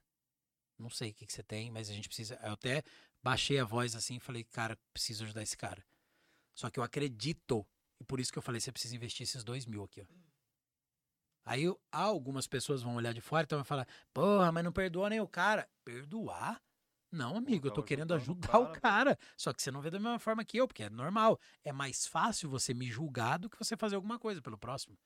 Não 0.78 0.90
sei 0.90 1.10
o 1.10 1.14
que 1.14 1.24
que 1.24 1.32
você 1.32 1.42
tem, 1.42 1.70
mas 1.70 1.88
a 1.88 1.94
gente 1.94 2.06
precisa. 2.06 2.38
Eu 2.42 2.52
até 2.52 2.82
baixei 3.22 3.58
a 3.58 3.64
voz 3.64 3.96
assim 3.96 4.16
e 4.16 4.20
falei: 4.20 4.44
"Cara, 4.44 4.78
preciso 4.92 5.24
ajudar 5.24 5.42
esse 5.42 5.56
cara." 5.56 5.82
Só 6.54 6.68
que 6.68 6.78
eu 6.78 6.84
acredito 6.84 7.66
e 7.98 8.04
por 8.04 8.20
isso 8.20 8.30
que 8.30 8.36
eu 8.36 8.42
falei: 8.42 8.60
"Você 8.60 8.70
precisa 8.70 8.94
investir 8.94 9.24
esses 9.24 9.42
dois 9.42 9.64
mil 9.64 9.82
aqui, 9.84 10.02
ó." 10.02 10.06
Aí 11.46 11.62
eu- 11.62 11.80
algumas 11.90 12.46
pessoas 12.46 12.82
vão 12.82 12.96
olhar 12.96 13.14
de 13.14 13.22
fora 13.22 13.44
e 13.44 13.46
então 13.46 13.58
vai 13.58 13.64
falar: 13.64 13.88
"Porra, 14.12 14.52
mas 14.52 14.62
não 14.62 14.72
perdoa 14.72 15.08
nem 15.08 15.20
o 15.20 15.26
cara." 15.28 15.66
Perdoar? 15.82 16.62
Não, 17.10 17.38
amigo, 17.38 17.68
eu 17.68 17.72
tô 17.72 17.82
querendo 17.82 18.12
ajudar 18.12 18.58
o 18.58 18.70
cara. 18.72 19.18
Só 19.34 19.50
que 19.54 19.62
você 19.62 19.70
não 19.70 19.80
vê 19.80 19.88
da 19.90 19.98
mesma 19.98 20.18
forma 20.18 20.44
que 20.44 20.58
eu, 20.58 20.68
porque 20.68 20.82
é 20.82 20.90
normal. 20.90 21.40
É 21.64 21.72
mais 21.72 22.06
fácil 22.06 22.50
você 22.50 22.74
me 22.74 22.90
julgar 22.90 23.38
do 23.38 23.48
que 23.48 23.58
você 23.58 23.78
fazer 23.78 23.96
alguma 23.96 24.18
coisa 24.18 24.42
pelo 24.42 24.58
próximo. 24.58 24.98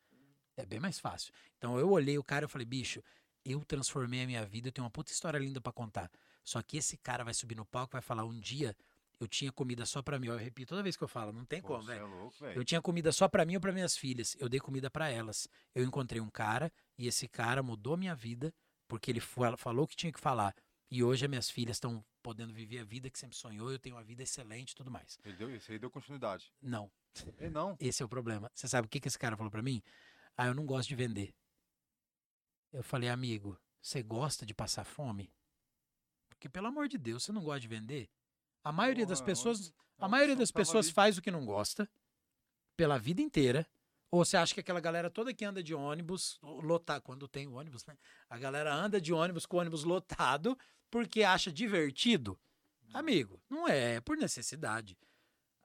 É 0.57 0.67
bem 0.67 0.81
mais 0.81 0.99
fácil. 0.99 1.33
Então 1.57 1.79
eu 1.79 1.91
olhei 1.91 2.19
o 2.19 2.25
cara 2.25 2.45
e 2.45 2.49
falei, 2.49 2.67
bicho, 2.67 3.03
eu 3.45 3.65
transformei 3.65 4.23
a 4.23 4.27
minha 4.27 4.45
vida, 4.45 4.69
eu 4.69 4.73
tenho 4.73 4.85
uma 4.85 4.91
puta 4.91 5.13
história 5.13 5.39
linda 5.39 5.61
pra 5.61 5.73
contar. 5.73 6.11
Só 6.45 6.61
que 6.63 6.77
esse 6.79 6.97
cara 6.97 7.23
vai 7.25 7.35
subir 7.35 7.55
no 7.57 7.65
palco 7.65 7.93
e 7.93 7.97
vai 7.97 8.03
falar, 8.03 8.25
um 8.25 8.39
dia 8.39 8.77
eu 9.19 9.29
tinha 9.29 9.53
comida 9.53 9.85
só 9.85 10.01
pra 10.03 10.19
mim. 10.19 10.29
Eu 10.29 10.37
repito 10.39 10.71
toda 10.71 10.83
vez 10.83 10.97
que 10.97 11.05
eu 11.05 11.09
falo, 11.09 11.33
não 11.33 11.45
tem 11.45 11.61
Pô, 11.61 11.69
como, 11.69 11.83
é 11.91 11.95
velho. 11.95 12.07
louco, 12.07 12.45
Eu 12.47 12.65
tinha 12.65 12.81
comida 12.81 13.13
só 13.13 13.29
pra 13.29 13.45
mim 13.45 13.55
ou 13.57 13.61
pra 13.61 13.73
minhas 13.73 13.97
filhas. 13.97 14.35
Eu 14.41 14.49
dei 14.49 14.59
comida 14.61 14.91
pra 14.91 15.11
elas. 15.11 15.47
Eu 15.75 15.85
encontrei 15.85 16.21
um 16.21 16.31
cara 16.31 16.73
e 16.97 17.07
esse 17.07 17.29
cara 17.29 17.63
mudou 17.63 17.97
minha 17.97 18.15
vida 18.15 18.53
porque 18.89 19.11
ele 19.11 19.21
fa- 19.21 19.57
falou 19.57 19.85
o 19.85 19.89
que 19.89 19.95
tinha 19.97 20.13
que 20.13 20.19
falar. 20.21 20.55
E 20.91 21.05
hoje 21.05 21.25
as 21.25 21.29
minhas 21.29 21.51
filhas 21.51 21.77
estão 21.77 22.05
podendo 22.23 22.53
viver 22.53 22.79
a 22.81 22.85
vida 22.85 23.09
que 23.11 23.19
sempre 23.19 23.37
sonhou. 23.37 23.71
Eu 23.71 23.79
tenho 23.79 23.95
uma 23.95 24.03
vida 24.03 24.23
excelente 24.23 24.73
e 24.73 24.75
tudo 24.75 24.91
mais. 24.91 25.19
Ele 25.25 25.37
deu 25.37 25.55
isso 25.55 25.71
aí, 25.71 25.79
deu 25.79 25.91
continuidade. 25.91 26.51
Não, 26.61 26.91
E 27.39 27.49
não. 27.49 27.77
esse 27.79 28.03
é 28.03 28.07
o 28.07 28.09
problema. 28.09 28.51
Você 28.55 28.67
sabe 28.67 28.87
o 28.87 28.89
que, 28.89 28.99
que 28.99 29.07
esse 29.07 29.19
cara 29.19 29.37
falou 29.37 29.51
pra 29.51 29.63
mim? 29.63 29.83
Ah, 30.37 30.47
eu 30.47 30.55
não 30.55 30.65
gosto 30.67 30.89
de 30.89 30.97
vender. 30.97 31.33
Eu 32.73 32.83
falei, 32.83 33.09
amigo, 33.09 33.59
você 33.81 34.03
gosta 34.03 34.47
de 34.47 34.55
passar 34.55 34.85
fome? 34.85 35.33
Porque, 36.29 36.49
pelo 36.49 36.67
amor 36.69 36.89
de 36.89 36.97
Deus, 36.99 37.25
você 37.25 37.33
não 37.33 37.43
gosta 37.43 37.61
de 37.61 37.69
vender? 37.69 38.09
A 38.63 38.73
maioria 38.73 39.07
das 39.07 39.21
Porra, 39.21 39.27
pessoas 39.33 39.59
onde- 39.61 39.75
a 39.99 40.09
maioria 40.09 40.37
das 40.37 40.51
pessoas 40.51 40.87
ali. 40.87 40.95
faz 40.95 41.19
o 41.19 41.23
que 41.23 41.31
não 41.31 41.45
gosta 41.45 41.91
pela 42.77 42.99
vida 42.99 43.21
inteira. 43.21 43.67
Ou 44.11 44.25
você 44.25 44.37
acha 44.37 44.53
que 44.55 44.61
aquela 44.61 44.81
galera 44.81 45.09
toda 45.11 45.33
que 45.33 45.45
anda 45.45 45.63
de 45.63 45.73
ônibus, 45.75 46.39
lotar, 46.43 47.01
quando 47.01 47.29
tem 47.29 47.47
ônibus, 47.47 47.85
né? 47.87 47.97
A 48.29 48.39
galera 48.39 48.75
anda 48.75 49.01
de 49.01 49.13
ônibus 49.13 49.47
com 49.47 49.57
o 49.57 49.61
ônibus 49.61 49.85
lotado 49.85 50.59
porque 50.91 51.23
acha 51.23 51.53
divertido. 51.53 52.39
Amigo, 52.93 53.41
não 53.49 53.69
é, 53.69 53.95
é 53.97 54.01
por 54.01 54.17
necessidade. 54.17 54.99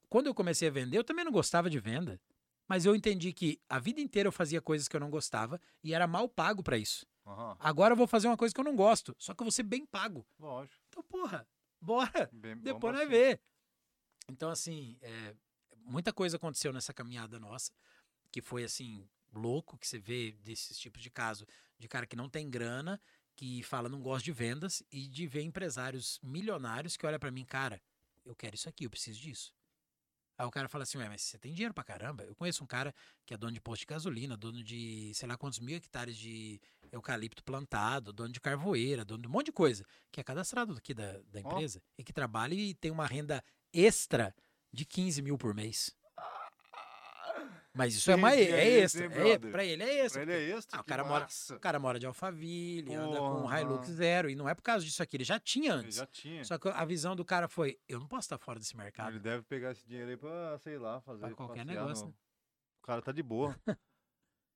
Quando 0.10 0.28
eu 0.28 0.36
comecei 0.36 0.68
a 0.68 0.72
vender, 0.72 0.98
eu 0.98 1.04
também 1.04 1.26
não 1.26 1.32
gostava 1.32 1.70
de 1.72 1.80
venda. 1.80 2.22
Mas 2.68 2.86
eu 2.86 2.96
entendi 2.96 3.32
que 3.32 3.60
a 3.70 3.80
vida 3.80 4.02
inteira 4.02 4.28
eu 4.28 4.32
fazia 4.32 4.62
coisas 4.62 4.88
que 4.88 4.96
eu 4.96 5.00
não 5.00 5.10
gostava 5.10 5.60
e 5.84 5.94
era 5.94 6.08
mal 6.08 6.28
pago 6.28 6.64
pra 6.64 6.78
isso. 6.78 7.06
Aham, 7.26 7.58
Agora 7.60 7.94
eu 7.94 7.98
vou 7.98 8.08
fazer 8.08 8.28
uma 8.28 8.38
coisa 8.38 8.54
que 8.54 8.60
eu 8.60 8.66
não 8.66 8.76
gosto, 8.76 9.16
só 9.18 9.34
que 9.34 9.42
eu 9.42 9.46
vou 9.46 9.52
ser 9.52 9.64
bem 9.64 9.86
pago. 9.86 10.26
lógico. 10.40 10.80
Então, 10.90 11.04
porra, 11.04 11.48
bora. 11.82 12.30
Bem, 12.32 12.58
Depois 12.58 12.94
nós 12.94 13.04
cima. 13.04 13.12
ver. 13.12 13.42
Então, 14.30 14.50
assim, 14.50 14.98
é, 15.02 15.36
muita 15.78 16.12
coisa 16.12 16.38
aconteceu 16.38 16.74
nessa 16.74 16.94
caminhada 16.94 17.40
nossa, 17.40 17.72
que 18.32 18.42
foi 18.42 18.64
assim, 18.64 19.08
louco, 19.34 19.78
que 19.78 19.88
você 19.88 20.00
vê 20.00 20.32
desses 20.44 20.78
tipos 20.78 21.02
de 21.02 21.10
caso, 21.10 21.46
de 21.78 21.88
cara 21.88 22.06
que 22.06 22.16
não 22.16 22.30
tem 22.30 22.50
grana, 22.50 23.00
que 23.36 23.62
fala 23.64 23.90
não 23.90 24.02
gosta 24.02 24.24
de 24.24 24.32
vendas, 24.32 24.84
e 24.92 25.08
de 25.08 25.28
ver 25.28 25.42
empresários 25.42 26.20
milionários 26.24 26.96
que 26.98 27.06
olha 27.06 27.20
pra 27.20 27.32
mim, 27.32 27.46
cara, 27.46 27.82
eu 28.26 28.36
quero 28.36 28.56
isso 28.56 28.70
aqui, 28.70 28.86
eu 28.86 28.90
preciso 28.90 29.20
disso. 29.20 29.54
Aí 30.38 30.46
o 30.46 30.52
cara 30.52 30.68
fala 30.68 30.84
assim, 30.84 30.98
ué, 30.98 31.08
mas 31.08 31.22
você 31.22 31.38
tem 31.38 31.54
dinheiro 31.54 31.74
pra 31.74 31.84
caramba? 31.84 32.24
Eu 32.24 32.36
conheço 32.36 32.64
um 32.64 32.68
cara 32.68 32.94
que 33.26 33.34
é 33.34 33.38
dono 33.38 33.54
de 33.54 33.62
posto 33.62 33.82
de 33.82 33.86
gasolina, 33.88 34.36
dono 34.36 34.62
de 34.64 35.14
sei 35.14 35.28
lá 35.28 35.38
quantos 35.38 35.60
mil 35.60 35.78
hectares 35.78 36.18
de 36.18 36.60
eucalipto 36.92 37.44
plantado, 37.44 38.12
dono 38.12 38.32
de 38.34 38.42
carvoeira, 38.42 39.06
dono 39.06 39.22
de 39.22 39.28
um 39.28 39.32
monte 39.32 39.48
de 39.48 39.52
coisa, 39.54 39.86
que 40.12 40.20
é 40.20 40.24
cadastrado 40.24 40.74
aqui 40.74 40.94
da, 40.94 41.22
da 41.32 41.40
empresa 41.40 41.82
e 41.98 42.04
que 42.04 42.12
trabalha 42.12 42.54
e 42.54 42.74
tem 42.74 42.92
uma 42.92 43.06
renda 43.06 43.44
extra 43.74 44.36
de 44.72 44.86
15 44.86 45.22
mil 45.22 45.38
por 45.38 45.54
mês. 45.54 45.96
Mas 47.76 47.94
isso 47.94 48.10
é, 48.10 48.16
uma, 48.16 48.34
é 48.34 48.42
é 48.42 48.80
extra. 48.80 49.06
É, 49.06 49.10
brother? 49.10 49.52
pra 49.52 49.66
ele 49.66 49.84
é 49.84 49.86
Pra 49.86 49.96
extra. 50.06 50.22
ele 50.22 50.32
é 50.32 50.42
extra, 50.58 50.80
Ah, 50.80 50.82
o 50.82 50.86
cara 50.86 51.04
mora-. 51.04 51.28
O 51.52 51.60
cara 51.60 51.78
mora 51.80 52.00
de 52.00 52.06
Alphaville, 52.06 52.96
anda 52.96 53.18
com 53.18 53.28
um 53.36 53.42
Porra. 53.42 53.62
Hilux 53.62 53.88
zero. 53.90 54.30
E 54.30 54.36
não 54.36 54.48
é 54.48 54.56
por 54.56 54.62
causa 54.62 54.86
disso 54.86 55.04
aqui, 55.04 55.18
ele 55.18 55.24
já 55.26 55.38
tinha 55.40 55.74
Ele 55.74 55.80
antes. 55.82 55.98
já 55.98 56.06
tinha. 56.06 56.44
Só 56.46 56.58
que 56.58 56.70
a 56.70 56.86
visão 56.86 57.16
do 57.16 57.26
cara 57.26 57.48
foi: 57.50 57.78
eu 57.88 58.00
não 58.00 58.08
posso 58.08 58.28
estar 58.28 58.38
fora 58.38 58.58
desse 58.60 58.78
mercado. 58.78 59.10
Ele 59.10 59.20
deve 59.20 59.44
pegar 59.44 59.72
esse 59.72 59.86
dinheiro 59.86 60.10
aí 60.10 60.18
pra, 60.18 60.58
sei 60.60 60.78
lá, 60.78 61.02
fazer. 61.02 61.36
qualquer 61.36 61.66
passear 61.66 61.66
negócio, 61.84 62.06
no- 62.06 62.12
né? 62.12 62.18
O 62.82 62.86
cara 62.86 63.02
tá 63.02 63.12
de 63.12 63.22
boa. 63.22 63.54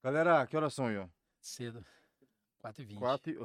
Galera, 0.03 0.47
que 0.47 0.55
horas 0.55 0.73
são 0.73 0.87
aí, 0.87 0.97
ó? 0.97 1.07
Cedo. 1.41 1.83
4h20. 2.63 2.97
4 2.99 3.31
e... 3.31 3.37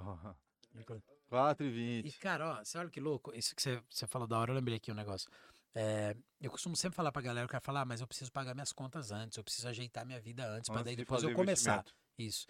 4 1.28 1.66
e 1.66 1.70
20. 2.02 2.06
E, 2.09 2.12
cara, 2.18 2.48
ó, 2.60 2.64
você 2.64 2.78
olha 2.78 2.90
que 2.90 3.01
louco. 3.01 3.32
Isso 3.34 3.55
que 3.56 3.62
você, 3.62 3.82
você 3.90 4.06
falou 4.06 4.28
da 4.28 4.38
hora, 4.38 4.51
eu 4.52 4.55
lembrei 4.55 4.76
aqui 4.76 4.92
um 4.92 4.94
negócio. 4.94 5.28
É, 5.74 6.16
eu 6.40 6.51
costumo 6.51 6.76
sempre 6.76 6.94
falar 6.94 7.10
pra 7.10 7.20
galera, 7.20 7.46
o 7.46 7.48
cara 7.48 7.60
fala, 7.60 7.80
ah, 7.80 7.84
mas 7.84 8.01
eu 8.01 8.06
preciso 8.06 8.30
pagar 8.30 8.55
minhas 8.55 8.72
contas 8.72 9.10
antes, 9.10 9.36
eu 9.36 9.42
preciso 9.42 9.66
ajeitar 9.68 10.06
minha 10.06 10.20
vida 10.20 10.46
antes, 10.46 10.70
Antes 10.70 10.84
daí 10.84 10.94
de 10.94 11.02
depois 11.02 11.20
fazer 11.20 11.32
eu 11.32 11.36
começar. 11.36 11.84
Isso. 12.16 12.46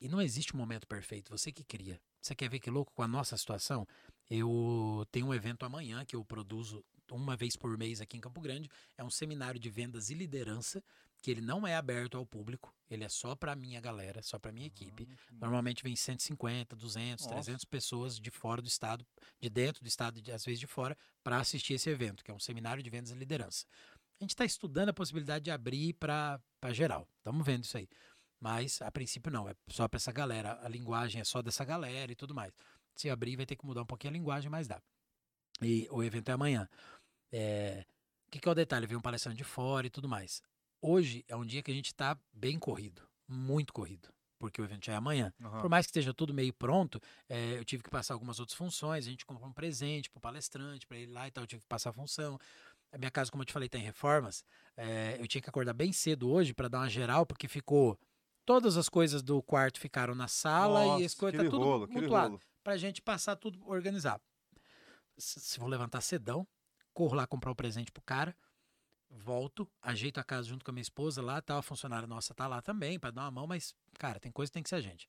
E 0.00 0.08
não 0.08 0.20
existe 0.20 0.54
um 0.54 0.58
momento 0.58 0.86
perfeito, 0.86 1.30
você 1.30 1.50
que 1.50 1.64
cria. 1.64 2.00
Você 2.20 2.34
quer 2.34 2.48
ver 2.48 2.60
que 2.60 2.70
louco 2.70 2.92
com 2.92 3.02
a 3.02 3.08
nossa 3.08 3.36
situação? 3.36 3.86
Eu 4.30 5.06
tenho 5.10 5.26
um 5.26 5.34
evento 5.34 5.64
amanhã 5.64 6.04
que 6.04 6.14
eu 6.14 6.24
produzo 6.24 6.84
uma 7.10 7.36
vez 7.36 7.56
por 7.56 7.76
mês 7.78 8.00
aqui 8.00 8.16
em 8.16 8.20
Campo 8.20 8.40
Grande. 8.40 8.68
É 8.96 9.02
um 9.02 9.10
seminário 9.10 9.58
de 9.58 9.70
vendas 9.70 10.10
e 10.10 10.14
liderança, 10.14 10.82
que 11.20 11.30
ele 11.30 11.40
não 11.40 11.66
é 11.66 11.74
aberto 11.74 12.16
ao 12.16 12.24
público, 12.24 12.72
ele 12.88 13.04
é 13.04 13.08
só 13.08 13.34
pra 13.34 13.56
minha 13.56 13.80
galera, 13.80 14.22
só 14.22 14.38
pra 14.38 14.52
minha 14.52 14.66
equipe. 14.66 15.08
Normalmente 15.32 15.82
vem 15.82 15.94
150, 15.96 16.76
200, 16.76 17.24
Nossa. 17.26 17.34
300 17.34 17.64
pessoas 17.64 18.18
de 18.18 18.30
fora 18.30 18.62
do 18.62 18.68
estado, 18.68 19.04
de 19.40 19.50
dentro 19.50 19.82
do 19.82 19.88
estado 19.88 20.20
e 20.24 20.30
às 20.30 20.44
vezes 20.44 20.60
de 20.60 20.66
fora, 20.66 20.96
para 21.22 21.38
assistir 21.38 21.74
esse 21.74 21.90
evento, 21.90 22.24
que 22.24 22.30
é 22.30 22.34
um 22.34 22.38
seminário 22.38 22.82
de 22.82 22.88
vendas 22.90 23.10
e 23.10 23.14
liderança. 23.14 23.66
A 24.20 24.24
gente 24.24 24.30
está 24.30 24.44
estudando 24.44 24.88
a 24.88 24.94
possibilidade 24.94 25.44
de 25.44 25.50
abrir 25.50 25.92
para 25.94 26.40
geral. 26.72 27.08
Estamos 27.18 27.44
vendo 27.44 27.64
isso 27.64 27.76
aí. 27.76 27.88
Mas, 28.40 28.80
a 28.82 28.90
princípio, 28.90 29.30
não. 29.32 29.48
É 29.48 29.54
só 29.68 29.86
para 29.88 29.96
essa 29.96 30.12
galera. 30.12 30.58
A 30.62 30.68
linguagem 30.68 31.20
é 31.20 31.24
só 31.24 31.42
dessa 31.42 31.64
galera 31.64 32.10
e 32.10 32.16
tudo 32.16 32.34
mais. 32.34 32.52
Se 32.94 33.10
abrir, 33.10 33.36
vai 33.36 33.46
ter 33.46 33.56
que 33.56 33.66
mudar 33.66 33.82
um 33.82 33.86
pouquinho 33.86 34.12
a 34.12 34.16
linguagem, 34.16 34.50
mas 34.50 34.66
dá. 34.66 34.80
E 35.60 35.88
o 35.90 36.02
evento 36.02 36.28
é 36.28 36.32
amanhã. 36.32 36.68
É, 37.32 37.84
O 38.26 38.30
que, 38.30 38.38
que 38.38 38.48
é 38.48 38.52
o 38.52 38.54
detalhe? 38.54 38.86
Vem 38.86 38.96
um 38.96 39.00
palestrante 39.00 39.36
de 39.36 39.44
fora 39.44 39.86
e 39.86 39.90
tudo 39.90 40.08
mais. 40.08 40.42
Hoje 40.80 41.24
é 41.28 41.34
um 41.34 41.44
dia 41.44 41.62
que 41.62 41.70
a 41.70 41.74
gente 41.74 41.86
está 41.86 42.18
bem 42.32 42.58
corrido. 42.58 43.02
Muito 43.26 43.72
corrido. 43.72 44.08
Porque 44.38 44.62
o 44.62 44.64
evento 44.64 44.86
já 44.86 44.92
é 44.92 44.96
amanhã. 44.96 45.32
Aham. 45.42 45.60
Por 45.60 45.68
mais 45.68 45.84
que 45.86 45.90
esteja 45.90 46.14
tudo 46.14 46.32
meio 46.32 46.52
pronto, 46.52 47.00
é, 47.28 47.58
eu 47.58 47.64
tive 47.64 47.82
que 47.82 47.90
passar 47.90 48.14
algumas 48.14 48.38
outras 48.38 48.56
funções. 48.56 49.06
A 49.06 49.10
gente 49.10 49.26
comprou 49.26 49.48
um 49.48 49.52
presente 49.52 50.08
pro 50.08 50.20
palestrante, 50.20 50.86
para 50.86 50.96
ele 50.96 51.12
lá 51.12 51.26
e 51.26 51.30
tal. 51.32 51.42
Eu 51.42 51.48
tive 51.48 51.62
que 51.62 51.68
passar 51.68 51.90
a 51.90 51.92
função. 51.92 52.38
A 52.92 52.98
minha 52.98 53.10
casa, 53.10 53.30
como 53.30 53.42
eu 53.42 53.46
te 53.46 53.52
falei, 53.52 53.68
tem 53.68 53.82
reformas. 53.82 54.44
É, 54.76 55.16
eu 55.20 55.26
tinha 55.26 55.42
que 55.42 55.50
acordar 55.50 55.74
bem 55.74 55.92
cedo 55.92 56.30
hoje 56.30 56.54
para 56.54 56.68
dar 56.68 56.78
uma 56.78 56.88
geral, 56.88 57.26
porque 57.26 57.48
ficou. 57.48 57.98
Todas 58.46 58.78
as 58.78 58.88
coisas 58.88 59.22
do 59.22 59.42
quarto 59.42 59.78
ficaram 59.78 60.14
na 60.14 60.26
sala 60.26 60.80
e 61.00 61.04
as 61.04 61.12
Nossa, 61.12 61.16
coisas 61.16 61.44
tá 61.44 61.50
tudo 61.50 61.62
rolo, 61.62 61.86
mutuado. 61.90 62.28
rolo. 62.28 62.40
Pra 62.64 62.78
gente 62.78 63.02
passar 63.02 63.36
tudo, 63.36 63.60
organizar. 63.68 64.18
Se 65.18 65.38
se 65.40 65.58
vou 65.58 65.68
levantar 65.68 66.00
cedão, 66.00 66.46
corro 66.94 67.14
lá 67.14 67.26
comprar 67.26 67.50
o 67.50 67.54
presente 67.54 67.92
pro 67.92 68.02
cara, 68.02 68.34
volto, 69.10 69.68
ajeito 69.82 70.18
a 70.18 70.24
casa 70.24 70.48
junto 70.48 70.64
com 70.64 70.70
a 70.70 70.74
minha 70.74 70.82
esposa 70.82 71.22
lá, 71.22 71.40
tal, 71.40 71.58
a 71.58 71.62
funcionária 71.62 72.06
nossa 72.06 72.34
tá 72.34 72.46
lá 72.46 72.60
também 72.60 72.98
para 72.98 73.10
dar 73.10 73.22
uma 73.22 73.30
mão, 73.30 73.46
mas, 73.46 73.74
cara, 73.98 74.20
tem 74.20 74.30
coisa 74.30 74.50
que 74.50 74.54
tem 74.54 74.62
que 74.62 74.68
ser 74.68 74.76
a 74.76 74.80
gente. 74.80 75.08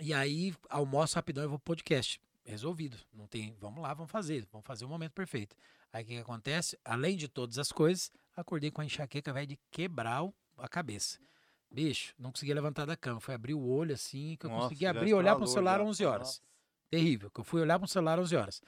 E 0.00 0.12
aí, 0.12 0.54
almoço 0.68 1.16
rapidão 1.16 1.44
e 1.44 1.46
vou 1.46 1.58
pro 1.58 1.74
podcast. 1.74 2.20
Resolvido. 2.44 2.96
Não 3.12 3.26
tem, 3.26 3.54
vamos 3.60 3.82
lá, 3.82 3.94
vamos 3.94 4.10
fazer, 4.10 4.46
vamos 4.50 4.66
fazer 4.66 4.84
o 4.84 4.88
momento 4.88 5.12
perfeito. 5.12 5.54
Aí 5.92 6.02
o 6.02 6.06
que, 6.06 6.14
que 6.14 6.20
acontece? 6.20 6.78
Além 6.84 7.16
de 7.16 7.28
todas 7.28 7.58
as 7.58 7.70
coisas, 7.70 8.10
acordei 8.36 8.70
com 8.70 8.80
a 8.80 8.84
enxaqueca, 8.84 9.32
velho, 9.32 9.46
de 9.46 9.60
quebrar 9.70 10.22
a 10.58 10.68
cabeça. 10.68 11.18
Bicho, 11.70 12.14
não 12.18 12.32
conseguia 12.32 12.54
levantar 12.54 12.84
da 12.84 12.96
cama. 12.96 13.20
Foi 13.20 13.34
abrir 13.34 13.54
o 13.54 13.62
olho 13.62 13.94
assim, 13.94 14.36
que 14.38 14.46
eu 14.46 14.50
Nossa, 14.50 14.68
consegui 14.68 14.86
abrir 14.86 15.10
e 15.10 15.14
olhar 15.14 15.36
pro 15.36 15.46
celular 15.46 15.78
já. 15.78 15.84
11 15.84 16.04
horas. 16.04 16.42
Terrível, 16.90 17.30
que 17.30 17.40
eu 17.40 17.44
fui 17.44 17.60
olhar 17.60 17.78
pro 17.78 17.88
celular 17.88 18.18
11 18.18 18.36
horas. 18.36 18.62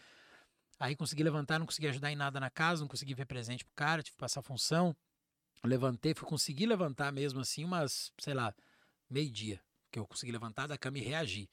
Aí 0.78 0.96
consegui 0.96 1.22
levantar, 1.22 1.58
não 1.58 1.66
consegui 1.66 1.88
ajudar 1.88 2.10
em 2.10 2.16
nada 2.16 2.40
na 2.40 2.50
casa, 2.50 2.80
não 2.80 2.88
consegui 2.88 3.14
ver 3.14 3.26
presente 3.26 3.64
pro 3.64 3.74
cara, 3.74 4.02
tive 4.02 4.14
que 4.14 4.20
passar 4.20 4.42
função. 4.42 4.96
Levantei, 5.64 6.14
fui 6.14 6.28
conseguir 6.28 6.66
levantar 6.66 7.12
mesmo 7.12 7.40
assim 7.40 7.64
umas, 7.64 8.12
sei 8.18 8.34
lá, 8.34 8.54
meio-dia, 9.08 9.60
que 9.90 9.98
eu 9.98 10.06
consegui 10.06 10.32
levantar 10.32 10.66
da 10.66 10.76
cama 10.76 10.98
e 10.98 11.02
reagir. 11.02 11.48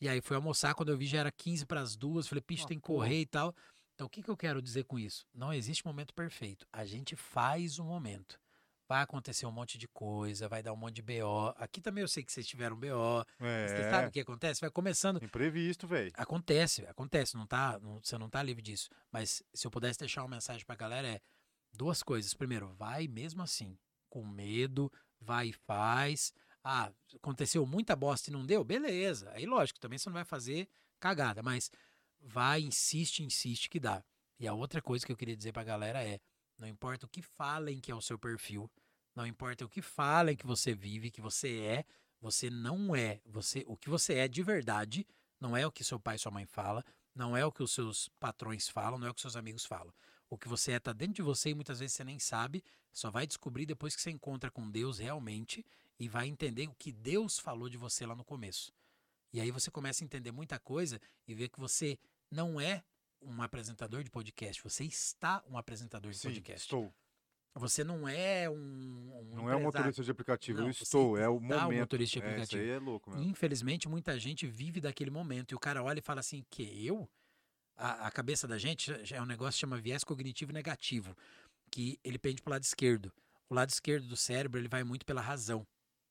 E 0.00 0.08
aí 0.08 0.20
fui 0.20 0.36
almoçar, 0.36 0.74
quando 0.74 0.90
eu 0.90 0.98
vi 0.98 1.06
já 1.06 1.18
era 1.18 1.30
15 1.30 1.66
para 1.66 1.80
as 1.80 1.96
duas, 1.96 2.26
falei, 2.26 2.42
picho, 2.42 2.66
tem 2.66 2.78
que 2.78 2.86
correr 2.86 3.20
e 3.20 3.26
tal. 3.26 3.54
Então 3.94 4.06
o 4.06 4.10
que, 4.10 4.22
que 4.22 4.28
eu 4.28 4.36
quero 4.36 4.62
dizer 4.62 4.84
com 4.84 4.98
isso? 4.98 5.26
Não 5.34 5.52
existe 5.52 5.84
momento 5.84 6.14
perfeito. 6.14 6.66
A 6.72 6.84
gente 6.84 7.16
faz 7.16 7.78
o 7.78 7.84
momento. 7.84 8.40
Vai 8.88 9.02
acontecer 9.02 9.44
um 9.46 9.52
monte 9.52 9.76
de 9.76 9.86
coisa, 9.86 10.48
vai 10.48 10.62
dar 10.62 10.72
um 10.72 10.76
monte 10.76 10.94
de 10.96 11.02
BO. 11.02 11.52
Aqui 11.56 11.80
também 11.80 12.02
eu 12.02 12.08
sei 12.08 12.24
que 12.24 12.32
vocês 12.32 12.46
tiveram 12.46 12.74
BO. 12.76 13.24
É. 13.40 13.68
Você 13.68 13.90
sabe 13.90 14.08
o 14.08 14.10
que 14.10 14.20
acontece? 14.20 14.60
Vai 14.60 14.70
começando. 14.70 15.22
Imprevisto, 15.22 15.86
velho. 15.86 16.10
Acontece, 16.14 16.86
acontece, 16.86 17.36
não 17.36 17.46
tá, 17.46 17.78
não- 17.80 18.00
você 18.02 18.16
não 18.16 18.30
tá 18.30 18.42
livre 18.42 18.62
disso. 18.62 18.88
Mas 19.12 19.42
se 19.52 19.66
eu 19.66 19.70
pudesse 19.70 19.98
deixar 19.98 20.22
uma 20.22 20.36
mensagem 20.36 20.64
pra 20.64 20.74
galera 20.74 21.06
é 21.06 21.20
duas 21.72 22.02
coisas. 22.02 22.32
Primeiro, 22.32 22.68
vai 22.74 23.06
mesmo 23.06 23.42
assim, 23.42 23.78
com 24.08 24.24
medo, 24.26 24.90
vai 25.20 25.48
e 25.48 25.52
faz. 25.52 26.32
Ah, 26.64 26.90
aconteceu 27.14 27.64
muita 27.66 27.94
bosta 27.94 28.30
e 28.30 28.32
não 28.32 28.44
deu? 28.44 28.64
Beleza. 28.64 29.30
Aí 29.32 29.44
lógico, 29.46 29.78
também 29.78 29.98
você 29.98 30.08
não 30.08 30.14
vai 30.14 30.24
fazer 30.24 30.66
cagada, 30.98 31.42
mas 31.42 31.70
vai, 32.20 32.62
insiste, 32.62 33.22
insiste 33.22 33.68
que 33.68 33.78
dá. 33.78 34.02
E 34.40 34.46
a 34.48 34.54
outra 34.54 34.80
coisa 34.80 35.04
que 35.04 35.12
eu 35.12 35.16
queria 35.16 35.36
dizer 35.36 35.52
pra 35.52 35.62
galera 35.64 36.02
é, 36.02 36.18
não 36.58 36.66
importa 36.66 37.06
o 37.06 37.08
que 37.08 37.22
falem 37.22 37.80
que 37.80 37.90
é 37.90 37.94
o 37.94 38.00
seu 38.00 38.18
perfil, 38.18 38.70
não 39.14 39.26
importa 39.26 39.64
o 39.64 39.68
que 39.68 39.80
falem 39.80 40.36
que 40.36 40.46
você 40.46 40.74
vive, 40.74 41.10
que 41.10 41.20
você 41.20 41.60
é, 41.60 41.84
você 42.20 42.50
não 42.50 42.94
é. 42.94 43.20
Você, 43.26 43.64
o 43.66 43.76
que 43.76 43.88
você 43.88 44.14
é 44.14 44.28
de 44.28 44.42
verdade 44.42 45.06
não 45.40 45.56
é 45.56 45.66
o 45.66 45.72
que 45.72 45.84
seu 45.84 45.98
pai 46.00 46.16
e 46.16 46.18
sua 46.18 46.32
mãe 46.32 46.46
fala, 46.46 46.84
não 47.14 47.36
é 47.36 47.44
o 47.44 47.52
que 47.52 47.62
os 47.62 47.72
seus 47.72 48.08
patrões 48.20 48.68
falam, 48.68 48.98
não 48.98 49.06
é 49.06 49.10
o 49.10 49.14
que 49.14 49.20
seus 49.20 49.36
amigos 49.36 49.64
falam. 49.64 49.92
O 50.30 50.36
que 50.36 50.48
você 50.48 50.72
é 50.72 50.78
tá 50.78 50.92
dentro 50.92 51.14
de 51.14 51.22
você 51.22 51.50
e 51.50 51.54
muitas 51.54 51.78
vezes 51.78 51.96
você 51.96 52.04
nem 52.04 52.18
sabe, 52.18 52.62
só 52.92 53.10
vai 53.10 53.26
descobrir 53.26 53.66
depois 53.66 53.96
que 53.96 54.02
você 54.02 54.10
encontra 54.10 54.50
com 54.50 54.70
Deus 54.70 54.98
realmente 54.98 55.64
e 55.98 56.08
vai 56.08 56.28
entender 56.28 56.68
o 56.68 56.74
que 56.74 56.92
Deus 56.92 57.38
falou 57.38 57.68
de 57.68 57.76
você 57.76 58.04
lá 58.04 58.14
no 58.14 58.24
começo. 58.24 58.72
E 59.32 59.40
aí 59.40 59.50
você 59.50 59.70
começa 59.70 60.02
a 60.02 60.06
entender 60.06 60.32
muita 60.32 60.58
coisa 60.58 61.00
e 61.26 61.34
ver 61.34 61.48
que 61.48 61.58
você 61.58 61.98
não 62.30 62.60
é 62.60 62.84
um 63.22 63.42
apresentador 63.42 64.02
de 64.02 64.10
podcast, 64.10 64.62
você 64.62 64.84
está 64.84 65.42
um 65.48 65.56
apresentador 65.58 66.10
de 66.12 66.18
Sim, 66.18 66.28
podcast. 66.28 66.62
estou. 66.66 66.92
Você 67.54 67.82
não 67.82 68.08
é 68.08 68.48
um, 68.48 68.54
um 68.54 69.34
Não 69.34 69.50
é 69.50 69.56
um 69.56 69.62
motorista 69.62 70.02
de 70.04 70.10
aplicativo, 70.10 70.58
Não, 70.60 70.66
eu 70.66 70.70
estou. 70.70 71.16
É 71.18 71.28
o 71.28 71.38
está 71.38 71.56
um 71.58 71.62
momento. 71.62 71.80
motorista 71.80 72.20
de 72.20 72.24
É, 72.24 72.28
isso 72.28 72.34
aplicativo. 72.42 72.62
aí 72.62 72.70
é 72.70 72.78
louco, 72.78 73.10
mesmo. 73.10 73.24
infelizmente, 73.26 73.88
muita 73.88 74.18
gente 74.18 74.46
vive 74.46 74.80
daquele 74.80 75.10
momento. 75.10 75.52
E 75.52 75.54
o 75.56 75.58
cara 75.58 75.82
olha 75.82 75.98
e 75.98 76.02
fala 76.02 76.20
assim: 76.20 76.44
que 76.50 76.62
eu? 76.86 77.08
A, 77.76 78.06
a 78.06 78.10
cabeça 78.10 78.46
da 78.46 78.58
gente 78.58 78.92
é 79.12 79.20
um 79.20 79.26
negócio 79.26 79.54
que 79.54 79.60
chama 79.60 79.76
viés 79.80 80.04
cognitivo 80.04 80.52
negativo, 80.52 81.16
que 81.70 81.98
ele 82.04 82.18
pende 82.18 82.42
pro 82.42 82.50
lado 82.52 82.62
esquerdo. 82.62 83.12
O 83.48 83.54
lado 83.54 83.70
esquerdo 83.70 84.06
do 84.06 84.16
cérebro 84.16 84.60
ele 84.60 84.68
vai 84.68 84.84
muito 84.84 85.04
pela 85.06 85.20
razão. 85.20 85.66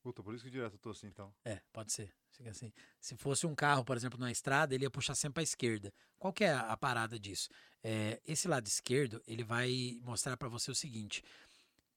Puta, 0.08 0.24
por 0.24 0.34
isso 0.34 0.46
que 0.46 0.50
direto 0.50 0.72
eu 0.76 0.80
tô 0.80 0.92
assim, 0.92 1.08
então. 1.08 1.36
É, 1.44 1.62
pode 1.74 1.92
ser. 1.92 2.16
Fica 2.32 2.50
assim. 2.50 2.72
Se 2.98 3.18
fosse 3.18 3.46
um 3.46 3.54
carro, 3.54 3.84
por 3.84 3.98
exemplo, 3.98 4.18
na 4.18 4.32
estrada, 4.32 4.74
ele 4.74 4.86
ia 4.86 4.90
puxar 4.90 5.16
sempre 5.16 5.34
para 5.34 5.44
esquerda. 5.44 5.94
Qual 6.18 6.32
que 6.32 6.46
é 6.46 6.54
a 6.54 6.78
parada 6.78 7.20
disso? 7.20 7.50
É, 7.84 8.22
esse 8.26 8.48
lado 8.48 8.66
esquerdo, 8.68 9.22
ele 9.28 9.44
vai 9.44 10.00
mostrar 10.02 10.38
para 10.38 10.48
você 10.48 10.72
o 10.72 10.76
seguinte. 10.76 11.22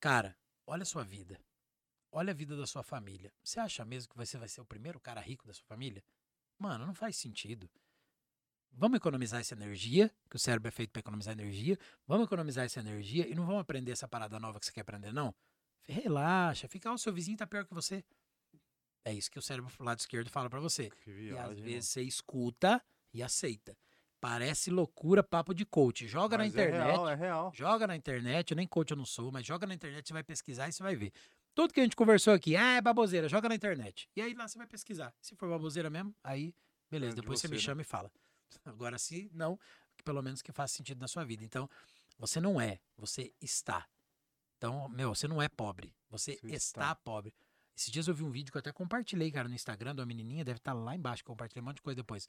Cara, 0.00 0.36
olha 0.66 0.82
a 0.82 0.84
sua 0.84 1.04
vida. 1.04 1.40
Olha 2.10 2.32
a 2.32 2.34
vida 2.34 2.56
da 2.56 2.66
sua 2.66 2.82
família. 2.82 3.32
Você 3.44 3.60
acha 3.60 3.84
mesmo 3.84 4.10
que 4.10 4.16
você 4.16 4.36
vai 4.36 4.48
ser 4.48 4.60
o 4.60 4.66
primeiro 4.66 4.98
cara 4.98 5.20
rico 5.20 5.46
da 5.46 5.54
sua 5.54 5.66
família? 5.66 6.02
Mano, 6.58 6.84
não 6.84 6.94
faz 6.94 7.16
sentido. 7.16 7.70
Vamos 8.72 8.96
economizar 8.96 9.40
essa 9.40 9.54
energia, 9.54 10.10
que 10.28 10.34
o 10.34 10.38
cérebro 10.40 10.66
é 10.66 10.72
feito 10.72 10.90
para 10.90 10.98
economizar 10.98 11.32
energia. 11.32 11.78
Vamos 12.08 12.26
economizar 12.26 12.64
essa 12.64 12.80
energia 12.80 13.28
e 13.28 13.36
não 13.36 13.46
vamos 13.46 13.60
aprender 13.60 13.92
essa 13.92 14.08
parada 14.08 14.40
nova 14.40 14.58
que 14.58 14.66
você 14.66 14.72
quer 14.72 14.80
aprender, 14.80 15.12
não. 15.12 15.32
Relaxa, 15.90 16.68
fica, 16.68 16.90
ó, 16.90 16.94
o 16.94 16.98
seu 16.98 17.12
vizinho 17.12 17.36
tá 17.36 17.46
pior 17.46 17.64
que 17.64 17.74
você. 17.74 18.04
É 19.04 19.12
isso 19.12 19.30
que 19.30 19.38
o 19.38 19.42
cérebro 19.42 19.72
do 19.76 19.84
lado 19.84 19.98
esquerdo 19.98 20.28
fala 20.30 20.48
pra 20.50 20.60
você. 20.60 20.90
Que 21.04 21.10
E 21.10 21.30
às 21.30 21.48
viagem. 21.48 21.62
vezes 21.64 21.88
você 21.90 22.02
escuta 22.02 22.82
e 23.12 23.22
aceita. 23.22 23.76
Parece 24.20 24.70
loucura, 24.70 25.22
papo 25.22 25.54
de 25.54 25.64
coach. 25.64 26.06
Joga 26.06 26.36
na 26.36 26.44
Mas 26.44 26.52
internet. 26.52 26.82
É 26.82 26.90
real, 26.92 27.08
é 27.08 27.14
real. 27.14 27.52
Joga 27.54 27.86
na 27.86 27.96
internet, 27.96 28.50
eu 28.50 28.56
nem 28.56 28.66
coach 28.66 28.90
eu 28.90 28.96
não 28.96 29.06
sou, 29.06 29.32
mas 29.32 29.46
joga 29.46 29.66
na 29.66 29.74
internet, 29.74 30.06
você 30.06 30.12
vai 30.12 30.22
pesquisar 30.22 30.68
e 30.68 30.72
você 30.72 30.82
vai 30.82 30.94
ver. 30.94 31.12
Tudo 31.54 31.72
que 31.72 31.80
a 31.80 31.82
gente 31.82 31.96
conversou 31.96 32.34
aqui, 32.34 32.54
ah, 32.54 32.76
é 32.76 32.80
baboseira, 32.82 33.28
joga 33.28 33.48
na 33.48 33.54
internet. 33.54 34.08
E 34.14 34.20
aí 34.20 34.34
lá 34.34 34.46
você 34.46 34.58
vai 34.58 34.66
pesquisar. 34.66 35.12
Se 35.20 35.34
for 35.34 35.48
baboseira 35.48 35.88
mesmo, 35.88 36.14
aí 36.22 36.54
beleza, 36.90 37.12
É 37.12 37.14
de 37.14 37.20
depois 37.22 37.40
você, 37.40 37.48
você, 37.48 37.52
me 37.52 37.56
né? 37.56 37.62
chama 37.62 37.80
e 37.80 37.84
fala. 37.84 38.12
Agora 38.66 38.98
se 38.98 39.30
não, 39.32 39.58
pelo 40.04 40.20
menos 40.22 40.42
que 40.42 40.52
faça 40.52 40.76
sentido 40.76 41.00
na 41.00 41.08
sua 41.08 41.24
vida. 41.24 41.42
Então, 41.42 41.68
você 42.18 42.38
não 42.40 42.60
é, 42.60 42.78
você 42.98 43.32
está. 43.40 43.88
Então, 44.60 44.90
meu, 44.90 45.14
você 45.14 45.26
não 45.26 45.40
é 45.40 45.48
pobre, 45.48 45.90
você 46.10 46.32
Você 46.42 46.48
está. 46.48 46.82
está. 46.82 46.94
pobre. 46.94 47.32
Esses 47.74 47.90
dias 47.90 48.06
eu 48.06 48.14
vi 48.14 48.22
um 48.22 48.30
vídeo 48.30 48.52
que 48.52 48.58
eu 48.58 48.60
até 48.60 48.70
compartilhei, 48.70 49.30
cara, 49.32 49.48
no 49.48 49.54
Instagram 49.54 49.94
de 49.94 50.02
uma 50.02 50.06
menininha, 50.06 50.44
deve 50.44 50.58
estar 50.58 50.74
lá 50.74 50.94
embaixo, 50.94 51.24
compartilhei 51.24 51.62
um 51.62 51.64
monte 51.64 51.76
de 51.76 51.82
coisa 51.82 51.96
depois. 51.96 52.28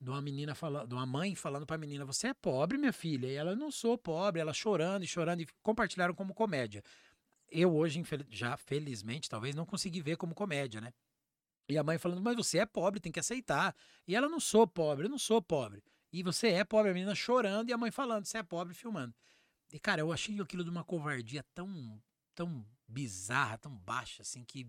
De 0.00 0.10
uma 0.10 0.20
menina 0.20 0.52
falando, 0.52 0.88
de 0.88 0.94
uma 0.94 1.06
mãe 1.06 1.36
falando 1.36 1.64
pra 1.64 1.78
menina, 1.78 2.04
você 2.04 2.28
é 2.28 2.34
pobre, 2.34 2.76
minha 2.76 2.92
filha? 2.92 3.28
E 3.28 3.34
ela, 3.34 3.54
não 3.54 3.70
sou 3.70 3.96
pobre, 3.96 4.40
ela 4.40 4.52
chorando 4.52 5.04
e 5.04 5.06
chorando, 5.06 5.42
e 5.42 5.48
compartilharam 5.62 6.12
como 6.12 6.34
comédia. 6.34 6.82
Eu 7.48 7.72
hoje, 7.72 8.02
já 8.28 8.56
felizmente, 8.56 9.28
talvez 9.28 9.54
não 9.54 9.64
consegui 9.64 10.02
ver 10.02 10.16
como 10.16 10.34
comédia, 10.34 10.80
né? 10.80 10.92
E 11.68 11.78
a 11.78 11.84
mãe 11.84 11.98
falando, 11.98 12.20
mas 12.20 12.34
você 12.34 12.58
é 12.58 12.66
pobre, 12.66 12.98
tem 12.98 13.12
que 13.12 13.20
aceitar. 13.20 13.76
E 14.08 14.16
ela, 14.16 14.28
não 14.28 14.40
sou 14.40 14.66
pobre, 14.66 15.06
eu 15.06 15.10
não 15.10 15.18
sou 15.18 15.40
pobre. 15.40 15.84
E 16.12 16.20
você 16.24 16.48
é 16.48 16.64
pobre, 16.64 16.90
a 16.90 16.94
menina 16.94 17.14
chorando 17.14 17.68
e 17.68 17.72
a 17.72 17.78
mãe 17.78 17.92
falando, 17.92 18.24
você 18.24 18.38
é 18.38 18.42
pobre, 18.42 18.74
filmando. 18.74 19.14
E, 19.72 19.78
cara, 19.78 20.00
eu 20.00 20.12
achei 20.12 20.40
aquilo 20.40 20.64
de 20.64 20.70
uma 20.70 20.82
covardia 20.84 21.44
tão, 21.54 22.00
tão 22.34 22.64
bizarra, 22.88 23.58
tão 23.58 23.72
baixa, 23.76 24.22
assim, 24.22 24.44
que. 24.44 24.66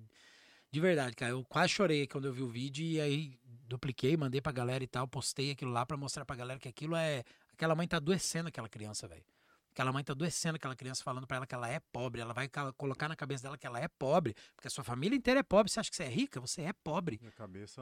De 0.72 0.80
verdade, 0.80 1.16
cara, 1.16 1.32
eu 1.34 1.44
quase 1.44 1.74
chorei 1.74 2.08
quando 2.08 2.26
eu 2.26 2.34
vi 2.34 2.42
o 2.42 2.48
vídeo 2.48 2.86
e 2.86 3.02
aí 3.02 3.38
dupliquei, 3.68 4.16
mandei 4.16 4.40
pra 4.40 4.54
galera 4.54 4.82
e 4.82 4.88
tal, 4.88 5.06
postei 5.06 5.52
aquilo 5.52 5.70
lá 5.72 5.86
pra 5.86 5.98
mostrar 5.98 6.24
pra 6.24 6.36
galera 6.36 6.60
que 6.60 6.70
aquilo 6.70 6.96
é. 6.96 7.24
Aquela 7.52 7.76
mãe 7.76 7.86
tá 7.88 7.98
adoecendo 7.98 8.48
aquela 8.48 8.70
criança, 8.70 9.06
velho. 9.08 9.26
Aquela 9.72 9.92
mãe 9.92 10.04
tá 10.04 10.14
adoecendo 10.14 10.56
aquela 10.56 10.76
criança, 10.76 11.04
falando 11.04 11.28
pra 11.28 11.38
ela 11.38 11.48
que 11.48 11.56
ela 11.56 11.68
é 11.70 11.80
pobre. 11.80 12.22
Ela 12.22 12.34
vai 12.34 12.48
ca- 12.48 12.72
colocar 12.74 13.08
na 13.10 13.16
cabeça 13.16 13.44
dela 13.44 13.58
que 13.58 13.66
ela 13.68 13.80
é 13.80 13.88
pobre, 13.88 14.34
porque 14.56 14.68
a 14.68 14.72
sua 14.72 14.84
família 14.84 15.16
inteira 15.16 15.40
é 15.42 15.44
pobre. 15.44 15.72
Você 15.72 15.80
acha 15.80 15.90
que 15.90 15.96
você 15.96 16.04
é 16.04 16.10
rica? 16.10 16.40
Você 16.40 16.62
é 16.62 16.74
pobre. 16.74 17.18
Minha 17.22 17.32
cabeça. 17.34 17.82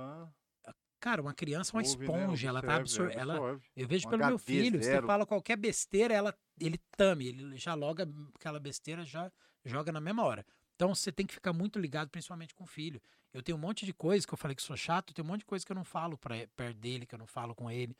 Cara, 0.99 1.21
uma 1.21 1.33
criança 1.33 1.71
é 1.71 1.77
uma 1.77 1.83
ouve, 1.87 2.07
né? 2.07 2.19
esponja, 2.23 2.47
ela 2.49 2.61
tá 2.61 2.75
Absorve, 2.75 3.13
absorvendo. 3.13 3.19
Ela, 3.21 3.33
absorve. 3.35 3.65
eu 3.75 3.87
vejo 3.87 4.07
Um 4.07 4.09
pelo 4.11 4.25
meu 4.25 4.35
HD 4.35 4.43
filho, 4.43 4.77
você 4.83 4.91
zero. 4.91 5.07
fala 5.07 5.25
qualquer 5.25 5.55
besteira, 5.57 6.13
ela, 6.13 6.37
ele 6.59 6.77
tame, 6.97 7.27
ele 7.27 7.57
já 7.57 7.73
loga 7.73 8.07
aquela 8.35 8.59
besteira, 8.59 9.05
já 9.05 9.31
joga 9.63 9.91
na 9.91 10.01
mesma 10.01 10.23
hora. 10.23 10.45
Então 10.75 10.93
você 10.93 11.11
tem 11.11 11.25
que 11.25 11.33
ficar 11.33 11.53
muito 11.53 11.79
ligado, 11.79 12.09
principalmente 12.09 12.53
com 12.53 12.63
o 12.63 12.67
filho. 12.67 13.01
Eu 13.33 13.41
tenho 13.43 13.57
um 13.57 13.61
monte 13.61 13.85
de 13.85 13.93
coisa 13.93 14.25
que 14.25 14.33
eu 14.33 14.37
falei 14.37 14.55
que 14.55 14.61
sou 14.61 14.75
chato, 14.77 15.13
tem 15.13 15.23
um 15.23 15.27
monte 15.27 15.39
de 15.41 15.45
coisa 15.45 15.65
que 15.65 15.71
eu 15.71 15.75
não 15.75 15.83
falo 15.83 16.17
pra, 16.17 16.35
perto 16.55 16.77
dele, 16.77 17.05
que 17.05 17.13
eu 17.15 17.19
não 17.19 17.27
falo 17.27 17.53
com 17.55 17.69
ele. 17.69 17.95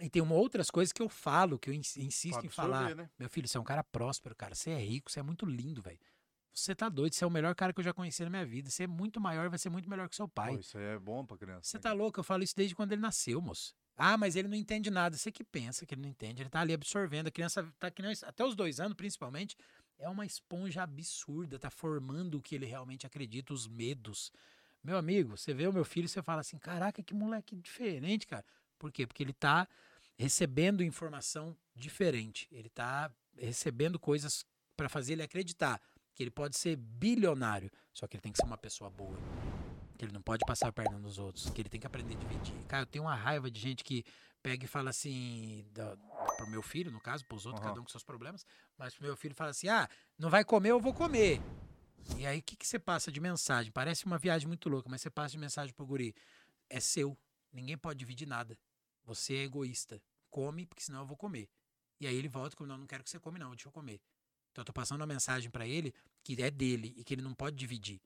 E 0.00 0.08
tem 0.08 0.22
uma 0.22 0.34
outras 0.34 0.70
coisas 0.70 0.92
que 0.92 1.02
eu 1.02 1.08
falo, 1.08 1.58
que 1.58 1.68
eu 1.68 1.74
ins- 1.74 1.96
insisto 1.96 2.44
em 2.44 2.48
falar. 2.48 2.94
né? 2.94 3.10
Meu 3.18 3.28
filho, 3.28 3.46
você 3.46 3.58
é 3.58 3.60
um 3.60 3.64
cara 3.64 3.84
próspero, 3.84 4.34
cara. 4.34 4.54
Você 4.54 4.70
é 4.70 4.78
rico, 4.78 5.10
você 5.10 5.20
é 5.20 5.22
muito 5.22 5.44
lindo, 5.44 5.82
velho. 5.82 5.98
Você 6.52 6.74
tá 6.74 6.88
doido, 6.88 7.14
você 7.14 7.24
é 7.24 7.26
o 7.26 7.30
melhor 7.30 7.54
cara 7.54 7.72
que 7.72 7.80
eu 7.80 7.84
já 7.84 7.92
conheci 7.92 8.22
na 8.24 8.30
minha 8.30 8.44
vida. 8.44 8.70
Você 8.70 8.84
é 8.84 8.86
muito 8.86 9.20
maior, 9.20 9.48
vai 9.48 9.58
ser 9.58 9.70
muito 9.70 9.88
melhor 9.88 10.08
que 10.08 10.16
seu 10.16 10.28
pai. 10.28 10.54
Pô, 10.54 10.60
isso 10.60 10.76
aí 10.76 10.84
é 10.84 10.98
bom 10.98 11.24
pra 11.24 11.36
criança. 11.36 11.62
Você 11.62 11.76
né, 11.76 11.82
tá 11.82 11.92
louco? 11.92 12.18
Eu 12.20 12.24
falo 12.24 12.42
isso 12.42 12.54
desde 12.56 12.74
quando 12.74 12.92
ele 12.92 13.00
nasceu, 13.00 13.40
moço. 13.40 13.74
Ah, 13.96 14.16
mas 14.16 14.34
ele 14.34 14.48
não 14.48 14.56
entende 14.56 14.90
nada. 14.90 15.16
Você 15.16 15.30
que 15.30 15.44
pensa 15.44 15.86
que 15.86 15.94
ele 15.94 16.02
não 16.02 16.08
entende. 16.08 16.42
Ele 16.42 16.50
tá 16.50 16.60
ali 16.60 16.72
absorvendo. 16.72 17.28
A 17.28 17.30
criança 17.30 17.66
tá 17.78 17.90
que 17.90 18.02
nem, 18.02 18.12
até 18.22 18.44
os 18.44 18.54
dois 18.54 18.80
anos, 18.80 18.96
principalmente, 18.96 19.56
é 19.98 20.08
uma 20.08 20.26
esponja 20.26 20.82
absurda. 20.82 21.58
Tá 21.58 21.70
formando 21.70 22.38
o 22.38 22.42
que 22.42 22.54
ele 22.54 22.66
realmente 22.66 23.06
acredita, 23.06 23.52
os 23.52 23.68
medos. 23.68 24.32
Meu 24.82 24.96
amigo, 24.96 25.36
você 25.36 25.52
vê 25.52 25.66
o 25.66 25.72
meu 25.72 25.84
filho 25.84 26.06
e 26.06 26.08
você 26.08 26.22
fala 26.22 26.40
assim: 26.40 26.58
caraca, 26.58 27.02
que 27.02 27.14
moleque 27.14 27.54
diferente, 27.54 28.26
cara. 28.26 28.44
Por 28.78 28.90
quê? 28.90 29.06
Porque 29.06 29.22
ele 29.22 29.34
tá 29.34 29.68
recebendo 30.16 30.82
informação 30.82 31.56
diferente. 31.74 32.48
Ele 32.50 32.68
tá 32.68 33.12
recebendo 33.36 33.98
coisas 33.98 34.44
para 34.76 34.88
fazer 34.88 35.12
ele 35.12 35.22
acreditar 35.22 35.80
que 36.20 36.24
ele 36.24 36.30
pode 36.30 36.58
ser 36.58 36.76
bilionário, 36.76 37.70
só 37.94 38.06
que 38.06 38.14
ele 38.14 38.20
tem 38.20 38.30
que 38.30 38.36
ser 38.36 38.44
uma 38.44 38.58
pessoa 38.58 38.90
boa. 38.90 39.16
Que 39.96 40.04
ele 40.04 40.12
não 40.12 40.20
pode 40.20 40.44
passar 40.46 40.68
a 40.68 40.72
perna 40.72 40.98
nos 40.98 41.18
outros, 41.18 41.48
que 41.48 41.62
ele 41.62 41.70
tem 41.70 41.80
que 41.80 41.86
aprender 41.86 42.14
a 42.14 42.18
dividir. 42.18 42.54
Cara, 42.68 42.82
eu 42.82 42.86
tenho 42.86 43.04
uma 43.04 43.14
raiva 43.14 43.50
de 43.50 43.58
gente 43.58 43.82
que 43.82 44.04
pega 44.42 44.62
e 44.62 44.68
fala 44.68 44.90
assim, 44.90 45.64
da, 45.72 45.96
pro 46.36 46.46
meu 46.46 46.60
filho, 46.60 46.90
no 46.90 47.00
caso, 47.00 47.24
pros 47.24 47.46
outros, 47.46 47.62
Aham. 47.62 47.70
cada 47.70 47.80
um 47.80 47.84
com 47.84 47.88
seus 47.88 48.04
problemas, 48.04 48.44
mas 48.76 48.94
pro 48.94 49.06
meu 49.06 49.16
filho 49.16 49.34
fala 49.34 49.48
assim: 49.48 49.68
ah, 49.68 49.88
não 50.18 50.28
vai 50.28 50.44
comer, 50.44 50.72
eu 50.72 50.78
vou 50.78 50.92
comer. 50.92 51.40
E 52.18 52.26
aí, 52.26 52.40
o 52.40 52.42
que, 52.42 52.54
que 52.54 52.66
você 52.66 52.78
passa 52.78 53.10
de 53.10 53.18
mensagem? 53.18 53.72
Parece 53.72 54.04
uma 54.04 54.18
viagem 54.18 54.46
muito 54.46 54.68
louca, 54.68 54.90
mas 54.90 55.00
você 55.00 55.08
passa 55.08 55.32
de 55.32 55.38
mensagem 55.38 55.72
pro 55.72 55.86
guri. 55.86 56.14
É 56.68 56.80
seu. 56.80 57.16
Ninguém 57.50 57.78
pode 57.78 57.98
dividir 57.98 58.28
nada. 58.28 58.58
Você 59.04 59.36
é 59.36 59.42
egoísta. 59.44 60.02
Come, 60.28 60.66
porque 60.66 60.82
senão 60.82 61.00
eu 61.00 61.06
vou 61.06 61.16
comer. 61.16 61.48
E 61.98 62.06
aí 62.06 62.14
ele 62.14 62.28
volta 62.28 62.54
como, 62.54 62.68
não, 62.68 62.76
não 62.76 62.86
quero 62.86 63.02
que 63.02 63.08
você 63.08 63.18
come 63.18 63.38
não, 63.38 63.52
deixa 63.52 63.68
eu 63.68 63.72
comer. 63.72 64.02
Então 64.50 64.62
eu 64.62 64.66
tô 64.66 64.72
passando 64.72 65.00
uma 65.00 65.06
mensagem 65.06 65.50
pra 65.50 65.66
ele 65.66 65.94
que 66.22 66.40
é 66.42 66.50
dele 66.50 66.92
e 66.96 67.04
que 67.04 67.14
ele 67.14 67.22
não 67.22 67.34
pode 67.34 67.56
dividir. 67.56 68.00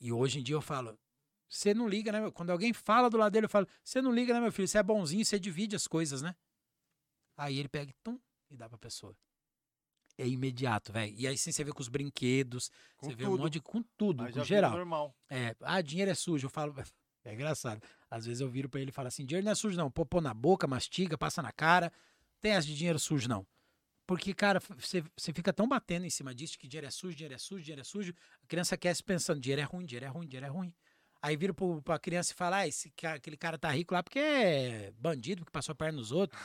E 0.00 0.12
hoje 0.12 0.40
em 0.40 0.42
dia 0.42 0.54
eu 0.54 0.60
falo, 0.62 0.98
você 1.48 1.72
não 1.72 1.88
liga, 1.88 2.10
né? 2.12 2.20
meu? 2.20 2.32
Quando 2.32 2.50
alguém 2.50 2.72
fala 2.72 3.08
do 3.08 3.16
lado 3.16 3.32
dele, 3.32 3.46
eu 3.46 3.50
falo, 3.50 3.66
você 3.82 4.02
não 4.02 4.12
liga, 4.12 4.34
né, 4.34 4.40
meu 4.40 4.52
filho? 4.52 4.66
Você 4.68 4.78
é 4.78 4.82
bonzinho, 4.82 5.24
você 5.24 5.38
divide 5.38 5.76
as 5.76 5.86
coisas, 5.86 6.22
né? 6.22 6.34
Aí 7.36 7.58
ele 7.58 7.68
pega, 7.68 7.90
e 7.90 7.94
tum, 8.02 8.18
e 8.50 8.56
dá 8.56 8.68
pra 8.68 8.78
pessoa. 8.78 9.16
É 10.18 10.26
imediato, 10.26 10.92
velho. 10.92 11.14
E 11.14 11.26
aí 11.26 11.36
sim 11.36 11.52
você 11.52 11.62
vê 11.62 11.72
com 11.72 11.80
os 11.82 11.88
brinquedos, 11.88 12.70
Com 12.96 13.06
você 13.10 13.14
vê 13.14 13.26
um 13.26 13.32
tudo. 13.32 13.42
monte 13.42 13.52
de. 13.54 13.60
com 13.60 13.82
tudo, 13.98 14.26
já 14.28 14.40
com 14.40 14.44
geral. 14.44 14.72
normal. 14.72 15.14
É, 15.28 15.54
ah, 15.60 15.80
dinheiro 15.82 16.10
é 16.10 16.14
sujo. 16.14 16.46
Eu 16.46 16.50
falo, 16.50 16.74
é 17.22 17.34
engraçado. 17.34 17.82
Às 18.10 18.24
vezes 18.24 18.40
eu 18.40 18.48
viro 18.48 18.66
pra 18.68 18.80
ele 18.80 18.88
e 18.88 18.92
falo 18.92 19.08
assim: 19.08 19.26
dinheiro 19.26 19.44
não 19.44 19.52
é 19.52 19.54
sujo, 19.54 19.76
não. 19.76 19.90
Popô 19.90 20.22
na 20.22 20.32
boca, 20.32 20.66
mastiga, 20.66 21.18
passa 21.18 21.42
na 21.42 21.52
cara. 21.52 21.92
Tem 22.40 22.52
essa 22.52 22.66
de 22.66 22.74
dinheiro 22.74 22.98
sujo, 22.98 23.28
não. 23.28 23.46
Porque, 24.06 24.32
cara, 24.32 24.60
você, 24.78 25.02
você 25.16 25.32
fica 25.32 25.52
tão 25.52 25.66
batendo 25.66 26.06
em 26.06 26.10
cima 26.10 26.34
disso 26.34 26.58
que 26.58 26.68
dinheiro 26.68 26.86
é 26.86 26.90
sujo, 26.90 27.16
dinheiro 27.16 27.34
é 27.34 27.38
sujo, 27.38 27.62
dinheiro 27.62 27.80
é 27.80 27.84
sujo. 27.84 28.14
A 28.42 28.46
criança 28.46 28.76
quer 28.76 28.94
se 28.94 29.02
pensando, 29.02 29.40
dinheiro 29.40 29.60
é 29.60 29.64
ruim, 29.64 29.84
dinheiro 29.84 30.06
é 30.06 30.08
ruim, 30.08 30.26
dinheiro 30.26 30.46
é 30.46 30.48
ruim. 30.48 30.72
Aí 31.20 31.36
vira 31.36 31.52
pro, 31.52 31.82
pra 31.82 31.98
criança 31.98 32.32
e 32.32 32.36
fala, 32.36 32.58
ah, 32.58 32.68
esse, 32.68 32.92
aquele 33.02 33.36
cara 33.36 33.58
tá 33.58 33.68
rico 33.70 33.94
lá 33.94 34.02
porque 34.02 34.18
é 34.18 34.92
bandido, 34.96 35.40
porque 35.40 35.50
passou 35.50 35.72
a 35.72 35.76
perna 35.76 35.98
nos 35.98 36.12
outros. 36.12 36.40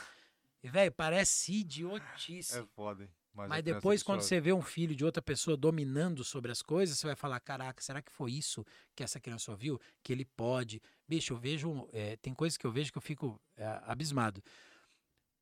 E, 0.62 0.68
velho, 0.68 0.90
parece 0.90 1.52
idiotice. 1.52 2.58
É 2.58 2.64
foda, 2.74 3.04
hein? 3.04 3.10
Mas, 3.34 3.48
criança 3.48 3.62
depois, 3.62 4.02
quando 4.02 4.20
você 4.20 4.40
vê 4.40 4.52
um 4.52 4.60
filho 4.60 4.94
de 4.94 5.04
outra 5.04 5.22
pessoa 5.22 5.56
dominando 5.56 6.22
sobre 6.22 6.52
as 6.52 6.60
coisas, 6.60 6.98
você 6.98 7.06
vai 7.06 7.16
falar: 7.16 7.40
caraca, 7.40 7.80
será 7.82 8.02
que 8.02 8.12
foi 8.12 8.32
isso 8.32 8.64
que 8.94 9.02
essa 9.02 9.18
criança 9.18 9.50
ouviu? 9.50 9.80
Que 10.02 10.12
ele 10.12 10.24
pode. 10.24 10.82
Bicho, 11.08 11.32
eu 11.32 11.38
vejo. 11.38 11.88
é, 11.92 12.16
tem 12.16 12.34
coisas 12.34 12.58
que 12.58 12.66
eu 12.66 12.70
vejo 12.70 12.92
que 12.92 12.98
eu 12.98 13.02
fico 13.02 13.40
é, 13.56 13.80
abismado. 13.84 14.42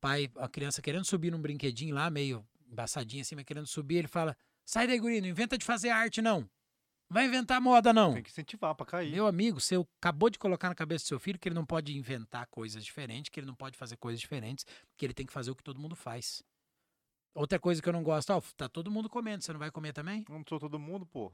Pai, 0.01 0.29
a 0.37 0.49
criança 0.49 0.81
querendo 0.81 1.05
subir 1.05 1.31
num 1.31 1.39
brinquedinho 1.39 1.93
lá, 1.93 2.09
meio 2.09 2.43
embaçadinho 2.69 3.21
assim, 3.21 3.35
mas 3.35 3.45
querendo 3.45 3.67
subir, 3.67 3.97
ele 3.97 4.07
fala: 4.07 4.35
sai 4.65 4.87
daí, 4.87 4.99
guri, 4.99 5.21
não 5.21 5.27
inventa 5.27 5.57
de 5.57 5.63
fazer 5.63 5.89
arte, 5.89 6.21
não. 6.21 6.39
Não 6.41 7.15
vai 7.15 7.25
inventar 7.25 7.61
moda, 7.61 7.93
não. 7.93 8.13
Tem 8.13 8.23
que 8.23 8.31
incentivar 8.31 8.73
pra 8.73 8.85
cair. 8.85 9.11
Meu 9.11 9.27
amigo, 9.27 9.59
você 9.59 9.75
acabou 9.99 10.29
de 10.29 10.39
colocar 10.39 10.69
na 10.69 10.75
cabeça 10.75 11.05
do 11.05 11.07
seu 11.09 11.19
filho 11.19 11.37
que 11.37 11.47
ele 11.47 11.55
não 11.55 11.65
pode 11.65 11.95
inventar 11.95 12.47
coisas 12.47 12.83
diferentes, 12.83 13.29
que 13.29 13.39
ele 13.39 13.47
não 13.47 13.53
pode 13.53 13.77
fazer 13.77 13.95
coisas 13.97 14.19
diferentes, 14.19 14.65
que 14.97 15.05
ele 15.05 15.13
tem 15.13 15.25
que 15.25 15.33
fazer 15.33 15.51
o 15.51 15.55
que 15.55 15.63
todo 15.63 15.79
mundo 15.79 15.95
faz. 15.95 16.41
Outra 17.35 17.59
coisa 17.59 17.81
que 17.81 17.87
eu 17.87 17.93
não 17.93 18.01
gosto, 18.01 18.31
ó, 18.31 18.41
tá 18.57 18.67
todo 18.67 18.89
mundo 18.89 19.09
comendo, 19.09 19.43
você 19.43 19.53
não 19.53 19.59
vai 19.59 19.69
comer 19.69 19.93
também? 19.93 20.25
Não 20.27 20.43
sou 20.47 20.59
todo 20.59 20.79
mundo, 20.79 21.05
pô. 21.05 21.31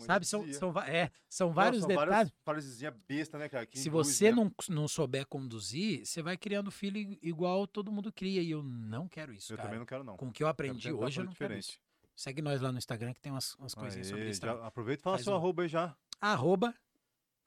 Sabe, 0.00 0.24
são, 0.24 0.50
são, 0.52 0.72
é, 0.82 1.10
são 1.28 1.48
Não, 1.48 1.54
vários 1.54 1.80
são 1.80 1.88
detalhes. 1.88 2.32
Frasezinhas 2.42 2.94
besta, 3.06 3.38
né, 3.38 3.48
cara? 3.50 3.66
que 3.66 3.78
Se 3.78 3.88
induz, 3.90 4.06
você 4.08 4.30
né? 4.30 4.36
não, 4.36 4.52
não 4.70 4.88
souber 4.88 5.26
conduzir, 5.26 6.06
você 6.06 6.22
vai 6.22 6.38
criando 6.38 6.70
filho 6.70 7.18
igual 7.20 7.66
todo 7.66 7.92
mundo 7.92 8.10
cria. 8.10 8.40
E 8.40 8.50
eu 8.50 8.62
não 8.62 9.06
quero 9.06 9.32
isso, 9.34 9.52
Eu 9.52 9.56
cara. 9.58 9.68
também 9.68 9.78
não 9.78 9.84
quero, 9.86 10.02
não. 10.02 10.16
Com 10.16 10.28
o 10.28 10.32
que 10.32 10.42
eu 10.42 10.46
Quero 10.46 10.50
aprendi 10.52 10.88
tentar 10.90 11.04
hoje, 11.04 11.20
eu 11.20 11.24
não 11.24 11.32
quero 11.34 11.54
diferente. 11.54 11.70
isso. 11.72 11.80
Segue 12.16 12.40
nós 12.40 12.62
lá 12.62 12.72
no 12.72 12.78
Instagram 12.78 13.12
que 13.12 13.20
tem 13.20 13.30
umas, 13.32 13.54
umas 13.56 13.74
coisinhas 13.74 14.06
sobre 14.06 14.30
isso. 14.30 14.46
aproveita 14.48 15.00
e 15.00 15.04
fala 15.04 15.16
Faz 15.16 15.24
seu 15.24 15.32
um- 15.34 15.36
arroba 15.36 15.62
aí 15.64 15.68
já. 15.68 15.94
Arroba 16.20 16.74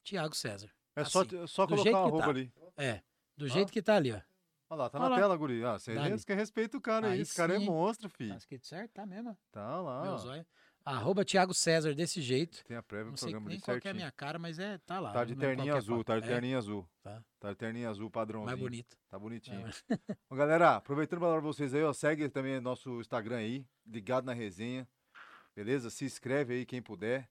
Tiago 0.04 0.36
César. 0.36 0.70
É 0.96 1.04
só, 1.06 1.22
Assim, 1.22 1.48
só 1.48 1.66
do 1.66 1.76
colocar 1.76 1.92
o 1.92 2.06
arroba 2.06 2.24
tá. 2.24 2.30
ali. 2.30 2.52
É, 2.76 3.02
do 3.36 3.46
Ó. 3.46 3.48
jeito 3.50 3.72
que 3.72 3.82
tá 3.82 3.96
ali, 3.96 4.12
ó. 4.12 4.22
Olha 4.70 4.80
lá, 4.84 4.90
tá 4.90 4.98
Olha 5.00 5.10
na 5.10 5.16
lá. 5.16 5.22
tela, 5.22 5.38
guri. 5.38 5.64
Ah, 5.64 5.80
você 5.80 5.94
respeita 6.36 6.78
o 6.78 6.82
cara 6.82 7.08
aí. 7.08 7.22
Esse 7.22 7.34
cara 7.36 7.56
é 7.56 7.60
monstro, 7.60 8.10
filho. 8.10 8.32
Tá 8.32 8.38
escrito 8.38 8.68
certo? 8.68 8.92
Tá 8.92 9.06
mesmo. 9.06 9.38
Tá 9.52 9.80
lá. 9.82 10.02
Meu 10.04 10.18
zóio. 10.18 10.46
Arroba 10.96 11.26
Tiago 11.26 11.54
César 11.54 11.94
desse 11.94 12.22
jeito. 12.22 12.64
Tem 12.66 12.78
a 12.78 12.84
prévia 12.84 13.12
do 13.12 13.18
programa 13.18 13.48
nem 13.48 13.56
ali 13.56 13.62
qual 13.62 13.78
é 13.84 13.90
a 13.90 13.94
minha 13.94 14.12
cara, 14.12 14.40
mas 14.40 14.58
é, 14.60 14.78
tá 14.80 15.00
lá. 15.00 15.12
Tá 15.12 15.26
de 15.26 15.34
é 15.34 15.36
terninha 15.36 15.74
qualquer 15.74 15.78
azul, 15.78 16.04
tá 16.04 16.20
de 16.20 16.26
É, 16.26 16.32
terninha 16.32 16.58
azul. 16.58 16.90
Tá. 17.02 17.24
Tá 17.40 17.50
de 17.52 17.56
terninha 17.58 17.90
azul 17.90 18.10
padrãozinho. 18.10 18.46
mais 18.48 18.60
bonito. 18.60 18.98
Tá 19.10 19.20
bonitinho. 19.20 19.60
É, 19.60 19.64
mas- 19.64 19.86
Bom, 20.30 20.36
galera, 20.36 20.76
aproveitando 20.78 21.20
para 21.20 21.40
vocês 21.40 21.74
aí, 21.74 21.84
ó, 21.84 21.92
segue 21.94 22.30
também 22.30 22.60
nosso 22.60 23.00
Instagram 23.02 23.38
aí, 23.38 23.66
ligado 23.86 24.26
na 24.26 24.34
resenha. 24.34 24.88
Beleza? 25.56 25.90
Se 25.90 26.06
inscreve 26.06 26.54
aí 26.54 26.66
quem 26.66 26.82
puder. 26.82 27.30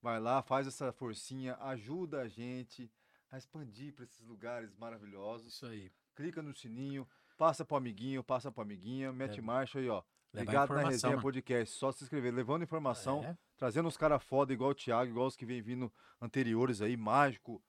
Vai 0.00 0.20
lá, 0.20 0.40
faz 0.42 0.66
essa 0.66 0.92
forcinha, 0.92 1.56
ajuda 1.60 2.20
a 2.22 2.28
gente 2.28 2.90
a 3.30 3.36
expandir 3.36 3.92
para 3.92 4.04
esses 4.04 4.24
lugares 4.24 4.74
maravilhosos. 4.76 5.52
Isso 5.54 5.66
aí. 5.66 5.90
Clica 6.14 6.40
no 6.40 6.54
sininho, 6.54 7.06
passa 7.36 7.64
pro 7.64 7.76
amiguinho, 7.76 8.22
passa 8.24 8.50
pro 8.50 8.62
amiguinha, 8.62 9.12
mete 9.12 9.32
Leva- 9.36 9.42
marcha 9.46 9.78
aí, 9.78 9.88
ó. 9.88 10.02
Ligado 10.34 10.74
na 10.74 10.88
resenha 10.88 11.12
mano. 11.12 11.22
podcast, 11.22 11.74
só 11.78 11.90
se 11.90 12.04
inscrever, 12.04 12.32
levando 12.34 12.62
informação, 12.62 13.24
É. 13.24 13.36
trazendo 13.56 13.88
uns 13.88 13.96
caras 13.96 14.22
foda 14.22 14.52
igual 14.52 14.70
o 14.70 14.74
Thiago, 14.74 15.10
igual 15.10 15.26
os 15.26 15.36
que 15.36 15.46
vem 15.46 15.60
vindo 15.62 15.90
anteriores 16.20 16.80
aí, 16.82 16.96
mágico. 16.96 17.62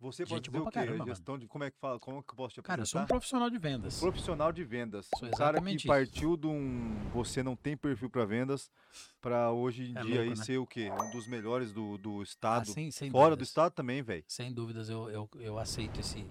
Você 0.00 0.24
pode 0.24 0.36
Gente 0.36 0.50
dizer 0.50 0.58
o 0.62 0.64
quê? 0.64 0.70
caramba, 0.72 0.98
mano. 0.98 1.10
Gestão 1.10 1.38
de 1.38 1.46
como 1.46 1.62
é 1.62 1.70
que 1.70 1.76
fala, 1.78 2.00
como 2.00 2.22
que 2.22 2.32
eu 2.32 2.36
posso 2.36 2.54
te 2.54 2.62
Cara, 2.62 2.80
eu 2.80 2.86
sou 2.86 2.98
um 2.98 3.04
apresentar? 3.04 3.18
profissional 3.18 3.50
de 3.50 3.58
vendas. 3.58 4.00
profissional 4.00 4.50
de 4.52 4.64
vendas. 4.64 5.08
Sou 5.18 5.28
um 5.28 5.30
cara 5.32 5.60
que 5.60 5.74
isso. 5.74 5.86
partiu 5.86 6.36
de 6.38 6.46
um 6.46 6.96
você 7.12 7.42
não 7.42 7.54
tem 7.54 7.76
perfil 7.76 8.08
para 8.08 8.24
vendas 8.24 8.70
para 9.20 9.52
hoje 9.52 9.90
em 9.90 9.98
É 9.98 10.00
dia 10.00 10.14
louco, 10.14 10.20
aí 10.22 10.28
né? 10.30 10.36
ser 10.36 10.56
o 10.58 10.66
quê? 10.66 10.90
Um 10.90 11.10
dos 11.10 11.26
melhores 11.26 11.70
do, 11.70 11.98
do 11.98 12.20
Ah, 12.20 12.22
estado. 12.22 12.66
sem, 12.72 12.90
sem 12.90 13.10
Fora 13.10 13.26
do 13.26 13.40
dúvidas. 13.40 13.48
estado 13.48 13.72
também, 13.74 14.00
velho. 14.00 14.24
Sem 14.26 14.50
dúvidas, 14.50 14.88
eu, 14.88 15.10
eu, 15.10 15.28
eu 15.38 15.58
aceito 15.58 16.00
esse. 16.00 16.26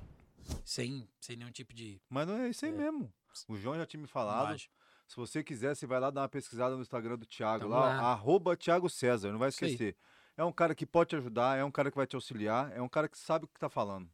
Sem, 0.66 1.08
sem 1.22 1.36
nenhum 1.36 1.52
tipo 1.52 1.72
de. 1.72 2.02
Mas 2.10 2.28
não 2.28 2.38
é 2.38 2.50
isso 2.50 2.66
aí 2.66 2.72
É. 2.72 2.76
mesmo. 2.76 3.14
O 3.48 3.56
João 3.56 3.78
já 3.78 3.86
tinha 3.86 4.02
me 4.02 4.08
falado. 4.08 4.50
Lógico. 4.50 4.74
Se 5.10 5.16
você 5.16 5.44
quiser, 5.44 5.76
você 5.76 5.88
vai 5.88 6.00
lá 6.00 6.12
dar 6.12 6.22
uma 6.22 6.30
pesquisada 6.30 6.76
no 6.76 6.84
Instagram 6.84 7.18
do 7.18 7.26
Thiago, 7.26 7.62
Tamo 7.64 7.74
lá, 7.74 7.80
lá. 7.80 8.12
arroba 8.12 8.56
Thiago 8.56 8.88
César, 8.88 9.32
não 9.32 9.40
vai 9.40 9.50
esquecer. 9.50 9.98
É 10.38 10.44
um 10.44 10.52
cara 10.52 10.76
que 10.76 10.86
pode 10.86 11.10
te 11.10 11.16
ajudar, 11.16 11.58
é 11.58 11.64
um 11.64 11.72
cara 11.72 11.90
que 11.90 11.98
vai 11.98 12.06
te 12.06 12.16
auxiliar, 12.16 12.72
é 12.78 12.80
um 12.80 12.88
cara 12.88 13.10
que 13.10 13.18
sabe 13.18 13.46
o 13.46 13.48
que 13.48 13.60
tá 13.60 13.68
falando, 13.70 14.08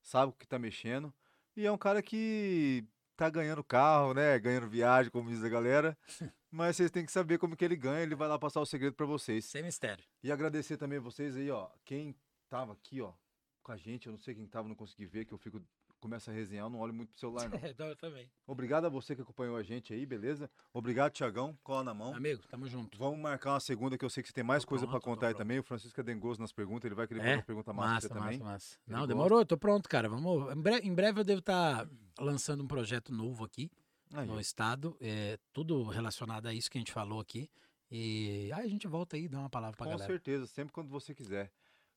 sabe 0.00 0.30
o 0.30 0.32
que 0.32 0.46
tá 0.46 0.56
mexendo, 0.56 1.12
e 1.56 1.66
é 1.66 1.72
um 1.72 1.76
cara 1.76 2.00
que 2.00 2.86
tá 3.16 3.28
ganhando 3.28 3.64
carro, 3.64 4.14
né? 4.14 4.38
Ganhando 4.38 4.68
viagem, 4.68 5.10
como 5.10 5.28
diz 5.28 5.42
a 5.42 5.48
galera. 5.48 5.98
Mas 6.52 6.76
vocês 6.76 6.92
têm 6.92 7.04
que 7.04 7.10
saber 7.10 7.36
como 7.36 7.56
que 7.56 7.64
ele 7.64 7.76
ganha, 7.76 8.04
ele 8.04 8.14
vai 8.14 8.28
lá 8.28 8.38
passar 8.38 8.60
o 8.60 8.66
segredo 8.66 8.94
pra 8.94 9.06
vocês. 9.06 9.44
Sem 9.44 9.64
mistério. 9.64 10.04
E 10.22 10.30
agradecer 10.30 10.76
também 10.76 11.00
vocês 11.00 11.36
aí, 11.36 11.50
ó. 11.50 11.68
Quem 11.84 12.14
tava 12.48 12.74
aqui, 12.74 13.02
ó, 13.02 13.12
com 13.60 13.72
a 13.72 13.76
gente, 13.76 14.06
eu 14.06 14.12
não 14.12 14.20
sei 14.20 14.36
quem 14.36 14.46
tava, 14.46 14.68
não 14.68 14.76
consegui 14.76 15.04
ver, 15.04 15.24
que 15.24 15.34
eu 15.34 15.38
fico. 15.38 15.60
Começo 16.00 16.30
a 16.30 16.32
resenhar, 16.32 16.66
eu 16.66 16.70
não 16.70 16.78
olho 16.78 16.94
muito 16.94 17.10
pro 17.10 17.18
celular, 17.18 17.48
não. 17.50 17.58
Então, 17.68 17.86
eu 17.88 17.96
também. 17.96 18.30
Obrigado 18.46 18.84
a 18.84 18.88
você 18.88 19.16
que 19.16 19.22
acompanhou 19.22 19.56
a 19.56 19.62
gente 19.62 19.92
aí, 19.92 20.06
beleza? 20.06 20.48
Obrigado, 20.72 21.12
Tiagão. 21.12 21.58
Cola 21.62 21.82
na 21.84 21.92
mão. 21.94 22.14
Amigo, 22.14 22.42
tamo 22.48 22.68
junto. 22.68 22.96
Vamos 22.96 23.18
marcar 23.18 23.54
uma 23.54 23.60
segunda 23.60 23.98
que 23.98 24.04
eu 24.04 24.10
sei 24.10 24.22
que 24.22 24.28
você 24.28 24.34
tem 24.34 24.44
mais 24.44 24.62
Tô 24.62 24.68
coisa 24.68 24.86
tô 24.86 24.92
contar 25.00 25.26
aí 25.28 25.32
pronto. 25.34 25.38
também. 25.38 25.58
O 25.58 25.62
Francisco 25.64 26.00
é 26.00 26.04
dengoso 26.04 26.40
nas 26.40 26.52
perguntas, 26.52 26.84
ele 26.86 26.94
vai 26.94 27.06
querer 27.08 27.20
É? 27.20 27.22
fazer 27.24 27.36
uma 27.36 27.42
pergunta 27.42 27.72
massa, 27.72 27.88
Massa, 27.94 28.08
você 28.08 28.14
massa, 28.14 28.24
também. 28.24 28.38
massa. 28.38 28.74
Ele 28.86 28.92
Não, 28.92 28.98
gosta. 29.00 29.08
demorou, 29.14 29.44
tô 29.46 29.58
pronto, 29.58 29.88
cara. 29.88 30.08
Vamos. 30.08 30.52
Em 30.56 30.60
breve, 30.62 30.86
em 30.88 30.94
breve 30.94 31.20
eu 31.20 31.24
devo 31.24 31.40
estar 31.40 31.88
lançando 32.18 32.62
um 32.62 32.66
projeto 32.68 33.12
novo 33.12 33.44
aqui 33.44 33.68
Aí, 34.14 34.26
no 34.26 34.38
estado. 34.40 34.96
É, 35.00 35.36
tudo 35.52 35.82
relacionado 35.84 36.46
a 36.46 36.54
isso 36.54 36.70
que 36.70 36.78
a 36.78 36.80
gente 36.80 36.92
falou 36.92 37.18
aqui. 37.20 37.50
E 37.90 38.50
aí 38.54 38.66
a 38.66 38.68
gente 38.68 38.86
volta 38.86 39.16
aí 39.16 39.24
e 39.24 39.28
dá 39.28 39.40
uma 39.40 39.50
palavra 39.50 39.76
pra 39.76 39.84
com 39.86 39.90
galera. 39.92 40.06
certeza, 40.12 40.46
sempre 40.46 40.72
quando 40.72 40.88
você 40.90 41.12
quiser. 41.14 41.50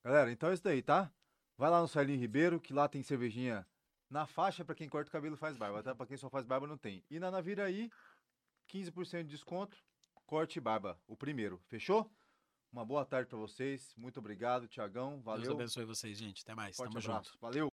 Galera, 0.04 0.32
então 0.32 0.50
é 0.50 0.54
isso 0.56 0.64
daí, 0.64 0.82
tá? 0.82 1.12
Vai 1.58 1.70
lá 1.70 1.80
no 1.82 1.88
Celinho 1.88 2.20
Ribeiro, 2.20 2.60
que 2.60 2.74
lá 2.74 2.88
tem 2.88 3.04
cervejinha 3.04 3.68
na 4.12 4.28
faixa 4.28 4.64
pra 4.66 4.76
quem 4.76 4.90
corta 4.90 5.08
o 5.10 5.12
cabelo 5.12 5.38
faz 5.38 5.56
barba, 5.56 5.82
tá? 5.82 5.96
Pra 5.96 6.06
quem 6.06 6.18
só 6.18 6.30
faz 6.30 6.46
barba 6.46 6.68
não 6.68 6.78
tem. 6.78 7.04
E 7.10 7.18
na 7.18 7.32
Naviraí, 7.32 7.90
15% 8.70 9.24
de 9.24 9.30
desconto, 9.30 9.78
corte 10.26 10.58
e 10.58 10.62
barba, 10.62 11.00
o 11.08 11.16
primeiro. 11.16 11.60
Fechou? 11.68 12.12
Uma 12.72 12.86
boa 12.86 13.06
tarde 13.06 13.30
pra 13.30 13.38
vocês. 13.38 13.94
Muito 13.98 14.20
obrigado, 14.20 14.68
Tiagão. 14.68 15.14
Deus 15.14 15.24
Valeu. 15.24 15.54
abençoe 15.54 15.86
vocês, 15.86 16.18
gente. 16.18 16.42
Até 16.44 16.54
mais. 16.54 16.76
Forte 16.76 16.92
Tamo 16.92 17.02
junto. 17.02 17.12
abraço. 17.16 17.38
Valeu. 17.40 17.71